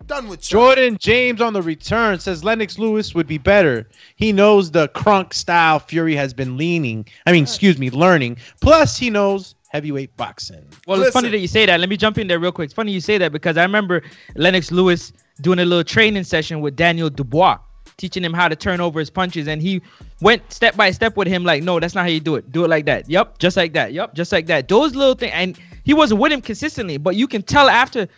[0.07, 0.59] Done with you.
[0.59, 3.89] Jordan James on the return says Lennox Lewis would be better.
[4.17, 7.07] He knows the Kronk style Fury has been leaning.
[7.27, 8.39] I mean, excuse me, learning.
[8.61, 10.67] Plus, he knows heavyweight boxing.
[10.87, 11.81] Well, it's funny that you say that.
[11.81, 12.67] Let me jump in there real quick.
[12.67, 14.03] It's funny you say that because I remember
[14.37, 17.59] Lennox Lewis doing a little training session with Daniel Dubois,
[17.97, 19.81] teaching him how to turn over his punches, and he
[20.21, 21.45] went step by step with him.
[21.45, 22.53] Like, no, that's not how you do it.
[22.53, 23.09] Do it like that.
[23.09, 23.93] Yep, just like that.
[23.93, 24.69] Yep, just like that.
[24.69, 28.09] Those little things, and he wasn't with him consistently, but you can tell after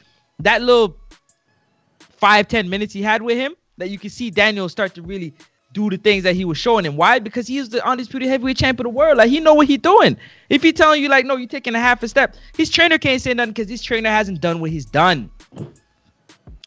[0.40, 0.96] that little
[2.24, 5.34] five ten minutes he had with him that you can see Daniel start to really
[5.74, 6.96] do the things that he was showing him.
[6.96, 7.18] Why?
[7.18, 9.18] Because he is the undisputed heavyweight champion of the world.
[9.18, 10.16] Like he know what he doing.
[10.48, 13.20] If he telling you like, no, you're taking a half a step, his trainer can't
[13.20, 15.30] say nothing because his trainer hasn't done what he's done.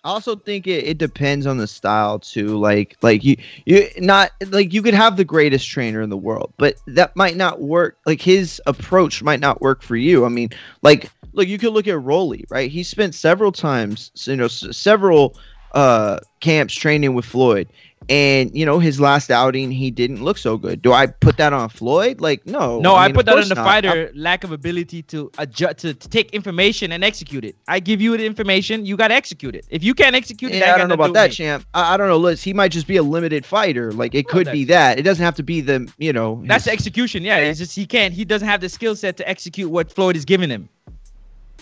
[0.03, 2.57] I also think it, it depends on the style too.
[2.59, 6.53] Like like you you not like you could have the greatest trainer in the world,
[6.57, 7.97] but that might not work.
[8.05, 10.23] Like his approach might not work for you.
[10.23, 10.51] I mean,
[10.83, 12.69] like look, you could look at Rolly, right?
[12.69, 15.37] He spent several times, you know, s- several
[15.73, 17.67] uh camps training with Floyd.
[18.09, 20.81] And you know his last outing, he didn't look so good.
[20.81, 22.21] Do I put that on Floyd?
[22.21, 23.65] Like no, No, I, mean, put that on the not.
[23.65, 27.57] fighter lack of ability to adjust to, to take information and execute it.
[27.67, 29.65] I give you the information, you gotta execute it.
[29.69, 31.35] If you can't execute it, Yeah, I don't know about do that, me.
[31.35, 31.65] champ.
[31.73, 32.17] I, I don't know.
[32.17, 33.91] Liz, he might just be a limited fighter.
[33.91, 34.97] Like it could be that.
[34.99, 36.41] It doesn't have to be the you know.
[36.45, 37.23] That's his- execution.
[37.23, 38.13] Yeah, it's just he can't.
[38.13, 40.69] He doesn't have the skill set to execute what Floyd is giving him.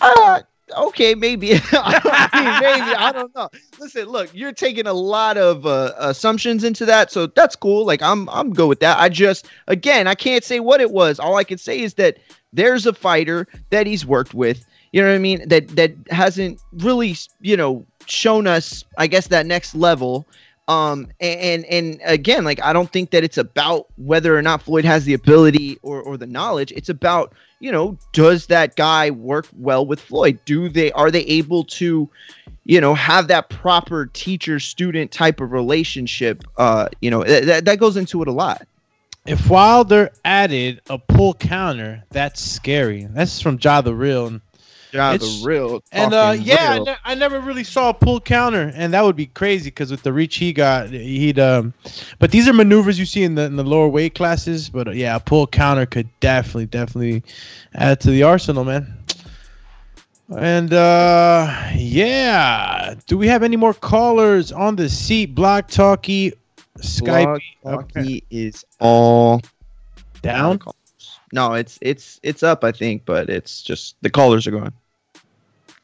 [0.00, 0.42] Uh,
[0.76, 1.54] okay, maybe.
[1.72, 2.94] I maybe.
[2.96, 3.48] I don't know.
[3.78, 7.84] Listen, look, you're taking a lot of uh, assumptions into that, so that's cool.
[7.86, 8.98] Like I'm, I'm good with that.
[8.98, 11.18] I just, again, I can't say what it was.
[11.18, 12.18] All I can say is that
[12.52, 14.64] there's a fighter that he's worked with.
[14.92, 15.48] You know what I mean?
[15.48, 20.26] That that hasn't really, you know, shown us, I guess, that next level.
[20.68, 24.84] Um, and and again, like I don't think that it's about whether or not Floyd
[24.84, 26.72] has the ability or or the knowledge.
[26.72, 30.38] It's about you know, does that guy work well with Floyd?
[30.44, 32.08] Do they are they able to,
[32.64, 36.44] you know, have that proper teacher student type of relationship?
[36.56, 38.66] Uh, you know, th- that that goes into it a lot.
[39.26, 43.08] If Wilder added a pull counter, that's scary.
[43.10, 44.28] That's from Ja the Real.
[44.28, 44.40] And
[44.96, 45.82] Ja it's- the Real.
[45.92, 49.04] And uh, talking yeah, I, ne- I never really saw a pull counter, and that
[49.04, 51.38] would be crazy because with the reach he got, he'd.
[51.38, 51.72] Um,
[52.18, 54.68] but these are maneuvers you see in the in the lower weight classes.
[54.68, 57.22] But uh, yeah, a pull counter could definitely, definitely
[57.74, 58.92] add to the arsenal, man.
[60.36, 65.34] And uh, yeah, do we have any more callers on the seat?
[65.34, 66.32] Block Talkie,
[66.78, 67.40] Skype.
[67.62, 69.40] Blog Talkie is all
[70.22, 70.60] down.
[71.32, 74.72] No, it's it's it's up, I think, but it's just the callers are going.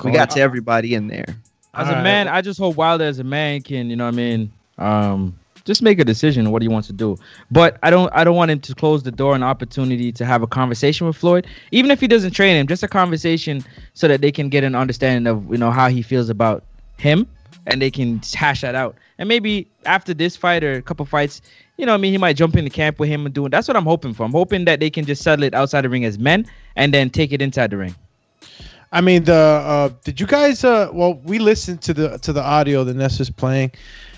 [0.05, 1.27] We got to everybody in there.
[1.75, 4.17] As a man, I just hope Wilder as a man can, you know what I
[4.17, 7.17] mean, um, just make a decision what he wants to do.
[7.51, 10.43] But I don't I don't want him to close the door an opportunity to have
[10.43, 11.47] a conversation with Floyd.
[11.71, 13.65] Even if he doesn't train him, just a conversation
[13.95, 16.65] so that they can get an understanding of, you know, how he feels about
[16.99, 17.27] him
[17.67, 18.97] and they can hash that out.
[19.19, 21.41] And maybe after this fight or a couple fights,
[21.77, 23.47] you know, what I mean, he might jump in the camp with him and do
[23.47, 23.51] it.
[23.51, 24.25] That's what I'm hoping for.
[24.25, 27.09] I'm hoping that they can just settle it outside the ring as men and then
[27.09, 27.95] take it inside the ring.
[28.93, 30.65] I mean, the uh, did you guys?
[30.65, 33.73] Uh, well, we listened to the to the audio that Ness was playing,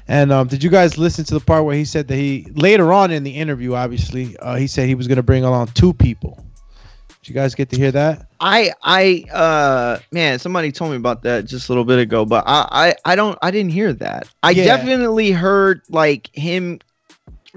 [0.09, 2.93] and um, did you guys listen to the part where he said that he later
[2.93, 5.93] on in the interview, obviously, uh, he said he was going to bring along two
[5.95, 6.45] people.
[7.23, 8.27] Did you guys get to hear that?
[8.41, 12.45] I I uh man, somebody told me about that just a little bit ago, but
[12.47, 14.29] I I, I don't I didn't hear that.
[14.43, 14.65] I Yeah.
[14.65, 16.81] definitely heard like him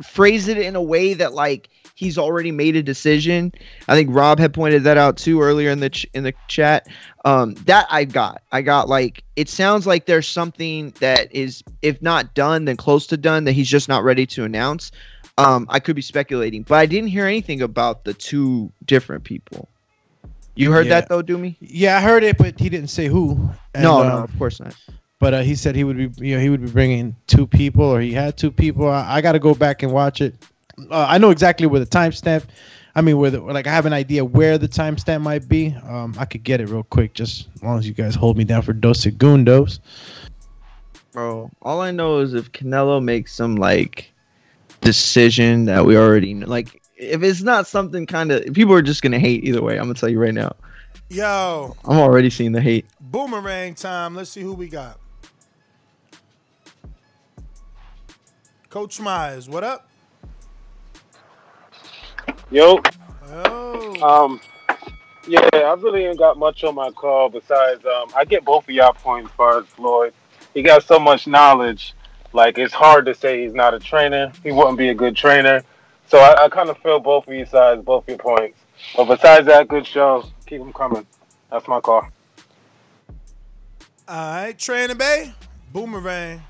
[0.03, 3.51] phrase it in a way that like he's already made a decision.
[3.87, 6.87] I think Rob had pointed that out too earlier in the ch- in the chat.
[7.25, 8.41] Um, that I got.
[8.51, 13.07] I got like it sounds like there's something that is if not done then close
[13.07, 14.91] to done that he's just not ready to announce.
[15.39, 19.67] Um, I could be speculating, but I didn't hear anything about the two different people.
[20.55, 21.01] You heard Yeah.
[21.01, 21.55] that though, Doomy?
[21.59, 23.49] Yeah, I heard it, but he didn't say who.
[23.75, 24.75] And, no, um, no, of course not.
[25.19, 27.83] But uh, he said he would be, you know, he would be bringing two people,
[27.83, 28.87] or he had two people.
[28.87, 30.35] I, I got to go back and watch it.
[30.79, 32.45] Uh, I know exactly where the timestamp.
[32.95, 35.75] I mean, where the, like I have an idea where the timestamp might be.
[35.87, 38.43] Um, I could get it real quick, just as long as you guys hold me
[38.43, 39.79] down for dos segundos.
[41.11, 44.11] Bro, all I know is if Canelo makes some like
[44.81, 49.01] decision that we already know, like if it's not something kind of people are just
[49.01, 49.77] gonna hate either way.
[49.77, 50.55] I'm gonna tell you right now.
[51.09, 52.85] Yo, I'm already seeing the hate.
[52.99, 54.15] boomerang time.
[54.15, 54.99] Let's see who we got.
[58.69, 59.86] Coach Myers, what up?
[62.51, 62.81] Yo.
[63.29, 64.01] Oh.
[64.01, 64.39] Um.
[65.27, 68.69] Yeah, I really ain't got much on my call besides um, I get both of
[68.69, 70.13] y'all points as far as Floyd.
[70.53, 71.93] He got so much knowledge,
[72.31, 74.31] like it's hard to say he's not a trainer.
[74.41, 75.63] He wouldn't be a good trainer.
[76.07, 78.57] So I, I kind of feel both of you sides, both your points.
[78.95, 80.23] But besides that, good show.
[80.45, 81.05] Keep them coming.
[81.51, 82.07] That's my call.
[84.07, 85.33] All right, Training Bay,
[85.73, 86.41] boomerang.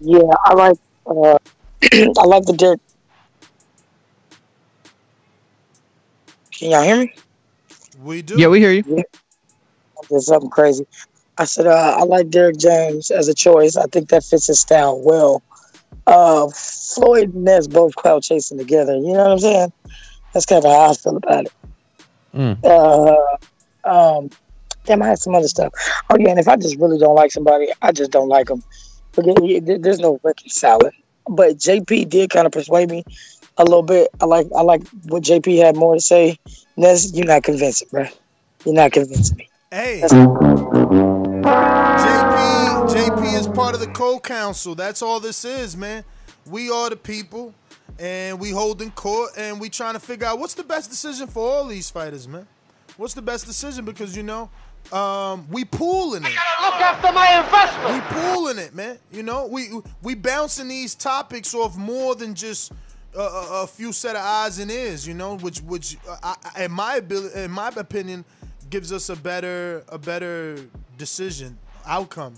[0.00, 1.38] Yeah, I like uh,
[2.18, 2.80] I like the Derek.
[6.52, 7.14] Can y'all hear me?
[8.02, 8.38] We do.
[8.38, 9.04] Yeah, we hear you.
[10.08, 10.86] did something crazy.
[11.38, 13.76] I said uh, I like Derrick James as a choice.
[13.76, 15.42] I think that fits his style well.
[16.06, 18.94] Uh, Floyd and Ness both cloud chasing together.
[18.96, 19.72] You know what I'm saying?
[20.32, 21.52] That's kind of how I feel about it.
[22.34, 22.64] Mm.
[22.64, 24.30] Uh, um,
[24.84, 25.72] damn, I had some other stuff.
[26.10, 28.62] Oh yeah, and if I just really don't like somebody, I just don't like them.
[29.20, 30.92] Forget there- there's no reconciling.
[31.28, 33.04] But JP did kind of persuade me
[33.58, 34.08] a little bit.
[34.20, 36.38] I like I like what JP had more to say.
[36.76, 38.06] Ness, you're not convincing, bro.
[38.64, 39.48] You're not convincing me.
[39.70, 40.14] Hey, JP,
[42.88, 44.74] JP is part of the co-council.
[44.74, 46.04] That's all this is, man.
[46.46, 47.52] We are the people,
[47.98, 51.46] and we holding court, and we trying to figure out what's the best decision for
[51.46, 52.46] all these fighters, man.
[52.96, 53.84] What's the best decision?
[53.84, 54.50] Because you know,
[54.92, 56.32] um, we pooling it.
[56.62, 57.94] Look after my investment.
[57.94, 58.98] We pooling it, man.
[59.12, 59.68] You know, we
[60.02, 62.72] we bouncing these topics off more than just
[63.14, 65.06] a, a, a few set of eyes and ears.
[65.06, 68.24] You know, which which uh, I, in my ability, in my opinion,
[68.68, 70.58] gives us a better a better
[70.98, 72.34] decision outcome.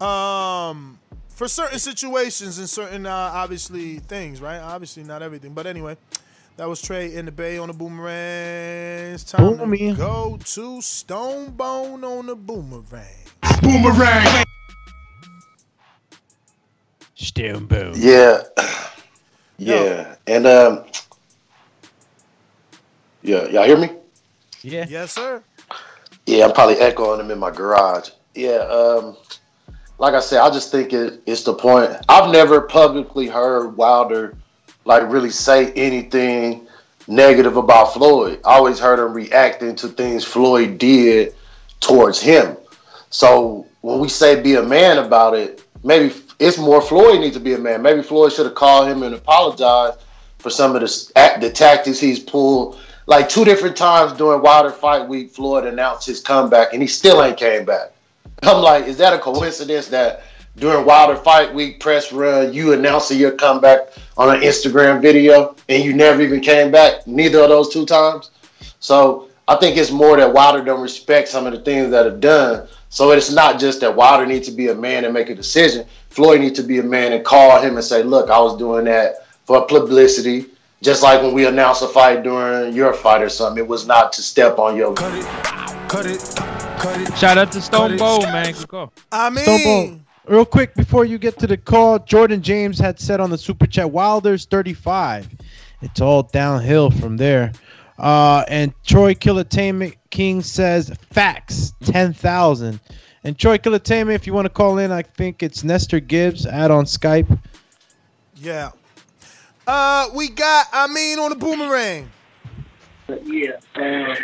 [0.00, 0.98] Um,
[1.28, 4.58] for certain situations and certain uh, obviously things, right?
[4.58, 5.96] Obviously not everything, but anyway.
[6.58, 9.14] That was Trey in the Bay on the boomerang.
[9.14, 9.92] It's time Boomy.
[9.92, 13.06] to go to Stone Bone on the boomerang.
[13.62, 14.44] Boomerang.
[17.14, 17.92] Stone boom.
[17.94, 18.42] Yeah.
[19.56, 20.16] Yeah.
[20.26, 20.84] And um
[23.22, 23.90] Yeah, y'all hear me?
[24.62, 24.86] Yeah.
[24.88, 25.44] Yes, sir.
[26.26, 28.10] Yeah, I'm probably echoing them in my garage.
[28.34, 29.16] Yeah, um
[29.98, 31.92] like I said, I just think it, it's the point.
[32.08, 34.36] I've never publicly heard Wilder
[34.88, 36.66] like really say anything
[37.06, 38.40] negative about Floyd.
[38.44, 41.34] I always heard him reacting to things Floyd did
[41.80, 42.56] towards him.
[43.10, 47.40] So when we say be a man about it, maybe it's more Floyd needs to
[47.40, 47.82] be a man.
[47.82, 50.00] Maybe Floyd should have called him and apologized
[50.38, 52.80] for some of the the tactics he's pulled.
[53.06, 57.22] Like two different times during Wilder Fight Week, Floyd announced his comeback, and he still
[57.22, 57.92] ain't came back.
[58.42, 60.22] I'm like, is that a coincidence that
[60.58, 65.82] during Wilder Fight Week press run, you announcing your comeback on an Instagram video, and
[65.82, 67.06] you never even came back?
[67.06, 68.30] Neither of those two times.
[68.80, 72.16] So I think it's more that Wilder don't respect some of the things that are
[72.16, 72.68] done.
[72.90, 75.86] So it's not just that Wilder needs to be a man and make a decision.
[76.10, 78.86] Floyd needs to be a man and call him and say, "Look, I was doing
[78.86, 80.46] that for publicity."
[80.80, 84.12] Just like when we announced a fight during your fight or something, it was not
[84.14, 84.94] to step on your.
[84.94, 85.24] Cut it,
[85.88, 86.34] cut it,
[86.78, 87.18] cut it.
[87.18, 88.52] Shout out to Stone Bowl, man.
[88.52, 88.92] Good call.
[89.10, 90.04] I Stone Bone.
[90.28, 93.66] Real quick before you get to the call, Jordan James had said on the super
[93.66, 95.26] chat, Wilder's 35.
[95.80, 97.52] It's all downhill from there.
[97.98, 102.78] Uh, and Troy Killertainment King says facts 10,000.
[103.24, 106.44] And Troy Killertainment, if you want to call in, I think it's Nestor Gibbs.
[106.44, 107.40] Add on Skype.
[108.36, 108.72] Yeah.
[109.66, 112.10] Uh, we got I mean on the boomerang.
[113.24, 114.14] Yeah.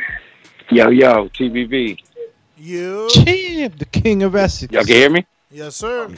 [0.70, 1.98] Yo, yo, TBV.
[2.58, 3.08] You.
[3.10, 4.70] Champ, the king of Essex.
[4.70, 5.26] Y'all can hear me?
[5.54, 6.10] Yes, sir.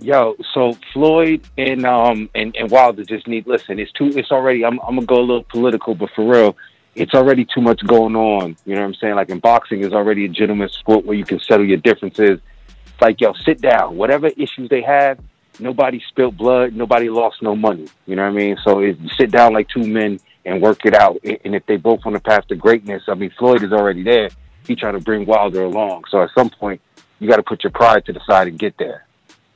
[0.00, 4.64] Yo, so Floyd and um and, and Wilder just need listen, it's too it's already
[4.64, 6.56] I'm I'm gonna go a little political, but for real,
[6.96, 8.56] it's already too much going on.
[8.64, 9.14] You know what I'm saying?
[9.14, 12.40] Like in boxing is already a gentleman's sport where you can settle your differences.
[12.66, 13.96] It's like, yo, sit down.
[13.96, 15.20] Whatever issues they have,
[15.60, 17.86] nobody spilled blood, nobody lost no money.
[18.06, 18.56] You know what I mean?
[18.64, 21.18] So it, sit down like two men and work it out.
[21.22, 24.02] And and if they both on the path to greatness, I mean Floyd is already
[24.02, 24.30] there.
[24.66, 26.06] He trying to bring Wilder along.
[26.10, 26.80] So at some point
[27.18, 29.06] you gotta put your pride to the side and get there.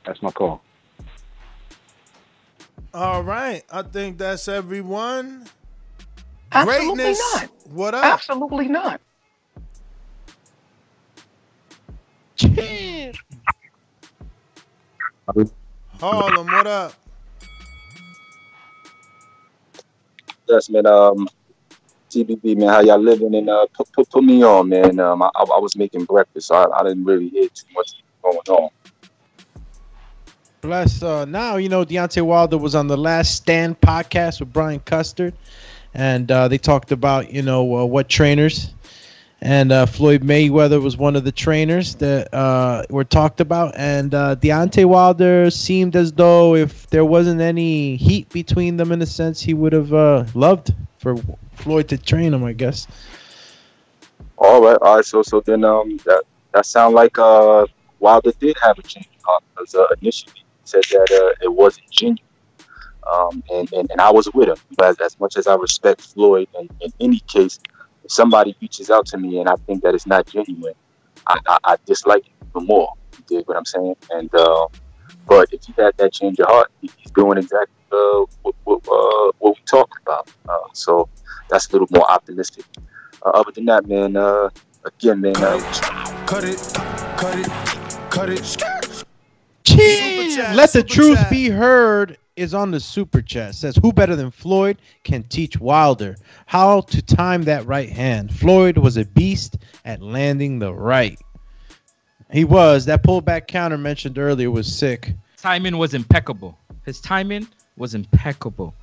[0.05, 0.61] That's my call.
[2.93, 3.63] All right.
[3.71, 5.47] I think that's everyone.
[6.51, 7.19] Absolutely Greatness.
[7.33, 7.49] not.
[7.71, 8.03] What up?
[8.05, 9.01] Absolutely not.
[15.99, 16.93] Harlem, what up?
[20.47, 20.85] Yes, man.
[20.85, 21.27] Um,
[22.13, 23.33] TBB, man, how y'all living?
[23.33, 24.99] And uh, put, put, put me on, man.
[24.99, 28.37] Um, I, I was making breakfast, so I, I didn't really hear too much going
[28.49, 28.69] on.
[30.61, 31.03] Bless.
[31.03, 35.33] uh, now you know Deontay Wilder was on the Last Stand podcast with Brian Custer,
[35.93, 38.73] and uh, they talked about you know uh, what trainers,
[39.41, 44.13] and uh, Floyd Mayweather was one of the trainers that uh, were talked about, and
[44.13, 49.05] uh, Deontay Wilder seemed as though if there wasn't any heat between them in a
[49.05, 51.17] sense, he would have uh, loved for
[51.55, 52.87] Floyd to train him, I guess.
[54.37, 55.05] All right, all right.
[55.05, 56.23] So, so then, um, that
[56.53, 57.67] that sound like uh,
[57.99, 61.53] Wilder did have a change of heart because uh, initially he said that uh, it
[61.53, 62.19] wasn't genuine.
[63.11, 64.55] Um, and, and, and I was with him.
[64.77, 67.59] But as, much as I respect Floyd, in, in any case,
[68.05, 70.73] if somebody reaches out to me and I think that it's not genuine,
[71.27, 72.93] I, I, I dislike it even more.
[73.17, 73.97] You dig what I'm saying?
[74.11, 74.67] And uh,
[75.27, 79.31] but if he had that change of heart, he's doing exactly uh, what, what, uh,
[79.39, 80.29] what we talked about.
[80.47, 81.07] Uh, so
[81.49, 82.65] that's a little more optimistic.
[83.25, 84.49] Uh, other than that, man, uh,
[84.85, 85.35] again, man.
[85.37, 85.59] Uh,
[86.25, 86.57] Cut it,
[87.17, 89.05] cut it, cut it.
[89.63, 90.35] Cheers.
[90.35, 91.29] chat, Let the truth chat.
[91.29, 93.53] be heard is on the super chat.
[93.55, 96.15] Says who better than Floyd can teach Wilder
[96.47, 98.33] how to time that right hand.
[98.33, 101.19] Floyd was a beast at landing the right.
[102.31, 102.85] He was.
[102.85, 105.13] That pullback counter mentioned earlier was sick.
[105.37, 106.57] Timing was impeccable.
[106.85, 108.75] His timing was impeccable.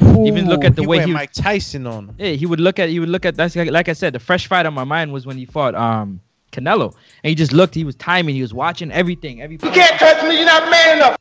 [0.00, 2.14] Even look at the he way he Mike Tyson on.
[2.18, 4.20] Yeah, he would look at he would look at that's like, like I said, the
[4.20, 6.20] fresh fight on my mind was when he fought um
[6.52, 9.58] Canelo, and he just looked, he was timing, he was watching everything, every.
[9.62, 10.36] You can't touch me.
[10.36, 11.16] You're not man enough.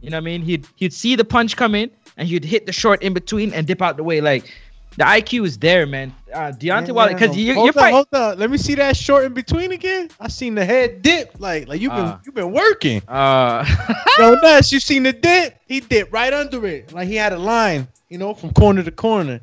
[0.00, 0.42] You know what I mean?
[0.42, 3.66] He'd he'd see the punch come in, and he'd hit the short in between and
[3.66, 4.20] dip out the way.
[4.20, 4.52] Like
[4.96, 6.14] the IQ is there, man.
[6.32, 7.94] Uh, Deontay Wilder, because you, you're on, fighting.
[7.94, 8.38] hold on.
[8.38, 10.10] Let me see that short in between again.
[10.20, 11.32] I seen the head dip.
[11.38, 12.18] Like, like you've been Uh.
[12.24, 13.02] you've been working.
[13.08, 13.64] Uh,
[14.18, 15.58] Yo, Ness, you seen the dip?
[15.66, 16.92] He dipped right under it.
[16.92, 19.40] Like he had a line, you know, from corner to corner.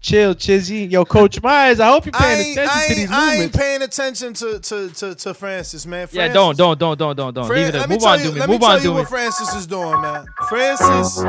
[0.00, 0.90] Chill, Chizzy.
[0.90, 3.56] Yo, Coach Myers, I hope you're paying ain't, attention to these ain't, I ain't movements.
[3.56, 6.08] paying attention to, to, to, to Francis, man.
[6.10, 7.78] yeah, don't don't don't don't don't don't Fran- leave it.
[7.78, 7.88] let There.
[7.88, 8.40] me Move on, you, do me.
[8.40, 8.94] let me Move tell on, you do me.
[9.00, 10.26] what Francis is doing, man.
[10.48, 11.22] Francis,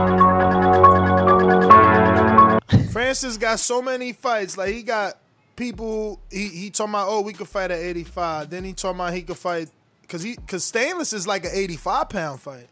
[2.93, 4.57] Francis got so many fights.
[4.57, 5.17] Like he got
[5.55, 6.21] people.
[6.31, 8.49] He he talking about oh we could fight at 85.
[8.51, 9.69] Then he talking about he could fight
[10.01, 12.67] because he because Stainless is like an 85 pound fight.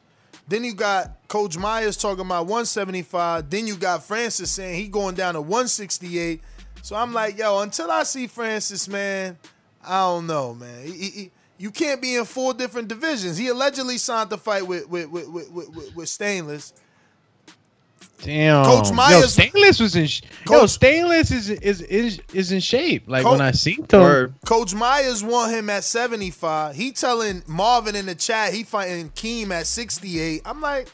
[0.48, 3.50] Then you got Coach Myers talking about 175.
[3.50, 6.42] Then you got Francis saying he going down to 168.
[6.84, 9.38] So I'm like, yo, until I see Francis, man,
[9.84, 10.86] I don't know, man.
[10.86, 13.38] He- he- you can't be in four different divisions.
[13.38, 16.74] He allegedly signed the fight with with with, with, with, with Stainless.
[18.24, 18.66] Damn.
[18.66, 20.08] Coach Yo, Myers- Stainless was in.
[20.08, 23.04] Sh- Yo, Stainless is is is is in shape.
[23.08, 24.34] Like Coach- when I seen him.
[24.46, 26.76] Coach Myers want him at 75.
[26.76, 30.42] He telling Marvin in the chat he fighting Keem at 68.
[30.46, 30.88] I'm like,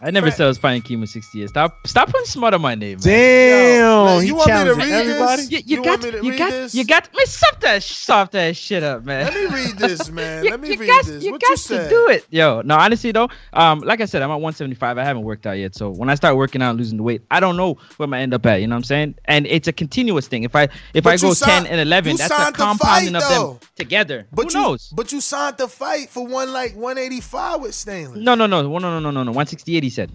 [0.00, 1.48] I never said I was fighting Kimo 68.
[1.48, 2.98] Stop stop putting smut on my name.
[2.98, 3.00] Man.
[3.04, 4.20] Damn.
[4.20, 5.42] you he want me to read everybody.
[5.42, 5.50] this?
[5.50, 6.74] You, you, You got want me to you read got this?
[6.74, 9.24] you got me soft that soft that shit up, man.
[9.24, 10.44] let me read this, man.
[10.44, 11.24] You- Let me you read got, this.
[11.24, 11.90] You what got you to said?
[11.90, 12.62] do it, yo.
[12.64, 14.98] No, honestly though, um, like I said, I'm at 175.
[14.98, 17.22] I haven't worked out yet, so when I start working out, and losing the weight,
[17.32, 18.60] I don't know where I'm gonna end up at.
[18.60, 19.16] You know what I'm saying?
[19.24, 20.44] And it's a continuous thing.
[20.44, 22.58] If I if But I go you signed- 10 and 11, that's a signed the
[22.58, 23.52] compounding fight, of though.
[23.54, 24.26] them together.
[24.32, 24.92] But Who you, knows?
[24.94, 28.20] But you signed the fight for one like 185 with Stainless.
[28.20, 29.32] No, no, no, no, no, no, no, no.
[29.32, 29.87] 168.
[29.88, 30.12] He said.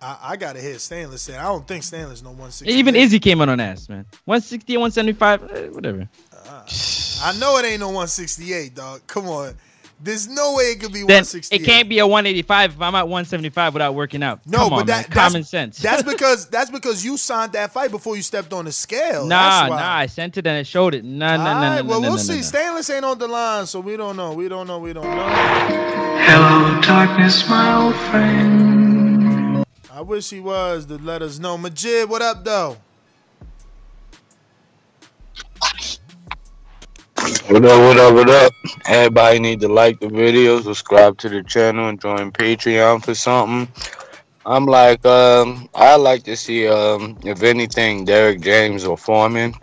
[0.00, 1.20] I, I gotta hit Stainless.
[1.20, 2.72] Saying I don't think Stainless no 160.
[2.72, 4.06] Even Izzy came on on ass, man.
[4.24, 6.08] 160, 175, eh, whatever.
[7.22, 9.02] I know it ain't no 168, dog.
[9.06, 9.54] Come on.
[10.00, 11.60] There's no way it could be Then 168.
[11.60, 14.40] it can't be a 185 if I'm at 175 without working out.
[14.46, 15.78] No, Come but on, that, that's, common sense.
[15.78, 19.26] That's because that's because you signed that fight before you stepped on the scale.
[19.26, 19.76] Nah, nah.
[19.76, 21.04] I sent it and it showed it.
[21.04, 22.36] Nah, nah, nah, Alright, nah, well, nah, we'll nah, see.
[22.36, 22.42] nah.
[22.42, 24.32] Stainless ain't on the line, so we don't know.
[24.32, 24.78] We don't know.
[24.78, 25.28] We don't know.
[26.28, 28.85] Hello, darkness, my old friend.
[29.96, 31.56] I wish he was to let us know.
[31.56, 32.76] Majid, what up, though?
[37.48, 38.52] What up, what up, what up?
[38.84, 43.72] Everybody need to like the video, subscribe to the channel, and join Patreon for something.
[44.44, 49.54] I'm like, um, I like to see, um, if anything, Derrick James or Foreman.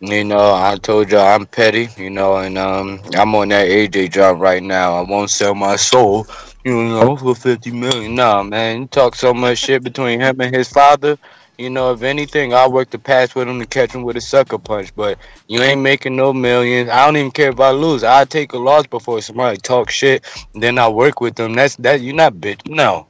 [0.00, 4.12] You know, I told y'all I'm petty, you know, and um, I'm on that AJ
[4.12, 4.94] job right now.
[4.94, 6.26] I won't sell my soul,
[6.66, 8.16] you know, for 50 million.
[8.16, 11.16] Nah, man, you talk so much shit between him and his father.
[11.58, 14.20] You know, if anything, I'll work the pass with him to catch him with a
[14.20, 14.92] sucker punch.
[14.96, 16.90] But you ain't making no millions.
[16.90, 18.02] I don't even care if I lose.
[18.02, 20.24] I take a loss before somebody talk shit.
[20.54, 21.54] Then I work with them.
[21.54, 22.00] That's that.
[22.00, 22.68] You're not bitch.
[22.68, 23.06] No,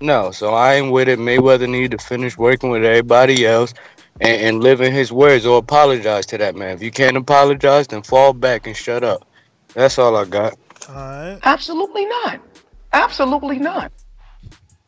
[0.00, 0.30] no.
[0.30, 1.18] So I ain't with it.
[1.18, 3.74] Mayweather need to finish working with everybody else
[4.22, 6.74] and, and live in his words or apologize to that man.
[6.74, 9.28] If you can't apologize, then fall back and shut up.
[9.74, 10.54] That's all I got.
[10.88, 11.38] All right.
[11.42, 12.40] Absolutely not.
[12.92, 13.92] Absolutely not.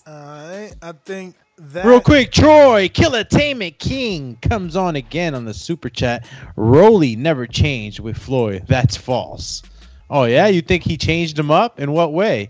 [0.07, 0.73] All right.
[0.81, 1.85] I think that.
[1.85, 6.27] Real quick, Troy, Killertainment King comes on again on the super chat.
[6.57, 8.65] Rolly never changed with Floyd.
[8.67, 9.62] That's false.
[10.10, 11.81] Oh yeah, you think he changed him up?
[11.81, 12.49] In what way?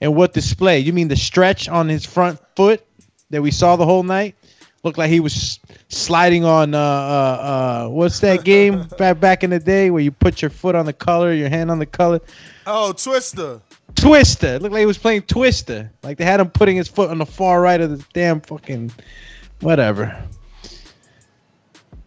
[0.00, 0.78] In what display?
[0.78, 2.84] You mean the stretch on his front foot
[3.30, 4.36] that we saw the whole night?
[4.84, 9.50] Looked like he was sliding on uh uh uh what's that game back back in
[9.50, 12.20] the day where you put your foot on the color, your hand on the color?
[12.66, 13.60] Oh, Twister.
[14.02, 14.54] Twister.
[14.54, 15.90] It looked like he was playing Twister.
[16.02, 18.92] Like they had him putting his foot on the far right of the damn fucking
[19.60, 20.22] whatever.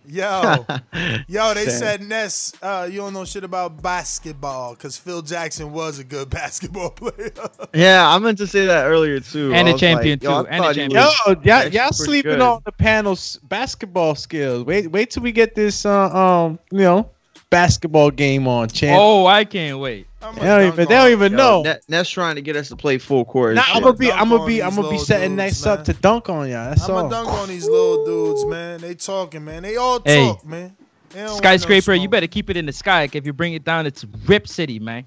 [0.07, 0.65] Yo,
[1.27, 1.79] yo, they Sad.
[1.79, 6.29] said Ness, uh, you don't know shit about basketball because Phil Jackson was a good
[6.41, 7.31] basketball player.
[7.73, 9.51] Yeah, I meant to say that earlier too.
[9.53, 11.01] And I a was champion, like, yo, too, and a thought he champion.
[11.01, 12.41] Yo, was y'all, y'all sleeping good.
[12.41, 14.63] on the panel's basketball skills.
[14.63, 17.09] Wait, wait till we get this uh, um, you know,
[17.49, 18.97] basketball game on, champ.
[19.01, 20.07] Oh, I can't wait.
[20.33, 21.61] They don't even, they don't even Yo, know.
[21.63, 23.55] Net- Net's trying to get us to play full court.
[23.55, 25.77] Nah, I'm gonna be, dunk I'm gonna be, I'm gonna be setting dudes, next man.
[25.79, 26.69] up to dunk on y'all.
[26.69, 27.01] That's I'm all.
[27.09, 28.81] gonna dunk on these little dudes, man.
[28.81, 29.63] They talking, man.
[29.63, 30.27] They all Hey.
[30.27, 30.75] talk, man.
[31.09, 33.09] They don't no Skyscraper, you better keep it in the sky.
[33.11, 35.05] If you bring it down, it's Rip City, man.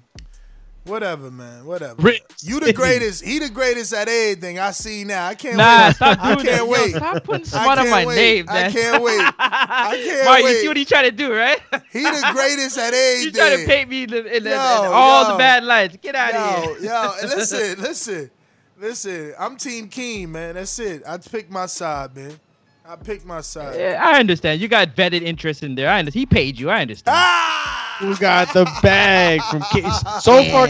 [0.89, 1.65] Whatever, man.
[1.65, 2.01] Whatever.
[2.41, 3.23] You the greatest.
[3.23, 4.59] He the greatest at everything.
[4.59, 5.27] I see now.
[5.27, 5.95] I can't Nah, wait.
[5.95, 6.65] stop I doing can't that.
[6.65, 6.95] Yo, wait.
[6.95, 8.15] stop putting I smut on can't my wait.
[8.15, 9.19] name, I can't wait.
[9.39, 10.51] I can't Mario, wait.
[10.51, 11.59] you see what he trying to do, right?
[11.91, 13.25] He the greatest at everything.
[13.25, 15.31] You trying to paint me in, the, in, the, in all yo.
[15.33, 15.97] the bad lights.
[16.01, 16.89] Get out of here.
[16.89, 18.31] Yo, listen, listen,
[18.79, 19.33] listen.
[19.39, 20.55] I'm Team Keen, man.
[20.55, 21.03] That's it.
[21.07, 22.39] I picked my side, man.
[22.85, 23.75] I picked my side.
[23.79, 24.59] Yeah, I understand.
[24.61, 25.89] You got vetted interest in there.
[25.89, 26.19] I understand.
[26.21, 26.71] He paid you.
[26.71, 27.15] I understand.
[27.17, 27.88] Ah!
[27.99, 30.21] Who got the bag from Keem?
[30.21, 30.67] So far,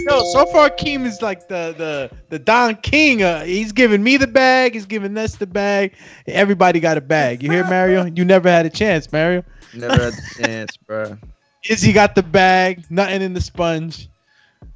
[0.00, 3.22] no, so far Keem is like the the the Don King.
[3.22, 4.74] Uh, he's giving me the bag.
[4.74, 5.94] He's giving us the bag.
[6.26, 7.42] Everybody got a bag.
[7.42, 8.04] You hear Mario?
[8.04, 9.44] You never had a chance, Mario.
[9.72, 11.16] Never had the chance, bro.
[11.68, 12.84] Izzy got the bag.
[12.90, 14.08] Nothing in the sponge.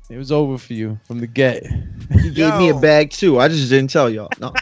[0.09, 1.67] It was over for you from the get.
[2.23, 3.39] He gave me a bag too.
[3.39, 4.31] I just didn't tell y'all.
[4.41, 4.55] No.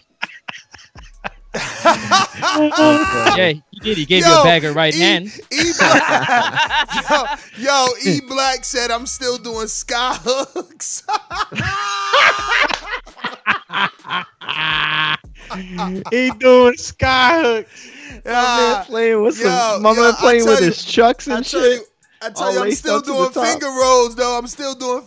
[1.56, 3.96] Yeah, he did.
[3.98, 5.26] He gave you Yo, a bag of right E- hand.
[5.52, 7.24] E Black, yo,
[7.58, 11.02] yo, E Black said I'm still doing sky hooks.
[16.10, 17.90] he doing sky hooks.
[18.24, 19.46] My man playing with some.
[19.46, 21.80] Yo, my yo, man playing with you- his chucks and I shit.
[21.80, 21.86] you,
[22.22, 24.38] I tell All you, I'm still up to the doing finger rolls though.
[24.38, 25.04] I'm still doing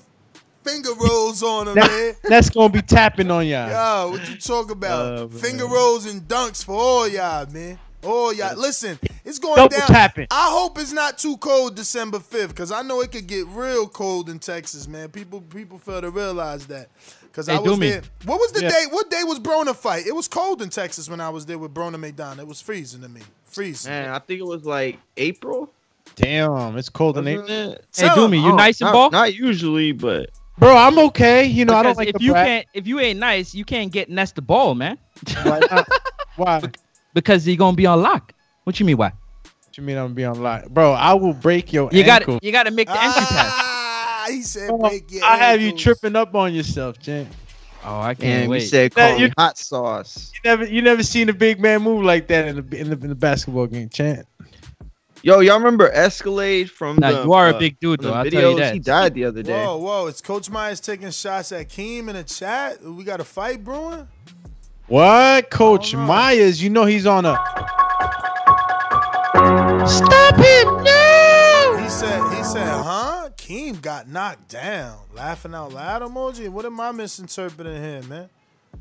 [0.69, 2.15] finger rolls on them, man.
[2.23, 3.69] That's gonna be tapping on y'all.
[3.69, 5.05] Yo, what you talk about?
[5.05, 5.39] Oh, man.
[5.39, 7.79] Finger rolls and dunks for all y'all, man.
[8.03, 8.55] All y'all.
[8.57, 9.87] Listen, it's going Double down.
[9.87, 10.27] tapping.
[10.31, 13.87] I hope it's not too cold December 5th, because I know it could get real
[13.87, 15.09] cold in Texas, man.
[15.09, 16.89] People people fail to realize that.
[17.23, 17.89] Because Hey, I was Doomy.
[17.91, 18.01] there.
[18.25, 18.69] What was the Yeah.
[18.69, 18.85] day?
[18.89, 20.07] What day was Brona fight?
[20.07, 22.39] It was cold in Texas when I was there with Brona McDonald.
[22.39, 23.21] It was freezing to me.
[23.45, 23.91] Freezing.
[23.91, 25.69] Man, I think it was like April.
[26.15, 27.71] Damn, it's cold in wasn't April.
[27.73, 27.85] it?
[27.95, 28.45] Hey, Tell Doomy, him.
[28.45, 29.11] you Oh, nice and not, ball?
[29.11, 31.45] Not usually, but Bro, I'm okay.
[31.45, 32.45] You know, I don't like if the you brat.
[32.45, 34.97] can't, if you ain't nice, you can't get Ness the ball, man.
[35.43, 35.59] Why?
[35.71, 35.87] not?
[36.35, 36.59] Why?
[36.59, 36.77] What
[37.13, 38.33] Because he gonna be on lock.
[38.65, 38.97] What you mean?
[38.97, 39.07] Why?
[39.43, 40.91] What you mean I'm gonna be on lock, bro?
[40.91, 42.39] I will break your You got ankle.
[42.41, 43.53] you got to make the entry pass.
[43.55, 47.27] Ah, he said Bro, break your I have you tripping up on yourself, Jen.
[47.85, 48.67] Oh, I can't and we wait.
[48.67, 50.31] said call you- me hot sauce.
[50.33, 52.97] You never, you never seen a big man move like that in the in the,
[52.97, 54.25] in the basketball game, Chant.
[55.21, 57.23] Yo, y'all remember Escalade from Nah, the?
[57.23, 58.13] you are a uh, big dude, though.
[58.13, 58.57] I'll tell you videos?
[58.59, 58.73] that.
[58.73, 59.65] He died the other day.
[59.65, 60.07] Whoa, whoa!
[60.07, 62.81] It's Coach Myers taking shots at Keem in the chat?
[62.81, 64.07] We got a fight brewing.
[64.87, 65.93] What, Coach.
[65.93, 66.63] Myers?
[66.63, 67.35] You know he's on a.
[69.87, 71.77] Stop him now!
[71.83, 73.29] He said, he said, huh?
[73.37, 74.99] Keem got knocked down.
[75.13, 76.47] Laughing out loud emoji.
[76.49, 78.29] What am I misinterpreting here, man?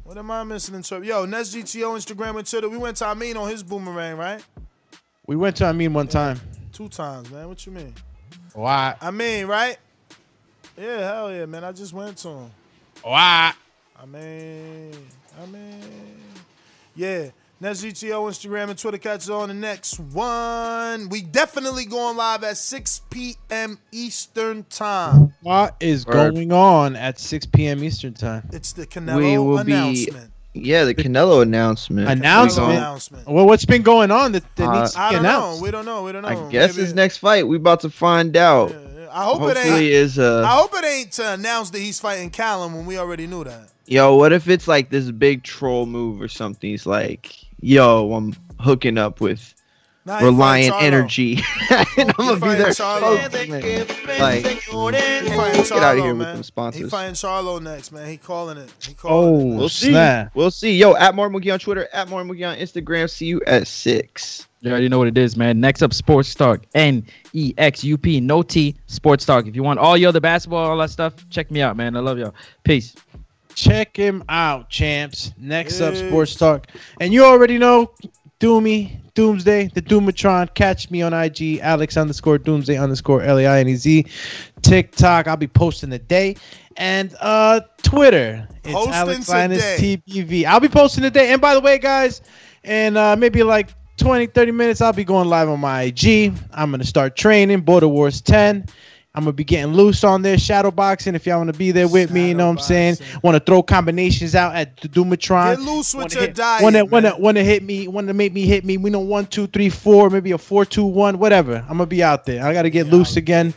[0.05, 1.09] What am I misinterpreting?
[1.09, 2.69] Yo, Nets GTO, Instagram and Twitter.
[2.69, 4.43] We went to Amin on his boomerang, right?
[5.29, 6.41] We went to Amin one time.
[6.73, 7.49] Two times, man.
[7.49, 7.93] What you mean?
[8.55, 8.97] Why?
[8.99, 9.77] I mean, right?
[10.75, 11.65] Yeah, hell yeah, man.
[11.65, 12.51] I just went to him.
[13.03, 13.53] Why?
[14.01, 14.95] I mean,
[15.39, 15.83] I mean,
[16.97, 17.29] yeah.
[17.61, 18.97] Nets GTO, Instagram, and Twitter.
[18.97, 21.11] Catch you on the next one.
[21.11, 23.79] We definitely going live at 6 p.m.
[23.93, 25.35] Eastern time.
[25.43, 26.33] What is Word.
[26.33, 27.85] going on at 6 p.m.
[27.85, 28.49] Eastern time?
[28.51, 30.09] It's the we Canelo will be.
[30.59, 30.67] Announcement.
[30.67, 32.09] Yeah, the Canelo announcement.
[32.09, 32.71] Announcement?
[32.73, 33.27] Announcement.
[33.29, 35.59] Well, what's been going on that, that Uh, needs to I don't announced?
[35.61, 35.65] know.
[35.65, 36.03] We don't know.
[36.03, 36.29] We don't know.
[36.29, 37.47] I guess Maybe- his next fight.
[37.47, 38.75] We about to find out.
[39.11, 39.83] I hope it ain't.
[39.83, 40.43] is uh.
[40.45, 43.69] I hope it ain't to announce that he's fighting Callum when we already knew that.
[43.87, 46.69] Yo, what if it's like this big troll move or something?
[46.69, 49.55] He's like, yo, I'm hooking up with
[50.09, 50.75] Nah, Reliant.
[50.81, 51.39] Energy.
[51.99, 52.73] and I'm gonna be fighting there.
[52.73, 54.19] Spokesman.
[54.19, 56.27] Like, get out of Charlo, here with man.
[56.29, 56.91] them He sponsors.
[56.91, 58.09] fighting Charlo next, man.
[58.09, 58.73] He calling it.
[58.81, 59.55] He calling oh, it.
[59.55, 59.91] Oh, We'll see.
[59.91, 60.31] snap.
[60.35, 60.79] We'll see.
[60.79, 63.11] Yo, at Martin McGee on Twitter, at Martin McGee on Instagram.
[63.11, 64.49] See you at six.
[64.63, 65.61] You already know what it is, man.
[65.61, 66.65] Next up, Sports Talk.
[66.75, 67.05] N
[67.35, 69.47] E X U P, no T, Sports Talk.
[69.47, 71.97] If you want all your other basketball, all that stuff, check me out, man.
[71.97, 72.35] I love y'all.
[72.65, 72.95] Peace.
[73.55, 75.33] Check him out, champs.
[75.37, 76.69] Next up, Sports Talk.
[77.01, 77.91] And you already know,
[78.41, 80.55] Doomy, Doomsday, the Doomatron.
[80.55, 84.07] Catch me on IG, Alex underscore Doomsday underscore L A I N E Z.
[84.63, 86.37] TikTok, I'll be posting the day,
[86.77, 90.03] And uh Twitter, it's Posting Alex Lainez.
[90.07, 90.45] TBV.
[90.45, 92.21] I'll be posting the day, And by the way, guys,
[92.65, 96.33] and uh maybe like 20, 30 minutes, I'll be going live on my IG.
[96.53, 98.67] I'm gonna start training, Border Wars 10.
[99.19, 101.17] I'm gonna be getting loose on there, shadow boxing.
[101.17, 102.99] If y'all want to be there with me, you know what I'm saying.
[103.25, 105.57] Want to throw combinations out at the Doomatron.
[105.57, 107.21] Get loose with Wanna your hit- diet, Wanna, wanna, man.
[107.21, 107.89] wanna hit me.
[107.89, 108.77] Wanna make me hit me.
[108.77, 111.57] We know one, two, three, four, maybe a four, two, one, whatever.
[111.69, 112.47] I'm gonna be out there.
[112.47, 113.55] I gotta get loose again,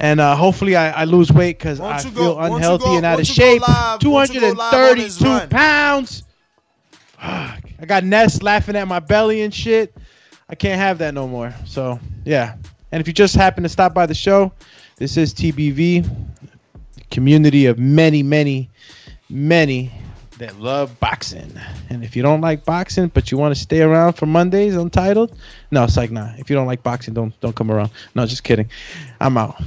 [0.00, 3.12] and uh, hopefully I, I lose weight because I feel go- unhealthy go- and out
[3.12, 3.62] of once you go shape.
[3.68, 6.24] live- once you go live on this 232 pounds.
[7.12, 7.60] Fuck.
[7.80, 9.96] I got Ness laughing at my belly and shit.
[10.50, 11.54] I can't have that no more.
[11.64, 12.56] So yeah.
[12.92, 14.52] And if you just happen to stop by the show,
[14.96, 16.08] this is TBV,
[17.10, 18.70] community of many, many,
[19.28, 19.92] many
[20.38, 21.52] that love boxing.
[21.90, 25.36] And if you don't like boxing, but you want to stay around for Mondays Untitled,
[25.70, 26.32] no, it's like nah.
[26.38, 27.90] If you don't like boxing, don't don't come around.
[28.14, 28.70] No, just kidding.
[29.20, 29.60] I'm out.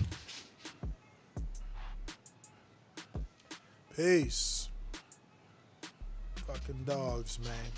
[3.95, 4.69] Peace.
[6.47, 7.70] Fucking dogs, man.